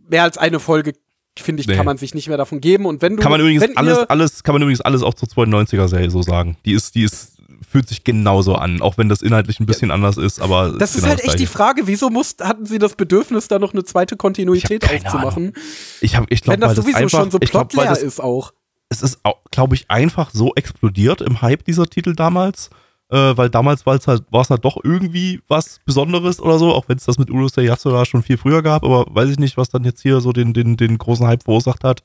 mehr 0.09 0.25
als 0.25 0.37
eine 0.37 0.61
Folge 0.61 0.93
finde 1.39 1.63
ich, 1.63 1.67
Nee. 1.67 1.77
kann 1.77 1.87
man 1.87 1.97
sich 1.97 2.15
nicht 2.15 2.29
mehr 2.29 2.37
davon 2.37 2.61
geben. 2.61 2.85
Und 2.85 3.01
wenn 3.01 3.17
du, 3.17 3.23
Kann 3.23 3.33
man 3.33 3.41
übrigens 3.41 3.65
alles, 3.77 3.99
alles, 4.11 4.43
kann 4.43 4.55
man 4.55 4.61
übrigens 4.63 4.83
alles 4.83 5.03
auch 5.03 5.15
zur 5.15 5.29
92er 5.29 5.89
Serie 5.89 6.11
so 6.11 6.21
sagen. 6.21 6.59
Die 6.67 6.73
ist, 6.75 6.95
die 6.95 7.05
ist, 7.05 7.32
fühlt 7.73 7.89
sich 7.89 8.05
genauso 8.05 8.55
an, 8.55 8.83
auch 8.83 8.99
wenn 8.99 9.09
das 9.09 9.23
inhaltlich 9.23 9.59
ein 9.59 9.65
bisschen 9.65 9.91
anders 9.91 10.19
ist, 10.19 10.41
aber. 10.41 10.75
das 10.79 10.91
ist 10.95 11.03
genau 11.03 11.09
halt 11.09 11.25
echt 11.25 11.39
die. 11.39 11.47
Frage, 11.47 11.87
wieso 11.87 12.11
mussten, 12.11 12.47
hatten 12.47 12.67
sie 12.67 12.79
das 12.79 12.95
Bedürfnis, 12.97 13.49
da 13.49 13.59
noch 13.59 13.73
eine 13.73 13.83
zweite 13.83 14.17
Kontinuität 14.17 14.85
Ich 14.85 15.07
aufzumachen? 15.07 15.55
Ich 16.03 16.15
habe, 16.15 16.27
ich 16.29 16.43
glaube, 16.43 16.55
wenn 16.55 16.61
das 16.61 16.69
weil 16.69 16.77
das 16.77 16.85
sowieso 16.85 16.99
einfach, 16.99 17.21
schon 17.21 17.31
so 17.31 17.39
ich 17.41 17.51
glaub, 17.51 17.71
plotleer 17.71 17.91
das, 17.91 18.03
ist 18.03 18.21
auch. 18.21 18.53
es 18.91 19.03
ist, 19.03 19.21
glaube 19.51 19.75
ich, 19.75 19.91
einfach 19.91 20.31
so 20.33 20.55
explodiert 20.55 21.23
im 21.23 21.41
Hype 21.41 21.65
dieser 21.65 21.87
Titel 21.87 22.15
damals, 22.15 22.69
äh, 23.09 23.37
weil 23.37 23.49
damals 23.49 23.87
war 23.87 23.95
es 23.95 24.07
halt, 24.07 24.25
war 24.31 24.43
es 24.43 24.51
halt 24.51 24.65
doch 24.67 24.77
irgendwie 24.83 25.41
was 25.49 25.81
Besonderes 25.87 26.41
oder 26.41 26.59
so, 26.59 26.75
auch 26.75 26.89
wenn 26.89 26.99
es 26.99 27.05
das 27.05 27.19
mit 27.19 27.31
Urusei 27.31 27.63
Yatsura 27.63 28.05
schon 28.05 28.23
viel 28.23 28.37
früher 28.37 28.63
gab, 28.63 28.85
aber 28.85 29.07
weiß 29.09 29.31
ich 29.31 29.39
nicht, 29.39 29.57
was 29.57 29.71
dann 29.71 29.85
jetzt 29.85 30.03
hier 30.03 30.21
so 30.21 30.33
den, 30.33 30.53
den, 30.53 30.77
den 30.77 30.99
großen 30.99 31.27
Hype 31.27 31.45
verursacht 31.45 31.85
hat. 31.85 32.03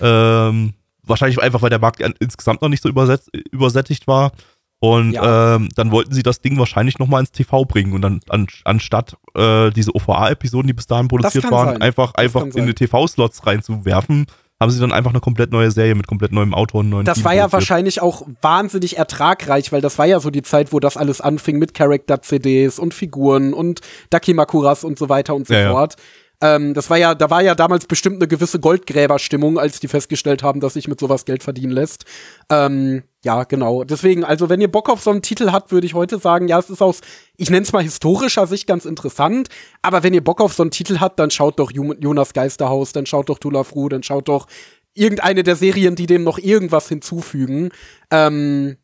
Ähm, 0.00 0.74
wahrscheinlich 1.02 1.42
einfach, 1.42 1.62
weil 1.62 1.70
der 1.70 1.80
Markt 1.80 2.00
insgesamt 2.20 2.62
noch 2.62 2.68
nicht 2.68 2.82
so 2.82 2.88
übersetzt, 2.88 3.30
übersättigt 3.50 4.06
war. 4.06 4.32
Und 4.80 5.12
Ja. 5.12 5.56
ähm, 5.56 5.68
dann 5.74 5.90
wollten 5.90 6.12
sie 6.14 6.22
das 6.22 6.40
Ding 6.40 6.56
wahrscheinlich 6.58 6.98
nochmal 7.00 7.20
ins 7.20 7.32
TV 7.32 7.64
bringen 7.64 7.92
und 7.94 8.02
dann 8.02 8.20
an, 8.28 8.46
anstatt 8.64 9.16
äh, 9.34 9.70
diese 9.70 9.94
OVA-Episoden, 9.94 10.68
die 10.68 10.72
bis 10.72 10.86
dahin 10.86 11.08
produziert 11.08 11.50
waren, 11.50 11.70
sein. 11.70 11.82
einfach, 11.82 12.14
einfach 12.14 12.42
in 12.44 12.50
die 12.52 12.60
sein. 12.60 12.74
TV-Slots 12.76 13.44
reinzuwerfen, 13.44 14.26
haben 14.60 14.70
sie 14.70 14.80
dann 14.80 14.92
einfach 14.92 15.10
eine 15.10 15.20
komplett 15.20 15.50
neue 15.50 15.70
Serie 15.72 15.94
mit 15.96 16.06
komplett 16.06 16.30
neuem 16.32 16.54
Autor 16.54 16.80
und 16.80 16.90
neuen 16.90 17.04
Das 17.06 17.16
Team 17.16 17.24
war 17.24 17.32
ja 17.34 17.42
produziert. 17.48 17.52
wahrscheinlich 17.70 18.02
auch 18.02 18.22
wahnsinnig 18.40 18.98
ertragreich, 18.98 19.72
weil 19.72 19.80
das 19.80 19.98
war 19.98 20.06
ja 20.06 20.20
so 20.20 20.30
die 20.30 20.42
Zeit, 20.42 20.72
wo 20.72 20.78
das 20.80 20.96
alles 20.96 21.20
anfing 21.20 21.58
mit 21.58 21.74
Charakter-CDs 21.74 22.78
und 22.78 22.94
Figuren 22.94 23.54
und 23.54 23.80
Dakimakuras 24.10 24.84
und 24.84 24.98
so 24.98 25.08
weiter 25.08 25.34
und 25.34 25.46
so 25.48 25.54
Ja, 25.54 25.60
ja. 25.60 25.70
fort. 25.72 25.96
Ähm, 26.40 26.72
das 26.74 26.88
war 26.88 26.96
ja, 26.96 27.16
da 27.16 27.30
war 27.30 27.42
ja 27.42 27.56
damals 27.56 27.86
bestimmt 27.86 28.16
eine 28.16 28.28
gewisse 28.28 28.60
Goldgräberstimmung, 28.60 29.58
als 29.58 29.80
die 29.80 29.88
festgestellt 29.88 30.44
haben, 30.44 30.60
dass 30.60 30.74
sich 30.74 30.86
mit 30.86 31.00
sowas 31.00 31.24
Geld 31.24 31.42
verdienen 31.42 31.72
lässt. 31.72 32.04
Ähm, 32.48 33.02
ja, 33.24 33.42
genau. 33.44 33.84
Deswegen, 33.84 34.24
also 34.24 34.48
wenn 34.48 34.60
ihr 34.60 34.70
Bock 34.70 34.88
auf 34.88 35.02
so 35.02 35.10
einen 35.10 35.22
Titel 35.22 35.50
habt, 35.50 35.72
würde 35.72 35.86
ich 35.86 35.94
heute 35.94 36.18
sagen, 36.18 36.46
ja, 36.46 36.58
es 36.58 36.70
ist 36.70 36.80
aus, 36.80 37.00
ich 37.36 37.50
nenne 37.50 37.62
es 37.64 37.72
mal 37.72 37.82
historischer 37.82 38.46
Sicht 38.46 38.66
ganz 38.66 38.84
interessant, 38.84 39.48
aber 39.82 40.02
wenn 40.02 40.14
ihr 40.14 40.22
Bock 40.22 40.40
auf 40.40 40.52
so 40.54 40.62
einen 40.62 40.70
Titel 40.70 41.00
habt, 41.00 41.18
dann 41.18 41.30
schaut 41.30 41.58
doch 41.58 41.72
Jonas 41.72 42.32
Geisterhaus, 42.32 42.92
dann 42.92 43.06
schaut 43.06 43.28
doch 43.28 43.38
Tula 43.38 43.64
Fru, 43.64 43.88
dann 43.88 44.02
schaut 44.02 44.28
doch 44.28 44.46
irgendeine 44.94 45.42
der 45.42 45.56
Serien, 45.56 45.96
die 45.96 46.06
dem 46.06 46.22
noch 46.24 46.38
irgendwas 46.38 46.88
hinzufügen. 46.88 47.70
Ähm, 48.10 48.76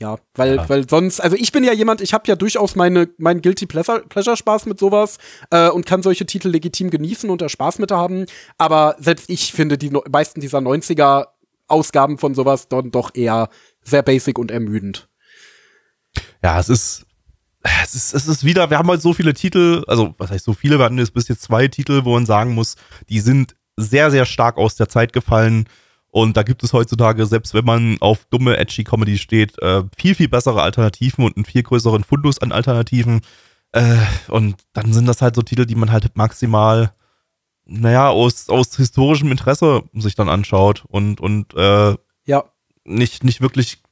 ja, 0.00 0.16
weil, 0.34 0.56
Ja. 0.56 0.68
weil 0.68 0.88
sonst, 0.88 1.20
also 1.20 1.36
ich 1.36 1.50
bin 1.50 1.64
ja 1.64 1.72
jemand, 1.72 2.00
ich 2.00 2.14
habe 2.14 2.24
ja 2.28 2.36
durchaus 2.36 2.76
meine, 2.76 3.08
meinen 3.18 3.42
Guilty 3.42 3.66
Pleasure, 3.66 4.04
Pleasure 4.08 4.36
Spaß 4.36 4.66
mit 4.66 4.78
sowas 4.78 5.18
äh, 5.50 5.68
und 5.68 5.86
kann 5.86 6.02
solche 6.02 6.24
Titel 6.26 6.48
legitim 6.48 6.90
genießen 6.90 7.28
und 7.30 7.42
da 7.42 7.48
Spaß 7.48 7.80
mit 7.80 7.90
haben. 7.90 8.26
Aber 8.58 8.94
selbst 9.00 9.28
ich 9.28 9.52
finde 9.52 9.76
die 9.76 9.90
meisten 10.10 10.40
dieser 10.40 10.58
90er 10.58 11.26
Ausgaben 11.68 12.18
von 12.18 12.34
sowas 12.34 12.68
dann 12.68 12.90
doch 12.90 13.14
eher 13.14 13.48
sehr 13.82 14.02
basic 14.02 14.38
und 14.38 14.50
ermüdend. 14.50 15.08
Ja, 16.42 16.58
es 16.58 16.68
ist, 16.68 17.06
es 17.82 17.94
ist, 17.94 18.14
es 18.14 18.28
ist 18.28 18.44
wieder, 18.44 18.70
wir 18.70 18.78
haben 18.78 18.88
halt 18.88 19.02
so 19.02 19.12
viele 19.12 19.34
Titel, 19.34 19.84
also 19.86 20.14
was 20.18 20.30
heißt 20.30 20.44
so 20.44 20.54
viele, 20.54 20.78
wir 20.78 20.84
hatten 20.84 20.98
jetzt 20.98 21.14
bis 21.14 21.28
jetzt 21.28 21.42
zwei 21.42 21.68
Titel, 21.68 22.04
wo 22.04 22.14
man 22.14 22.26
sagen 22.26 22.54
muss, 22.54 22.76
die 23.08 23.20
sind 23.20 23.56
sehr, 23.76 24.10
sehr 24.10 24.26
stark 24.26 24.56
aus 24.56 24.76
der 24.76 24.88
Zeit 24.88 25.12
gefallen. 25.12 25.68
Und 26.10 26.36
da 26.36 26.42
gibt 26.42 26.64
es 26.64 26.72
heutzutage, 26.72 27.26
selbst 27.26 27.54
wenn 27.54 27.64
man 27.64 27.98
auf 28.00 28.24
dumme, 28.30 28.56
edgy 28.56 28.82
Comedy 28.82 29.18
steht, 29.18 29.60
äh, 29.62 29.82
viel, 29.96 30.14
viel 30.14 30.28
bessere 30.28 30.62
Alternativen 30.62 31.24
und 31.24 31.36
einen 31.36 31.44
viel 31.44 31.62
größeren 31.62 32.02
Fundus 32.02 32.40
an 32.40 32.50
Alternativen. 32.50 33.20
Äh, 33.72 33.98
und 34.28 34.56
dann 34.72 34.92
sind 34.92 35.06
das 35.06 35.20
halt 35.20 35.36
so 35.36 35.42
Titel, 35.42 35.66
die 35.66 35.74
man 35.74 35.92
halt 35.92 36.16
maximal, 36.16 36.92
naja, 37.68 38.08
aus, 38.08 38.48
aus 38.48 38.74
historischem 38.76 39.30
Interesse 39.30 39.82
sich 39.94 40.14
dann 40.14 40.28
anschaut 40.28 40.84
und, 40.88 41.20
und 41.20 41.54
äh, 41.54 41.94
Ja, 42.24 42.44
nicht, 42.84 43.22
nicht 43.24 43.40
wirklich, 43.40 43.82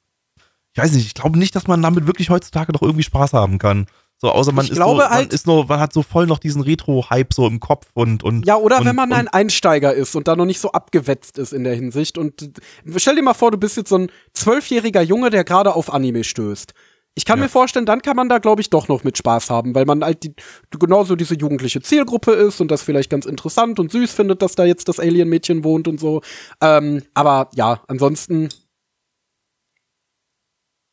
ich 0.73 0.83
weiß 0.83 0.93
nicht, 0.93 1.07
ich 1.07 1.15
glaube 1.15 1.39
nicht, 1.39 1.55
dass 1.55 1.67
man 1.67 1.83
damit 1.83 2.07
wirklich 2.07 2.31
heutzutage 2.31 2.73
noch 2.73 2.83
irgendwie 2.83 3.03
Spaß 3.05 3.33
haben 3.35 3.59
kann. 3.59 3.87
So, 4.19 4.31
außer 4.31 4.51
man 4.53 4.65
Ich 4.65 4.71
ist 4.71 4.77
glaube 4.79 4.93
so, 4.93 4.97
man 4.97 5.11
halt- 5.11 5.33
ist 5.35 5.47
nur, 5.47 5.67
man 5.67 5.79
hat 5.79 5.93
so 5.93 6.03
voll 6.03 6.27
noch 6.27 6.39
diesen 6.39 6.63
Retro-Hype 6.63 7.35
so 7.35 7.47
im 7.47 7.61
Kopf 7.61 7.89
und, 7.93 8.23
und. 8.25 8.47
Ja, 8.47 8.57
oder 8.57 8.79
und, 8.79 8.87
wenn 8.87 8.97
man 8.97 9.13
ein 9.13 9.29
Einsteiger 9.29 9.93
ist 9.93 10.15
und 10.15 10.27
da 10.27 10.37
noch 10.37 10.47
nicht 10.47 10.59
so 10.59 10.73
abgewetzt 10.73 11.37
ist 11.37 11.53
in 11.53 11.65
der 11.65 11.75
Hinsicht. 11.75 12.17
Und 12.17 12.51
stell 12.97 13.17
dir 13.17 13.23
mal 13.23 13.35
vor, 13.35 13.51
du 13.51 13.59
bist 13.59 13.77
jetzt 13.77 13.91
so 13.91 13.99
ein 13.99 14.11
zwölfjähriger 14.33 15.03
Junge, 15.03 15.29
der 15.29 15.45
gerade 15.45 15.75
auf 15.75 15.93
Anime 15.93 16.25
stößt. 16.25 16.73
Ich 17.19 17.25
kann 17.25 17.39
Ja. 17.39 17.45
mir 17.47 17.49
vorstellen, 17.49 17.87
dann 17.87 18.03
kann 18.03 18.15
man 18.15 18.29
da, 18.29 18.39
glaube 18.39 18.61
ich, 18.61 18.69
doch 18.69 18.89
noch 18.89 19.03
mit 19.03 19.17
Spaß 19.17 19.49
haben, 19.49 19.75
weil 19.75 19.87
man 19.87 20.05
halt 20.05 20.23
die, 20.23 20.35
genauso 20.79 21.17
diese 21.17 21.35
jugendliche 21.35 21.81
Zielgruppe 21.81 22.33
ist 22.33 22.61
und 22.61 22.71
das 22.71 22.83
vielleicht 22.83 23.09
ganz 23.11 23.25
interessant 23.25 23.81
und 23.81 23.91
süß 23.91 24.13
findet, 24.13 24.43
dass 24.43 24.55
da 24.55 24.65
jetzt 24.65 24.87
das 24.89 25.01
Alien-Mädchen 25.01 25.65
wohnt 25.65 25.89
und 25.89 25.99
so. 25.99 26.21
Ähm, 26.61 27.03
aber 27.15 27.49
ja, 27.55 27.83
ansonsten, 27.89 28.51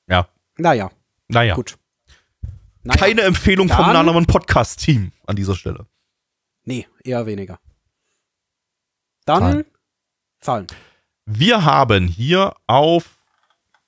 Ja. 0.07 0.27
naja, 0.57 0.91
Naja. 1.27 1.55
gut. 1.55 1.77
Naja, 2.83 2.99
Keine 2.99 3.21
Empfehlung 3.21 3.67
vom 3.69 3.77
Dann- 3.77 3.93
Nanaman 3.93 4.25
Podcast-Team 4.25 5.11
an 5.25 5.35
dieser 5.35 5.55
Stelle. 5.55 5.87
Nee, 6.65 6.87
eher 7.03 7.25
weniger. 7.25 7.59
Dann 9.25 9.39
Zahlen. 9.41 9.65
Zahlen. 10.41 10.67
Wir 11.25 11.63
haben 11.65 12.07
hier 12.07 12.53
auf. 12.67 13.19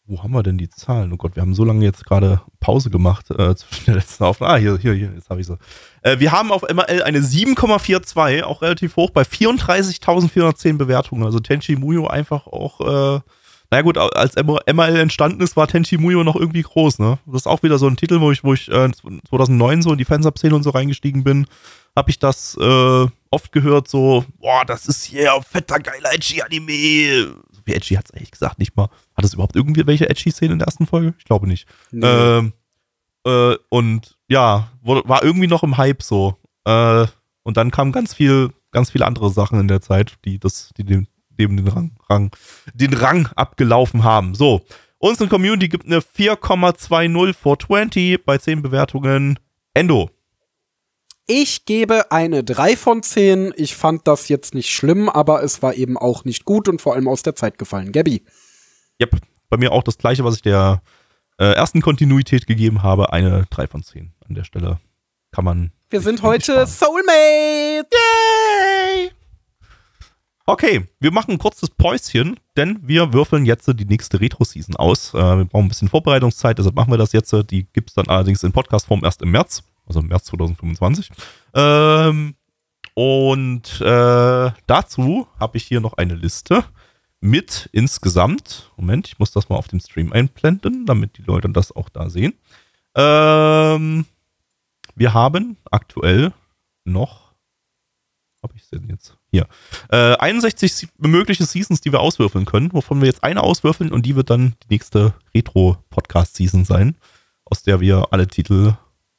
Wo 0.07 0.21
haben 0.21 0.33
wir 0.33 0.43
denn 0.43 0.59
die 0.59 0.69
Zahlen? 0.69 1.11
Oh 1.13 1.17
Gott, 1.17 1.35
wir 1.35 1.41
haben 1.41 1.55
so 1.55 1.65
lange 1.65 1.83
jetzt 1.83 2.05
gerade 2.05 2.39
Pause 2.59 2.91
gemacht 2.91 3.31
äh, 3.31 3.55
zwischen 3.55 3.85
der 3.85 3.95
letzten 3.95 4.23
Aufnahme. 4.23 4.53
Ah, 4.53 4.57
hier, 4.57 4.77
hier, 4.77 4.93
hier, 4.93 5.11
jetzt 5.15 5.31
habe 5.31 5.41
ich 5.41 5.47
sie. 5.47 5.57
Äh, 6.03 6.19
wir 6.19 6.31
haben 6.31 6.51
auf 6.51 6.61
MRL 6.61 7.01
eine 7.01 7.19
7,42, 7.21 8.43
auch 8.43 8.61
relativ 8.61 8.97
hoch, 8.97 9.09
bei 9.09 9.23
34.410 9.23 10.77
Bewertungen. 10.77 11.23
Also 11.23 11.39
Tenchi 11.39 11.75
Muyo 11.75 12.05
einfach 12.05 12.45
auch, 12.45 12.81
äh, 12.81 13.19
naja 13.71 13.81
gut, 13.81 13.97
als 13.97 14.35
MRL 14.35 14.97
entstanden 14.97 15.41
ist, 15.41 15.57
war 15.57 15.67
Tenchi 15.67 15.97
Muyo 15.97 16.23
noch 16.23 16.35
irgendwie 16.35 16.61
groß, 16.61 16.99
ne? 16.99 17.17
Das 17.25 17.41
ist 17.41 17.47
auch 17.47 17.63
wieder 17.63 17.79
so 17.79 17.87
ein 17.87 17.97
Titel, 17.97 18.21
wo 18.21 18.31
ich, 18.31 18.43
wo 18.43 18.53
ich 18.53 18.69
äh, 18.69 18.91
2009 19.27 19.81
so 19.81 19.91
in 19.91 19.97
die 19.97 20.05
Fansub-Szene 20.05 20.55
und 20.55 20.61
so 20.61 20.69
reingestiegen 20.69 21.23
bin, 21.23 21.47
habe 21.95 22.11
ich 22.11 22.19
das 22.19 22.55
äh, 22.61 23.07
oft 23.31 23.51
gehört, 23.51 23.87
so, 23.87 24.23
boah, 24.39 24.65
das 24.65 24.85
ist 24.85 25.03
hier 25.05 25.31
fetter, 25.49 25.79
geiler 25.79 26.13
Edgy-Anime. 26.13 27.37
Wie 27.65 27.73
Edgy 27.73 27.95
hat 27.95 28.05
es 28.05 28.11
ehrlich 28.11 28.31
gesagt 28.31 28.59
nicht 28.59 28.75
mal. 28.75 28.89
Hat 29.15 29.25
es 29.25 29.33
überhaupt 29.33 29.55
irgendwie 29.55 29.85
welche 29.87 30.09
Edgy-Szene 30.09 30.53
in 30.53 30.59
der 30.59 30.67
ersten 30.67 30.85
Folge? 30.85 31.13
Ich 31.17 31.25
glaube 31.25 31.47
nicht. 31.47 31.67
Nee. 31.91 32.05
Ähm, 32.05 32.53
äh, 33.25 33.55
und 33.69 34.17
ja, 34.27 34.69
wurde, 34.81 35.07
war 35.07 35.23
irgendwie 35.23 35.47
noch 35.47 35.63
im 35.63 35.77
Hype 35.77 36.03
so. 36.03 36.37
Äh, 36.65 37.07
und 37.43 37.57
dann 37.57 37.71
kamen 37.71 37.91
ganz 37.91 38.13
viel, 38.13 38.51
ganz 38.71 38.91
viele 38.91 39.05
andere 39.05 39.29
Sachen 39.31 39.59
in 39.59 39.67
der 39.67 39.81
Zeit, 39.81 40.17
die 40.25 40.39
das, 40.39 40.69
die 40.77 40.83
dem, 40.83 41.07
dem 41.29 41.57
den 41.57 41.67
Rang, 41.67 41.91
Rang, 42.09 42.31
den 42.73 42.93
Rang 42.93 43.27
abgelaufen 43.35 44.03
haben. 44.03 44.35
So. 44.35 44.65
Unsere 44.97 45.29
Community 45.29 45.67
gibt 45.67 45.85
eine 45.85 45.99
4,20 45.99 47.33
for 47.33 47.59
20 47.59 48.23
bei 48.25 48.37
10 48.37 48.61
Bewertungen. 48.61 49.39
Endo. 49.73 50.09
Ich 51.27 51.65
gebe 51.65 52.11
eine 52.11 52.43
3 52.43 52.77
von 52.77 53.01
10. 53.01 53.53
Ich 53.57 53.75
fand 53.75 54.07
das 54.07 54.29
jetzt 54.29 54.53
nicht 54.53 54.69
schlimm, 54.69 55.09
aber 55.09 55.41
es 55.41 55.63
war 55.63 55.73
eben 55.73 55.97
auch 55.97 56.23
nicht 56.23 56.45
gut 56.45 56.69
und 56.69 56.81
vor 56.81 56.93
allem 56.93 57.07
aus 57.07 57.23
der 57.23 57.35
Zeit 57.35 57.57
gefallen. 57.57 57.91
Gabby. 57.91 58.23
Yep. 59.01 59.21
Bei 59.49 59.57
mir 59.57 59.71
auch 59.71 59.81
das 59.81 59.97
gleiche, 59.97 60.23
was 60.23 60.35
ich 60.35 60.43
der 60.43 60.83
äh, 61.39 61.53
ersten 61.53 61.81
Kontinuität 61.81 62.45
gegeben 62.45 62.83
habe. 62.83 63.11
Eine 63.11 63.45
3 63.49 63.67
von 63.67 63.81
10 63.81 64.13
an 64.27 64.35
der 64.35 64.43
Stelle. 64.43 64.79
Kann 65.31 65.45
man. 65.45 65.71
Wir 65.89 66.01
sind 66.01 66.21
heute. 66.21 66.67
Soulmates. 66.67 67.89
Yay! 67.91 69.11
Okay, 70.45 70.85
wir 70.99 71.11
machen 71.11 71.31
ein 71.31 71.37
kurzes 71.39 71.71
Päuschen, 71.71 72.39
denn 72.55 72.79
wir 72.83 73.13
würfeln 73.13 73.47
jetzt 73.47 73.67
die 73.67 73.85
nächste 73.85 74.21
Retro-Season 74.21 74.75
aus. 74.75 75.15
Äh, 75.15 75.17
wir 75.17 75.45
brauchen 75.45 75.65
ein 75.65 75.69
bisschen 75.69 75.89
Vorbereitungszeit, 75.89 76.59
deshalb 76.59 76.75
machen 76.75 76.93
wir 76.93 76.99
das 76.99 77.13
jetzt. 77.13 77.33
Die 77.49 77.65
gibt 77.73 77.89
es 77.89 77.95
dann 77.95 78.07
allerdings 78.07 78.43
in 78.43 78.51
Podcast-Form 78.51 79.03
erst 79.03 79.23
im 79.23 79.31
März, 79.31 79.63
also 79.87 79.99
im 79.99 80.07
März 80.07 80.25
2025. 80.25 81.09
Ähm, 81.53 82.35
und 82.93 83.81
äh, 83.81 84.51
dazu 84.67 85.27
habe 85.39 85.57
ich 85.57 85.63
hier 85.65 85.81
noch 85.81 85.93
eine 85.93 86.15
Liste 86.15 86.63
mit 87.21 87.69
insgesamt, 87.71 88.71
Moment, 88.77 89.07
ich 89.07 89.19
muss 89.19 89.31
das 89.31 89.49
mal 89.49 89.55
auf 89.57 89.67
dem 89.67 89.79
Stream 89.79 90.13
einblenden, 90.13 90.85
damit 90.85 91.17
die 91.17 91.23
Leute 91.23 91.49
das 91.49 91.71
auch 91.75 91.89
da 91.89 92.09
sehen. 92.09 92.33
Ähm, 92.95 94.05
wir 94.95 95.13
haben 95.13 95.57
aktuell 95.71 96.31
noch, 96.85 97.33
habe 98.43 98.53
ich 98.55 98.69
denn 98.69 98.87
jetzt? 98.89 99.17
Hier. 99.31 99.47
Äh, 99.89 100.15
61 100.17 100.73
se- 100.73 100.87
mögliche 100.97 101.45
Seasons, 101.45 101.81
die 101.81 101.91
wir 101.91 101.99
auswürfeln 101.99 102.45
können, 102.45 102.71
wovon 102.73 103.01
wir 103.01 103.07
jetzt 103.07 103.23
eine 103.23 103.41
auswürfeln 103.43 103.91
und 103.91 104.05
die 104.05 104.15
wird 104.15 104.29
dann 104.29 104.55
die 104.63 104.67
nächste 104.75 105.13
Retro-Podcast-Season 105.33 106.63
sein, 106.63 106.95
aus 107.43 107.63
der 107.63 107.81
wir 107.81 108.07
alle 108.11 108.27
Titel 108.27 108.75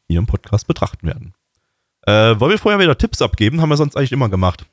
hier 0.09 0.19
im 0.19 0.27
Podcast 0.27 0.67
betrachten 0.67 1.07
werden. 1.07 1.35
Äh, 2.03 2.39
wollen 2.39 2.53
wir 2.53 2.59
vorher 2.59 2.81
wieder 2.81 2.97
Tipps 2.97 3.21
abgeben? 3.21 3.61
Haben 3.61 3.71
wir 3.71 3.77
sonst 3.77 3.97
eigentlich 3.97 4.13
immer 4.13 4.29
gemacht. 4.29 4.65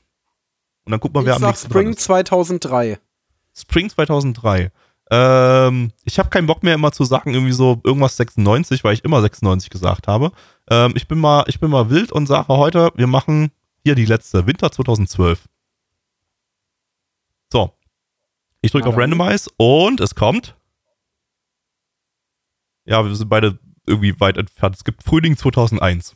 Und 0.86 0.92
dann 0.92 1.00
gucken 1.00 1.16
wir, 1.16 1.22
Ich 1.22 1.28
wer 1.28 1.36
am 1.36 1.42
sag 1.42 1.50
nächsten 1.50 1.70
Spring 1.70 1.90
ist. 1.90 2.00
2003. 2.02 3.00
Spring 3.56 3.90
2003. 3.90 4.72
Ähm, 5.12 5.92
ich 6.06 6.20
habe 6.20 6.30
keinen 6.30 6.48
Bock 6.48 6.64
mehr 6.64 6.76
immer 6.76 6.92
zu 6.92 7.04
sagen, 7.04 7.34
irgendwie 7.34 7.54
so 7.54 7.82
irgendwas 7.84 8.18
96, 8.18 8.84
weil 8.84 8.94
ich 8.94 9.04
immer 9.04 9.22
96 9.22 9.70
gesagt 9.70 10.08
habe. 10.08 10.32
Ähm, 10.70 10.94
ich 10.96 11.08
bin 11.08 11.20
mal, 11.20 11.44
ich 11.48 11.60
bin 11.60 11.70
mal 11.70 11.90
wild 11.90 12.12
und 12.12 12.28
sage 12.28 12.48
heute, 12.50 12.92
wir 12.96 13.08
machen 13.08 13.52
hier 13.84 13.96
die 13.96 14.06
letzte, 14.06 14.48
Winter 14.48 14.72
2012. 14.72 15.48
So. 17.52 17.72
Ich 18.62 18.72
drücke 18.72 18.90
auf. 18.90 18.98
Randomize 18.98 19.50
und 19.58 20.00
es 20.00 20.16
kommt. 20.16 20.56
Ja, 22.86 23.06
wir 23.06 23.14
sind 23.16 23.30
beide 23.30 23.60
irgendwie 23.86 24.20
weit 24.20 24.38
entfernt. 24.38 24.76
Es 24.76 24.84
gibt 24.84 25.04
Frühling 25.04 25.38
2001. 25.38 26.16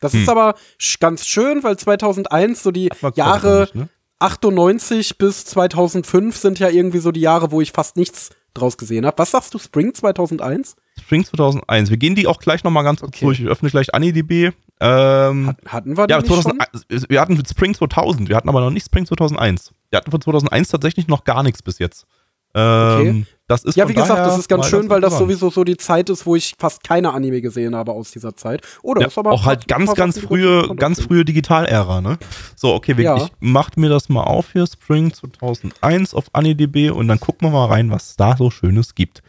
Das 0.00 0.12
Hm. 0.12 0.22
ist 0.22 0.28
aber 0.28 0.54
ganz 1.00 1.26
schön, 1.26 1.62
weil 1.62 1.76
2001 1.78 2.62
so 2.62 2.70
die 2.70 2.90
Jahre 3.14 3.62
nicht, 3.62 3.74
ne? 3.74 3.88
98 4.18 5.18
bis 5.18 5.44
2005 5.46 6.36
sind 6.36 6.58
ja 6.58 6.68
irgendwie 6.68 6.98
so 6.98 7.12
die 7.12 7.20
Jahre, 7.20 7.50
wo 7.50 7.60
ich 7.60 7.72
fast 7.72 7.96
nichts 7.96 8.30
draus 8.54 8.78
gesehen 8.78 9.04
habe. 9.04 9.18
Was 9.18 9.32
sagst 9.32 9.52
du, 9.52 9.58
Spring 9.58 9.92
2001? 9.92 10.76
Spring 10.98 11.24
2001. 11.24 11.90
Wir 11.90 11.96
gehen 11.98 12.14
die 12.14 12.26
auch 12.26 12.38
gleich 12.38 12.64
nochmal 12.64 12.84
ganz 12.84 13.00
kurz 13.00 13.14
Okay. 13.14 13.24
durch. 13.26 13.40
Ich 13.40 13.46
öffne 13.46 13.68
gleich 13.68 13.94
AniDB. 13.94 14.52
Ähm, 14.80 15.46
Hat, 15.48 15.58
hatten 15.66 15.96
wir 15.96 16.06
die 16.06 16.12
ja, 16.12 16.18
nicht 16.20 16.28
schon? 16.28 16.42
2001, 16.42 17.06
wir 17.10 17.20
hatten 17.20 17.42
Spring 17.46 17.74
2000. 17.74 18.28
Wir 18.28 18.36
hatten 18.36 18.48
aber 18.48 18.60
noch 18.60 18.70
nicht 18.70 18.86
Spring 18.86 19.04
2001. 19.06 19.72
Wir 19.90 19.98
hatten 19.98 20.10
von 20.10 20.20
2001 20.20 20.68
tatsächlich 20.68 21.08
noch 21.08 21.24
gar 21.24 21.42
nichts 21.42 21.62
bis 21.62 21.78
jetzt. 21.78 22.06
Ähm, 22.54 23.26
Das 23.48 23.62
ist 23.62 23.76
Ja, 23.76 23.88
wie 23.88 23.94
gesagt, 23.94 24.18
das 24.18 24.38
ist 24.38 24.48
ganz 24.48 24.66
schön, 24.66 24.90
weil 24.90 25.00
das 25.00 25.18
sowieso 25.18 25.50
so 25.50 25.62
die 25.62 25.76
Zeit 25.76 26.10
ist, 26.10 26.26
wo 26.26 26.34
ich 26.34 26.54
fast 26.58 26.82
keine 26.82 27.12
Anime 27.12 27.40
gesehen 27.40 27.76
habe 27.76 27.92
aus 27.92 28.10
dieser 28.10 28.34
Zeit. 28.34 28.62
Oder 28.82 29.02
Ja, 29.02 29.06
ist 29.06 29.18
aber 29.18 29.30
auch 29.30 29.44
halt 29.44 29.68
ganz, 29.68 29.94
ganz 29.94 30.18
frühe, 30.18 30.74
ganz 30.74 31.00
frühe 31.00 31.24
Digital-Ära, 31.24 32.00
ne? 32.00 32.18
So, 32.56 32.74
okay, 32.74 33.00
Ja. 33.00 33.16
ich 33.16 33.30
mach 33.38 33.70
mir 33.76 33.88
das 33.88 34.08
mal 34.08 34.24
auf 34.24 34.52
hier, 34.52 34.66
Spring 34.66 35.12
2001 35.12 36.12
auf 36.14 36.24
AniDB 36.32 36.90
und 36.90 37.06
dann 37.06 37.20
gucken 37.20 37.46
wir 37.48 37.52
mal 37.52 37.66
rein, 37.66 37.90
was 37.90 38.10
es 38.10 38.16
da 38.16 38.36
so 38.36 38.50
Schönes 38.50 38.96
gibt. 38.96 39.22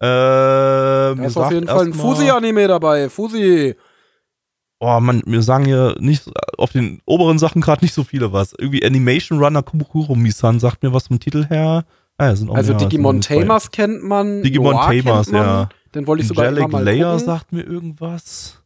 Äh, 0.00 0.06
Da 0.06 1.14
mir 1.16 1.26
ist 1.28 1.36
auf 1.36 1.52
jeden 1.52 1.68
Fall 1.68 1.86
ein 1.86 1.94
Fusi-Anime 1.94 2.66
dabei. 2.66 3.08
Fusi. 3.08 3.76
Oh 4.80 4.98
man, 4.98 5.22
wir 5.24 5.42
sagen 5.42 5.64
hier 5.66 5.94
nicht 6.00 6.24
auf 6.58 6.72
den 6.72 7.00
oberen 7.06 7.38
Sachen 7.38 7.60
gerade 7.62 7.84
nicht 7.84 7.94
so 7.94 8.02
viele 8.02 8.32
was. 8.32 8.52
Irgendwie 8.58 8.84
Animation 8.84 9.38
Runner 9.38 9.62
Kumukuro 9.62 10.16
Misan 10.16 10.58
sagt 10.58 10.82
mir 10.82 10.92
was 10.92 11.06
vom 11.06 11.20
Titel 11.20 11.46
her. 11.46 11.84
Ah, 12.22 12.26
ja, 12.28 12.36
sind 12.36 12.50
auch 12.50 12.54
Also 12.54 12.74
Digimon. 12.74 13.20
Tamers 13.20 13.70
kennt 13.72 14.04
man. 14.04 14.42
Digimon 14.42 14.74
Noir 14.74 14.90
Tamers, 14.90 15.30
man. 15.32 15.42
ja. 15.42 15.68
Den 15.94 16.06
wollte 16.06 16.22
ich 16.22 16.28
sogar 16.28 16.46
immer 16.46 16.56
Angelic 16.58 16.72
mal 16.72 16.84
Layer 16.84 17.12
gucken. 17.12 17.26
sagt 17.26 17.52
mir 17.52 17.62
irgendwas. 17.62 18.62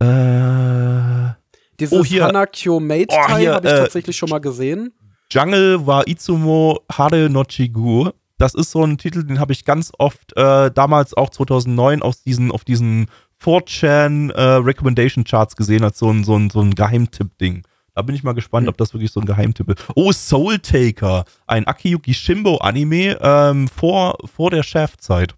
Äh, 0.00 1.32
Dieses 1.80 1.98
Oh, 1.98 2.04
hier. 2.04 2.24
Hanakyo 2.26 2.76
Oh, 2.76 2.80
Meitai 2.80 3.38
hier, 3.40 3.54
habe 3.54 3.66
ich 3.66 3.72
äh, 3.72 3.76
tatsächlich 3.78 4.16
schon 4.16 4.28
mal 4.28 4.38
gesehen. 4.40 4.92
Jungle 5.30 5.86
wa 5.86 6.02
Itsumo 6.06 6.80
Hare 6.92 7.28
no 7.30 7.44
Chigu. 7.44 8.10
Das 8.36 8.54
ist 8.54 8.70
so 8.70 8.84
ein 8.84 8.98
Titel, 8.98 9.24
den 9.24 9.40
habe 9.40 9.52
ich 9.52 9.64
ganz 9.64 9.90
oft 9.98 10.36
äh, 10.36 10.70
damals 10.70 11.14
auch 11.16 11.30
2009 11.30 12.02
aus 12.02 12.22
diesen, 12.22 12.50
auf 12.52 12.64
diesen 12.64 13.06
4chan 13.42 14.30
äh, 14.32 14.42
Recommendation 14.56 15.24
Charts 15.24 15.56
gesehen 15.56 15.84
als 15.84 15.98
so 15.98 16.10
ein, 16.10 16.24
so 16.24 16.36
ein, 16.36 16.50
so 16.50 16.60
ein 16.60 16.74
Geheimtipp-Ding. 16.74 17.62
Da 17.94 18.02
bin 18.02 18.14
ich 18.14 18.24
mal 18.24 18.32
gespannt, 18.34 18.66
Hm. 18.66 18.70
ob 18.70 18.76
das 18.76 18.92
wirklich 18.92 19.12
so 19.12 19.20
ein 19.20 19.26
Geheimtipp 19.26 19.70
ist. 19.70 19.86
Oh, 19.94 20.10
Soul 20.12 20.58
Taker, 20.58 21.24
ein 21.46 21.66
Akiyuki 21.66 22.12
Shimbo 22.14 22.56
Anime 22.58 23.18
ähm, 23.20 23.68
vor, 23.68 24.16
vor 24.34 24.50
der 24.50 24.62
Chefzeit. 24.62 25.34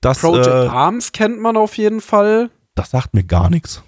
Das, 0.00 0.20
Project 0.20 0.46
äh, 0.46 0.50
Arms 0.68 1.12
kennt 1.12 1.40
man 1.40 1.56
auf 1.56 1.76
jeden 1.76 2.00
Fall. 2.00 2.50
das 2.74 2.90
sagt 2.90 3.14
mir 3.14 3.24
gar 3.24 3.50
nichts. 3.50 3.82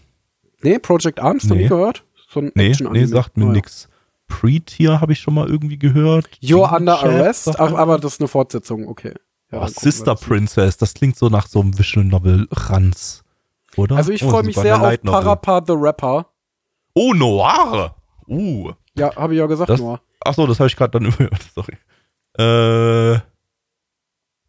Nee, 0.63 0.79
Project 0.79 1.21
Arms, 1.21 1.45
Nee. 1.45 1.63
nie 1.63 1.69
gehört? 1.69 2.05
So 2.29 2.41
ein 2.41 2.53
Nee, 2.55 2.75
nee, 2.91 3.05
sagt 3.07 3.37
mir 3.37 3.45
Naja. 3.45 3.55
nix. 3.57 3.89
Pre-Tier 4.29 5.01
habe 5.01 5.13
ich 5.13 5.19
schon 5.21 5.35
mal 5.35 5.49
irgendwie 5.49 5.79
gehört. 5.79 6.29
You're 6.41 6.75
Under 6.75 6.97
Chef 6.99 7.05
Arrest, 7.11 7.61
ach, 7.61 7.73
aber 7.75 7.99
das 7.99 8.15
ist 8.15 8.21
eine 8.21 8.29
Fortsetzung, 8.29 8.89
okay. 8.89 9.15
Ja, 9.51 9.63
Oh, 9.63 9.67
Sister. 9.67 10.15
Princess, 10.15 10.77
das 10.79 10.95
klingt 10.95 11.17
so 11.17 11.29
nach 11.29 11.47
so 11.47 11.61
einem 11.61 11.77
Visual 11.79 12.07
Novel 12.07 12.47
Ranz, 12.51 13.23
oder? 13.77 13.97
Also 13.97 14.13
ich 14.13 14.25
Oh, 14.25 14.31
freue 14.31 14.45
mich 14.45 14.57
sehr 14.57 14.81
auf. 14.81 15.03
Parappa 15.03 15.63
the 15.67 15.75
Rapper. 15.77 16.27
Oh, 16.95 17.13
Noir! 17.15 17.95
Uh. 18.29 18.73
Ja, 18.97 19.15
habe 19.17 19.35
ich 19.35 19.39
ja 19.39 19.47
gesagt, 19.47 19.71
Das- 19.71 19.81
nur. 19.81 20.01
Achso, 20.21 20.47
das 20.47 20.61
habe 20.61 20.69
ich 20.69 20.77
gerade 20.77 20.93
dann 20.99 21.05
überhört, 21.13 21.45
sorry. 21.55 21.73
Äh. 22.39 23.21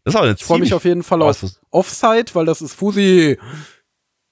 Das 0.05 0.13
ist 0.13 0.15
aber 0.17 0.25
eine 0.25 0.35
Ich 0.35 0.43
freue 0.43 0.59
mich 0.59 0.73
auf 0.73 0.83
jeden 0.85 1.01
Fall 1.03 1.21
auf 1.21 1.43
Offside, 1.71 2.25
weil 2.33 2.45
das 2.45 2.61
ist 2.61 2.73
Fusi. 2.73 3.37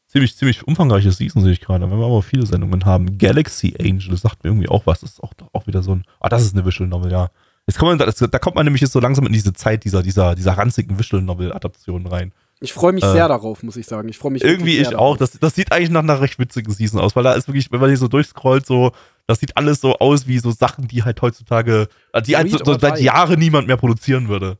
ziemlich, 0.07 0.35
ziemlich 0.35 0.67
umfangreiches 0.67 1.17
Season, 1.17 1.41
sehe 1.41 1.53
ich 1.53 1.61
gerade. 1.61 1.89
Wenn 1.89 1.97
wir 1.97 2.05
aber 2.05 2.21
viele 2.21 2.45
Sendungen 2.45 2.85
haben. 2.85 3.17
Galaxy 3.17 3.73
Angel, 3.79 4.09
das 4.09 4.21
sagt 4.21 4.43
mir 4.43 4.49
irgendwie 4.49 4.67
auch 4.69 4.85
was. 4.85 4.99
Das 4.99 5.11
ist 5.13 5.23
auch, 5.23 5.31
auch 5.53 5.67
wieder 5.67 5.81
so 5.81 5.95
ein. 5.95 6.03
Ah, 6.19 6.27
das 6.29 6.43
ist 6.43 6.53
eine 6.53 6.65
Visual 6.65 6.89
Novel, 6.89 7.11
ja. 7.11 7.29
Jetzt 7.67 7.77
kommt 7.79 7.97
man, 7.97 7.99
das, 7.99 8.15
da 8.17 8.39
kommt 8.39 8.55
man 8.57 8.65
nämlich 8.65 8.81
jetzt 8.81 8.91
so 8.91 8.99
langsam 8.99 9.25
in 9.27 9.33
diese 9.33 9.53
Zeit 9.53 9.85
dieser, 9.85 10.03
dieser, 10.03 10.35
dieser 10.35 10.53
ranzigen 10.57 10.99
Visual 10.99 11.21
Novel-Adaptionen 11.23 12.07
rein. 12.07 12.33
Ich 12.63 12.73
freue 12.73 12.93
mich 12.93 13.03
Äh, 13.03 13.11
sehr 13.11 13.27
darauf, 13.27 13.63
muss 13.63 13.75
ich 13.75 13.87
sagen. 13.87 14.07
Ich 14.07 14.19
freue 14.19 14.31
mich 14.31 14.43
Irgendwie 14.43 14.77
ich 14.77 14.95
auch. 14.95 15.17
Das, 15.17 15.31
das 15.31 15.55
sieht 15.55 15.71
eigentlich 15.71 15.89
nach 15.89 16.03
einer 16.03 16.21
recht 16.21 16.37
witzigen 16.37 16.71
Season 16.71 17.01
aus, 17.01 17.15
weil 17.15 17.23
da 17.23 17.33
ist 17.33 17.47
wirklich, 17.47 17.71
wenn 17.71 17.79
man 17.79 17.89
hier 17.89 17.97
so 17.97 18.07
durchscrollt, 18.07 18.67
so, 18.67 18.91
das 19.25 19.39
sieht 19.39 19.57
alles 19.57 19.81
so 19.81 19.97
aus 19.97 20.27
wie 20.27 20.37
so 20.37 20.51
Sachen, 20.51 20.87
die 20.87 21.03
halt 21.03 21.21
heutzutage, 21.23 21.87
äh, 22.13 22.21
die 22.21 22.37
halt 22.37 22.51
so, 22.51 22.59
so 22.63 22.77
seit. 22.77 22.99
Jahren 23.01 23.39
niemand 23.39 23.67
mehr 23.67 23.77
produzieren 23.77 24.27
würde. 24.29 24.57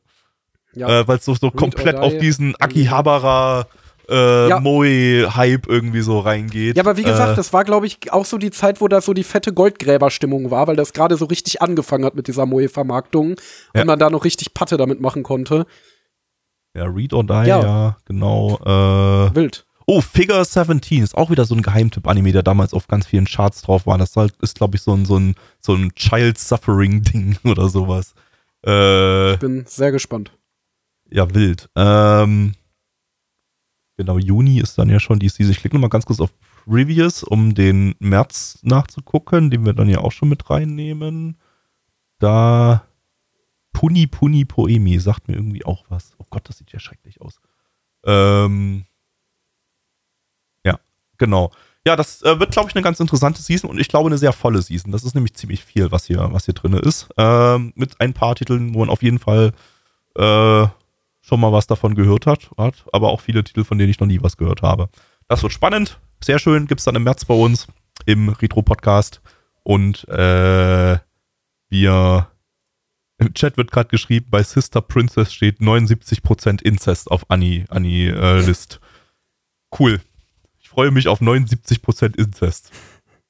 Ja. 0.73 1.01
Äh, 1.01 1.07
weil 1.07 1.17
es 1.17 1.25
so, 1.25 1.35
so 1.35 1.47
Read 1.47 1.57
komplett 1.57 1.95
auf 1.97 2.13
die. 2.13 2.19
diesen 2.19 2.55
Akihabara 2.59 3.67
äh, 4.09 4.49
Ja. 4.49 4.59
Moe-Hype 4.59 5.67
irgendwie 5.67 6.01
so 6.01 6.19
reingeht. 6.19 6.77
Ja, 6.77 6.83
aber 6.83 6.97
wie 6.97 7.03
gesagt, 7.03 7.33
äh, 7.33 7.35
das 7.35 7.53
war, 7.53 7.63
glaube 7.65 7.85
ich, 7.85 8.11
auch 8.11 8.25
so 8.25 8.37
die 8.39 8.51
Zeit, 8.51 8.81
wo 8.81 8.87
da 8.87 8.99
so 9.01 9.13
die 9.13 9.23
fette 9.23 9.53
Goldgräberstimmung 9.53 10.49
war, 10.49 10.67
weil 10.67 10.75
das 10.75 10.93
gerade 10.93 11.17
so 11.17 11.25
richtig 11.25 11.61
angefangen 11.61 12.03
hat 12.05 12.15
mit 12.15 12.27
dieser 12.27 12.45
Moe-Vermarktung 12.47 13.35
Ja. 13.75 13.81
und 13.81 13.87
man 13.87 13.99
da 13.99 14.09
noch 14.09 14.25
richtig 14.25 14.53
Patte 14.55 14.77
damit 14.77 15.01
machen 15.01 15.21
konnte. 15.23 15.65
Ja, 16.75 16.85
Read 16.85 17.13
or 17.13 17.23
Die, 17.23 17.33
ja, 17.33 17.61
Ja. 17.61 17.97
genau. 18.05 18.57
Äh, 18.61 19.35
Wild. 19.35 19.65
oh, 19.87 20.01
Figure 20.01 20.43
17 20.45 21.03
ist 21.03 21.15
auch 21.17 21.29
wieder 21.29 21.45
so 21.45 21.55
ein 21.55 21.61
Geheimtipp-Anime, 21.61 22.31
der 22.31 22.43
damals 22.43 22.73
auf 22.73 22.87
ganz 22.87 23.05
vielen 23.07 23.25
Charts 23.25 23.61
drauf 23.61 23.85
war. 23.85 23.97
Das 23.97 24.15
ist, 24.41 24.55
glaube 24.55 24.75
ich, 24.77 24.81
so 24.81 24.93
ein, 24.93 25.05
so 25.05 25.17
ein, 25.17 25.35
so 25.59 25.73
ein 25.73 25.93
Child-Suffering-Ding 25.95 27.37
oder 27.49 27.67
sowas. 27.69 28.13
Äh, 28.63 29.37
Bin 29.37 29.65
sehr 29.67 29.91
gespannt. 29.91 30.31
Ja, 31.09 31.33
wild. 31.33 31.69
Ähm, 31.75 32.53
genau, 33.97 34.17
Juni 34.17 34.59
ist 34.59 34.77
dann 34.77 34.89
ja 34.89 34.99
schon 34.99 35.19
die 35.19 35.29
Season. 35.29 35.51
Ich 35.51 35.59
klicke 35.59 35.75
nochmal 35.75 35.89
ganz 35.89 36.05
kurz 36.05 36.21
auf 36.21 36.31
Previous, 36.65 37.23
um 37.23 37.53
den 37.53 37.95
März 37.99 38.59
nachzugucken, 38.61 39.49
den 39.49 39.65
wir 39.65 39.73
dann 39.73 39.89
ja 39.89 39.97
auch 39.99 40.11
schon 40.11 40.29
mit 40.29 40.49
reinnehmen. 40.49 41.37
Da 42.19 42.83
Puni 43.73 44.05
Puni 44.07 44.45
Poemi 44.45 44.99
sagt 44.99 45.27
mir 45.27 45.33
irgendwie 45.35 45.65
auch 45.65 45.85
was. 45.89 46.15
Gott, 46.31 46.49
das 46.49 46.57
sieht 46.57 46.71
ja 46.71 46.79
schrecklich 46.79 47.21
aus. 47.21 47.39
Ähm, 48.03 48.85
ja, 50.65 50.79
genau. 51.17 51.51
Ja, 51.85 51.95
das 51.95 52.21
äh, 52.23 52.39
wird, 52.39 52.51
glaube 52.51 52.69
ich, 52.69 52.75
eine 52.75 52.83
ganz 52.83 52.99
interessante 52.99 53.41
Season 53.41 53.69
und 53.69 53.79
ich 53.79 53.87
glaube 53.87 54.07
eine 54.07 54.17
sehr 54.17 54.33
volle 54.33 54.61
Season. 54.61 54.91
Das 54.91 55.03
ist 55.03 55.13
nämlich 55.15 55.35
ziemlich 55.35 55.63
viel, 55.63 55.91
was 55.91 56.05
hier, 56.05 56.29
was 56.31 56.45
hier 56.45 56.53
drin 56.53 56.73
ist. 56.73 57.09
Ähm, 57.17 57.73
mit 57.75 58.01
ein 58.01 58.13
paar 58.13 58.35
Titeln, 58.35 58.73
wo 58.73 58.79
man 58.79 58.89
auf 58.89 59.03
jeden 59.03 59.19
Fall 59.19 59.53
äh, 60.15 60.67
schon 61.21 61.39
mal 61.39 61.51
was 61.51 61.67
davon 61.67 61.95
gehört 61.95 62.25
hat, 62.25 62.49
hat, 62.57 62.85
aber 62.91 63.09
auch 63.09 63.21
viele 63.21 63.43
Titel, 63.43 63.63
von 63.63 63.77
denen 63.77 63.89
ich 63.89 63.99
noch 63.99 64.07
nie 64.07 64.21
was 64.21 64.37
gehört 64.37 64.61
habe. 64.61 64.89
Das 65.27 65.43
wird 65.43 65.53
spannend, 65.53 65.99
sehr 66.23 66.39
schön, 66.39 66.67
gibt's 66.67 66.83
dann 66.83 66.95
im 66.95 67.03
März 67.03 67.25
bei 67.25 67.33
uns 67.33 67.67
im 68.05 68.29
Retro-Podcast 68.29 69.21
und 69.63 70.07
äh, 70.09 70.97
wir 71.69 72.27
im 73.21 73.33
Chat 73.33 73.57
wird 73.57 73.71
gerade 73.71 73.89
geschrieben, 73.89 74.27
bei 74.29 74.43
Sister 74.43 74.81
Princess 74.81 75.31
steht 75.31 75.59
79% 75.59 76.61
Inzest 76.61 77.11
auf 77.11 77.29
Annie, 77.29 77.65
Annie 77.69 78.09
äh, 78.09 78.41
List. 78.41 78.79
Cool. 79.77 80.01
Ich 80.59 80.69
freue 80.69 80.91
mich 80.91 81.07
auf 81.07 81.21
79% 81.21 82.17
Inzest. 82.17 82.71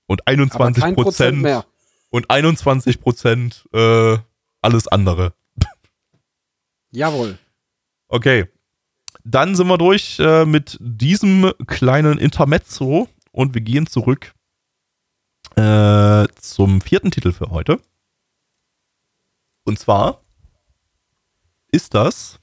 Und 0.07 0.21
Aber 0.27 0.71
kein 0.71 0.95
Prozent 0.95 1.37
21% 1.37 1.41
mehr. 1.41 1.65
und 2.09 2.29
21% 2.29 4.15
äh, 4.15 4.19
alles 4.61 4.87
andere. 4.87 5.33
Jawohl. 6.91 7.37
Okay. 8.07 8.47
Dann 9.23 9.55
sind 9.55 9.67
wir 9.67 9.77
durch 9.77 10.19
äh, 10.19 10.45
mit 10.45 10.77
diesem 10.79 11.51
kleinen 11.67 12.17
Intermezzo 12.17 13.07
und 13.31 13.53
wir 13.53 13.61
gehen 13.61 13.87
zurück 13.87 14.33
äh, 15.55 16.27
zum 16.39 16.81
vierten 16.81 17.11
Titel 17.11 17.31
für 17.33 17.49
heute. 17.49 17.79
Und 19.63 19.79
zwar 19.79 20.21
ist 21.71 21.93
das 21.93 22.39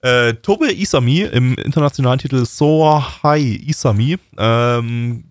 äh, 0.00 0.34
Tobe 0.34 0.72
Isami 0.72 1.20
im 1.20 1.54
internationalen 1.54 2.18
Titel 2.18 2.44
Sohai 2.44 3.40
Isami. 3.66 4.18
Ähm, 4.36 5.24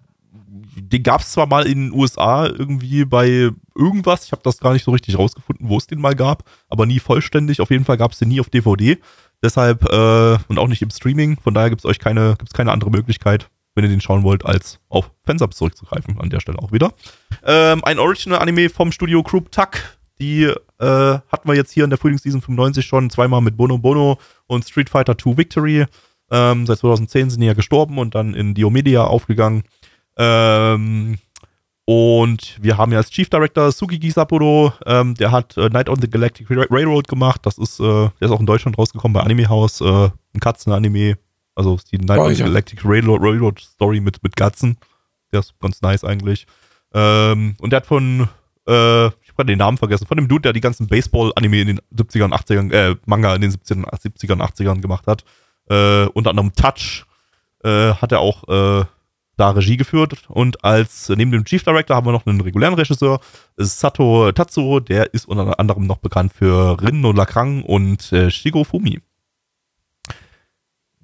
den 0.75 1.03
gab 1.03 1.21
es 1.21 1.31
zwar 1.31 1.45
mal 1.45 1.67
in 1.67 1.89
den 1.89 1.93
USA 1.93 2.47
irgendwie 2.47 3.05
bei 3.05 3.51
irgendwas, 3.75 4.25
ich 4.25 4.31
habe 4.31 4.41
das 4.43 4.59
gar 4.59 4.73
nicht 4.73 4.83
so 4.83 4.91
richtig 4.91 5.17
rausgefunden, 5.17 5.69
wo 5.69 5.77
es 5.77 5.87
den 5.87 6.01
mal 6.01 6.15
gab, 6.15 6.49
aber 6.69 6.85
nie 6.85 6.99
vollständig. 6.99 7.61
Auf 7.61 7.69
jeden 7.69 7.85
Fall 7.85 7.97
gab 7.97 8.11
es 8.11 8.19
den 8.19 8.29
nie 8.29 8.39
auf 8.39 8.49
DVD. 8.49 8.97
Deshalb 9.43 9.83
äh, 9.91 10.37
und 10.47 10.57
auch 10.57 10.67
nicht 10.67 10.81
im 10.81 10.89
Streaming. 10.89 11.37
Von 11.39 11.53
daher 11.53 11.69
gibt 11.69 11.81
es 11.81 11.85
euch 11.85 11.99
keine, 11.99 12.35
gibt's 12.37 12.53
keine 12.53 12.71
andere 12.71 12.89
Möglichkeit, 12.89 13.49
wenn 13.75 13.83
ihr 13.83 13.89
den 13.89 14.01
schauen 14.01 14.23
wollt, 14.23 14.45
als 14.45 14.79
auf 14.89 15.11
Fansubs 15.23 15.57
zurückzugreifen. 15.57 16.19
An 16.19 16.29
der 16.29 16.39
Stelle 16.39 16.59
auch 16.59 16.71
wieder. 16.71 16.93
Ähm, 17.45 17.83
ein 17.83 17.99
Original-Anime 17.99 18.69
vom 18.69 18.91
Studio 18.91 19.21
Group 19.21 19.51
Tuck. 19.51 19.97
Die 20.23 20.43
äh, 20.43 20.55
hatten 20.79 21.47
wir 21.49 21.53
jetzt 21.53 21.71
hier 21.73 21.83
in 21.83 21.89
der 21.89 21.99
Frühlingsseason 21.99 22.39
95 22.41 22.85
schon 22.85 23.09
zweimal 23.09 23.41
mit 23.41 23.57
Bono 23.57 23.77
Bono 23.77 24.17
und 24.47 24.63
Street 24.65 24.89
Fighter 24.89 25.17
2 25.17 25.35
Victory. 25.37 25.85
Ähm, 26.31 26.65
seit 26.65 26.77
2010 26.79 27.29
sind 27.29 27.41
die 27.41 27.47
ja 27.47 27.53
gestorben 27.53 27.97
und 27.97 28.15
dann 28.15 28.33
in 28.33 28.53
Diomedia 28.53 29.03
aufgegangen. 29.03 29.63
Ähm, 30.17 31.17
Und 31.85 32.57
wir 32.61 32.77
haben 32.77 32.93
ja 32.93 32.99
als 32.99 33.09
Chief 33.09 33.29
Director 33.29 33.69
Sugigi 33.73 34.09
Sapporo, 34.11 34.71
ähm, 34.85 35.15
der 35.15 35.31
hat 35.31 35.57
äh, 35.57 35.67
Night 35.67 35.89
on 35.89 35.99
the 35.99 36.09
Galactic 36.09 36.47
Railroad 36.49 37.09
gemacht. 37.09 37.41
Das 37.45 37.57
ist, 37.57 37.81
äh, 37.81 37.83
der 37.83 38.21
ist 38.21 38.31
auch 38.31 38.39
in 38.39 38.45
Deutschland 38.45 38.77
rausgekommen 38.77 39.13
bei 39.13 39.19
Anime 39.19 39.49
House, 39.49 39.81
äh, 39.81 39.85
ein 40.33 40.39
Katzen-Anime. 40.39 41.17
Also 41.55 41.77
die 41.91 41.97
Night 41.97 42.19
Oh, 42.19 42.23
on 42.23 42.33
the 42.33 42.39
ja. 42.39 42.45
Galactic 42.47 42.85
Railroad, 42.85 43.21
Railroad 43.21 43.59
Story 43.59 43.99
mit, 43.99 44.23
mit 44.23 44.37
Katzen. 44.37 44.77
Der 45.33 45.41
ist 45.41 45.53
ganz 45.59 45.81
nice 45.81 46.05
eigentlich. 46.05 46.47
Ähm, 46.93 47.55
und 47.59 47.71
der 47.71 47.77
hat 47.81 47.85
von, 47.85 48.29
äh, 48.65 49.09
habe 49.33 49.37
gerade 49.37 49.51
den 49.53 49.59
Namen 49.59 49.77
vergessen, 49.77 50.07
von 50.07 50.17
dem 50.17 50.27
Dude, 50.27 50.43
der 50.43 50.53
die 50.53 50.61
ganzen 50.61 50.87
Baseball-Anime 50.87 51.61
in 51.61 51.67
den 51.67 51.79
70ern, 51.95 52.33
80ern, 52.33 52.71
äh, 52.71 52.95
Manga 53.05 53.35
in 53.35 53.41
den 53.41 53.51
70ern, 53.51 53.85
70ern, 53.85 54.41
80ern 54.41 54.81
gemacht 54.81 55.07
hat. 55.07 55.23
Äh, 55.69 56.05
unter 56.07 56.31
anderem 56.31 56.53
Touch 56.53 57.05
äh, 57.63 57.93
hat 57.93 58.11
er 58.11 58.19
auch 58.19 58.47
äh, 58.47 58.85
da 59.37 59.49
Regie 59.49 59.77
geführt 59.77 60.29
und 60.29 60.63
als 60.63 61.09
neben 61.09 61.31
dem 61.31 61.45
Chief 61.45 61.63
Director 61.63 61.95
haben 61.95 62.05
wir 62.05 62.11
noch 62.11 62.27
einen 62.27 62.41
regulären 62.41 62.75
Regisseur, 62.75 63.19
Sato 63.57 64.31
Tatsuo, 64.31 64.79
der 64.79 65.13
ist 65.13 65.27
unter 65.27 65.59
anderem 65.59 65.87
noch 65.87 65.97
bekannt 65.97 66.33
für 66.33 66.79
Rin 66.81 67.01
no 67.01 67.11
Lakrang 67.11 67.63
und 67.63 68.11
äh, 68.11 68.29
Shigo 68.29 68.63
Fumi. 68.63 69.01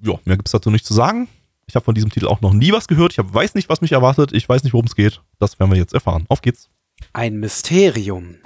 Ja, 0.02 0.14
mehr 0.24 0.36
gibt's 0.36 0.52
dazu 0.52 0.70
nicht 0.70 0.86
zu 0.86 0.94
sagen. 0.94 1.28
Ich 1.66 1.74
habe 1.74 1.84
von 1.84 1.94
diesem 1.94 2.10
Titel 2.10 2.26
auch 2.26 2.40
noch 2.40 2.52
nie 2.52 2.72
was 2.72 2.88
gehört. 2.88 3.12
Ich 3.12 3.18
hab, 3.18 3.32
weiß 3.32 3.54
nicht, 3.54 3.68
was 3.68 3.80
mich 3.80 3.92
erwartet. 3.92 4.32
Ich 4.32 4.48
weiß 4.48 4.64
nicht, 4.64 4.72
worum 4.72 4.86
es 4.86 4.96
geht. 4.96 5.20
Das 5.38 5.60
werden 5.60 5.70
wir 5.70 5.78
jetzt 5.78 5.94
erfahren. 5.94 6.24
Auf 6.28 6.42
geht's. 6.42 6.68
Ein 7.12 7.40
Mysterium. 7.40 8.36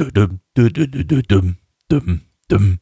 Düm, 0.00 0.40
düm, 0.56 2.20
düm. 2.50 2.80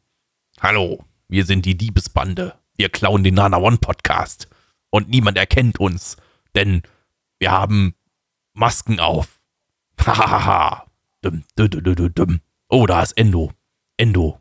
Hallo, 0.61 1.05
wir 1.27 1.45
sind 1.45 1.65
die 1.65 1.75
Diebesbande. 1.75 2.57
Wir 2.77 2.87
klauen 2.87 3.25
den 3.25 3.33
Nana 3.33 3.57
One 3.57 3.77
Podcast. 3.77 4.47
Und 4.89 5.09
niemand 5.09 5.37
erkennt 5.37 5.81
uns, 5.81 6.15
denn 6.55 6.81
wir 7.39 7.51
haben 7.51 7.93
Masken 8.53 9.01
auf. 9.01 9.41
Hahaha. 9.99 10.85
Oh, 12.69 12.85
da 12.85 13.03
ist 13.03 13.17
Endo. 13.17 13.51
Endo. 13.97 14.39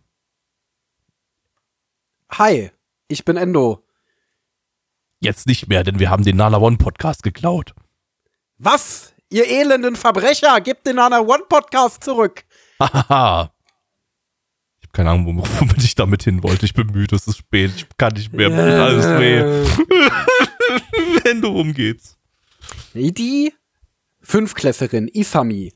Hi, 2.30 2.70
ich 3.08 3.24
bin 3.24 3.36
Endo. 3.36 3.84
Jetzt 5.18 5.48
nicht 5.48 5.66
mehr, 5.66 5.82
denn 5.82 5.98
wir 5.98 6.10
haben 6.10 6.22
den 6.22 6.36
Nana 6.36 6.58
One 6.58 6.76
Podcast 6.76 7.24
geklaut. 7.24 7.74
Was? 8.58 9.11
Ihr 9.32 9.48
elenden 9.48 9.96
Verbrecher, 9.96 10.60
gebt 10.60 10.86
den 10.86 10.96
Nana 10.96 11.20
One 11.20 11.44
Podcast 11.48 12.04
zurück. 12.04 12.44
Hahaha. 12.78 13.50
Ich 14.80 14.86
habe 14.88 14.92
keine 14.92 15.10
Ahnung, 15.10 15.38
wo- 15.38 15.46
womit 15.60 15.82
ich 15.82 15.94
damit 15.94 16.22
hin 16.22 16.42
wollte. 16.42 16.66
Ich 16.66 16.74
bin 16.74 16.88
müde, 16.88 17.16
es 17.16 17.26
ist 17.26 17.38
spät. 17.38 17.70
Ich 17.74 17.86
kann 17.96 18.12
nicht 18.12 18.32
mehr. 18.32 18.48
Tut 18.50 18.58
alles 18.58 19.06
weh. 19.18 19.40
Endo, 21.30 21.54
worum 21.54 21.72
geht's? 21.72 22.18
Die 22.94 23.54
Fünfklässlerin 24.20 25.08
Isami 25.08 25.72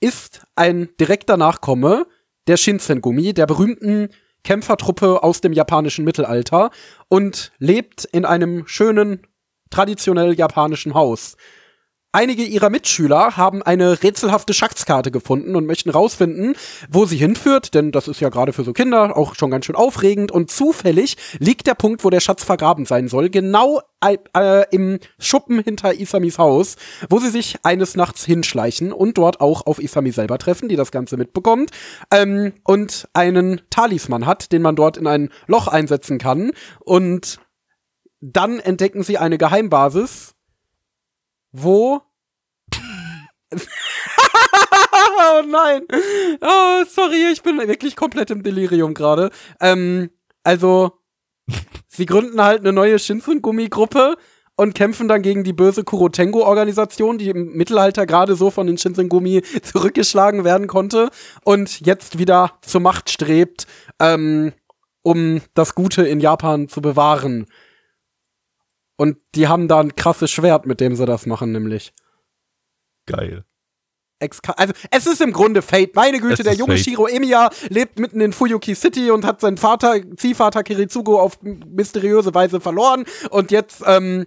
ist 0.00 0.46
ein 0.54 0.90
direkter 1.00 1.36
Nachkomme 1.38 2.06
der 2.46 2.58
Shinsengumi, 2.58 3.32
der 3.32 3.46
berühmten 3.46 4.10
Kämpfertruppe 4.44 5.22
aus 5.22 5.40
dem 5.40 5.52
japanischen 5.54 6.04
Mittelalter 6.04 6.70
und 7.08 7.52
lebt 7.58 8.04
in 8.04 8.24
einem 8.24 8.66
schönen, 8.68 9.26
traditionell 9.70 10.34
japanischen 10.34 10.94
Haus. 10.94 11.36
Einige 12.16 12.44
ihrer 12.44 12.70
Mitschüler 12.70 13.36
haben 13.36 13.62
eine 13.62 14.02
rätselhafte 14.02 14.54
Schatzkarte 14.54 15.10
gefunden 15.10 15.54
und 15.54 15.66
möchten 15.66 15.90
rausfinden, 15.90 16.54
wo 16.88 17.04
sie 17.04 17.18
hinführt, 17.18 17.74
denn 17.74 17.92
das 17.92 18.08
ist 18.08 18.20
ja 18.20 18.30
gerade 18.30 18.54
für 18.54 18.64
so 18.64 18.72
Kinder 18.72 19.14
auch 19.18 19.34
schon 19.34 19.50
ganz 19.50 19.66
schön 19.66 19.76
aufregend. 19.76 20.32
Und 20.32 20.50
zufällig 20.50 21.18
liegt 21.40 21.66
der 21.66 21.74
Punkt, 21.74 22.04
wo 22.04 22.08
der 22.08 22.20
Schatz 22.20 22.42
vergraben 22.42 22.86
sein 22.86 23.08
soll, 23.08 23.28
genau 23.28 23.82
äh, 24.02 24.64
im 24.70 24.98
Schuppen 25.18 25.62
hinter 25.62 25.92
Isamis 25.92 26.38
Haus, 26.38 26.76
wo 27.10 27.18
sie 27.18 27.28
sich 27.28 27.56
eines 27.64 27.96
Nachts 27.96 28.24
hinschleichen 28.24 28.94
und 28.94 29.18
dort 29.18 29.42
auch 29.42 29.66
auf 29.66 29.78
Isami 29.78 30.10
selber 30.10 30.38
treffen, 30.38 30.70
die 30.70 30.76
das 30.76 30.92
Ganze 30.92 31.18
mitbekommt 31.18 31.70
ähm, 32.10 32.54
und 32.64 33.10
einen 33.12 33.60
Talisman 33.68 34.24
hat, 34.24 34.52
den 34.52 34.62
man 34.62 34.74
dort 34.74 34.96
in 34.96 35.06
ein 35.06 35.28
Loch 35.48 35.68
einsetzen 35.68 36.16
kann. 36.16 36.52
Und 36.80 37.40
dann 38.22 38.58
entdecken 38.58 39.02
sie 39.02 39.18
eine 39.18 39.36
Geheimbasis, 39.36 40.35
wo 41.52 42.02
oh 43.52 45.42
nein. 45.46 45.82
Oh, 46.40 46.84
sorry, 46.88 47.30
ich 47.32 47.42
bin 47.42 47.58
wirklich 47.58 47.96
komplett 47.96 48.30
im 48.30 48.42
Delirium 48.42 48.94
gerade. 48.94 49.30
Ähm, 49.60 50.10
also, 50.42 50.92
sie 51.88 52.06
gründen 52.06 52.42
halt 52.42 52.60
eine 52.60 52.72
neue 52.72 52.98
Shinsengumi-Gruppe 52.98 54.16
und 54.56 54.74
kämpfen 54.74 55.06
dann 55.06 55.22
gegen 55.22 55.44
die 55.44 55.52
böse 55.52 55.84
Kurotengo-Organisation, 55.84 57.18
die 57.18 57.28
im 57.28 57.52
Mittelalter 57.52 58.06
gerade 58.06 58.36
so 58.36 58.50
von 58.50 58.66
den 58.66 58.78
Shinsengumi 58.78 59.42
zurückgeschlagen 59.62 60.44
werden 60.44 60.66
konnte 60.66 61.10
und 61.44 61.80
jetzt 61.80 62.18
wieder 62.18 62.52
zur 62.62 62.80
Macht 62.80 63.10
strebt, 63.10 63.66
ähm, 64.00 64.52
um 65.02 65.40
das 65.54 65.74
Gute 65.74 66.02
in 66.06 66.20
Japan 66.20 66.68
zu 66.68 66.80
bewahren. 66.80 67.46
Und 68.96 69.18
die 69.34 69.48
haben 69.48 69.68
da 69.68 69.80
ein 69.80 69.94
krasses 69.94 70.30
Schwert, 70.30 70.66
mit 70.66 70.80
dem 70.80 70.96
sie 70.96 71.06
das 71.06 71.26
machen, 71.26 71.52
nämlich. 71.52 71.92
Geil. 73.06 73.44
Exka 74.18 74.52
also 74.52 74.72
es 74.90 75.06
ist 75.06 75.20
im 75.20 75.32
Grunde 75.32 75.60
Fate. 75.60 75.94
Meine 75.94 76.20
Güte, 76.20 76.42
der 76.42 76.54
junge 76.54 76.76
Fate. 76.76 76.84
Shiro 76.84 77.06
Emiya 77.06 77.50
lebt 77.68 77.98
mitten 77.98 78.20
in 78.22 78.32
Fuyuki 78.32 78.74
City 78.74 79.10
und 79.10 79.26
hat 79.26 79.42
seinen 79.42 79.58
Vater, 79.58 80.00
Ziehvater 80.16 80.62
Kiritsugo 80.62 81.20
auf 81.20 81.38
mysteriöse 81.42 82.32
Weise 82.34 82.60
verloren 82.60 83.04
und 83.30 83.50
jetzt 83.50 83.82
ähm, 83.86 84.26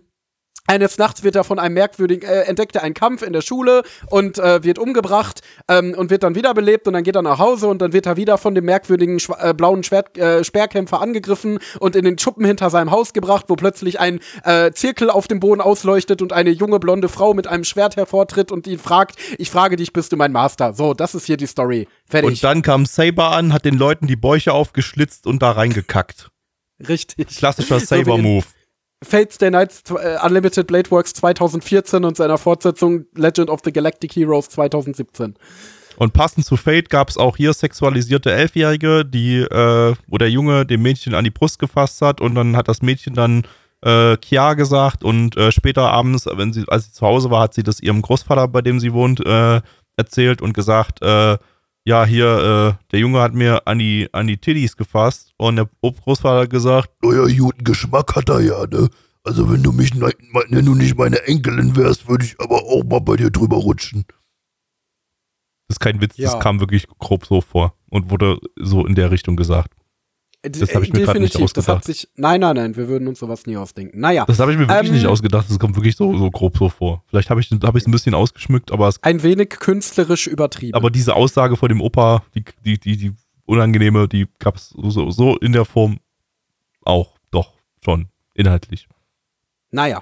eines 0.67 0.99
Nachts 0.99 1.23
wird 1.23 1.35
er 1.35 1.43
von 1.43 1.57
einem 1.57 1.73
merkwürdigen, 1.73 2.29
äh, 2.29 2.41
entdeckt 2.41 2.75
er 2.75 2.83
einen 2.83 2.93
Kampf 2.93 3.23
in 3.23 3.33
der 3.33 3.41
Schule 3.41 3.81
und 4.11 4.37
äh, 4.37 4.63
wird 4.63 4.77
umgebracht 4.77 5.41
ähm, 5.67 5.95
und 5.97 6.11
wird 6.11 6.21
dann 6.21 6.35
wiederbelebt 6.35 6.85
und 6.85 6.93
dann 6.93 7.03
geht 7.03 7.15
er 7.15 7.23
nach 7.23 7.39
Hause 7.39 7.67
und 7.69 7.81
dann 7.81 7.91
wird 7.91 8.05
er 8.05 8.17
wieder 8.17 8.37
von 8.37 8.53
dem 8.53 8.65
merkwürdigen 8.65 9.17
schwa- 9.17 9.49
äh, 9.49 9.53
blauen 9.55 9.81
Schwert, 9.83 10.15
äh, 10.19 10.43
Speerkämpfer 10.43 11.01
angegriffen 11.01 11.57
und 11.79 11.95
in 11.95 12.05
den 12.05 12.19
Schuppen 12.19 12.45
hinter 12.45 12.69
seinem 12.69 12.91
Haus 12.91 13.13
gebracht, 13.13 13.45
wo 13.47 13.55
plötzlich 13.55 13.99
ein 13.99 14.19
äh, 14.43 14.71
Zirkel 14.71 15.09
auf 15.09 15.27
dem 15.27 15.39
Boden 15.39 15.59
ausleuchtet 15.59 16.21
und 16.21 16.33
eine 16.33 16.51
junge 16.51 16.77
blonde 16.79 17.09
Frau 17.09 17.33
mit 17.33 17.47
einem 17.47 17.63
Schwert 17.63 17.95
hervortritt 17.95 18.51
und 18.51 18.67
ihn 18.67 18.77
fragt, 18.77 19.15
ich 19.39 19.49
frage 19.49 19.75
dich, 19.75 19.91
bist 19.91 20.11
du 20.11 20.17
mein 20.17 20.31
Master? 20.31 20.75
So, 20.75 20.93
das 20.93 21.15
ist 21.15 21.25
hier 21.25 21.37
die 21.37 21.47
Story. 21.47 21.87
Fertig. 22.05 22.29
Und 22.29 22.43
dann 22.43 22.61
kam 22.61 22.85
Saber 22.85 23.31
an, 23.31 23.53
hat 23.53 23.65
den 23.65 23.79
Leuten 23.79 24.05
die 24.05 24.17
Bäuche 24.17 24.53
aufgeschlitzt 24.53 25.25
und 25.25 25.41
da 25.41 25.49
reingekackt. 25.49 26.29
Richtig. 26.87 27.37
Klassischer 27.37 27.79
Saber-Move. 27.79 28.45
Fates 29.03 29.37
Day 29.37 29.49
Nights 29.51 29.83
äh, 29.91 30.17
Unlimited 30.23 30.67
Blade 30.67 30.91
Works 30.91 31.13
2014 31.13 32.03
und 32.03 32.17
seiner 32.17 32.37
Fortsetzung 32.37 33.05
Legend 33.15 33.49
of 33.49 33.61
the 33.63 33.71
Galactic 33.71 34.13
Heroes 34.13 34.49
2017. 34.49 35.35
Und 35.97 36.13
passend 36.13 36.45
zu 36.45 36.55
Fate 36.57 36.89
gab 36.89 37.09
es 37.09 37.17
auch 37.17 37.37
hier 37.37 37.53
sexualisierte 37.53 38.31
Elfjährige, 38.31 39.05
die, 39.05 39.39
äh, 39.39 39.95
wo 40.07 40.17
der 40.17 40.29
Junge 40.29 40.65
dem 40.65 40.81
Mädchen 40.81 41.13
an 41.13 41.23
die 41.23 41.29
Brust 41.29 41.59
gefasst 41.59 42.01
hat 42.01 42.21
und 42.21 42.35
dann 42.35 42.55
hat 42.55 42.67
das 42.67 42.81
Mädchen 42.81 43.13
dann 43.13 43.43
äh, 43.81 44.17
Kia 44.17 44.53
gesagt 44.53 45.03
und 45.03 45.37
äh, 45.37 45.51
später 45.51 45.91
abends, 45.91 46.25
wenn 46.25 46.53
sie, 46.53 46.65
als 46.67 46.85
sie 46.85 46.91
zu 46.91 47.05
Hause 47.05 47.31
war, 47.31 47.43
hat 47.43 47.53
sie 47.53 47.63
das 47.63 47.81
ihrem 47.81 48.01
Großvater, 48.01 48.47
bei 48.47 48.61
dem 48.61 48.79
sie 48.79 48.93
wohnt, 48.93 49.25
äh, 49.25 49.61
erzählt 49.97 50.41
und 50.41 50.53
gesagt, 50.53 51.01
äh, 51.01 51.37
ja, 51.85 52.05
hier, 52.05 52.77
äh, 52.79 52.83
der 52.91 52.99
Junge 52.99 53.19
hat 53.21 53.33
mir 53.33 53.65
an 53.67 53.79
die, 53.79 54.07
an 54.13 54.27
die 54.27 54.37
Titties 54.37 54.75
gefasst 54.77 55.33
und 55.37 55.55
der 55.55 55.69
Großvater 55.81 56.41
hat 56.41 56.49
gesagt, 56.49 56.89
Naja, 57.03 57.25
guten 57.37 57.63
Geschmack 57.63 58.15
hat 58.15 58.29
er 58.29 58.41
ja, 58.41 58.65
ne? 58.67 58.89
Also 59.23 59.51
wenn 59.51 59.63
du 59.63 59.71
mich, 59.71 59.93
ne, 59.95 60.11
wenn 60.49 60.65
du 60.65 60.75
nicht 60.75 60.97
meine 60.97 61.21
Enkelin 61.27 61.75
wärst, 61.75 62.07
würde 62.07 62.25
ich 62.25 62.39
aber 62.39 62.55
auch 62.63 62.83
mal 62.83 62.99
bei 63.01 63.15
dir 63.17 63.29
drüber 63.29 63.57
rutschen. 63.57 64.05
das 65.67 65.75
ist 65.75 65.79
kein 65.79 66.01
Witz, 66.01 66.17
Ja. 66.17 66.31
das 66.31 66.39
kam 66.39 66.59
wirklich 66.59 66.87
grob 66.99 67.25
so 67.25 67.41
vor 67.41 67.75
und 67.89 68.09
wurde 68.09 68.39
so 68.55 68.85
in 68.85 68.95
der 68.95 69.11
Richtung 69.11 69.35
gesagt. 69.35 69.73
Das 70.41 70.73
hab 70.73 70.83
ich 70.83 70.93
mir 70.93 71.03
grad 71.03 71.19
nicht 71.19 71.33
Definitiv, 71.33 71.51
das 71.53 71.67
hat 71.67 71.77
ausgedacht. 71.79 71.83
sich. 71.85 72.07
Nein, 72.15 72.39
nein, 72.39 72.55
nein, 72.55 72.75
wir 72.77 72.87
würden 72.87 73.09
uns 73.09 73.19
sowas 73.19 73.45
nie 73.45 73.57
ausdenken. 73.57 73.99
Naja, 73.99 74.23
Das 74.25 74.39
habe 74.39 74.53
ich 74.53 74.57
mir 74.57 74.69
wirklich 74.69 74.87
Ähm, 74.89 74.95
nicht 74.95 75.05
ausgedacht. 75.05 75.49
Das 75.49 75.59
kommt 75.59 75.75
wirklich 75.75 75.97
so, 75.97 76.17
so 76.17 76.31
grob 76.31 76.57
so 76.57 76.69
vor. 76.69 77.03
Vielleicht 77.07 77.29
habe 77.29 77.41
ich 77.41 77.51
es 77.51 77.57
hab 77.61 77.75
ein 77.75 77.91
bisschen 77.91 78.13
ausgeschmückt, 78.13 78.71
aber, 78.71 78.87
es, 78.87 79.03
ein 79.03 79.21
wenig 79.21 79.49
künstlerisch 79.49 80.27
übertrieben. 80.27 80.75
aber 80.75 80.89
diese 80.91 81.15
Aussage 81.15 81.57
vor 81.57 81.67
dem 81.67 81.81
Opa, 81.81 82.23
die, 82.35 82.45
die, 82.63 82.79
die, 82.79 82.95
die 82.97 83.11
unangenehme, 83.45 84.07
die 84.07 84.27
gab 84.39 84.55
es 84.55 84.69
so, 84.69 85.11
so 85.11 85.35
in 85.37 85.51
der 85.51 85.65
Form 85.65 85.99
auch, 86.85 87.17
doch, 87.31 87.51
schon, 87.83 88.07
inhaltlich. 88.33 88.87
Naja. 89.71 90.01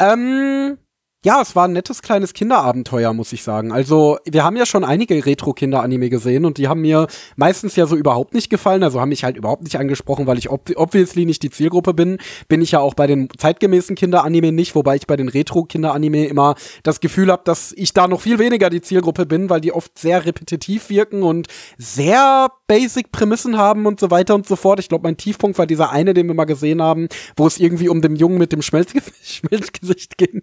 Ähm, 0.00 0.78
ja, 1.26 1.42
es 1.42 1.56
war 1.56 1.66
ein 1.66 1.72
nettes 1.72 2.02
kleines 2.02 2.34
Kinderabenteuer, 2.34 3.12
muss 3.12 3.32
ich 3.32 3.42
sagen. 3.42 3.72
Also, 3.72 4.16
wir 4.24 4.44
haben 4.44 4.56
ja 4.56 4.64
schon 4.64 4.84
einige 4.84 5.26
Retro-Kinder-Anime 5.26 6.08
gesehen 6.08 6.44
und 6.44 6.56
die 6.56 6.68
haben 6.68 6.82
mir 6.82 7.08
meistens 7.34 7.74
ja 7.74 7.88
so 7.88 7.96
überhaupt 7.96 8.32
nicht 8.32 8.48
gefallen, 8.48 8.84
also 8.84 9.00
haben 9.00 9.08
mich 9.08 9.24
halt 9.24 9.36
überhaupt 9.36 9.64
nicht 9.64 9.76
angesprochen, 9.76 10.28
weil 10.28 10.38
ich 10.38 10.50
ob 10.50 10.70
obviously 10.76 11.24
nicht 11.24 11.42
die 11.42 11.50
Zielgruppe 11.50 11.94
bin. 11.94 12.18
Bin 12.46 12.62
ich 12.62 12.70
ja 12.70 12.78
auch 12.78 12.94
bei 12.94 13.08
den 13.08 13.28
zeitgemäßen 13.36 13.96
Kinder-Anime 13.96 14.52
nicht, 14.52 14.76
wobei 14.76 14.94
ich 14.94 15.08
bei 15.08 15.16
den 15.16 15.28
Retro-Kinder-Anime 15.28 16.26
immer 16.26 16.54
das 16.84 17.00
Gefühl 17.00 17.32
habe, 17.32 17.42
dass 17.44 17.72
ich 17.72 17.92
da 17.92 18.06
noch 18.06 18.20
viel 18.20 18.38
weniger 18.38 18.70
die 18.70 18.80
Zielgruppe 18.80 19.26
bin, 19.26 19.50
weil 19.50 19.60
die 19.60 19.72
oft 19.72 19.98
sehr 19.98 20.24
repetitiv 20.26 20.90
wirken 20.90 21.24
und 21.24 21.48
sehr 21.76 22.52
basic 22.68 23.10
Prämissen 23.10 23.58
haben 23.58 23.86
und 23.86 23.98
so 23.98 24.12
weiter 24.12 24.36
und 24.36 24.46
so 24.46 24.54
fort. 24.54 24.78
Ich 24.78 24.88
glaube, 24.88 25.02
mein 25.02 25.16
Tiefpunkt 25.16 25.58
war 25.58 25.66
dieser 25.66 25.90
eine, 25.90 26.14
den 26.14 26.28
wir 26.28 26.34
mal 26.34 26.44
gesehen 26.44 26.80
haben, 26.80 27.08
wo 27.36 27.48
es 27.48 27.58
irgendwie 27.58 27.88
um 27.88 28.00
den 28.00 28.14
Jungen 28.14 28.38
mit 28.38 28.52
dem 28.52 28.62
Schmelzge 28.62 29.02
Schmelzgesicht 29.24 30.18
ging. 30.18 30.42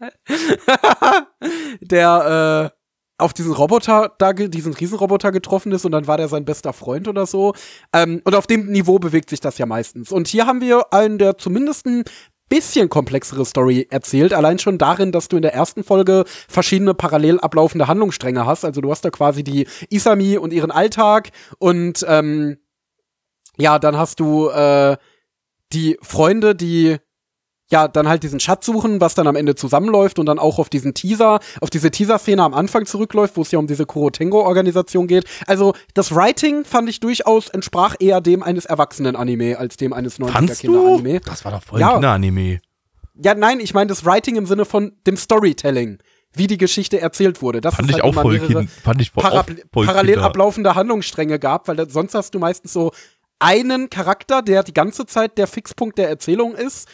der 1.80 2.70
äh, 2.72 2.80
auf 3.20 3.32
diesen 3.32 3.52
Roboter 3.52 4.14
da, 4.18 4.32
diesen 4.32 4.72
Riesenroboter 4.72 5.30
getroffen 5.32 5.72
ist 5.72 5.84
und 5.84 5.92
dann 5.92 6.06
war 6.06 6.16
der 6.16 6.28
sein 6.28 6.44
bester 6.44 6.72
Freund 6.72 7.06
oder 7.06 7.26
so. 7.26 7.54
Ähm, 7.92 8.22
und 8.24 8.34
auf 8.34 8.46
dem 8.46 8.66
Niveau 8.66 8.98
bewegt 8.98 9.30
sich 9.30 9.40
das 9.40 9.58
ja 9.58 9.66
meistens. 9.66 10.10
Und 10.10 10.28
hier 10.28 10.46
haben 10.46 10.60
wir 10.60 10.92
einen, 10.92 11.18
der 11.18 11.36
zumindest 11.38 11.86
ein 11.86 12.04
bisschen 12.48 12.88
komplexere 12.88 13.44
Story 13.44 13.86
erzählt. 13.90 14.34
Allein 14.34 14.58
schon 14.58 14.76
darin, 14.76 15.12
dass 15.12 15.28
du 15.28 15.36
in 15.36 15.42
der 15.42 15.54
ersten 15.54 15.84
Folge 15.84 16.24
verschiedene 16.48 16.94
parallel 16.94 17.38
ablaufende 17.40 17.86
Handlungsstränge 17.86 18.44
hast. 18.44 18.64
Also 18.64 18.80
du 18.80 18.90
hast 18.90 19.04
da 19.04 19.10
quasi 19.10 19.44
die 19.44 19.66
Isami 19.88 20.36
und 20.36 20.52
ihren 20.52 20.70
Alltag 20.70 21.30
und 21.58 22.04
ähm, 22.08 22.58
ja, 23.56 23.78
dann 23.78 23.96
hast 23.96 24.20
du 24.20 24.48
äh, 24.48 24.96
die 25.72 25.96
Freunde, 26.02 26.54
die 26.54 26.96
ja, 27.72 27.88
dann 27.88 28.08
halt 28.08 28.22
diesen 28.22 28.40
Schatz 28.40 28.66
suchen, 28.66 29.00
was 29.00 29.14
dann 29.14 29.26
am 29.26 29.36
Ende 29.36 29.54
zusammenläuft 29.54 30.18
und 30.18 30.26
dann 30.26 30.38
auch 30.38 30.58
auf 30.58 30.68
diesen 30.68 30.92
Teaser, 30.94 31.40
auf 31.60 31.70
diese 31.70 31.90
Teaser-Szene 31.90 32.42
am 32.42 32.54
Anfang 32.54 32.84
zurückläuft, 32.86 33.36
wo 33.36 33.42
es 33.42 33.50
ja 33.50 33.58
um 33.58 33.66
diese 33.66 33.86
Kurotengo-Organisation 33.86 35.06
geht. 35.06 35.24
Also 35.46 35.74
das 35.94 36.14
Writing 36.14 36.64
fand 36.64 36.88
ich 36.88 37.00
durchaus 37.00 37.48
entsprach 37.48 37.94
eher 38.00 38.20
dem 38.20 38.42
eines 38.42 38.66
Erwachsenen-Anime 38.66 39.58
als 39.58 39.76
dem 39.76 39.92
eines 39.92 40.16
Fandst 40.16 40.64
du? 40.64 40.72
90er-Kinder-Anime. 40.72 41.20
Das 41.20 41.44
war 41.44 41.52
doch 41.52 41.62
voll 41.62 41.80
Ja. 41.80 41.92
Kinderanime. 41.92 42.60
Ja, 43.22 43.34
nein, 43.34 43.60
ich 43.60 43.74
meine 43.74 43.88
das 43.88 44.04
Writing 44.04 44.36
im 44.36 44.46
Sinne 44.46 44.64
von 44.64 44.92
dem 45.06 45.16
Storytelling, 45.16 45.98
wie 46.32 46.46
die 46.46 46.58
Geschichte 46.58 47.00
erzählt 47.00 47.42
wurde. 47.42 47.60
Das 47.60 47.74
Fand 47.74 47.88
ich 47.90 47.94
halt 47.94 48.04
auch 48.04 48.14
voll, 48.14 48.38
kind, 48.38 48.70
fand 48.70 49.00
ich 49.00 49.10
voll, 49.10 49.22
para 49.22 49.44
voll 49.72 49.86
parallel 49.86 50.14
Kinder. 50.14 50.26
ablaufende 50.26 50.74
Handlungsstränge 50.74 51.38
gab, 51.38 51.68
weil 51.68 51.88
sonst 51.90 52.14
hast 52.14 52.34
du 52.34 52.38
meistens 52.38 52.72
so 52.72 52.92
einen 53.38 53.90
Charakter, 53.90 54.42
der 54.42 54.62
die 54.62 54.74
ganze 54.74 55.06
Zeit 55.06 55.38
der 55.38 55.46
Fixpunkt 55.46 55.98
der 55.98 56.08
Erzählung 56.08 56.54
ist, 56.54 56.88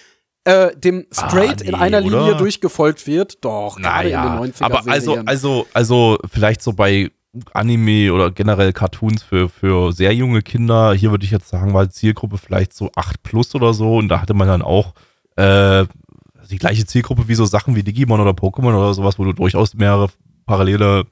äh, 0.47 0.77
dem 0.77 1.07
straight 1.13 1.61
Ah, 1.61 1.65
nee, 1.65 1.69
in 1.69 1.75
einer 1.75 2.05
oder? 2.05 2.19
Linie 2.21 2.37
durchgefolgt 2.37 3.07
wird. 3.07 3.45
Doch, 3.45 3.77
gerade 3.77 4.09
Naja, 4.09 4.37
in 4.37 4.43
den 4.45 4.53
90er 4.53 4.63
aber 4.65 4.87
also, 4.91 5.19
also, 5.27 5.67
also 5.75 6.19
vielleicht 6.33 6.63
so 6.63 6.73
bei 6.73 7.11
Anime 7.53 8.13
oder 8.13 8.31
generell 8.31 8.73
Cartoons 8.73 9.23
für, 9.23 9.49
für 9.49 9.93
sehr 9.93 10.15
junge 10.15 10.41
Kinder, 10.43 10.95
hier 10.95 11.11
würde 11.11 11.25
ich 11.25 11.31
jetzt 11.31 11.49
sagen, 11.49 11.75
war 11.75 11.85
die 11.87 11.93
Zielgruppe 11.93 12.39
vielleicht 12.39 12.73
so 12.73 12.91
8 12.97 13.23
plus 13.23 13.55
oder 13.55 13.75
so 13.75 13.97
und 13.97 14.09
da 14.09 14.21
hatte 14.23 14.33
man 14.35 14.49
dann 14.49 14.63
auch 14.63 14.95
äh, 15.37 15.85
die 16.49 16.57
gleiche 16.59 16.87
Zielgruppe 16.87 17.29
wie 17.29 17.35
so 17.35 17.45
Sachen 17.45 17.75
wie 17.75 17.83
Digimon 17.83 18.21
oder 18.21 18.31
Pokémon 18.31 18.69
oder 18.79 18.95
sowas, 18.95 19.19
wo 19.19 19.25
du 19.25 19.33
durchaus 19.33 19.75
mehrere 19.75 20.09
parallele 20.47 21.05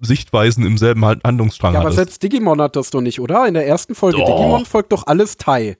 Sichtweisen 0.00 0.64
im 0.66 0.76
selben 0.78 1.04
Hand- 1.04 1.22
Handlungsstrang 1.24 1.74
ja, 1.74 1.80
aber 1.80 1.88
hattest. 1.90 1.96
selbst 1.98 2.22
Digimon 2.22 2.60
hat 2.60 2.74
das 2.76 2.90
doch 2.90 3.00
nicht, 3.00 3.20
oder? 3.20 3.46
In 3.46 3.54
der 3.54 3.66
ersten 3.66 3.94
Folge 3.94 4.18
Doch. 4.18 4.26
Digimon 4.26 4.64
folgt 4.66 4.92
doch 4.92 5.06
alles 5.06 5.36
Tai. 5.36 5.76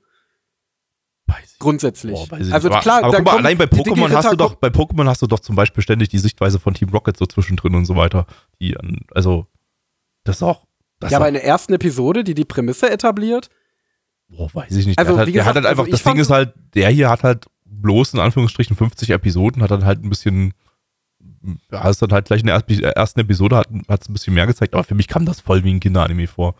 Grundsätzlich. 1.58 2.14
Boah, 2.14 2.30
weiß 2.30 2.46
ich 2.48 2.52
also 2.54 2.68
nicht. 2.68 2.74
Aber- 2.76 2.82
klar, 2.82 3.04
aber 3.04 3.16
guck 3.18 3.24
mal, 3.26 3.36
allein 3.38 3.58
bei 3.58 3.64
Pokémon 3.64 4.10
hast 4.10 4.32
du 4.32 4.36
doch, 4.36 4.54
bei 4.54 4.68
Pokémon 4.68 5.06
hast 5.06 5.22
du 5.22 5.26
doch 5.26 5.40
zum 5.40 5.56
Beispiel 5.56 5.82
ständig 5.82 6.08
die 6.08 6.18
Sichtweise 6.18 6.58
von 6.58 6.74
Team 6.74 6.88
Rocket 6.90 7.16
so 7.16 7.26
zwischendrin 7.26 7.74
und 7.74 7.84
so 7.84 7.96
weiter. 7.96 8.26
Die, 8.60 8.76
also, 9.14 9.46
das 10.24 10.36
ist 10.36 10.42
auch, 10.42 10.66
das 11.00 11.10
Ja, 11.10 11.16
ist 11.16 11.16
aber 11.16 11.24
auch 11.24 11.28
in 11.28 11.34
der 11.34 11.44
ersten 11.44 11.72
Episode, 11.74 12.24
die 12.24 12.34
die 12.34 12.44
Prämisse 12.44 12.90
etabliert, 12.90 13.48
Boah, 14.28 14.48
weiß 14.54 14.76
ich 14.76 14.86
nicht. 14.86 14.98
Also, 14.98 15.12
der 15.12 15.14
hat 15.14 15.18
halt, 15.18 15.28
wie 15.28 15.32
der 15.32 15.44
hat 15.44 15.54
gesagt, 15.54 15.64
halt 15.66 15.66
einfach, 15.66 15.84
also 15.84 15.90
das 15.92 16.02
Ding 16.04 16.20
ist 16.22 16.30
halt, 16.30 16.54
der 16.74 16.88
hier 16.90 17.10
hat 17.10 17.24
halt 17.24 17.46
bloß 17.64 18.14
in 18.14 18.20
Anführungsstrichen 18.20 18.76
50 18.76 19.10
Episoden, 19.10 19.60
hat 19.62 19.70
dann 19.72 19.84
halt 19.84 20.04
ein 20.04 20.08
bisschen, 20.08 20.54
ja, 21.72 21.88
ist 21.88 22.00
dann 22.00 22.12
halt 22.12 22.26
gleich 22.26 22.40
in 22.40 22.46
der 22.46 22.54
ersten- 22.56 22.80
ersten 22.82 23.20
Episode 23.20 23.56
hat 23.56 24.02
es 24.02 24.08
ein 24.08 24.12
bisschen 24.12 24.34
mehr 24.34 24.46
gezeigt, 24.46 24.74
aber 24.74 24.84
für 24.84 24.94
mich 24.94 25.08
kam 25.08 25.24
das 25.26 25.40
voll 25.40 25.64
wie 25.64 25.72
ein 25.72 25.80
Kinderanime 25.80 26.26
vor. 26.28 26.54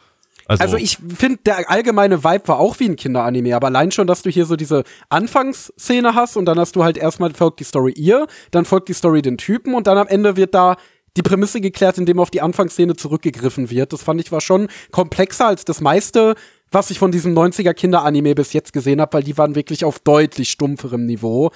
Also, 0.51 0.65
Also 0.65 0.77
ich 0.79 0.99
finde, 1.17 1.39
der 1.47 1.71
allgemeine 1.71 2.25
Vibe 2.25 2.49
war 2.49 2.59
auch 2.59 2.81
wie 2.81 2.87
ein 2.87 2.97
Kinderanime, 2.97 3.55
aber 3.55 3.69
allein 3.69 3.93
schon, 3.93 4.09
dass 4.09 4.23
du 4.23 4.31
hier 4.31 4.47
so 4.47 4.57
diese 4.57 4.83
Anfangsszene 5.09 6.17
hast 6.17 6.37
und 6.37 6.45
dann 6.47 6.59
hast 6.59 6.75
du 6.75 6.83
halt 6.83 6.99
erstmal 6.99 7.33
folgt 7.35 7.61
die 7.61 7.65
Story 7.65 7.93
ihr, 7.93 8.27
dann 8.51 8.65
folgt 8.65 8.89
die 8.89 8.95
Story 8.95 9.23
den 9.23 9.39
Typen 9.39 9.75
und 9.75 9.87
dann 9.87 9.97
am 9.97 10.09
Ende 10.09 10.35
wird 10.35 10.53
da 10.53 10.77
die 11.17 11.23
Prämisse 11.23 11.61
geklärt, 11.61 11.99
indem 11.99 12.19
auf 12.19 12.33
die 12.33 12.41
Anfangsszene 12.41 12.97
zurückgegriffen 12.97 13.71
wird. 13.71 13.93
Das 13.93 14.03
fand 14.03 14.21
ich 14.21 14.33
war 14.33 14.41
schon 14.41 14.67
komplexer 14.91 15.47
als 15.47 15.65
das 15.65 15.81
meiste, 15.81 16.35
was 16.73 16.91
ich 16.91 16.99
von 16.99 17.13
diesem 17.13 17.33
90er 17.33 17.73
Kinderanime 17.73 18.35
bis 18.35 18.53
jetzt 18.53 18.73
gesehen 18.73 19.01
habe, 19.01 19.13
weil 19.13 19.23
die 19.23 19.39
waren 19.39 19.55
wirklich 19.55 19.85
auf 19.85 20.01
deutlich 20.01 20.51
stumpferem 20.51 21.07
Niveau. 21.07 21.53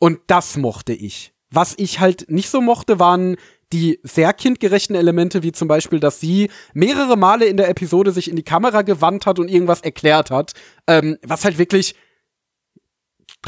Und 0.00 0.18
das 0.26 0.56
mochte 0.56 0.92
ich. 0.92 1.32
Was 1.50 1.74
ich 1.76 2.00
halt 2.00 2.28
nicht 2.28 2.50
so 2.50 2.60
mochte, 2.60 2.98
waren 2.98 3.36
die 3.74 3.98
sehr 4.04 4.32
kindgerechten 4.32 4.94
Elemente, 4.96 5.42
wie 5.42 5.52
zum 5.52 5.66
Beispiel, 5.68 5.98
dass 6.00 6.20
sie 6.20 6.48
mehrere 6.74 7.16
Male 7.16 7.44
in 7.46 7.56
der 7.56 7.68
Episode 7.68 8.12
sich 8.12 8.30
in 8.30 8.36
die 8.36 8.42
Kamera 8.44 8.82
gewandt 8.82 9.26
hat 9.26 9.38
und 9.38 9.48
irgendwas 9.48 9.80
erklärt 9.80 10.30
hat, 10.30 10.52
ähm, 10.86 11.18
was 11.26 11.44
halt 11.44 11.58
wirklich 11.58 11.94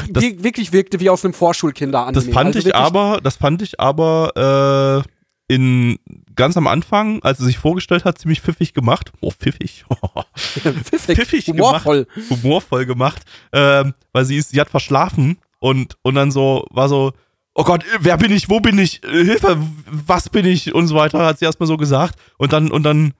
Das- 0.09 0.23
wirklich 0.23 0.73
wirkte 0.73 0.99
wie 0.99 1.09
aus 1.09 1.23
einem 1.25 1.33
Vorschulkinderanime. 1.33 2.13
das 2.13 2.27
fand 2.33 2.55
Also 2.55 2.67
ich 2.69 2.75
aber, 2.75 3.19
das 3.23 3.37
fand 3.37 3.61
ich 3.61 3.79
aber 3.79 5.03
äh, 5.07 5.53
in 5.53 5.97
ganz 6.35 6.57
am 6.57 6.67
Anfang, 6.67 7.23
als 7.23 7.37
sie 7.39 7.45
sich 7.45 7.57
vorgestellt 7.57 8.03
hat, 8.05 8.17
ziemlich 8.19 8.41
pfiffig 8.41 8.73
gemacht. 8.73 9.11
Oh, 9.21 9.31
pfiffig. 9.31 9.85
pfiffig, 10.35 11.15
pfiffig 11.17 11.47
humorvoll. 11.47 12.05
gemacht, 12.05 12.29
humorvoll 12.29 12.85
gemacht, 12.85 13.21
ähm, 13.53 13.93
weil 14.11 14.25
sie 14.25 14.35
ist, 14.37 14.49
sie 14.49 14.59
hat 14.59 14.69
verschlafen 14.69 15.37
und 15.59 15.97
und 16.03 16.15
dann 16.15 16.31
so 16.31 16.65
war 16.69 16.89
so, 16.89 17.13
oh 17.57 17.63
Gott, 17.63 17.83
wer 17.99 18.17
bin 18.17 18.31
ich, 18.31 18.49
wo 18.49 18.59
bin 18.61 18.79
ich, 18.79 19.03
Äh, 19.03 19.25
Hilfe, 19.25 19.57
was 20.07 20.29
bin 20.29 20.45
ich 20.45 20.73
und 20.73 20.87
so 20.87 20.95
weiter, 20.95 21.25
hat 21.25 21.39
sie 21.39 21.45
erstmal 21.45 21.67
so 21.67 21.75
gesagt 21.75 22.17
und 22.37 22.53
dann 22.53 22.71
und 22.71 22.83
dann 22.83 23.13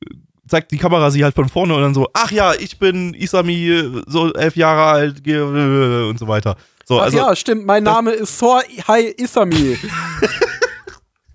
äh, 0.00 0.14
zeigt 0.48 0.72
die 0.72 0.78
Kamera 0.78 1.10
sie 1.10 1.22
halt 1.22 1.34
von 1.34 1.48
vorne 1.48 1.74
und 1.74 1.82
dann 1.82 1.94
so, 1.94 2.08
ach 2.14 2.32
ja, 2.32 2.54
ich 2.54 2.78
bin 2.78 3.14
Isami, 3.14 4.02
so 4.06 4.32
elf 4.32 4.56
Jahre 4.56 4.84
alt 4.90 5.26
äh, 5.26 5.38
und 5.40 6.18
so 6.18 6.26
weiter. 6.26 6.56
So, 6.84 6.98
Ach 6.98 7.04
also 7.04 7.16
ja, 7.18 7.36
stimmt, 7.36 7.64
mein 7.64 7.84
Name 7.84 8.10
ist 8.10 8.38
Sor 8.38 8.62
Hai 8.88 9.14
Isami. 9.16 9.78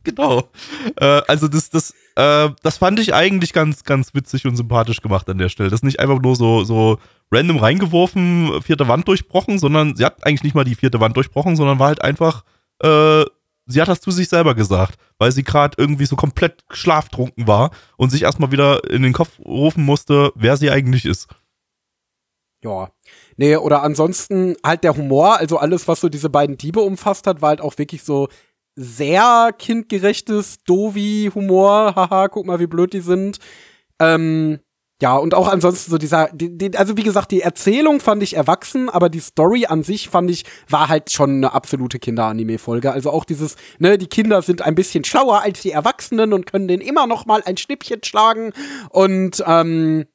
genau. 0.08 0.50
Äh, 0.96 1.22
also 1.28 1.48
das, 1.48 1.70
das, 1.70 1.94
äh, 2.16 2.50
das 2.64 2.78
fand 2.78 3.00
ich 3.00 3.14
eigentlich 3.14 3.54
ganz, 3.54 3.84
ganz 3.84 4.14
witzig 4.14 4.46
und 4.46 4.56
sympathisch 4.56 5.02
gemacht 5.02 5.30
an 5.30 5.38
der 5.38 5.50
Stelle. 5.50 5.70
Das 5.70 5.80
ist 5.80 5.84
nicht 5.84 6.00
einfach 6.00 6.20
nur 6.22 6.36
so, 6.36 6.64
so 6.64 6.98
random 7.32 7.58
reingeworfen, 7.58 8.62
vierte 8.62 8.88
Wand 8.88 9.08
durchbrochen, 9.08 9.60
sondern 9.60 9.96
sie 9.96 10.06
hat 10.06 10.26
eigentlich 10.26 10.44
nicht 10.44 10.56
mal 10.56 10.64
die 10.64 10.76
vierte 10.76 11.02
Wand 11.02 11.18
durchbrochen, 11.18 11.56
sondern 11.56 11.78
war 11.80 11.88
halt 11.88 12.02
einfach, 12.02 12.44
äh, 12.82 13.26
sie 13.66 13.82
hat 13.82 13.90
das 13.90 14.00
zu 14.00 14.12
sich 14.12 14.30
selber 14.30 14.56
gesagt, 14.56 14.98
weil 15.18 15.32
sie 15.34 15.44
gerade 15.44 15.76
irgendwie 15.78 16.06
so 16.06 16.16
komplett 16.16 16.64
schlaftrunken 16.72 17.48
war 17.48 17.72
und 17.98 18.10
sich 18.10 18.24
erstmal 18.24 18.52
wieder 18.52 18.90
in 18.90 19.04
den 19.04 19.14
Kopf 19.14 19.40
rufen 19.40 19.84
musste, 19.84 20.32
wer 20.36 20.56
sie 20.56 20.72
eigentlich 20.72 21.06
ist. 21.06 21.28
Ja. 22.64 22.90
Nee, 23.36 23.56
oder 23.56 23.84
ansonsten 23.84 24.56
halt 24.66 24.84
der 24.84 24.98
Humor, 24.98 25.38
also 25.38 25.58
alles, 25.58 25.88
was 25.88 26.00
so 26.00 26.10
diese 26.10 26.30
beiden 26.30 26.58
Diebe 26.58 26.82
umfasst 26.82 27.28
hat, 27.28 27.42
war 27.42 27.50
halt 27.50 27.62
auch 27.62 27.78
wirklich 27.78 28.04
so 28.04 28.30
sehr 28.78 29.54
kindgerechtes 29.58 30.60
Dovi-Humor. 30.64 31.96
Haha, 31.96 32.28
guck 32.30 32.46
mal, 32.46 32.60
wie 32.60 32.68
blöd 32.68 32.94
die 32.94 33.02
sind. 33.02 33.40
Ähm, 34.00 34.60
ja, 35.02 35.16
und 35.16 35.36
auch 35.36 35.48
ansonsten 35.48 35.92
so 35.92 35.98
dieser, 35.98 36.30
die, 36.34 36.58
die, 36.58 36.76
also 36.76 36.98
wie 36.98 37.04
gesagt, 37.04 37.32
die 37.32 37.42
Erzählung 37.42 38.00
fand 38.00 38.24
ich 38.24 38.36
erwachsen, 38.36 38.90
aber 38.90 39.10
die 39.10 39.20
Story 39.20 39.66
an 39.68 39.84
sich 39.84 40.10
fand 40.10 40.32
ich, 40.32 40.44
war 40.70 40.90
halt 40.90 41.12
schon 41.12 41.38
eine 41.38 41.54
absolute 41.54 42.00
Kinderanime-Folge. 42.00 42.92
Also 42.92 43.12
auch 43.12 43.26
dieses, 43.26 43.58
ne, 43.78 43.98
die 43.98 44.08
Kinder 44.08 44.42
sind 44.42 44.64
ein 44.64 44.74
bisschen 44.74 45.04
schlauer 45.04 45.42
als 45.42 45.62
die 45.62 45.72
Erwachsenen 45.72 46.34
und 46.34 46.46
können 46.46 46.68
denen 46.68 46.82
immer 46.82 47.06
noch 47.06 47.28
mal 47.28 47.44
ein 47.46 47.58
Schnippchen 47.58 48.04
schlagen 48.04 48.54
und, 48.90 49.44
ähm, 49.46 50.06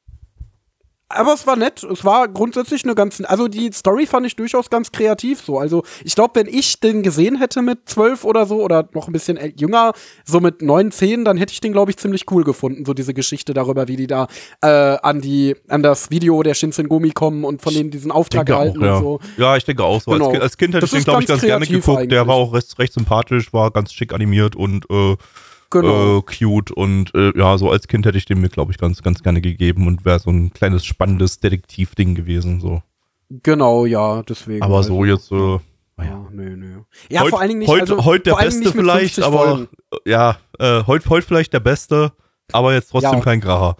aber 1.14 1.34
es 1.34 1.46
war 1.46 1.56
nett. 1.56 1.82
Es 1.84 2.04
war 2.04 2.28
grundsätzlich 2.28 2.84
eine 2.84 2.94
ganz, 2.94 3.22
also 3.24 3.48
die 3.48 3.70
Story 3.72 4.06
fand 4.06 4.26
ich 4.26 4.36
durchaus 4.36 4.70
ganz 4.70 4.92
kreativ 4.92 5.40
so. 5.40 5.58
Also 5.58 5.82
ich 6.04 6.14
glaube, 6.14 6.34
wenn 6.34 6.46
ich 6.46 6.80
den 6.80 7.02
gesehen 7.02 7.38
hätte 7.38 7.62
mit 7.62 7.88
zwölf 7.88 8.24
oder 8.24 8.46
so 8.46 8.62
oder 8.62 8.88
noch 8.92 9.06
ein 9.08 9.12
bisschen 9.12 9.38
jünger, 9.56 9.92
so 10.24 10.40
mit 10.40 10.62
neun, 10.62 10.90
zehn, 10.90 11.24
dann 11.24 11.36
hätte 11.36 11.52
ich 11.52 11.60
den 11.60 11.72
glaube 11.72 11.90
ich 11.90 11.96
ziemlich 11.96 12.30
cool 12.30 12.44
gefunden. 12.44 12.84
So 12.84 12.94
diese 12.94 13.14
Geschichte 13.14 13.54
darüber, 13.54 13.88
wie 13.88 13.96
die 13.96 14.06
da 14.06 14.26
äh, 14.62 14.66
an 14.68 15.20
die, 15.20 15.56
an 15.68 15.82
das 15.82 16.10
Video 16.10 16.42
der 16.42 16.54
Shinsengumi 16.54 17.10
kommen 17.10 17.44
und 17.44 17.62
von 17.62 17.74
denen 17.74 17.90
diesen 17.90 18.10
Auftrag 18.10 18.48
erhalten 18.48 18.82
ja. 18.84 18.96
und 18.96 19.02
so. 19.02 19.20
Ja, 19.36 19.56
ich 19.56 19.64
denke 19.64 19.84
auch 19.84 20.00
so. 20.00 20.10
Genau. 20.12 20.26
Als, 20.26 20.32
Kind- 20.32 20.42
als 20.42 20.56
Kind 20.56 20.74
hätte 20.74 20.80
Das 20.82 20.92
ich 20.92 20.98
den, 21.00 21.04
glaube 21.04 21.22
ich, 21.22 21.28
ganz 21.28 21.42
gerne 21.42 21.66
geguckt. 21.66 21.86
Der 21.86 22.20
eigentlich. 22.20 22.26
war 22.26 22.34
auch 22.34 22.52
recht, 22.52 22.78
recht 22.78 22.92
sympathisch, 22.92 23.52
war 23.52 23.70
ganz 23.70 23.92
schick 23.92 24.12
animiert 24.12 24.56
und 24.56 24.86
äh, 24.90 25.16
Genau. 25.72 26.18
äh, 26.18 26.22
cute 26.22 26.70
und 26.70 27.14
äh, 27.14 27.36
ja, 27.36 27.56
so 27.58 27.70
als 27.70 27.88
Kind 27.88 28.06
hätte 28.06 28.18
ich 28.18 28.24
den 28.26 28.40
mir, 28.40 28.48
glaube 28.48 28.70
ich, 28.72 28.78
ganz, 28.78 29.02
ganz 29.02 29.22
gerne 29.22 29.40
gegeben 29.40 29.86
und 29.86 30.04
wäre 30.04 30.18
so 30.18 30.30
ein 30.30 30.52
kleines, 30.52 30.84
spannendes 30.84 31.40
Detektivding 31.40 32.14
gewesen. 32.14 32.60
So. 32.60 32.82
Genau, 33.42 33.86
ja, 33.86 34.22
deswegen. 34.22 34.62
Aber 34.62 34.76
also, 34.78 34.94
so 34.94 35.04
jetzt, 35.04 35.32
äh, 35.32 35.58
naja. 35.96 36.10
Ja, 36.10 36.26
nö, 36.30 36.56
nö. 36.56 36.80
Ja, 37.10 37.22
Heut- 37.22 37.30
vor 37.30 37.40
allen 37.40 37.48
Dingen 37.48 37.58
nicht. 37.60 37.68
Heute 37.68 37.92
also, 37.94 38.04
heut 38.04 38.26
der 38.26 38.34
Beste 38.36 38.70
vielleicht, 38.70 39.14
50 39.14 39.24
aber 39.24 39.38
Folgen. 39.38 39.68
äh, 40.04 40.10
ja, 40.10 40.36
äh, 40.58 40.82
heute 40.86 41.08
heut 41.08 41.24
vielleicht 41.24 41.52
der 41.52 41.60
Beste, 41.60 42.12
aber 42.52 42.74
jetzt 42.74 42.90
trotzdem 42.90 43.14
Ja. 43.14 43.20
kein 43.20 43.40
Kracher. 43.40 43.76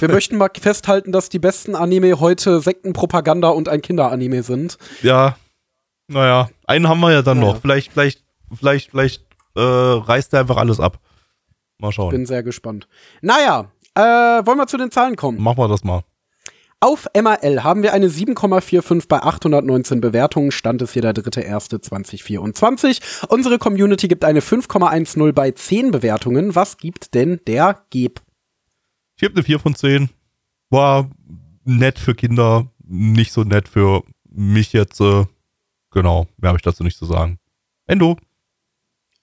Wir 0.00 0.08
möchten 0.10 0.36
mal 0.36 0.50
festhalten, 0.58 1.12
dass 1.12 1.28
die 1.28 1.38
besten 1.38 1.74
Anime 1.76 2.18
heute 2.20 2.60
Sektenpropaganda 2.60 3.48
und 3.50 3.68
ein 3.68 3.82
Kinderanime 3.82 4.42
sind. 4.42 4.78
Ja, 5.02 5.36
naja, 6.08 6.48
einen 6.66 6.88
haben 6.88 7.00
wir 7.00 7.12
ja 7.12 7.22
dann 7.22 7.38
Naja. 7.38 7.52
noch. 7.52 7.60
Vielleicht, 7.60 7.92
vielleicht, 7.92 8.24
vielleicht, 8.52 8.90
vielleicht 8.90 9.22
äh, 9.56 9.60
reißt 9.60 10.32
er 10.34 10.40
einfach 10.40 10.56
alles 10.56 10.80
ab. 10.80 10.98
Mal 11.78 11.92
schauen. 11.92 12.10
Bin 12.10 12.26
sehr 12.26 12.42
gespannt. 12.42 12.88
Naja, 13.20 13.70
äh, 13.94 14.00
wollen 14.00 14.58
wir 14.58 14.66
zu 14.66 14.76
den 14.76 14.90
Zahlen 14.90 15.16
kommen. 15.16 15.40
Machen 15.40 15.58
wir 15.58 15.68
das 15.68 15.84
mal. 15.84 16.02
Auf 16.80 17.08
MRL 17.12 17.64
haben 17.64 17.82
wir 17.82 17.92
eine 17.92 18.08
7,45 18.08 19.08
bei 19.08 19.20
819 19.20 20.00
Bewertungen. 20.00 20.52
Stand 20.52 20.80
es 20.80 20.92
hier 20.92 21.02
der 21.02 21.12
3.1.2024. 21.12 23.26
Unsere 23.28 23.58
Community 23.58 24.06
gibt 24.06 24.24
eine 24.24 24.40
5,10 24.40 25.32
bei 25.32 25.50
10 25.50 25.90
Bewertungen. 25.90 26.54
Was 26.54 26.76
gibt 26.76 27.14
denn 27.14 27.40
der 27.48 27.82
Geb? 27.90 28.20
Ich 29.16 29.24
habe 29.24 29.34
eine 29.34 29.42
4 29.42 29.58
von 29.58 29.74
10. 29.74 30.08
War 30.70 31.10
nett 31.64 31.98
für 31.98 32.14
Kinder, 32.14 32.68
nicht 32.84 33.32
so 33.32 33.42
nett 33.42 33.68
für 33.68 34.04
mich 34.30 34.72
jetzt. 34.72 35.00
Äh, 35.00 35.24
genau, 35.90 36.28
mehr 36.36 36.50
habe 36.50 36.58
ich 36.58 36.62
dazu 36.62 36.84
nicht 36.84 36.96
zu 36.96 37.06
sagen. 37.06 37.40
Endo. 37.88 38.16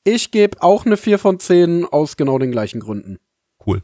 Ich 0.07 0.29
gebe 0.29 0.61
auch 0.61 0.85
eine 0.85 0.97
4 0.97 1.17
von 1.17 1.39
10 1.39 1.85
aus 1.85 2.15
genau 2.15 2.37
den 2.37 2.51
gleichen 2.51 2.79
Gründen. 2.79 3.17
Cool. 3.65 3.81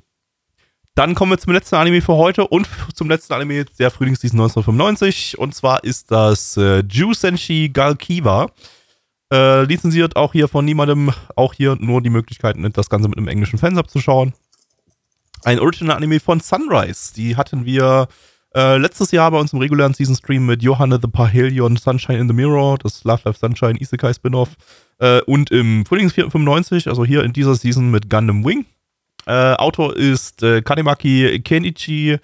Dann 0.94 1.16
kommen 1.16 1.32
wir 1.32 1.40
zum 1.40 1.52
letzten 1.52 1.76
Anime 1.76 2.00
für 2.02 2.16
heute 2.16 2.46
und 2.48 2.68
zum 2.94 3.10
letzten 3.10 3.34
Anime 3.34 3.66
der 3.66 3.90
Frühlingsseason 3.90 4.40
1995. 4.40 5.40
Und 5.40 5.56
zwar 5.56 5.84
ist 5.84 6.12
das 6.12 6.58
äh, 6.58 6.84
Jusenshi 6.88 7.70
Galkiva. 7.74 8.52
Äh, 9.34 9.64
lizenziert 9.64 10.16
auch 10.16 10.34
hier 10.34 10.48
von 10.48 10.64
niemandem. 10.64 11.12
Auch 11.36 11.56
hier 11.56 11.76
nur 11.80 12.04
die 12.04 12.12
Möglichkeit, 12.12 12.56
das 12.74 12.90
Ganze 12.92 13.10
mit 13.10 13.18
einem 13.18 13.28
englischen 13.28 13.58
Fansub 13.58 13.90
zu 13.90 14.00
schauen. 14.00 14.34
Ein 15.44 15.60
Original-Anime 15.60 16.20
von 16.20 16.40
Sunrise. 16.40 17.16
Die 17.16 17.36
hatten 17.36 17.66
wir 17.66 18.08
äh, 18.54 18.78
letztes 18.78 19.12
Jahr 19.12 19.32
bei 19.32 19.40
uns 19.40 19.54
im 19.54 19.60
regulären 19.60 19.94
Season-Stream 19.94 20.46
mit 20.46 20.62
Johanna 20.62 21.00
the 21.02 21.08
Parhelion 21.08 21.78
Sunshine 21.78 22.20
in 22.20 22.28
the 22.28 22.34
Mirror, 22.34 22.78
das 22.80 23.04
Love 23.04 23.22
Life 23.26 23.40
Sunshine 23.40 23.80
Isekai 23.80 24.14
Spin-Off. 24.14 24.50
Äh, 25.00 25.22
und 25.22 25.52
im 25.52 25.86
Frühling 25.86 26.10
95, 26.10 26.88
also 26.88 27.06
hier 27.06 27.24
in 27.24 27.34
dieser 27.34 27.56
Season 27.56 27.90
mit 27.92 28.10
Gundam 28.10 28.44
Wing. 28.46 28.66
Äh, 29.26 29.54
Autor 29.54 29.96
ist 29.96 30.44
äh, 30.44 30.62
Kanemaki 30.62 31.40
Kenichi, 31.44 32.18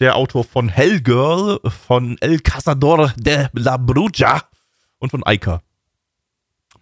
der 0.00 0.16
Autor 0.16 0.44
von 0.44 0.68
Hellgirl, 0.68 1.60
von 1.86 2.16
El 2.20 2.40
Cazador 2.40 3.12
de 3.16 3.48
la 3.52 3.76
Bruja 3.76 4.42
und 4.98 5.10
von 5.10 5.22
Aika. 5.24 5.60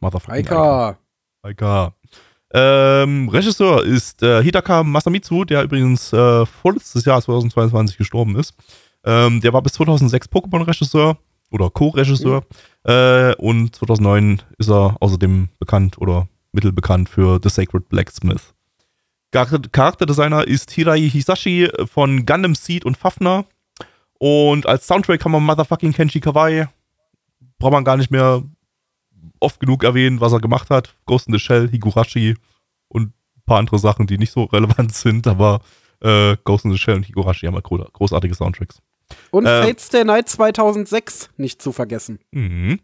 Motherfucking 0.01 0.35
Aika. 0.35 0.99
Aika. 1.43 1.95
Ähm, 2.55 3.29
Regisseur 3.31 3.85
ist 3.85 4.23
äh, 4.23 4.43
Hidaka 4.43 4.83
Masamitsu, 4.83 5.45
der 5.45 5.63
übrigens 5.63 6.13
äh, 6.13 6.45
vorletztes 6.45 7.05
Jahr 7.05 7.23
2022 7.23 7.97
gestorben 7.97 8.37
ist. 8.37 8.55
Ähm, 9.05 9.41
der 9.41 9.53
war 9.53 9.63
bis 9.63 9.73
2006 9.75 10.29
Pokémon-Regisseur 10.29 11.17
oder 11.51 11.71
Co-Regisseur. 11.71 12.43
Mhm. 12.85 12.91
Äh, 12.91 13.35
und 13.37 13.77
2009 13.77 14.43
ist 14.59 14.71
er 14.71 14.97
außerdem 15.01 15.49
bekannt 15.59 15.99
oder 15.99 16.29
mittelbekannt 16.53 17.09
für 17.09 17.41
The 17.43 17.49
Sacred 17.49 17.89
Blacksmith. 17.89 18.55
Charakterdesigner 19.33 20.47
ist 20.47 20.71
Hirai 20.73 21.09
Hisashi 21.09 21.71
von 21.87 22.27
Gundam 22.27 22.55
Seed 22.55 22.85
und 22.85 22.99
Fafner. 22.99 23.47
Und 24.19 24.67
als 24.67 24.87
Soundtrack 24.87 25.25
haben 25.25 25.33
wir 25.33 25.41
Motherfucking 25.41 25.93
Kenji 25.93 26.21
Kawai. 26.21 26.69
Braucht 27.59 27.73
man 27.73 27.85
gar 27.85 27.97
nicht 27.97 28.11
mehr 28.11 28.43
oft 29.41 29.59
genug 29.59 29.85
erwähnen, 29.85 30.21
was 30.21 30.33
er 30.33 30.41
gemacht 30.41 30.71
hat. 30.71 30.95
Ghost 31.07 31.29
in 31.29 31.33
the 31.33 31.41
Shell, 31.41 31.69
Higurashi 31.71 32.37
und 32.89 33.09
ein 33.09 33.43
paar 33.47 33.59
andere 33.59 33.79
Sachen, 33.79 34.07
die 34.07 34.19
nicht 34.19 34.33
so 34.33 34.45
relevant 34.53 34.95
sind, 34.95 35.27
aber 35.27 35.61
äh, 36.01 36.37
Ghost 36.45 36.65
in 36.67 36.71
the 36.71 36.79
Shell 36.79 36.97
und 36.97 37.07
Higurashi 37.07 37.47
haben 37.47 37.55
halt 37.55 37.65
großartige 37.65 38.35
Soundtracks. 38.35 38.83
Und 39.31 39.47
äh, 39.47 39.63
Fates 39.63 39.89
Day 39.89 40.05
Night 40.05 40.29
2006 40.29 41.31
nicht 41.37 41.63
zu 41.63 41.73
vergessen. 41.73 42.19
Mhm. 42.31 42.81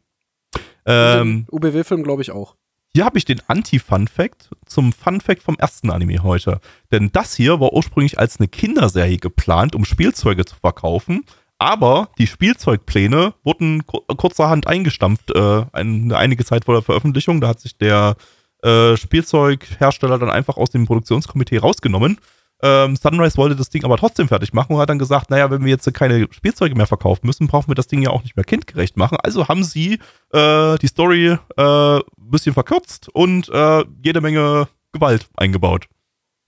Ähm, 0.86 1.46
UBW-Film 1.50 2.02
glaube 2.02 2.22
ich 2.22 2.30
auch. 2.30 2.56
Hier 2.94 3.04
habe 3.04 3.18
ich 3.18 3.24
den 3.24 3.42
Anti-Fun-Fact 3.46 4.50
zum 4.66 4.92
Fun-Fact 4.92 5.42
vom 5.42 5.56
ersten 5.56 5.90
Anime 5.90 6.22
heute. 6.22 6.60
Denn 6.90 7.10
das 7.12 7.34
hier 7.34 7.60
war 7.60 7.72
ursprünglich 7.72 8.18
als 8.18 8.40
eine 8.40 8.48
Kinderserie 8.48 9.18
geplant, 9.18 9.74
um 9.74 9.84
Spielzeuge 9.84 10.44
zu 10.46 10.56
verkaufen. 10.56 11.24
Aber 11.58 12.08
die 12.18 12.26
Spielzeugpläne 12.26 13.34
wurden 13.44 13.84
kurzerhand 13.86 14.66
eingestampft, 14.66 15.30
äh, 15.34 15.64
eine, 15.72 16.16
einige 16.16 16.44
Zeit 16.44 16.64
vor 16.64 16.74
der 16.74 16.82
Veröffentlichung. 16.82 17.40
Da 17.40 17.48
hat 17.48 17.60
sich 17.60 17.76
der 17.76 18.16
äh, 18.62 18.96
Spielzeughersteller 18.96 20.18
dann 20.18 20.30
einfach 20.30 20.56
aus 20.56 20.70
dem 20.70 20.86
Produktionskomitee 20.86 21.58
rausgenommen 21.58 22.18
ähm, 22.60 22.96
Sunrise 22.96 23.36
wollte 23.36 23.54
das 23.54 23.70
Ding 23.70 23.84
aber 23.84 23.96
trotzdem 23.96 24.28
fertig 24.28 24.52
machen 24.52 24.74
und 24.74 24.80
hat 24.80 24.90
dann 24.90 24.98
gesagt, 24.98 25.30
naja, 25.30 25.50
wenn 25.50 25.64
wir 25.64 25.70
jetzt 25.70 25.92
keine 25.94 26.26
Spielzeuge 26.30 26.74
mehr 26.74 26.86
verkaufen 26.86 27.26
müssen, 27.26 27.46
brauchen 27.46 27.68
wir 27.68 27.74
das 27.74 27.86
Ding 27.86 28.02
ja 28.02 28.10
auch 28.10 28.22
nicht 28.22 28.36
mehr 28.36 28.44
kindgerecht 28.44 28.96
machen. 28.96 29.18
Also 29.22 29.46
haben 29.48 29.62
sie 29.62 30.00
äh, 30.32 30.78
die 30.78 30.86
Story 30.88 31.38
ein 31.56 31.98
äh, 31.98 32.00
bisschen 32.16 32.54
verkürzt 32.54 33.08
und 33.10 33.48
äh, 33.48 33.84
jede 34.02 34.20
Menge 34.20 34.68
Gewalt 34.92 35.28
eingebaut, 35.36 35.86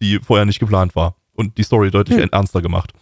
die 0.03 0.19
vorher 0.19 0.47
nicht 0.47 0.59
geplant 0.59 0.97
war. 0.97 1.17
Und 1.33 1.57
die 1.59 1.63
Story 1.63 1.91
deutlich 1.91 2.19
hm. 2.19 2.29
ernster 2.33 2.61
gemacht. 2.61 2.93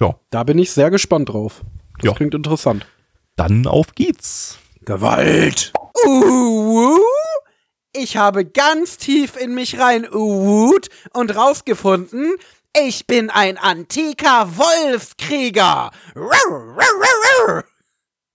Ja. 0.00 0.14
Da 0.30 0.44
bin 0.44 0.58
ich 0.58 0.70
sehr 0.72 0.90
gespannt 0.90 1.30
drauf. 1.30 1.64
Das 1.98 2.10
ja. 2.10 2.12
klingt 2.12 2.34
interessant. 2.34 2.86
Dann 3.34 3.66
auf 3.66 3.94
geht's. 3.94 4.58
Gewalt. 4.84 5.72
Uh, 6.04 6.10
uh. 6.10 7.25
Ich 7.98 8.16
habe 8.16 8.44
ganz 8.44 8.98
tief 8.98 9.36
in 9.36 9.54
mich 9.54 9.78
rein 9.78 10.06
uwut 10.06 10.88
und 11.14 11.34
rausgefunden, 11.34 12.34
ich 12.86 13.06
bin 13.06 13.30
ein 13.30 13.56
antiker 13.56 14.50
Wolfskrieger. 14.56 15.90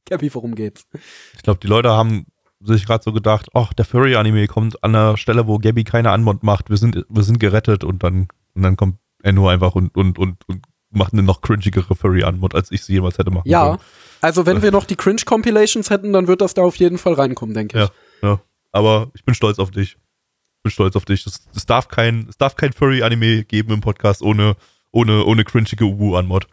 Cappy, 0.08 0.34
worum 0.34 0.56
geht's? 0.56 0.88
Ich 1.36 1.44
glaube, 1.44 1.60
die 1.60 1.68
Leute 1.68 1.92
haben 1.92 2.26
sich 2.60 2.88
gerade 2.88 3.04
so 3.04 3.14
gedacht, 3.14 3.50
ach, 3.54 3.74
der 3.74 3.86
Furry-Anime 3.86 4.48
kommt 4.48 4.84
an 4.84 4.94
der 4.94 5.18
Stelle, 5.18 5.46
wo 5.46 5.60
Gabby 5.60 5.84
keine 5.84 6.10
Anmod 6.10 6.42
macht, 6.44 6.70
wir 6.70 6.78
sind, 6.78 7.06
wir 7.08 7.24
sind 7.24 7.40
gerettet 7.40 7.84
und 7.84 8.02
dann, 8.04 8.30
und 8.56 8.64
dann 8.64 8.78
kommt 8.78 8.98
Enno 9.22 9.48
einfach 9.48 9.76
und, 9.76 9.96
und, 9.96 10.18
und, 10.18 10.38
und 10.48 10.66
macht 10.90 11.14
eine 11.14 11.22
noch 11.22 11.42
cringigere 11.42 11.96
Furry-Anmod, 11.96 12.56
als 12.56 12.72
ich 12.72 12.84
sie 12.84 12.94
jemals 12.94 13.20
hätte 13.20 13.30
machen 13.30 13.48
ja, 13.48 13.64
können. 13.64 13.78
Ja, 13.78 13.84
also 14.22 14.46
wenn 14.48 14.64
wir 14.64 14.72
noch 14.72 14.86
die 14.86 14.96
Cringe-Compilations 14.96 15.92
hätten, 15.92 16.14
dann 16.14 16.28
wird 16.28 16.42
das 16.42 16.56
da 16.56 16.64
auf 16.64 16.78
jeden 16.78 16.98
Fall 16.98 17.14
reinkommen, 17.14 17.54
denke 17.54 17.78
ich. 17.78 17.90
Ja, 18.24 18.30
ja 18.30 18.42
aber 18.72 19.12
ich 19.14 19.24
bin 19.24 19.36
stolz 19.36 19.60
auf 19.60 19.72
dich. 19.72 19.94
Ich 19.94 20.64
bin 20.64 20.72
stolz 20.72 20.96
auf 20.96 21.06
dich. 21.06 21.26
Es, 21.26 21.48
es 21.56 21.66
darf 21.66 21.88
kein, 21.88 22.28
es 22.30 22.38
darf 22.38 22.56
kein 22.56 22.74
Furry-Anime 22.74 23.44
geben 23.44 23.74
im 23.74 23.82
Podcast 23.82 24.22
ohne, 24.22 24.56
ohne, 24.92 25.26
ohne 25.26 25.44
cringige 25.44 25.86
Ubu-Anmod. 25.86 26.48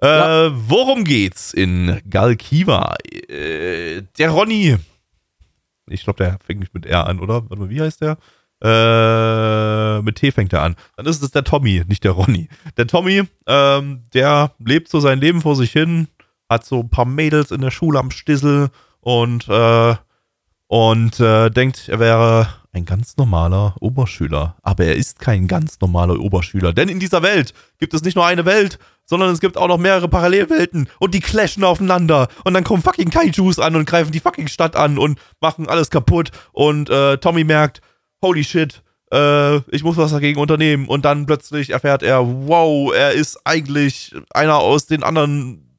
Äh, 0.00 0.06
ja. 0.06 0.52
Worum 0.54 1.04
geht's 1.04 1.52
in 1.52 2.00
Galkiva? 2.08 2.96
Äh, 3.28 4.02
der 4.18 4.30
Ronny. 4.30 4.76
Ich 5.88 6.04
glaube, 6.04 6.24
der 6.24 6.38
fängt 6.44 6.60
nicht 6.60 6.74
mit 6.74 6.86
R 6.86 7.06
an, 7.06 7.20
oder? 7.20 7.42
Warte 7.48 7.56
mal, 7.56 7.70
wie 7.70 7.80
heißt 7.80 8.00
der? 8.00 8.18
Äh, 8.62 10.02
mit 10.02 10.16
T 10.16 10.30
fängt 10.30 10.52
er 10.52 10.62
an. 10.62 10.76
Dann 10.96 11.06
ist 11.06 11.22
es 11.22 11.32
der 11.32 11.44
Tommy, 11.44 11.82
nicht 11.88 12.04
der 12.04 12.12
Ronny. 12.12 12.48
Der 12.76 12.86
Tommy, 12.86 13.22
ähm, 13.46 14.04
der 14.14 14.54
lebt 14.58 14.88
so 14.88 15.00
sein 15.00 15.18
Leben 15.18 15.40
vor 15.40 15.56
sich 15.56 15.72
hin, 15.72 16.08
hat 16.48 16.64
so 16.64 16.80
ein 16.80 16.90
paar 16.90 17.04
Mädels 17.04 17.50
in 17.50 17.60
der 17.60 17.72
Schule 17.72 17.98
am 17.98 18.12
Stissel 18.12 18.70
und 19.00 19.48
äh, 19.48 19.96
und 20.72 21.20
äh, 21.20 21.50
denkt, 21.50 21.90
er 21.90 21.98
wäre 21.98 22.48
ein 22.72 22.86
ganz 22.86 23.18
normaler 23.18 23.74
Oberschüler. 23.80 24.56
Aber 24.62 24.86
er 24.86 24.96
ist 24.96 25.18
kein 25.18 25.46
ganz 25.46 25.78
normaler 25.82 26.18
Oberschüler. 26.18 26.72
Denn 26.72 26.88
in 26.88 26.98
dieser 26.98 27.22
Welt 27.22 27.52
gibt 27.78 27.92
es 27.92 28.02
nicht 28.02 28.14
nur 28.14 28.24
eine 28.24 28.46
Welt, 28.46 28.78
sondern 29.04 29.28
es 29.28 29.40
gibt 29.40 29.58
auch 29.58 29.68
noch 29.68 29.76
mehrere 29.76 30.08
Parallelwelten 30.08 30.88
und 30.98 31.12
die 31.12 31.20
clashen 31.20 31.62
aufeinander. 31.62 32.28
Und 32.44 32.54
dann 32.54 32.64
kommen 32.64 32.82
fucking 32.82 33.10
Kaijus 33.10 33.58
an 33.58 33.76
und 33.76 33.84
greifen 33.84 34.12
die 34.12 34.20
fucking 34.20 34.48
Stadt 34.48 34.74
an 34.74 34.96
und 34.96 35.18
machen 35.42 35.68
alles 35.68 35.90
kaputt. 35.90 36.30
Und 36.52 36.88
äh, 36.88 37.18
Tommy 37.18 37.44
merkt, 37.44 37.82
holy 38.22 38.42
shit, 38.42 38.82
äh, 39.12 39.56
ich 39.70 39.84
muss 39.84 39.98
was 39.98 40.12
dagegen 40.12 40.40
unternehmen. 40.40 40.88
Und 40.88 41.04
dann 41.04 41.26
plötzlich 41.26 41.68
erfährt 41.68 42.02
er, 42.02 42.26
wow, 42.26 42.94
er 42.94 43.12
ist 43.12 43.38
eigentlich 43.44 44.14
einer 44.30 44.56
aus 44.56 44.86
den 44.86 45.02
anderen 45.02 45.71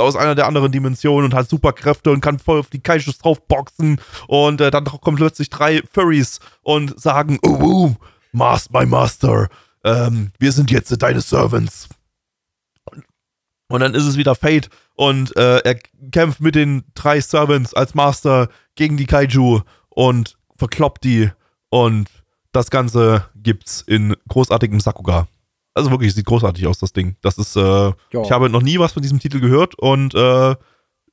aus 0.00 0.16
einer 0.16 0.34
der 0.34 0.46
anderen 0.46 0.72
Dimensionen 0.72 1.26
und 1.26 1.34
hat 1.34 1.48
Superkräfte 1.48 2.10
und 2.10 2.20
kann 2.20 2.38
voll 2.38 2.60
auf 2.60 2.70
die 2.70 2.80
Kaijus 2.80 3.18
draufboxen. 3.18 4.00
Und 4.26 4.60
äh, 4.60 4.70
dann 4.70 4.84
kommen 4.84 5.16
plötzlich 5.16 5.50
drei 5.50 5.82
Furries 5.92 6.40
und 6.62 6.98
sagen, 7.00 7.38
oh, 7.42 7.58
oh 7.60 7.96
my 8.32 8.86
Master, 8.86 9.48
ähm, 9.84 10.32
wir 10.38 10.52
sind 10.52 10.70
jetzt 10.70 10.90
deine 11.02 11.20
Servants. 11.20 11.88
Und 13.68 13.80
dann 13.80 13.94
ist 13.94 14.04
es 14.04 14.16
wieder 14.16 14.34
Fate 14.34 14.68
und 14.96 15.36
äh, 15.36 15.58
er 15.58 15.76
kämpft 16.10 16.40
mit 16.40 16.56
den 16.56 16.82
drei 16.94 17.20
Servants 17.20 17.72
als 17.72 17.94
Master 17.94 18.48
gegen 18.74 18.96
die 18.96 19.06
Kaiju 19.06 19.60
und 19.88 20.36
verkloppt 20.56 21.04
die 21.04 21.30
und 21.68 22.08
das 22.52 22.70
Ganze 22.70 23.26
gibt's 23.36 23.80
in 23.80 24.16
großartigem 24.28 24.80
Sakuga. 24.80 25.28
Also 25.74 25.90
wirklich, 25.90 26.14
sieht 26.14 26.26
großartig 26.26 26.66
aus, 26.66 26.78
das 26.78 26.92
Ding. 26.92 27.16
Das 27.22 27.38
ist, 27.38 27.56
äh, 27.56 27.92
ich 28.10 28.32
habe 28.32 28.50
noch 28.50 28.62
nie 28.62 28.78
was 28.78 28.92
von 28.92 29.02
diesem 29.02 29.20
Titel 29.20 29.40
gehört 29.40 29.78
und 29.78 30.14
äh, 30.14 30.56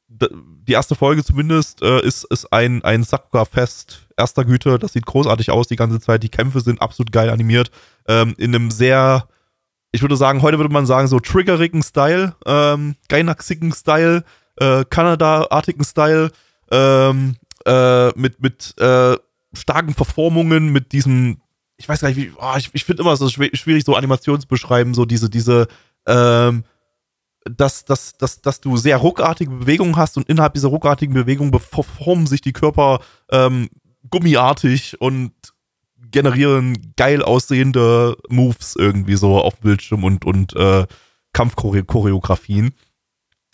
die 0.09 0.73
erste 0.73 0.95
Folge 0.95 1.23
zumindest 1.23 1.81
äh, 1.81 2.01
ist, 2.01 2.23
ist 2.25 2.51
ein, 2.51 2.84
ein 2.84 3.03
Sakura-Fest 3.03 4.07
erster 4.15 4.45
Güte. 4.45 4.79
Das 4.79 4.93
sieht 4.93 5.05
großartig 5.05 5.51
aus 5.51 5.67
die 5.67 5.75
ganze 5.75 5.99
Zeit. 5.99 6.23
Die 6.23 6.29
Kämpfe 6.29 6.61
sind 6.61 6.81
absolut 6.81 7.11
geil 7.11 7.29
animiert. 7.29 7.71
Ähm, 8.07 8.34
in 8.38 8.55
einem 8.55 8.71
sehr, 8.71 9.27
ich 9.91 10.01
würde 10.01 10.15
sagen, 10.15 10.41
heute 10.41 10.57
würde 10.59 10.73
man 10.73 10.85
sagen, 10.85 11.07
so 11.07 11.19
triggerigen 11.19 11.84
Style, 11.84 12.35
ähm, 12.45 12.95
Gainaxigen 13.09 13.73
Style, 13.73 14.23
äh, 14.57 14.85
Kanada-artigen 14.89 15.84
Style, 15.84 16.31
ähm, 16.71 17.35
äh, 17.65 18.07
mit, 18.17 18.41
mit 18.41 18.73
äh, 18.79 19.17
starken 19.53 19.93
Verformungen, 19.93 20.71
mit 20.71 20.93
diesem 20.93 21.41
ich 21.77 21.87
weiß 21.87 22.01
gar 22.01 22.09
nicht, 22.09 22.17
wie, 22.17 22.31
oh, 22.37 22.55
ich, 22.57 22.69
ich 22.73 22.83
finde 22.83 23.03
immer 23.03 23.15
so 23.15 23.29
schwierig, 23.29 23.85
so 23.85 23.95
Animation 23.95 24.41
zu 24.41 24.47
beschreiben, 24.47 24.93
so 24.93 25.05
diese, 25.05 25.29
diese, 25.29 25.67
ähm, 26.07 26.63
dass, 27.45 27.85
dass, 27.85 28.17
dass, 28.17 28.41
dass 28.41 28.59
du 28.59 28.77
sehr 28.77 28.97
ruckartige 28.97 29.51
Bewegungen 29.51 29.95
hast 29.95 30.17
und 30.17 30.27
innerhalb 30.27 30.53
dieser 30.53 30.69
ruckartigen 30.69 31.13
Bewegungen 31.13 31.57
formen 31.59 32.27
sich 32.27 32.41
die 32.41 32.53
Körper 32.53 32.99
ähm, 33.31 33.69
gummiartig 34.09 34.99
und 34.99 35.31
generieren 36.11 36.93
geil 36.95 37.21
aussehende 37.21 38.17
Moves 38.29 38.75
irgendwie 38.75 39.15
so 39.15 39.39
auf 39.39 39.55
dem 39.55 39.63
Bildschirm 39.63 40.03
und, 40.03 40.25
und 40.25 40.55
äh, 40.55 40.87
Kampfchoreografien. 41.33 42.73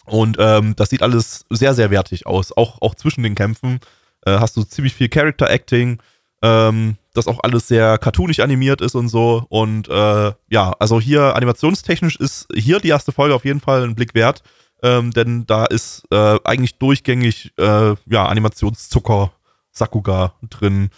Und 0.06 0.38
ähm, 0.40 0.76
das 0.76 0.90
sieht 0.90 1.02
alles 1.02 1.46
sehr, 1.50 1.74
sehr 1.74 1.90
wertig 1.90 2.26
aus. 2.26 2.56
Auch, 2.56 2.82
auch 2.82 2.96
zwischen 2.96 3.24
den 3.24 3.36
Kämpfen 3.36 3.80
äh, 4.26 4.38
hast 4.40 4.56
du 4.58 4.64
ziemlich 4.64 4.94
viel 4.94 5.10
Character 5.10 5.50
Acting, 5.50 6.02
ähm, 6.44 6.98
das 7.14 7.28
auch 7.28 7.40
alles 7.42 7.68
sehr 7.68 7.98
cartoonig 7.98 8.44
animiert 8.44 8.82
ist 8.82 8.96
und 8.96 9.08
so. 9.08 9.46
Und 9.50 9.88
äh, 9.88 10.34
ja, 10.50 10.74
also 10.78 11.00
hier 11.00 11.36
animationstechnisch 11.36 12.18
ist 12.18 12.48
hier 12.54 12.80
die 12.80 12.90
erste 12.90 13.12
Folge 13.12 13.34
auf 13.34 13.46
jeden 13.46 13.62
Fall 13.62 13.84
ein 13.84 13.96
Blick 13.96 14.14
wert, 14.14 14.44
ähm, 14.84 15.12
denn 15.12 15.46
da 15.48 15.66
ist 15.66 16.04
äh, 16.12 16.38
eigentlich 16.44 16.76
durchgängig 16.76 17.54
äh, 17.58 17.96
ja, 18.06 18.26
Animationszucker 18.26 19.32
Sakuga 19.72 20.34
drin. 20.50 20.90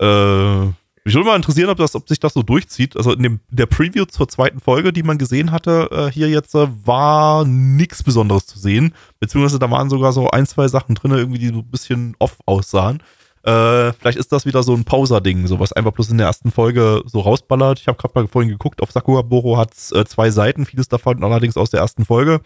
Äh, 0.00 0.66
mich 1.02 1.14
würde 1.14 1.26
mal 1.26 1.36
interessieren, 1.36 1.70
ob, 1.70 1.78
das, 1.78 1.94
ob 1.94 2.06
sich 2.06 2.20
das 2.20 2.34
so 2.34 2.42
durchzieht. 2.42 2.96
Also 2.96 3.12
in 3.12 3.22
dem, 3.22 3.40
der 3.48 3.66
Preview 3.66 4.04
zur 4.04 4.28
zweiten 4.28 4.60
Folge, 4.60 4.92
die 4.92 5.02
man 5.02 5.16
gesehen 5.16 5.50
hatte, 5.50 5.88
äh, 5.90 6.12
hier 6.12 6.28
jetzt, 6.28 6.54
äh, 6.54 6.68
war 6.84 7.46
nichts 7.46 8.02
Besonderes 8.02 8.46
zu 8.46 8.58
sehen. 8.58 8.94
Beziehungsweise 9.18 9.58
da 9.58 9.70
waren 9.70 9.88
sogar 9.88 10.12
so 10.12 10.30
ein, 10.30 10.46
zwei 10.46 10.68
Sachen 10.68 10.94
drin, 10.94 11.12
irgendwie, 11.12 11.38
die 11.38 11.48
so 11.48 11.60
ein 11.60 11.70
bisschen 11.70 12.14
off 12.18 12.36
aussahen. 12.44 13.02
Äh, 13.42 13.92
vielleicht 13.94 14.18
ist 14.18 14.32
das 14.32 14.44
wieder 14.44 14.62
so 14.62 14.74
ein 14.74 14.84
Pauser-Ding, 14.84 15.46
so 15.46 15.60
was 15.60 15.72
einfach 15.72 15.92
bloß 15.92 16.10
in 16.10 16.18
der 16.18 16.26
ersten 16.26 16.50
Folge 16.50 17.02
so 17.06 17.20
rausballert. 17.20 17.78
Ich 17.78 17.88
habe 17.88 17.96
gerade 17.96 18.12
mal 18.14 18.28
vorhin 18.28 18.50
geguckt, 18.50 18.82
auf 18.82 18.92
Sakura 18.92 19.22
Boro 19.22 19.56
hat 19.56 19.72
es 19.72 19.92
äh, 19.92 20.04
zwei 20.04 20.30
Seiten, 20.30 20.66
vieles 20.66 20.88
davon 20.88 21.24
allerdings 21.24 21.56
aus 21.56 21.70
der 21.70 21.80
ersten 21.80 22.04
Folge. 22.04 22.40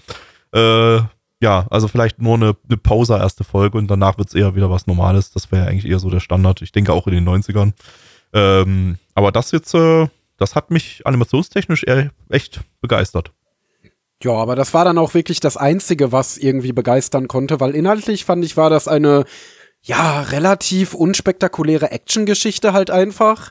Äh, 0.53 1.01
ja, 1.41 1.66
also 1.69 1.89
vielleicht 1.89 2.23
nur 2.23 2.35
eine, 2.35 2.57
eine 2.69 2.77
Pause 2.77 3.15
erste 3.15 3.45
Folge 3.45 3.77
und 3.77 3.91
danach 3.91 4.19
wird 4.19 4.29
es 4.29 4.35
eher 4.35 4.55
wieder 4.55 4.71
was 4.71 4.87
Normales. 4.87 5.33
Das 5.33 5.51
wäre 5.51 5.66
eigentlich 5.66 5.91
eher 5.91 5.99
so 5.99 6.11
der 6.11 6.21
Standard. 6.21 6.62
Ich 6.62 6.73
denke 6.73 6.93
auch 6.93 7.07
in 7.07 7.15
den 7.15 7.29
90ern. 7.29 7.73
Ähm, 8.33 8.99
aber 9.15 9.33
das 9.33 9.51
jetzt, 9.51 9.75
äh, 9.75 10.07
das 10.39 10.55
hat 10.55 10.71
mich 10.71 11.03
animationstechnisch 11.05 11.85
echt 12.29 12.61
begeistert. 12.81 13.33
Ja, 14.23 14.33
aber 14.33 14.57
das 14.57 14.73
war 14.73 14.85
dann 14.85 14.97
auch 14.97 15.12
wirklich 15.12 15.41
das 15.41 15.57
Einzige, 15.57 16.12
was 16.12 16.39
irgendwie 16.39 16.73
begeistern 16.73 17.29
konnte, 17.29 17.61
weil 17.61 17.75
inhaltlich 17.75 18.25
fand 18.25 18.45
ich, 18.45 18.57
war 18.57 18.71
das 18.71 18.89
eine, 18.89 19.25
ja, 19.85 20.23
relativ 20.23 20.94
unspektakuläre 20.94 21.90
Actiongeschichte 21.90 22.73
halt 22.73 22.90
einfach. 22.90 23.51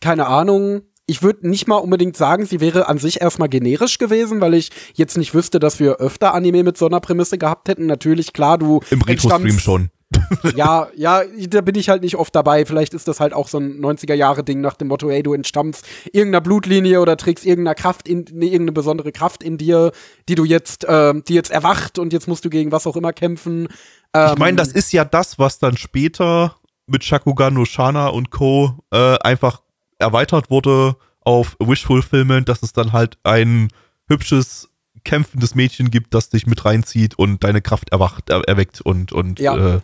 Keine 0.00 0.26
Ahnung. 0.26 0.82
Ich 1.06 1.22
würde 1.22 1.48
nicht 1.48 1.66
mal 1.66 1.76
unbedingt 1.76 2.16
sagen, 2.16 2.46
sie 2.46 2.60
wäre 2.60 2.88
an 2.88 2.98
sich 2.98 3.20
erstmal 3.20 3.48
generisch 3.48 3.98
gewesen, 3.98 4.40
weil 4.40 4.54
ich 4.54 4.70
jetzt 4.94 5.16
nicht 5.16 5.34
wüsste, 5.34 5.58
dass 5.58 5.80
wir 5.80 5.96
öfter 5.96 6.34
Anime 6.34 6.62
mit 6.62 6.78
so 6.78 6.86
einer 6.86 7.00
Prämisse 7.00 7.38
gehabt 7.38 7.68
hätten. 7.68 7.86
Natürlich, 7.86 8.32
klar, 8.32 8.58
du. 8.58 8.80
Im 8.90 9.02
Retro-Stream 9.02 9.58
schon. 9.58 9.90
ja, 10.54 10.88
ja, 10.94 11.22
da 11.48 11.60
bin 11.60 11.74
ich 11.74 11.88
halt 11.88 12.02
nicht 12.02 12.16
oft 12.16 12.34
dabei. 12.34 12.64
Vielleicht 12.66 12.94
ist 12.94 13.08
das 13.08 13.20
halt 13.20 13.32
auch 13.32 13.48
so 13.48 13.58
ein 13.58 13.80
90er-Jahre-Ding 13.80 14.60
nach 14.60 14.74
dem 14.74 14.88
Motto, 14.88 15.10
ey, 15.10 15.22
du 15.22 15.32
entstammst 15.32 15.84
irgendeiner 16.12 16.40
Blutlinie 16.40 17.00
oder 17.00 17.16
trägst 17.16 17.44
irgendeine 17.44 17.74
Kraft 17.74 18.08
in, 18.08 18.24
nee, 18.32 18.46
irgendeine 18.46 18.72
besondere 18.72 19.12
Kraft 19.12 19.42
in 19.42 19.58
dir, 19.58 19.92
die 20.28 20.34
du 20.34 20.44
jetzt, 20.44 20.84
äh, 20.84 21.14
die 21.26 21.34
jetzt 21.34 21.50
erwacht 21.50 21.98
und 21.98 22.12
jetzt 22.12 22.28
musst 22.28 22.44
du 22.44 22.50
gegen 22.50 22.70
was 22.72 22.86
auch 22.86 22.96
immer 22.96 23.12
kämpfen. 23.12 23.68
Ähm, 24.14 24.32
ich 24.32 24.38
meine, 24.38 24.56
das 24.56 24.68
ist 24.68 24.92
ja 24.92 25.04
das, 25.04 25.38
was 25.38 25.58
dann 25.58 25.76
später 25.76 26.56
mit 26.86 27.04
Shakugan 27.04 27.54
no 27.54 27.64
Shana 27.64 28.08
und 28.08 28.30
Co. 28.30 28.78
Äh, 28.90 29.18
einfach 29.18 29.62
erweitert 29.98 30.50
wurde 30.50 30.96
auf 31.20 31.56
Wish 31.58 31.84
Fulfillment, 31.84 32.48
dass 32.48 32.62
es 32.62 32.72
dann 32.72 32.92
halt 32.92 33.18
ein 33.24 33.68
hübsches 34.08 34.68
kämpfendes 35.04 35.54
Mädchen 35.54 35.90
gibt, 35.90 36.14
das 36.14 36.30
dich 36.30 36.46
mit 36.46 36.64
reinzieht 36.64 37.18
und 37.18 37.44
deine 37.44 37.60
Kraft 37.60 37.90
erwacht, 37.90 38.30
er, 38.30 38.42
erweckt 38.48 38.80
und, 38.80 39.12
und 39.12 39.38
ja. 39.38 39.76
Äh, 39.76 39.80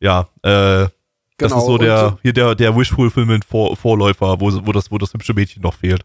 ja, 0.00 0.28
äh, 0.42 0.88
das 1.36 1.50
Genau, 1.50 1.58
ist 1.58 1.66
so 1.66 1.78
der, 1.78 2.18
hier 2.22 2.32
der, 2.32 2.54
der 2.54 2.76
Wish-Fulfillment-Vorläufer, 2.76 4.40
wo, 4.40 4.52
wo, 4.66 4.72
das, 4.72 4.90
wo 4.90 4.98
das 4.98 5.12
hübsche 5.12 5.34
Mädchen 5.34 5.62
noch 5.62 5.74
fehlt. 5.74 6.04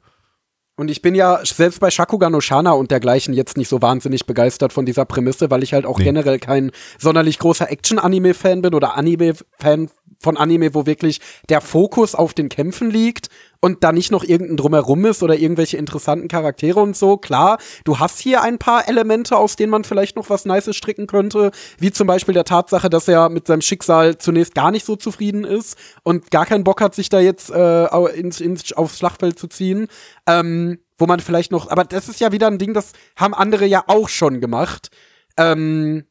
Und 0.79 0.89
ich 0.89 1.01
bin 1.01 1.13
ja 1.13 1.41
selbst 1.43 1.81
bei 1.81 1.91
Shakugan 1.91 2.31
no 2.31 2.39
Shana 2.39 2.71
und 2.71 2.89
dergleichen 2.89 3.33
jetzt 3.33 3.57
nicht 3.57 3.67
so 3.67 3.81
wahnsinnig 3.81 4.25
begeistert 4.25 4.71
von 4.71 4.85
dieser 4.85 5.03
Prämisse, 5.03 5.51
weil 5.51 5.61
ich 5.61 5.73
halt 5.73 5.85
auch 5.85 5.99
Nee. 5.99 6.05
generell 6.05 6.39
kein 6.39 6.71
sonderlich 6.97 7.37
großer 7.37 7.69
Action-Anime-Fan 7.69 8.61
bin 8.61 8.73
oder 8.73 8.95
Anime-Fan 8.95 9.89
von 10.19 10.37
Anime, 10.37 10.73
wo 10.73 10.85
wirklich 10.85 11.19
der 11.49 11.59
Fokus 11.59 12.15
auf 12.15 12.33
den 12.33 12.47
Kämpfen 12.47 12.89
liegt 12.91 13.27
und 13.61 13.83
da 13.83 13.91
nicht 13.91 14.11
noch 14.11 14.23
irgendein 14.23 14.57
Drumherum 14.57 15.05
ist 15.05 15.21
oder 15.21 15.37
irgendwelche 15.37 15.77
interessanten 15.77 16.27
Charaktere 16.27 16.79
und 16.79 16.95
so. 16.95 17.17
Klar, 17.17 17.57
du 17.83 17.99
hast 17.99 18.19
hier 18.19 18.41
ein 18.41 18.57
paar 18.57 18.87
Elemente, 18.87 19.35
aus 19.35 19.55
denen 19.55 19.71
man 19.71 19.83
vielleicht 19.83 20.15
noch 20.15 20.29
was 20.29 20.45
Nices 20.45 20.75
stricken 20.75 21.07
könnte, 21.07 21.51
wie 21.77 21.91
zum 21.91 22.07
Beispiel 22.07 22.33
der 22.33 22.45
Tatsache, 22.45 22.89
dass 22.89 23.07
er 23.07 23.29
mit 23.29 23.47
seinem 23.47 23.61
Schicksal 23.61 24.17
zunächst 24.17 24.55
gar 24.55 24.71
nicht 24.71 24.85
so 24.85 24.95
zufrieden 24.95 25.43
ist 25.43 25.77
und 26.03 26.31
gar 26.31 26.45
keinen 26.45 26.63
Bock 26.63 26.81
hat, 26.81 26.95
sich 26.95 27.09
da 27.09 27.19
jetzt 27.19 27.51
äh, 27.51 27.85
ins, 28.15 28.39
ins, 28.39 28.73
aufs 28.73 28.97
Schlachtfeld 28.97 29.37
zu 29.37 29.47
ziehen. 29.47 29.87
Ähm, 30.27 30.79
wo 30.99 31.05
man 31.05 31.21
vielleicht 31.21 31.51
noch, 31.51 31.69
aber 31.69 31.85
das 31.85 32.09
ist 32.09 32.19
ja 32.19 32.33
wieder 32.33 32.47
ein 32.47 32.57
Ding, 32.57 32.73
das 32.73 32.91
haben 33.15 33.33
andere 33.33 33.65
ja 33.65 33.85
auch 33.87 34.09
schon 34.09 34.41
gemacht. 34.41 34.89
Ähm, 35.37 36.03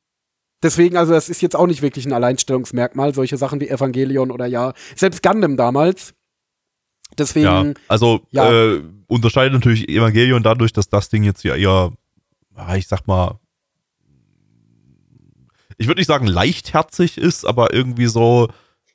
deswegen, 0.62 0.96
also 0.96 1.12
das 1.12 1.28
ist 1.28 1.42
jetzt 1.42 1.56
auch 1.56 1.66
nicht 1.66 1.82
wirklich 1.82 2.06
ein 2.06 2.12
Alleinstellungsmerkmal, 2.14 3.14
solche 3.14 3.36
Sachen 3.36 3.60
wie 3.60 3.68
Evangelion 3.68 4.30
oder 4.30 4.46
ja, 4.46 4.72
selbst 4.96 5.22
Gundam 5.22 5.58
damals. 5.58 6.14
Deswegen, 7.18 7.46
Ja, 7.46 7.64
also 7.88 8.20
ja. 8.30 8.50
Äh, 8.50 8.82
unterscheidet 9.06 9.52
natürlich 9.52 9.88
Evangelion 9.88 10.42
dadurch, 10.42 10.72
dass 10.72 10.88
das 10.88 11.08
Ding 11.08 11.24
jetzt 11.24 11.42
ja 11.42 11.54
eher, 11.54 11.92
ich 12.76 12.86
sag 12.86 13.06
mal, 13.06 13.38
ich 15.78 15.86
würde 15.86 16.00
nicht 16.00 16.08
sagen 16.08 16.26
leichtherzig 16.26 17.18
ist, 17.18 17.44
aber 17.44 17.72
irgendwie 17.72 18.06
so, 18.06 18.48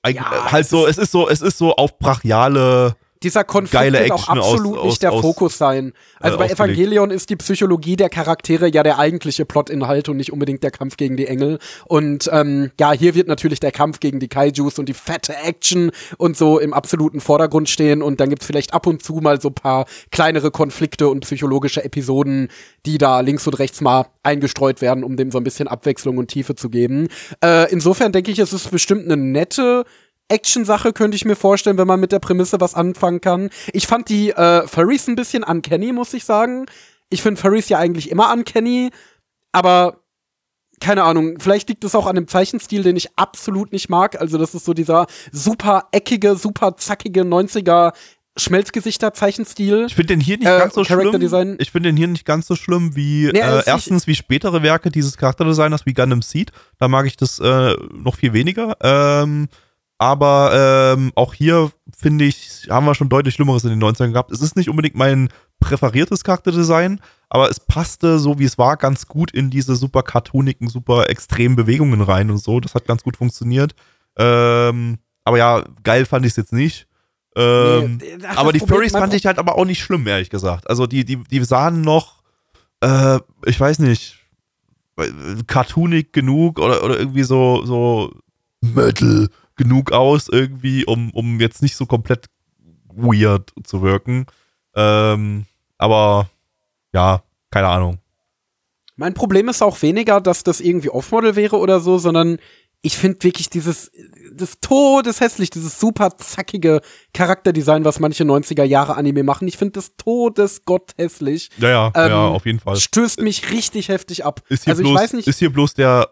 Ja, 0.06 0.52
halt 0.52 0.68
so, 0.68 0.86
es 0.86 0.98
ist 0.98 1.12
so, 1.12 1.30
es 1.30 1.42
ist 1.42 1.58
so 1.58 1.76
auf 1.76 1.98
brachiale, 1.98 2.96
dieser 3.24 3.44
Konflikt 3.44 3.74
geile 3.74 4.00
wird 4.00 4.12
auch 4.12 4.24
Action 4.30 4.40
aus- 4.40 4.54
absolut 4.54 4.78
aus- 4.78 4.86
nicht 4.86 5.02
der 5.04 5.14
aus- 5.14 5.22
Fokus 5.22 5.58
sein. 5.58 5.94
Also 6.20 6.36
äh, 6.36 6.38
bei 6.40 6.46
ausgelegt. 6.46 6.60
Evangelion 6.60 7.12
ist 7.12 7.30
die 7.30 7.36
Psychologie 7.36 7.96
der 7.96 8.10
Charaktere 8.10 8.68
ja 8.70 8.84
der 8.84 9.00
eigentliche 9.00 9.46
Plotinhalt 9.46 10.10
und 10.10 10.18
nicht 10.18 10.32
unbedingt 10.34 10.64
der 10.64 10.72
Kampf 10.72 10.98
gegen 10.98 11.18
die 11.18 11.28
Engel. 11.28 11.60
Und 11.86 12.30
ähm, 12.32 12.72
ja, 12.80 12.92
hier 12.92 13.16
wird 13.16 13.28
natürlich 13.28 13.60
der 13.60 13.72
Kampf 13.72 14.00
gegen 14.00 14.20
die 14.20 14.28
Kaijus 14.28 14.80
und 14.80 14.90
die 14.90 14.94
fette 14.94 15.36
Action 15.36 15.92
und 16.18 16.38
so 16.38 16.60
im 16.60 16.74
absoluten 16.74 17.20
Vordergrund 17.22 17.70
stehen. 17.70 18.02
Und 18.02 18.20
dann 18.20 18.30
gibt's 18.30 18.46
vielleicht 18.46 18.74
ab 18.74 18.88
und 18.88 19.04
zu 19.04 19.14
mal 19.16 19.40
so 19.42 19.50
paar 19.50 19.86
kleinere 20.12 20.52
Konflikte 20.52 21.08
und 21.10 21.22
psychologische 21.22 21.84
Episoden, 21.84 22.50
die 22.86 22.98
da 22.98 23.22
links 23.22 23.48
und 23.48 23.60
rechts 23.60 23.82
mal 23.82 24.06
eingestreut 24.24 24.82
werden, 24.82 25.04
um 25.04 25.18
dem 25.18 25.32
so 25.32 25.38
ein 25.38 25.44
bisschen 25.44 25.68
Abwechslung 25.68 26.18
und 26.18 26.28
Tiefe 26.28 26.56
zu 26.56 26.70
geben. 26.70 27.08
Äh, 27.44 27.72
insofern 27.72 28.12
denke 28.12 28.32
ich, 28.32 28.40
es 28.40 28.54
ist 28.54 28.72
bestimmt 28.72 29.06
eine 29.06 29.18
nette 29.18 29.84
Action-Sache 30.34 30.92
könnte 30.94 31.16
ich 31.16 31.26
mir 31.26 31.36
vorstellen, 31.36 31.78
wenn 31.78 31.88
man 31.88 32.00
mit 32.00 32.12
der 32.12 32.20
Prämisse 32.20 32.60
was 32.60 32.74
anfangen 32.76 33.22
kann. 33.22 33.50
Ich 33.72 33.88
fand 33.88 34.10
die 34.10 34.32
äh, 34.32 34.68
Furries 34.68 35.08
ein 35.08 35.16
bisschen 35.16 35.44
uncanny, 35.44 35.94
muss 35.94 36.14
ich 36.14 36.26
sagen. 36.26 36.66
Ich 37.10 37.22
finde 37.22 37.40
Furries 37.40 37.70
ja 37.70 37.78
eigentlich 37.78 38.10
immer 38.10 38.34
uncanny, 38.34 38.90
aber 39.52 40.00
keine 40.80 41.04
Ahnung, 41.04 41.38
vielleicht 41.40 41.70
liegt 41.70 41.84
es 41.86 41.96
auch 41.96 42.08
an 42.08 42.16
dem 42.16 42.28
Zeichenstil, 42.28 42.84
den 42.84 42.98
ich 42.98 43.18
absolut 43.18 43.72
nicht 43.72 43.88
mag. 43.90 44.20
Also 44.20 44.38
das 44.38 44.54
ist 44.54 44.66
so 44.66 44.74
dieser 44.74 45.06
super 45.32 45.88
eckige, 45.92 46.36
super 46.36 46.76
zackige 46.76 47.22
90er 47.22 47.94
Schmelzgesichter-Zeichenstil. 48.36 49.86
ich 49.88 49.96
finde 49.96 50.14
den 50.16 50.20
hier 50.20 50.38
nicht 50.38 50.48
Äh, 50.48 50.58
ganz 50.60 50.74
so 50.74 50.84
schlimm. 50.84 51.20
Design. 51.20 51.56
Ich 51.60 51.72
finde 51.72 51.90
den 51.90 51.98
hier 51.98 52.08
nicht 52.08 52.26
ganz 52.26 52.48
so 52.48 52.56
schlimm 52.56 52.96
wie 52.96 53.30
Nee, 53.32 53.40
äh, 53.40 53.64
erstens 53.66 54.08
wie 54.08 54.16
spätere 54.16 54.64
Werke 54.64 54.90
dieses 54.90 55.18
Charakterdesigners 55.18 55.86
wie 55.86 55.94
Gundam 55.94 56.22
Seed. 56.22 56.52
Da 56.80 56.88
mag 56.88 57.06
ich 57.06 57.16
das 57.16 57.40
äh, 57.40 57.76
noch 57.94 58.16
viel 58.16 58.34
weniger. 58.34 58.76
Ähm, 58.82 59.50
aber 60.04 60.94
ähm, 60.98 61.14
auch 61.16 61.34
hier 61.34 61.72
finde 61.98 62.26
ich, 62.26 62.68
haben 62.70 62.86
wir 62.86 62.94
schon 62.94 63.08
deutlich 63.08 63.36
Schlimmeres 63.36 63.64
in 63.64 63.70
den 63.70 63.82
90ern 63.82 64.12
gehabt. 64.12 64.32
Es 64.32 64.42
ist 64.42 64.58
nicht 64.58 64.68
unbedingt 64.70 64.96
mein 64.96 65.30
präferiertes 65.62 66.26
Charakterdesign, 66.26 67.00
aber 67.30 67.50
es 67.50 67.62
passte, 67.62 68.20
so 68.20 68.38
wie 68.38 68.44
es 68.44 68.58
war, 68.58 68.76
ganz 68.76 69.08
gut 69.08 69.32
in 69.32 69.50
diese 69.50 69.78
super 69.78 70.04
cartoonigen, 70.04 70.68
super 70.68 71.10
extremen 71.10 71.56
Bewegungen 71.56 72.02
rein 72.02 72.30
und 72.32 72.40
so. 72.40 72.60
Das 72.60 72.76
hat 72.76 72.86
ganz 72.86 73.02
gut 73.02 73.16
funktioniert. 73.16 73.76
Ähm, 74.18 74.98
aber 75.24 75.38
ja, 75.38 75.64
geil 75.84 76.06
fand 76.06 76.26
ich 76.26 76.32
es 76.32 76.36
jetzt 76.38 76.52
nicht. 76.52 76.86
Ähm, 77.38 78.00
Nee, 78.02 78.18
ach, 78.28 78.38
aber 78.40 78.52
die 78.52 78.60
Problem- 78.60 78.76
Furries 78.80 78.92
fand 78.92 79.14
ich 79.14 79.26
halt 79.26 79.40
aber 79.40 79.58
auch 79.58 79.64
nicht 79.66 79.82
schlimm, 79.82 80.06
ehrlich 80.06 80.30
gesagt. 80.30 80.70
Also 80.70 80.86
die, 80.86 81.06
die, 81.06 81.24
die 81.24 81.44
sahen 81.46 81.80
noch, 81.80 82.24
äh, 82.82 83.20
ich 83.46 83.58
weiß 83.58 83.80
nicht, 83.80 84.18
äh, 84.98 85.08
cartoonig 85.48 86.12
genug 86.12 86.60
oder, 86.60 86.84
oder 86.84 87.00
irgendwie 87.00 87.24
so, 87.24 87.64
so 87.66 88.14
Metal. 88.60 89.30
Genug 89.64 89.92
aus, 89.92 90.28
irgendwie, 90.30 90.86
um, 90.86 91.10
um 91.12 91.40
jetzt 91.40 91.62
nicht 91.62 91.76
so 91.76 91.86
komplett 91.86 92.26
weird 92.94 93.54
zu 93.64 93.82
wirken. 93.82 94.26
Ähm, 94.76 95.46
aber 95.78 96.30
ja, 96.94 97.24
keine 97.50 97.68
Ahnung. 97.68 98.00
Mein 98.96 99.14
Problem 99.14 99.50
ist 99.50 99.62
auch 99.62 99.82
weniger, 99.82 100.22
dass 100.22 100.44
das 100.44 100.60
irgendwie 100.60 100.90
Off-Model 100.90 101.36
wäre 101.36 101.58
oder 101.58 101.80
so, 101.80 101.98
sondern 101.98 102.38
ich 102.82 102.98
finde 102.98 103.24
wirklich 103.24 103.50
dieses, 103.50 103.90
das 104.34 104.60
todeshässlich, 104.60 105.50
dieses 105.50 105.80
super 105.80 106.18
zackige 106.18 106.82
Charakterdesign, 107.14 107.86
was 107.86 108.00
manche 108.00 108.24
90er 108.26 108.64
Jahre 108.64 108.96
Anime 108.96 109.24
machen. 109.24 109.48
Ich 109.48 109.58
finde 109.58 109.74
das 109.74 109.96
todesgotthässlich. 109.96 111.50
Ja, 111.58 111.70
ja, 111.70 111.92
Ähm, 111.96 112.10
ja, 112.12 112.28
auf 112.28 112.46
jeden 112.46 112.60
Fall. 112.60 112.76
Stößt 112.76 113.22
mich 113.22 113.52
richtig 113.52 113.88
heftig 113.88 114.26
ab. 114.26 114.42
Ist 114.50 114.66
hier, 114.66 114.72
also 114.72 114.84
bloß, 114.84 115.14
ist 115.14 115.40
hier 115.40 115.52
bloß 115.52 115.74
der 115.76 116.10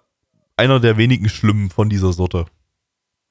einer 0.56 0.80
der 0.80 0.98
wenigen 0.98 1.28
Schlimmen 1.28 1.69
von 1.69 1.90
dieser 1.90 2.14
Sorte. 2.14 2.45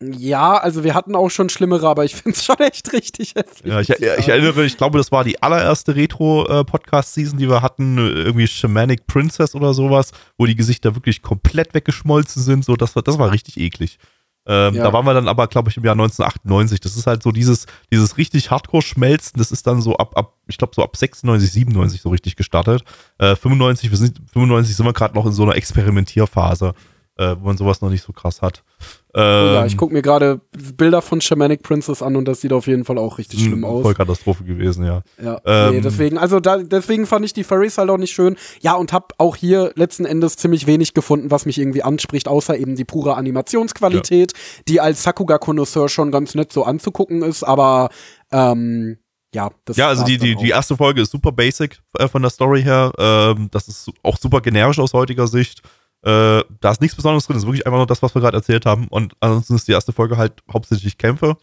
Ja, 0.02 0.56
also 0.56 0.82
wir 0.82 0.94
hatten 0.94 1.14
auch 1.14 1.28
schon 1.28 1.50
schlimmere, 1.50 1.86
aber 1.88 2.04
ich 2.04 2.14
finde 2.14 2.36
es 2.36 2.44
schon 2.46 2.58
echt 2.58 2.92
richtig 2.92 3.34
hässlich. 3.34 3.70
Ja, 3.70 3.80
ich, 3.80 3.90
ich 3.90 4.28
erinnere, 4.28 4.64
ich 4.64 4.76
glaube, 4.76 4.98
das 4.98 5.12
war 5.12 5.24
die 5.24 5.42
allererste 5.42 5.94
Retro-Podcast-Season, 5.94 7.38
die 7.38 7.48
wir 7.48 7.62
hatten, 7.62 7.98
irgendwie 7.98 8.46
Shamanic 8.46 9.06
Princess 9.06 9.54
oder 9.54 9.74
sowas, 9.74 10.12
wo 10.38 10.46
die 10.46 10.56
Gesichter 10.56 10.94
wirklich 10.94 11.22
komplett 11.22 11.74
weggeschmolzen 11.74 12.42
sind. 12.42 12.64
So, 12.64 12.76
das 12.76 12.96
war, 12.96 13.02
das 13.02 13.18
war 13.18 13.30
richtig 13.30 13.58
eklig. 13.58 13.98
Ähm, 14.46 14.74
Ja. 14.74 14.84
Da 14.84 14.92
waren 14.94 15.04
wir 15.04 15.12
dann 15.12 15.28
aber, 15.28 15.46
glaube 15.48 15.68
ich, 15.68 15.76
im 15.76 15.84
Jahr 15.84 15.92
1998. 15.92 16.80
Das 16.80 16.96
ist 16.96 17.06
halt 17.06 17.22
so 17.22 17.30
dieses, 17.30 17.66
dieses 17.92 18.16
richtig 18.16 18.50
Hardcore-Schmelzen, 18.50 19.38
das 19.38 19.52
ist 19.52 19.66
dann 19.66 19.82
so 19.82 19.96
ab, 19.96 20.16
ab 20.16 20.34
ich 20.46 20.56
glaube, 20.56 20.72
so 20.74 20.82
ab 20.82 20.96
96, 20.96 21.52
97 21.52 22.00
so 22.00 22.08
richtig 22.08 22.36
gestartet. 22.36 22.82
Äh, 23.18 23.36
95, 23.36 23.90
wir 23.90 23.98
sind, 23.98 24.18
95 24.32 24.74
sind 24.74 24.86
wir 24.86 24.94
gerade 24.94 25.14
noch 25.14 25.26
in 25.26 25.32
so 25.32 25.42
einer 25.42 25.56
Experimentierphase, 25.56 26.72
äh, 27.16 27.36
wo 27.38 27.46
man 27.48 27.58
sowas 27.58 27.82
noch 27.82 27.90
nicht 27.90 28.02
so 28.02 28.14
krass 28.14 28.40
hat. 28.40 28.64
Oh 29.12 29.18
ja, 29.18 29.60
Ähm, 29.60 29.66
ich 29.66 29.76
gucke 29.76 29.92
mir 29.92 30.02
gerade 30.02 30.40
Bilder 30.76 31.02
von 31.02 31.20
Shamanic 31.20 31.62
Princess 31.62 32.02
an 32.02 32.16
und 32.16 32.26
das 32.26 32.40
sieht 32.40 32.52
auf 32.52 32.66
jeden 32.66 32.84
Fall 32.84 32.96
auch 32.98 33.18
richtig 33.18 33.42
schlimm 33.42 33.64
aus. 33.64 33.82
Vollkatastrophe 33.82 34.44
gewesen, 34.44 34.84
ja. 34.84 35.02
Ja, 35.22 35.40
Ähm, 35.44 35.74
nee, 35.74 35.80
deswegen, 35.80 36.16
also 36.16 36.38
da, 36.38 36.58
deswegen 36.58 37.06
fand 37.06 37.24
ich 37.24 37.32
die 37.32 37.42
Furries 37.42 37.76
halt 37.78 37.90
auch 37.90 37.98
nicht 37.98 38.12
schön. 38.12 38.36
Ja, 38.60 38.74
und 38.74 38.92
hab 38.92 39.14
auch 39.18 39.36
hier 39.36 39.72
letzten 39.74 40.04
Endes 40.04 40.36
ziemlich 40.36 40.66
wenig 40.66 40.94
gefunden, 40.94 41.30
was 41.30 41.44
mich 41.44 41.58
irgendwie 41.58 41.82
anspricht, 41.82 42.28
außer 42.28 42.56
eben 42.56 42.76
die 42.76 42.84
pure 42.84 43.16
Animationsqualität, 43.16 44.32
die 44.68 44.80
als 44.80 45.02
Sakuga-Konnoisseur 45.02 45.88
schon 45.88 46.12
ganz 46.12 46.34
nett 46.34 46.52
so 46.52 46.64
anzugucken 46.64 47.22
ist, 47.22 47.42
aber 47.42 47.88
ähm, 48.30 48.98
ja, 49.34 49.50
das 49.64 49.76
Ja, 49.76 49.88
also 49.88 50.04
die, 50.04 50.18
die, 50.18 50.34
die 50.34 50.50
erste 50.50 50.76
Folge 50.76 51.02
ist 51.02 51.12
super 51.12 51.32
basic 51.32 51.80
äh, 51.98 52.08
von 52.08 52.22
der 52.22 52.30
Story 52.30 52.62
her. 52.62 52.92
Ähm, 52.98 53.48
das 53.50 53.68
ist 53.68 53.90
auch 54.02 54.16
super 54.16 54.40
generisch 54.40 54.78
aus 54.78 54.92
heutiger 54.92 55.26
Sicht. 55.26 55.62
Äh, 56.02 56.42
da 56.60 56.70
ist 56.70 56.80
nichts 56.80 56.96
Besonderes 56.96 57.26
drin, 57.26 57.34
das 57.34 57.42
ist 57.42 57.46
wirklich 57.46 57.66
einfach 57.66 57.78
nur 57.78 57.86
das, 57.86 58.02
was 58.02 58.14
wir 58.14 58.22
gerade 58.22 58.36
erzählt 58.36 58.64
haben. 58.66 58.88
Und 58.88 59.14
ansonsten 59.20 59.54
ist 59.56 59.68
die 59.68 59.72
erste 59.72 59.92
Folge 59.92 60.16
halt 60.16 60.42
hauptsächlich 60.52 60.96
Kämpfe. 60.98 61.36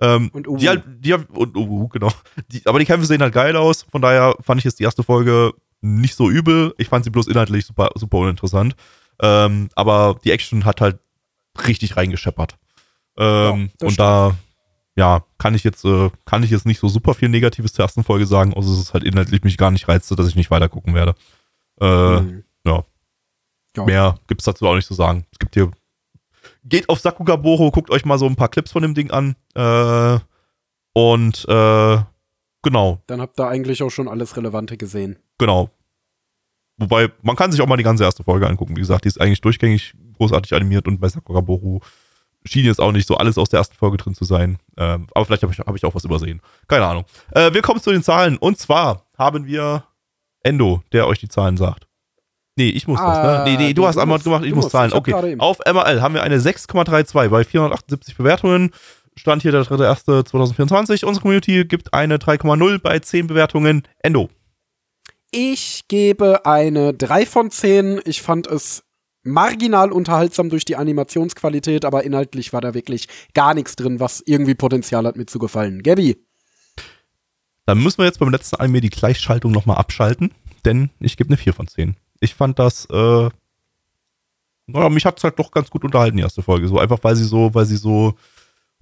Ähm, 0.00 0.30
Und 0.32 0.46
Uwu. 0.48 0.56
Die 0.56 0.68
halt, 0.68 0.84
die, 0.86 1.14
und 1.14 1.56
Uwu, 1.56 1.88
genau. 1.88 2.10
Die, 2.52 2.66
aber 2.66 2.78
die 2.78 2.84
Kämpfe 2.84 3.06
sehen 3.06 3.22
halt 3.22 3.34
geil 3.34 3.56
aus. 3.56 3.82
Von 3.90 4.02
daher 4.02 4.34
fand 4.40 4.58
ich 4.60 4.64
jetzt 4.64 4.78
die 4.78 4.84
erste 4.84 5.02
Folge 5.02 5.52
nicht 5.80 6.14
so 6.14 6.30
übel. 6.30 6.74
Ich 6.78 6.88
fand 6.88 7.04
sie 7.04 7.10
bloß 7.10 7.26
inhaltlich 7.28 7.66
super, 7.66 7.90
super 7.94 8.18
uninteressant. 8.18 8.74
Ähm, 9.20 9.68
aber 9.74 10.18
die 10.24 10.30
Action 10.32 10.64
hat 10.64 10.80
halt 10.80 10.98
richtig 11.66 11.96
reingescheppert. 11.96 12.56
Ähm, 13.16 13.70
das 13.78 13.90
und 13.90 13.98
da, 14.00 14.36
ja, 14.96 15.24
kann 15.38 15.54
ich 15.54 15.62
jetzt, 15.62 15.84
äh, 15.84 16.10
kann 16.24 16.42
ich 16.42 16.50
jetzt 16.50 16.66
nicht 16.66 16.80
so 16.80 16.88
super 16.88 17.14
viel 17.14 17.28
Negatives 17.28 17.72
zur 17.72 17.84
ersten 17.84 18.02
Folge 18.02 18.26
sagen, 18.26 18.54
außer 18.54 18.70
dass 18.70 18.78
es 18.78 18.94
halt 18.94 19.04
inhaltlich 19.04 19.44
mich 19.44 19.56
gar 19.56 19.70
nicht 19.70 19.86
reizte, 19.88 20.16
dass 20.16 20.26
ich 20.28 20.34
nicht 20.36 20.50
weiter 20.50 20.68
gucken 20.68 20.94
werde. 20.94 21.14
Äh, 21.80 22.20
Mhm. 22.20 22.44
ja. 22.66 22.84
Ja. 23.76 23.84
Mehr 23.84 24.18
gibt's 24.26 24.44
dazu 24.44 24.66
auch 24.66 24.74
nicht 24.74 24.86
zu 24.86 24.94
sagen. 24.94 25.26
Es 25.32 25.38
gibt 25.38 25.54
hier. 25.54 25.70
Geht 26.64 26.88
auf 26.88 27.00
Sakugaboro, 27.00 27.70
guckt 27.70 27.90
euch 27.90 28.04
mal 28.04 28.18
so 28.18 28.26
ein 28.26 28.36
paar 28.36 28.48
Clips 28.48 28.72
von 28.72 28.82
dem 28.82 28.94
Ding 28.94 29.10
an. 29.10 29.36
Äh, 29.54 30.18
und 30.92 31.44
äh, 31.48 31.98
genau, 32.62 33.02
Dann 33.06 33.20
habt 33.20 33.38
ihr 33.38 33.48
eigentlich 33.48 33.82
auch 33.82 33.90
schon 33.90 34.08
alles 34.08 34.36
Relevante 34.36 34.76
gesehen. 34.76 35.18
genau. 35.38 35.70
Wobei, 36.76 37.12
man 37.22 37.36
kann 37.36 37.52
sich 37.52 37.60
auch 37.60 37.68
mal 37.68 37.76
die 37.76 37.84
ganze 37.84 38.02
erste 38.02 38.24
Folge 38.24 38.48
angucken. 38.48 38.74
Wie 38.74 38.80
gesagt, 38.80 39.04
die 39.04 39.08
ist 39.08 39.20
eigentlich 39.20 39.40
durchgängig 39.40 39.94
großartig 40.18 40.54
animiert 40.54 40.88
und 40.88 41.00
bei 41.00 41.08
Sakugaboro 41.08 41.80
schien 42.44 42.64
jetzt 42.64 42.80
auch 42.80 42.90
nicht 42.90 43.06
so 43.06 43.16
alles 43.16 43.38
aus 43.38 43.48
der 43.48 43.58
ersten 43.58 43.76
Folge 43.76 43.96
drin 43.96 44.14
zu 44.14 44.24
sein. 44.24 44.58
Ähm, 44.76 45.06
aber 45.14 45.24
vielleicht 45.24 45.44
habe 45.44 45.52
ich, 45.52 45.60
hab 45.60 45.76
ich 45.76 45.84
auch 45.84 45.94
was 45.94 46.04
übersehen. 46.04 46.40
Keine 46.66 46.84
Ahnung. 46.86 47.04
Äh, 47.30 47.54
wir 47.54 47.62
kommen 47.62 47.80
zu 47.80 47.92
den 47.92 48.02
Zahlen. 48.02 48.36
Und 48.38 48.58
zwar 48.58 49.06
haben 49.16 49.46
wir 49.46 49.84
Endo, 50.42 50.82
der 50.92 51.06
euch 51.06 51.20
die 51.20 51.28
Zahlen 51.28 51.56
sagt. 51.56 51.86
Nee, 52.56 52.68
ich 52.68 52.86
muss 52.86 53.00
das, 53.00 53.06
Ah, 53.18 53.44
ne? 53.44 53.50
Nee, 53.50 53.56
nee, 53.56 53.68
du 53.74 53.82
du 53.82 53.88
hast 53.88 53.96
einmal 53.98 54.16
musst- 54.18 54.24
gemacht, 54.24 54.44
ich 54.44 54.54
muss 54.54 54.64
musst. 54.64 54.72
zahlen. 54.72 54.90
Ich 54.90 54.94
Okay. 54.96 55.36
Auf 55.38 55.58
MRL 55.66 56.00
haben 56.00 56.14
wir 56.14 56.22
eine 56.22 56.38
6,32 56.40 57.28
bei 57.28 57.42
478 57.44 58.16
Bewertungen. 58.16 58.70
Stand 59.16 59.42
hier 59.42 59.52
der 59.52 59.62
3.1.2024. 59.64 61.04
Unsere 61.04 61.22
Community 61.22 61.64
gibt 61.64 61.92
eine 61.94 62.18
3,0 62.18 62.78
bei 62.78 62.98
10 63.00 63.26
Bewertungen. 63.26 63.82
Endo. 64.00 64.28
Ich 65.30 65.82
gebe 65.88 66.46
eine 66.46 66.94
3 66.94 67.26
von 67.26 67.50
10. 67.50 68.00
Ich 68.04 68.22
fand 68.22 68.46
es 68.46 68.84
marginal 69.24 69.90
unterhaltsam 69.90 70.48
durch 70.50 70.64
die 70.64 70.76
Animationsqualität, 70.76 71.84
aber 71.84 72.04
inhaltlich 72.04 72.52
war 72.52 72.60
da 72.60 72.74
wirklich 72.74 73.08
gar 73.34 73.54
nichts 73.54 73.74
drin, 73.74 73.98
was 73.98 74.22
irgendwie 74.26 74.54
Potenzial 74.54 75.06
hat, 75.06 75.16
mir 75.16 75.26
zu 75.26 75.38
gefallen. 75.38 75.82
Gabby, 75.82 76.16
Dann 77.66 77.82
müssen 77.82 77.98
wir 77.98 78.04
jetzt 78.04 78.18
beim 78.18 78.28
letzten 78.30 78.56
Anime 78.56 78.80
die 78.82 78.90
Gleichschaltung 78.90 79.50
nochmal 79.50 79.78
abschalten, 79.78 80.32
denn 80.66 80.90
ich 81.00 81.16
gebe 81.16 81.30
eine 81.30 81.36
4 81.38 81.54
von 81.54 81.66
10. 81.66 81.96
Ich 82.24 82.34
fand 82.34 82.58
das, 82.58 82.86
äh, 82.86 83.28
naja, 84.66 84.88
mich 84.88 85.04
hat 85.04 85.18
es 85.18 85.24
halt 85.24 85.38
doch 85.38 85.50
ganz 85.50 85.70
gut 85.70 85.84
unterhalten, 85.84 86.16
die 86.16 86.22
erste 86.22 86.42
Folge. 86.42 86.68
So 86.68 86.78
einfach, 86.78 86.98
weil 87.02 87.16
sie 87.16 87.24
so, 87.24 87.54
weil 87.54 87.66
sie 87.66 87.76
so 87.76 88.14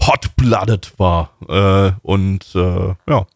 hot-blooded 0.01 0.99
war. 0.99 1.33
Äh, 1.49 1.93
und 2.03 2.55
äh, 2.55 2.95
ja. 3.09 3.27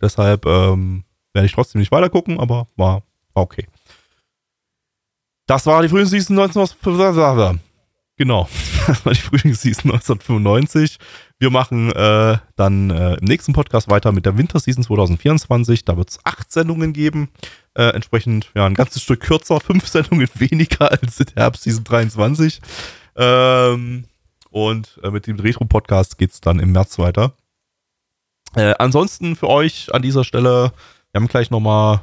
Deshalb 0.00 0.46
ähm, 0.46 1.04
werde 1.34 1.46
ich 1.46 1.52
trotzdem 1.52 1.80
nicht 1.80 1.92
weitergucken, 1.92 2.40
aber 2.40 2.66
war, 2.76 3.02
okay. 3.34 3.66
Das 5.46 5.66
war 5.66 5.82
die 5.82 5.88
Frühlingsseason 5.88 6.38
1995. 6.38 7.60
Genau. 8.16 8.48
Das 8.86 9.04
war 9.06 9.12
die 9.12 9.20
Frühlingsseason 9.20 9.92
1995. 9.92 10.98
Wir 11.40 11.48
machen 11.48 11.90
äh, 11.92 12.36
dann 12.56 12.90
äh, 12.90 13.14
im 13.14 13.24
nächsten 13.24 13.54
Podcast 13.54 13.88
weiter 13.88 14.12
mit 14.12 14.26
der 14.26 14.36
Winterseason 14.36 14.84
2024. 14.84 15.86
Da 15.86 15.96
wird 15.96 16.10
es 16.10 16.18
acht 16.22 16.52
Sendungen 16.52 16.92
geben. 16.92 17.30
Äh, 17.72 17.94
entsprechend 17.94 18.50
ja 18.54 18.66
ein 18.66 18.74
ganzes 18.74 19.02
Stück 19.02 19.20
kürzer, 19.20 19.58
fünf 19.60 19.88
Sendungen 19.88 20.28
weniger 20.34 20.90
als 20.90 21.18
in 21.18 21.26
der 21.34 21.44
Herbstseason 21.44 21.84
23. 21.84 22.60
Ähm, 23.16 24.04
und 24.50 25.00
äh, 25.02 25.10
mit 25.10 25.26
dem 25.26 25.40
Retro-Podcast 25.40 26.18
geht 26.18 26.32
es 26.32 26.42
dann 26.42 26.58
im 26.58 26.72
März 26.72 26.98
weiter. 26.98 27.32
Äh, 28.54 28.74
ansonsten 28.78 29.34
für 29.34 29.48
euch 29.48 29.94
an 29.94 30.02
dieser 30.02 30.24
Stelle, 30.24 30.72
wir 31.12 31.20
haben 31.22 31.28
gleich 31.28 31.50
nochmal 31.50 32.02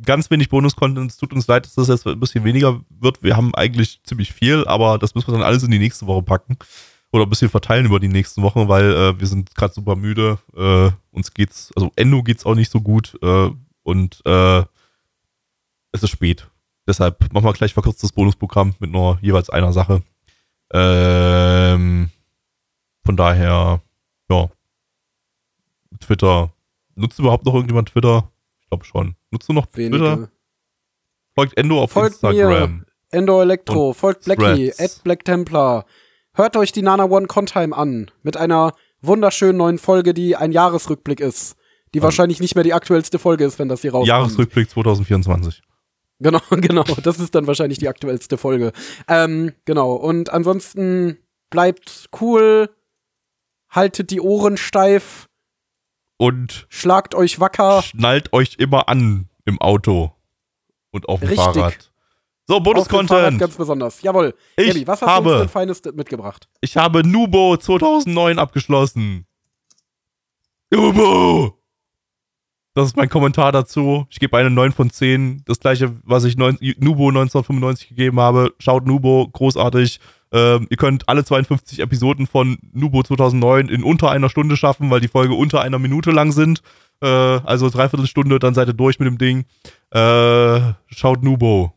ganz 0.00 0.30
wenig 0.30 0.48
Bonus-Content. 0.48 1.10
Es 1.10 1.16
tut 1.16 1.32
uns 1.32 1.48
leid, 1.48 1.66
dass 1.66 1.74
das 1.74 1.88
jetzt 1.88 2.06
ein 2.06 2.20
bisschen 2.20 2.44
weniger 2.44 2.82
wird. 2.88 3.24
Wir 3.24 3.36
haben 3.36 3.52
eigentlich 3.56 4.00
ziemlich 4.04 4.32
viel, 4.32 4.64
aber 4.68 4.98
das 4.98 5.16
müssen 5.16 5.26
wir 5.26 5.34
dann 5.34 5.42
alles 5.42 5.64
in 5.64 5.72
die 5.72 5.80
nächste 5.80 6.06
Woche 6.06 6.22
packen. 6.22 6.56
Oder 7.16 7.24
ein 7.24 7.30
bisschen 7.30 7.48
verteilen 7.48 7.86
über 7.86 7.98
die 7.98 8.08
nächsten 8.08 8.42
Wochen, 8.42 8.68
weil 8.68 8.92
äh, 8.92 9.18
wir 9.18 9.26
sind 9.26 9.54
gerade 9.54 9.72
super 9.72 9.96
müde. 9.96 10.38
Äh, 10.54 10.90
uns 11.12 11.32
geht's, 11.32 11.72
also 11.74 11.90
Endo 11.96 12.22
geht's 12.22 12.44
auch 12.44 12.54
nicht 12.54 12.70
so 12.70 12.82
gut 12.82 13.18
äh, 13.22 13.50
und 13.84 14.20
äh, 14.26 14.58
es 15.92 16.02
ist 16.02 16.10
spät. 16.10 16.46
Deshalb 16.86 17.32
machen 17.32 17.46
wir 17.46 17.54
gleich 17.54 17.72
verkürztes 17.72 18.12
Bonusprogramm 18.12 18.74
mit 18.80 18.90
nur 18.90 19.18
jeweils 19.22 19.48
einer 19.48 19.72
Sache. 19.72 20.02
Ähm, 20.74 22.10
von 23.02 23.16
daher, 23.16 23.80
ja. 24.28 24.50
Twitter. 26.00 26.52
Nutzt 26.96 27.18
überhaupt 27.18 27.46
noch 27.46 27.54
irgendjemand 27.54 27.88
Twitter? 27.88 28.30
Ich 28.60 28.68
glaube 28.68 28.84
schon. 28.84 29.16
Nutzt 29.30 29.48
du 29.48 29.54
noch 29.54 29.64
Twitter? 29.64 30.18
wenige. 30.18 30.30
Folgt 31.34 31.56
Endo 31.56 31.82
auf 31.82 31.92
Folgt 31.92 32.22
Instagram. 32.22 32.84
Endo 33.10 33.40
Electro, 33.40 33.94
folgt 33.94 34.24
Blackie, 34.24 34.70
at 34.78 35.00
Black 35.02 35.24
Templar. 35.24 35.86
Hört 36.36 36.54
euch 36.56 36.70
die 36.70 36.82
Nana 36.82 37.04
One 37.04 37.26
Contime 37.28 37.74
an. 37.74 38.10
Mit 38.22 38.36
einer 38.36 38.74
wunderschönen 39.00 39.56
neuen 39.56 39.78
Folge, 39.78 40.12
die 40.12 40.36
ein 40.36 40.52
Jahresrückblick 40.52 41.20
ist. 41.20 41.56
Die 41.94 42.02
wahrscheinlich 42.02 42.40
nicht 42.40 42.54
mehr 42.54 42.64
die 42.64 42.74
aktuellste 42.74 43.18
Folge 43.18 43.44
ist, 43.46 43.58
wenn 43.58 43.68
das 43.68 43.80
hier 43.80 43.92
rauskommt. 43.92 44.08
Jahresrückblick 44.08 44.68
2024. 44.68 45.62
Genau, 46.18 46.40
genau. 46.50 46.84
Das 47.02 47.18
ist 47.20 47.34
dann 47.34 47.46
wahrscheinlich 47.46 47.78
die 47.78 47.88
aktuellste 47.88 48.36
Folge. 48.36 48.72
Ähm, 49.08 49.54
genau. 49.64 49.94
Und 49.94 50.30
ansonsten 50.30 51.16
bleibt 51.48 52.10
cool, 52.20 52.68
haltet 53.70 54.10
die 54.10 54.20
Ohren 54.20 54.58
steif, 54.58 55.26
Und 56.18 56.66
schlagt 56.68 57.14
euch 57.14 57.40
wacker. 57.40 57.82
schnallt 57.82 58.34
euch 58.34 58.56
immer 58.58 58.90
an 58.90 59.30
im 59.46 59.58
Auto 59.58 60.12
und 60.90 61.08
auf 61.08 61.20
dem 61.20 61.28
Richtig. 61.30 61.44
Fahrrad. 61.44 61.92
So, 62.48 62.60
Bonus-Content. 62.60 63.38
ganz 63.40 63.56
besonders. 63.56 64.00
Jawohl. 64.02 64.34
Ich 64.56 64.68
Gabi, 64.68 64.86
was 64.86 65.02
hast 65.02 65.08
du 65.08 65.16
uns 65.18 65.26
habe- 65.26 65.38
denn 65.40 65.48
Feines 65.48 65.82
mitgebracht? 65.94 66.48
Ich 66.60 66.76
habe 66.76 67.06
Nubo 67.06 67.56
2009 67.56 68.38
abgeschlossen. 68.38 69.26
Nubo! 70.70 71.58
Das 72.74 72.86
ist 72.88 72.96
mein 72.96 73.08
Kommentar 73.08 73.52
dazu. 73.52 74.06
Ich 74.10 74.20
gebe 74.20 74.36
eine 74.36 74.50
9 74.50 74.70
von 74.72 74.90
10. 74.90 75.42
Das 75.46 75.60
gleiche, 75.60 75.92
was 76.04 76.24
ich 76.24 76.36
neun, 76.36 76.58
Nubo 76.78 77.08
1995 77.08 77.88
gegeben 77.88 78.20
habe. 78.20 78.52
Schaut 78.58 78.86
Nubo, 78.86 79.28
großartig. 79.32 79.98
Ähm, 80.30 80.66
ihr 80.68 80.76
könnt 80.76 81.08
alle 81.08 81.24
52 81.24 81.78
Episoden 81.80 82.26
von 82.26 82.58
Nubo 82.72 83.02
2009 83.02 83.68
in 83.70 83.82
unter 83.82 84.10
einer 84.10 84.28
Stunde 84.28 84.56
schaffen, 84.56 84.90
weil 84.90 85.00
die 85.00 85.08
Folge 85.08 85.34
unter 85.34 85.62
einer 85.62 85.78
Minute 85.78 86.10
lang 86.10 86.32
sind. 86.32 86.60
Äh, 87.00 87.06
also 87.06 87.70
dreiviertel 87.70 88.06
Stunde, 88.06 88.38
dann 88.38 88.52
seid 88.54 88.68
ihr 88.68 88.74
durch 88.74 88.98
mit 88.98 89.06
dem 89.06 89.16
Ding. 89.18 89.46
Äh, 89.90 90.74
schaut 90.88 91.22
Nubo. 91.22 91.72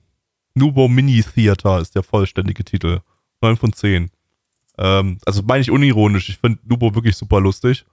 Nubo 0.60 0.88
Mini 0.88 1.24
Theater 1.24 1.80
ist 1.80 1.96
der 1.96 2.04
vollständige 2.04 2.64
Titel. 2.64 3.00
9 3.42 3.58
von 3.58 3.74
10. 3.74 4.12
Ähm, 4.78 5.18
also 5.26 5.42
meine 5.44 5.62
ich 5.62 5.72
unironisch. 5.72 6.30
Ich 6.30 6.38
finde 6.38 6.60
Nubo 6.66 6.94
wirklich 6.94 7.16
super 7.16 7.40
lustig. 7.40 7.86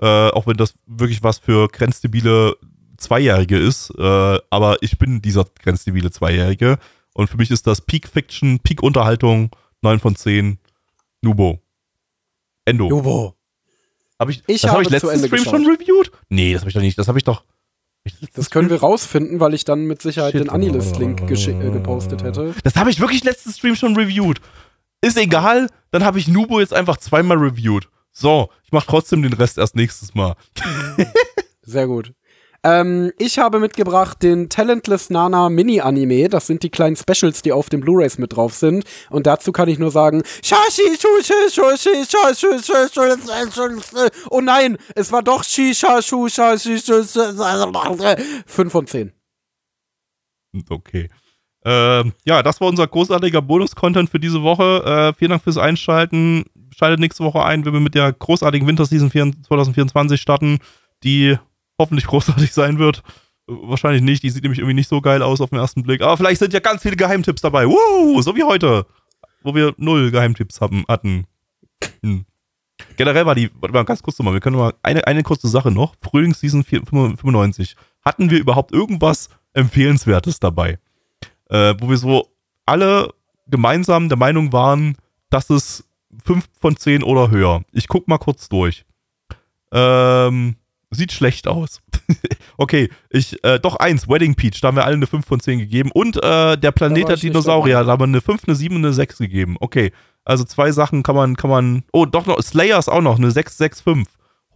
Äh, 0.00 0.28
auch 0.30 0.46
wenn 0.46 0.56
das 0.56 0.74
wirklich 0.86 1.22
was 1.22 1.38
für 1.38 1.68
grenzdebile 1.68 2.56
Zweijährige 2.96 3.56
ist. 3.56 3.90
Äh, 3.96 4.38
aber 4.50 4.76
ich 4.82 4.98
bin 4.98 5.22
dieser 5.22 5.46
grenzdebile 5.62 6.10
Zweijährige. 6.10 6.78
Und 7.14 7.30
für 7.30 7.36
mich 7.36 7.50
ist 7.50 7.66
das 7.66 7.80
Peak 7.80 8.08
Fiction, 8.08 8.58
Peak 8.60 8.82
Unterhaltung, 8.82 9.50
9 9.82 10.00
von 10.00 10.16
10. 10.16 10.58
Nubo. 11.22 11.60
Endo. 12.64 12.88
Nubo. 12.88 13.34
Hab 14.18 14.28
ich, 14.28 14.42
Ich 14.46 14.62
das 14.62 14.70
habe 14.70 14.78
habe 14.78 14.82
ich 14.84 14.90
letzten 14.90 15.08
Ende 15.10 15.26
Stream 15.28 15.44
geschaut. 15.44 15.54
schon 15.54 15.66
reviewed? 15.66 16.10
Nee, 16.28 16.52
das 16.52 16.62
habe 16.62 16.70
ich 16.70 16.74
doch 16.74 16.80
nicht. 16.82 16.98
Das 16.98 17.08
habe 17.08 17.18
ich 17.18 17.24
doch. 17.24 17.44
Das 18.34 18.50
können 18.50 18.70
wir 18.70 18.80
rausfinden, 18.80 19.40
weil 19.40 19.54
ich 19.54 19.64
dann 19.64 19.86
mit 19.86 20.02
Sicherheit 20.02 20.32
Shit. 20.32 20.42
den 20.42 20.50
Anilist-Link 20.50 21.22
äh, 21.22 21.70
gepostet 21.70 22.22
hätte. 22.22 22.54
Das 22.64 22.76
habe 22.76 22.90
ich 22.90 23.00
wirklich 23.00 23.24
letzten 23.24 23.52
Stream 23.52 23.76
schon 23.76 23.96
reviewed. 23.96 24.40
Ist 25.00 25.16
egal, 25.16 25.68
dann 25.90 26.04
habe 26.04 26.18
ich 26.18 26.28
Nubo 26.28 26.60
jetzt 26.60 26.74
einfach 26.74 26.96
zweimal 26.96 27.38
reviewed. 27.38 27.88
So, 28.12 28.48
ich 28.64 28.72
mache 28.72 28.86
trotzdem 28.88 29.22
den 29.22 29.32
Rest 29.32 29.58
erst 29.58 29.76
nächstes 29.76 30.14
Mal. 30.14 30.34
Sehr 31.62 31.86
gut. 31.86 32.14
Ähm, 32.64 33.12
ich 33.18 33.38
habe 33.38 33.60
mitgebracht 33.60 34.22
den 34.22 34.48
Talentless 34.48 35.10
Nana 35.10 35.48
Mini-Anime. 35.48 36.28
Das 36.28 36.46
sind 36.46 36.62
die 36.62 36.70
kleinen 36.70 36.96
Specials, 36.96 37.42
die 37.42 37.52
auf 37.52 37.68
den 37.68 37.80
Blu-Rays 37.80 38.18
mit 38.18 38.34
drauf 38.34 38.54
sind. 38.54 38.84
Und 39.10 39.26
dazu 39.26 39.52
kann 39.52 39.68
ich 39.68 39.78
nur 39.78 39.90
sagen. 39.90 40.22
Oh 44.30 44.40
nein, 44.40 44.76
es 44.94 45.12
war 45.12 45.22
doch 45.22 45.44
Shisha, 45.44 46.02
Shu, 46.02 46.28
Sha, 46.28 46.58
Shi, 46.58 46.78
Shu, 46.78 47.02
Shu, 47.04 47.20
Shu. 47.32 48.16
5 48.46 48.72
von 48.72 48.86
10. 48.86 49.12
Okay. 50.68 51.08
Ähm, 51.64 52.12
ja, 52.24 52.42
das 52.42 52.60
war 52.60 52.68
unser 52.68 52.86
großartiger 52.86 53.42
Bonus-Content 53.42 54.10
für 54.10 54.18
diese 54.18 54.42
Woche. 54.42 54.82
Äh, 54.84 55.18
vielen 55.18 55.30
Dank 55.30 55.42
fürs 55.42 55.58
Einschalten. 55.58 56.44
Schaltet 56.76 57.00
nächste 57.00 57.24
Woche 57.24 57.44
ein, 57.44 57.64
wenn 57.64 57.72
wir 57.72 57.80
mit 57.80 57.94
der 57.94 58.12
großartigen 58.12 58.66
Winterseason 58.66 59.10
2024 59.10 60.20
starten, 60.20 60.58
die 61.02 61.36
hoffentlich 61.78 62.06
großartig 62.06 62.52
sein 62.52 62.78
wird. 62.78 63.02
Wahrscheinlich 63.46 64.02
nicht, 64.02 64.22
die 64.22 64.30
sieht 64.30 64.42
nämlich 64.42 64.58
irgendwie 64.58 64.74
nicht 64.74 64.88
so 64.88 65.00
geil 65.00 65.22
aus 65.22 65.40
auf 65.40 65.50
den 65.50 65.58
ersten 65.58 65.82
Blick. 65.82 66.02
Aber 66.02 66.16
vielleicht 66.16 66.38
sind 66.38 66.52
ja 66.52 66.60
ganz 66.60 66.82
viele 66.82 66.96
Geheimtipps 66.96 67.40
dabei. 67.40 67.66
Woo, 67.66 68.20
so 68.20 68.36
wie 68.36 68.44
heute, 68.44 68.86
wo 69.42 69.54
wir 69.54 69.74
null 69.78 70.10
Geheimtipps 70.10 70.60
haben, 70.60 70.84
hatten. 70.86 71.26
Hm. 72.02 72.26
Generell 72.96 73.26
war 73.26 73.34
die, 73.34 73.50
warte 73.54 73.72
mal 73.72 73.84
ganz 73.84 74.02
kurz 74.02 74.18
nochmal, 74.18 74.34
wir 74.34 74.40
können 74.40 74.56
mal 74.56 74.74
eine, 74.82 75.06
eine 75.06 75.22
kurze 75.22 75.48
Sache 75.48 75.70
noch. 75.70 75.94
Frühlingsseason 76.02 76.64
4 76.64 76.82
95. 76.86 77.76
Hatten 78.04 78.30
wir 78.30 78.38
überhaupt 78.38 78.72
irgendwas 78.72 79.30
Empfehlenswertes 79.54 80.40
dabei? 80.40 80.78
Äh, 81.48 81.74
wo 81.78 81.88
wir 81.88 81.96
so 81.96 82.28
alle 82.66 83.14
gemeinsam 83.46 84.08
der 84.08 84.18
Meinung 84.18 84.52
waren, 84.52 84.96
dass 85.30 85.48
es 85.50 85.88
5 86.24 86.44
von 86.60 86.76
10 86.76 87.02
oder 87.02 87.30
höher. 87.30 87.62
Ich 87.72 87.88
guck 87.88 88.08
mal 88.08 88.18
kurz 88.18 88.48
durch. 88.48 88.84
Ähm, 89.72 90.56
sieht 90.90 91.12
schlecht 91.12 91.46
aus. 91.46 91.80
okay, 92.56 92.90
ich, 93.10 93.42
äh, 93.44 93.58
doch 93.60 93.76
eins, 93.76 94.08
Wedding 94.08 94.34
Peach, 94.34 94.60
da 94.60 94.68
haben 94.68 94.76
wir 94.76 94.84
alle 94.84 94.96
eine 94.96 95.06
5 95.06 95.26
von 95.26 95.40
10 95.40 95.58
gegeben. 95.58 95.90
Und 95.92 96.22
äh, 96.22 96.56
der 96.56 96.72
Planet 96.72 97.08
der 97.08 97.16
Dinosaurier, 97.16 97.84
da 97.84 97.92
haben 97.92 98.00
wir 98.00 98.04
eine 98.04 98.20
5, 98.20 98.42
eine 98.46 98.54
7 98.54 98.76
und 98.76 98.84
eine 98.84 98.94
6 98.94 99.18
gegeben. 99.18 99.56
Okay, 99.60 99.92
also 100.24 100.44
zwei 100.44 100.72
Sachen 100.72 101.02
kann 101.02 101.16
man, 101.16 101.36
kann 101.36 101.50
man, 101.50 101.84
oh, 101.92 102.06
doch 102.06 102.26
noch, 102.26 102.40
Slayers 102.42 102.88
auch 102.88 103.00
noch, 103.02 103.18
eine 103.18 103.30
6, 103.30 103.58
6, 103.58 103.80
5. 103.80 104.08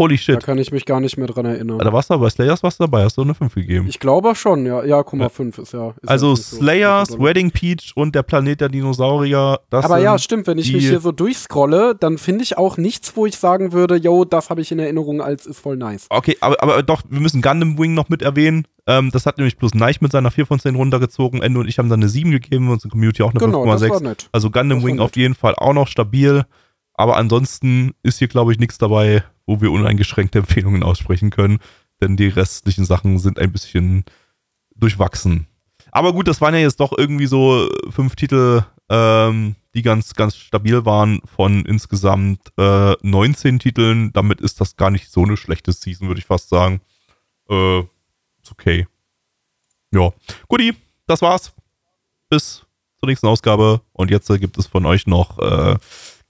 Holy 0.02 0.16
Da 0.16 0.22
shit. 0.22 0.42
kann 0.44 0.58
ich 0.58 0.72
mich 0.72 0.84
gar 0.84 1.00
nicht 1.00 1.16
mehr 1.16 1.26
dran 1.26 1.46
erinnern. 1.46 1.78
Da 1.78 1.92
warst 1.92 2.10
du 2.10 2.18
bei 2.18 2.28
Slayers 2.30 2.62
warst 2.62 2.80
du 2.80 2.84
dabei, 2.84 3.04
hast 3.04 3.16
du 3.16 3.22
eine 3.22 3.34
5 3.34 3.54
gegeben. 3.54 3.86
Ich 3.88 3.98
glaube 4.00 4.34
schon, 4.34 4.66
ja. 4.66 4.84
Ja, 4.84 5.02
guck 5.02 5.18
mal, 5.18 5.28
5 5.28 5.58
ist 5.58 5.72
ja. 5.72 5.90
Ist 6.00 6.08
also 6.08 6.30
ja 6.30 6.36
so- 6.36 6.56
Slayers, 6.56 7.08
so. 7.08 7.18
Wedding 7.20 7.50
Peach 7.50 7.92
und 7.94 8.14
der 8.14 8.22
Planet 8.22 8.60
der 8.60 8.68
Dinosaurier, 8.68 9.60
das 9.70 9.84
Aber 9.84 9.98
ja, 9.98 10.18
stimmt, 10.18 10.46
wenn 10.46 10.58
ich 10.58 10.72
mich 10.72 10.88
hier 10.88 11.00
so 11.00 11.12
durchscrolle, 11.12 11.94
dann 11.98 12.18
finde 12.18 12.42
ich 12.44 12.58
auch 12.58 12.76
nichts, 12.76 13.16
wo 13.16 13.26
ich 13.26 13.36
sagen 13.36 13.72
würde, 13.72 13.96
yo, 13.96 14.24
das 14.24 14.50
habe 14.50 14.60
ich 14.60 14.70
in 14.72 14.78
Erinnerung 14.78 15.20
als 15.20 15.46
ist 15.46 15.60
voll 15.60 15.76
nice. 15.76 16.06
Okay, 16.10 16.36
aber, 16.40 16.62
aber 16.62 16.82
doch, 16.82 17.02
wir 17.08 17.20
müssen 17.20 17.42
Gundam 17.42 17.78
Wing 17.78 17.94
noch 17.94 18.08
mit 18.08 18.22
erwähnen. 18.22 18.66
Ähm, 18.86 19.10
das 19.12 19.26
hat 19.26 19.38
nämlich 19.38 19.56
plus 19.58 19.74
Neich 19.74 20.00
mit 20.00 20.10
seiner 20.10 20.30
4 20.32 20.44
von 20.46 20.58
10 20.58 20.74
runtergezogen. 20.74 21.40
Endo 21.40 21.60
und 21.60 21.68
ich 21.68 21.78
haben 21.78 21.88
dann 21.88 22.00
eine 22.00 22.08
7 22.08 22.32
gegeben, 22.32 22.68
unsere 22.68 22.88
Community 22.90 23.22
auch 23.22 23.30
eine 23.30 23.38
Genau, 23.38 23.64
das 23.64 23.80
war 23.82 23.88
5,6. 23.90 24.02
nett. 24.02 24.28
Also 24.32 24.50
Gundam 24.50 24.82
Wing 24.84 24.96
nett. 24.96 25.04
auf 25.04 25.16
jeden 25.16 25.34
Fall 25.36 25.54
auch 25.56 25.72
noch 25.72 25.86
stabil. 25.86 26.44
Aber 26.94 27.16
ansonsten 27.16 27.92
ist 28.02 28.18
hier, 28.18 28.28
glaube 28.28 28.52
ich, 28.52 28.58
nichts 28.58 28.78
dabei, 28.78 29.22
wo 29.46 29.60
wir 29.60 29.70
uneingeschränkte 29.70 30.38
Empfehlungen 30.38 30.82
aussprechen 30.82 31.30
können. 31.30 31.58
Denn 32.00 32.16
die 32.16 32.28
restlichen 32.28 32.84
Sachen 32.84 33.18
sind 33.18 33.38
ein 33.38 33.52
bisschen 33.52 34.04
durchwachsen. 34.74 35.46
Aber 35.92 36.12
gut, 36.12 36.26
das 36.26 36.40
waren 36.40 36.54
ja 36.54 36.60
jetzt 36.60 36.80
doch 36.80 36.92
irgendwie 36.96 37.26
so 37.26 37.68
fünf 37.90 38.16
Titel, 38.16 38.64
ähm, 38.88 39.56
die 39.74 39.82
ganz, 39.82 40.14
ganz 40.14 40.36
stabil 40.36 40.84
waren 40.84 41.20
von 41.24 41.64
insgesamt 41.64 42.40
äh, 42.58 42.94
19 43.02 43.58
Titeln. 43.58 44.12
Damit 44.12 44.40
ist 44.40 44.60
das 44.60 44.76
gar 44.76 44.90
nicht 44.90 45.10
so 45.10 45.22
eine 45.22 45.36
schlechte 45.36 45.72
Season, 45.72 46.08
würde 46.08 46.18
ich 46.18 46.26
fast 46.26 46.48
sagen. 46.48 46.80
Äh, 47.48 47.80
ist 47.80 48.50
okay. 48.50 48.86
Ja. 49.92 50.12
Guti, 50.48 50.74
das 51.06 51.22
war's. 51.22 51.52
Bis 52.28 52.64
zur 52.98 53.08
nächsten 53.08 53.26
Ausgabe. 53.26 53.82
Und 53.92 54.10
jetzt 54.10 54.30
äh, 54.30 54.38
gibt 54.38 54.58
es 54.58 54.66
von 54.66 54.86
euch 54.86 55.06
noch 55.06 55.38
äh, 55.38 55.76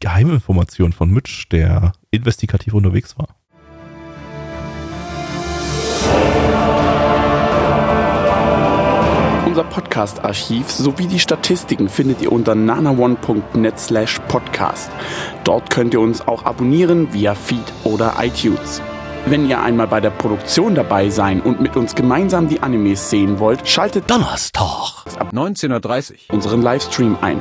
Geheiminformationen 0.02 0.92
von 0.92 1.10
Mitch, 1.10 1.44
der 1.52 1.92
investigativ 2.10 2.74
unterwegs 2.74 3.16
war. 3.16 3.28
Unser 9.46 9.62
Podcast-Archiv 9.62 10.68
sowie 10.68 11.06
die 11.06 11.20
Statistiken 11.20 11.88
findet 11.88 12.20
ihr 12.20 12.32
unter 12.32 12.56
nanaone.net 12.56 13.78
slash 13.78 14.18
podcast. 14.26 14.90
Dort 15.44 15.70
könnt 15.70 15.94
ihr 15.94 16.00
uns 16.00 16.26
auch 16.26 16.44
abonnieren 16.46 17.12
via 17.12 17.36
Feed 17.36 17.72
oder 17.84 18.14
iTunes. 18.18 18.82
Wenn 19.26 19.48
ihr 19.48 19.62
einmal 19.62 19.86
bei 19.86 20.00
der 20.00 20.10
Produktion 20.10 20.74
dabei 20.74 21.10
sein 21.10 21.40
und 21.40 21.60
mit 21.60 21.76
uns 21.76 21.94
gemeinsam 21.94 22.48
die 22.48 22.60
Animes 22.60 23.08
sehen 23.08 23.38
wollt, 23.38 23.68
schaltet 23.68 24.10
Donnerstag. 24.10 25.06
ab 25.16 25.32
19.30 25.32 26.32
unseren 26.32 26.60
Livestream 26.60 27.16
ein. 27.20 27.40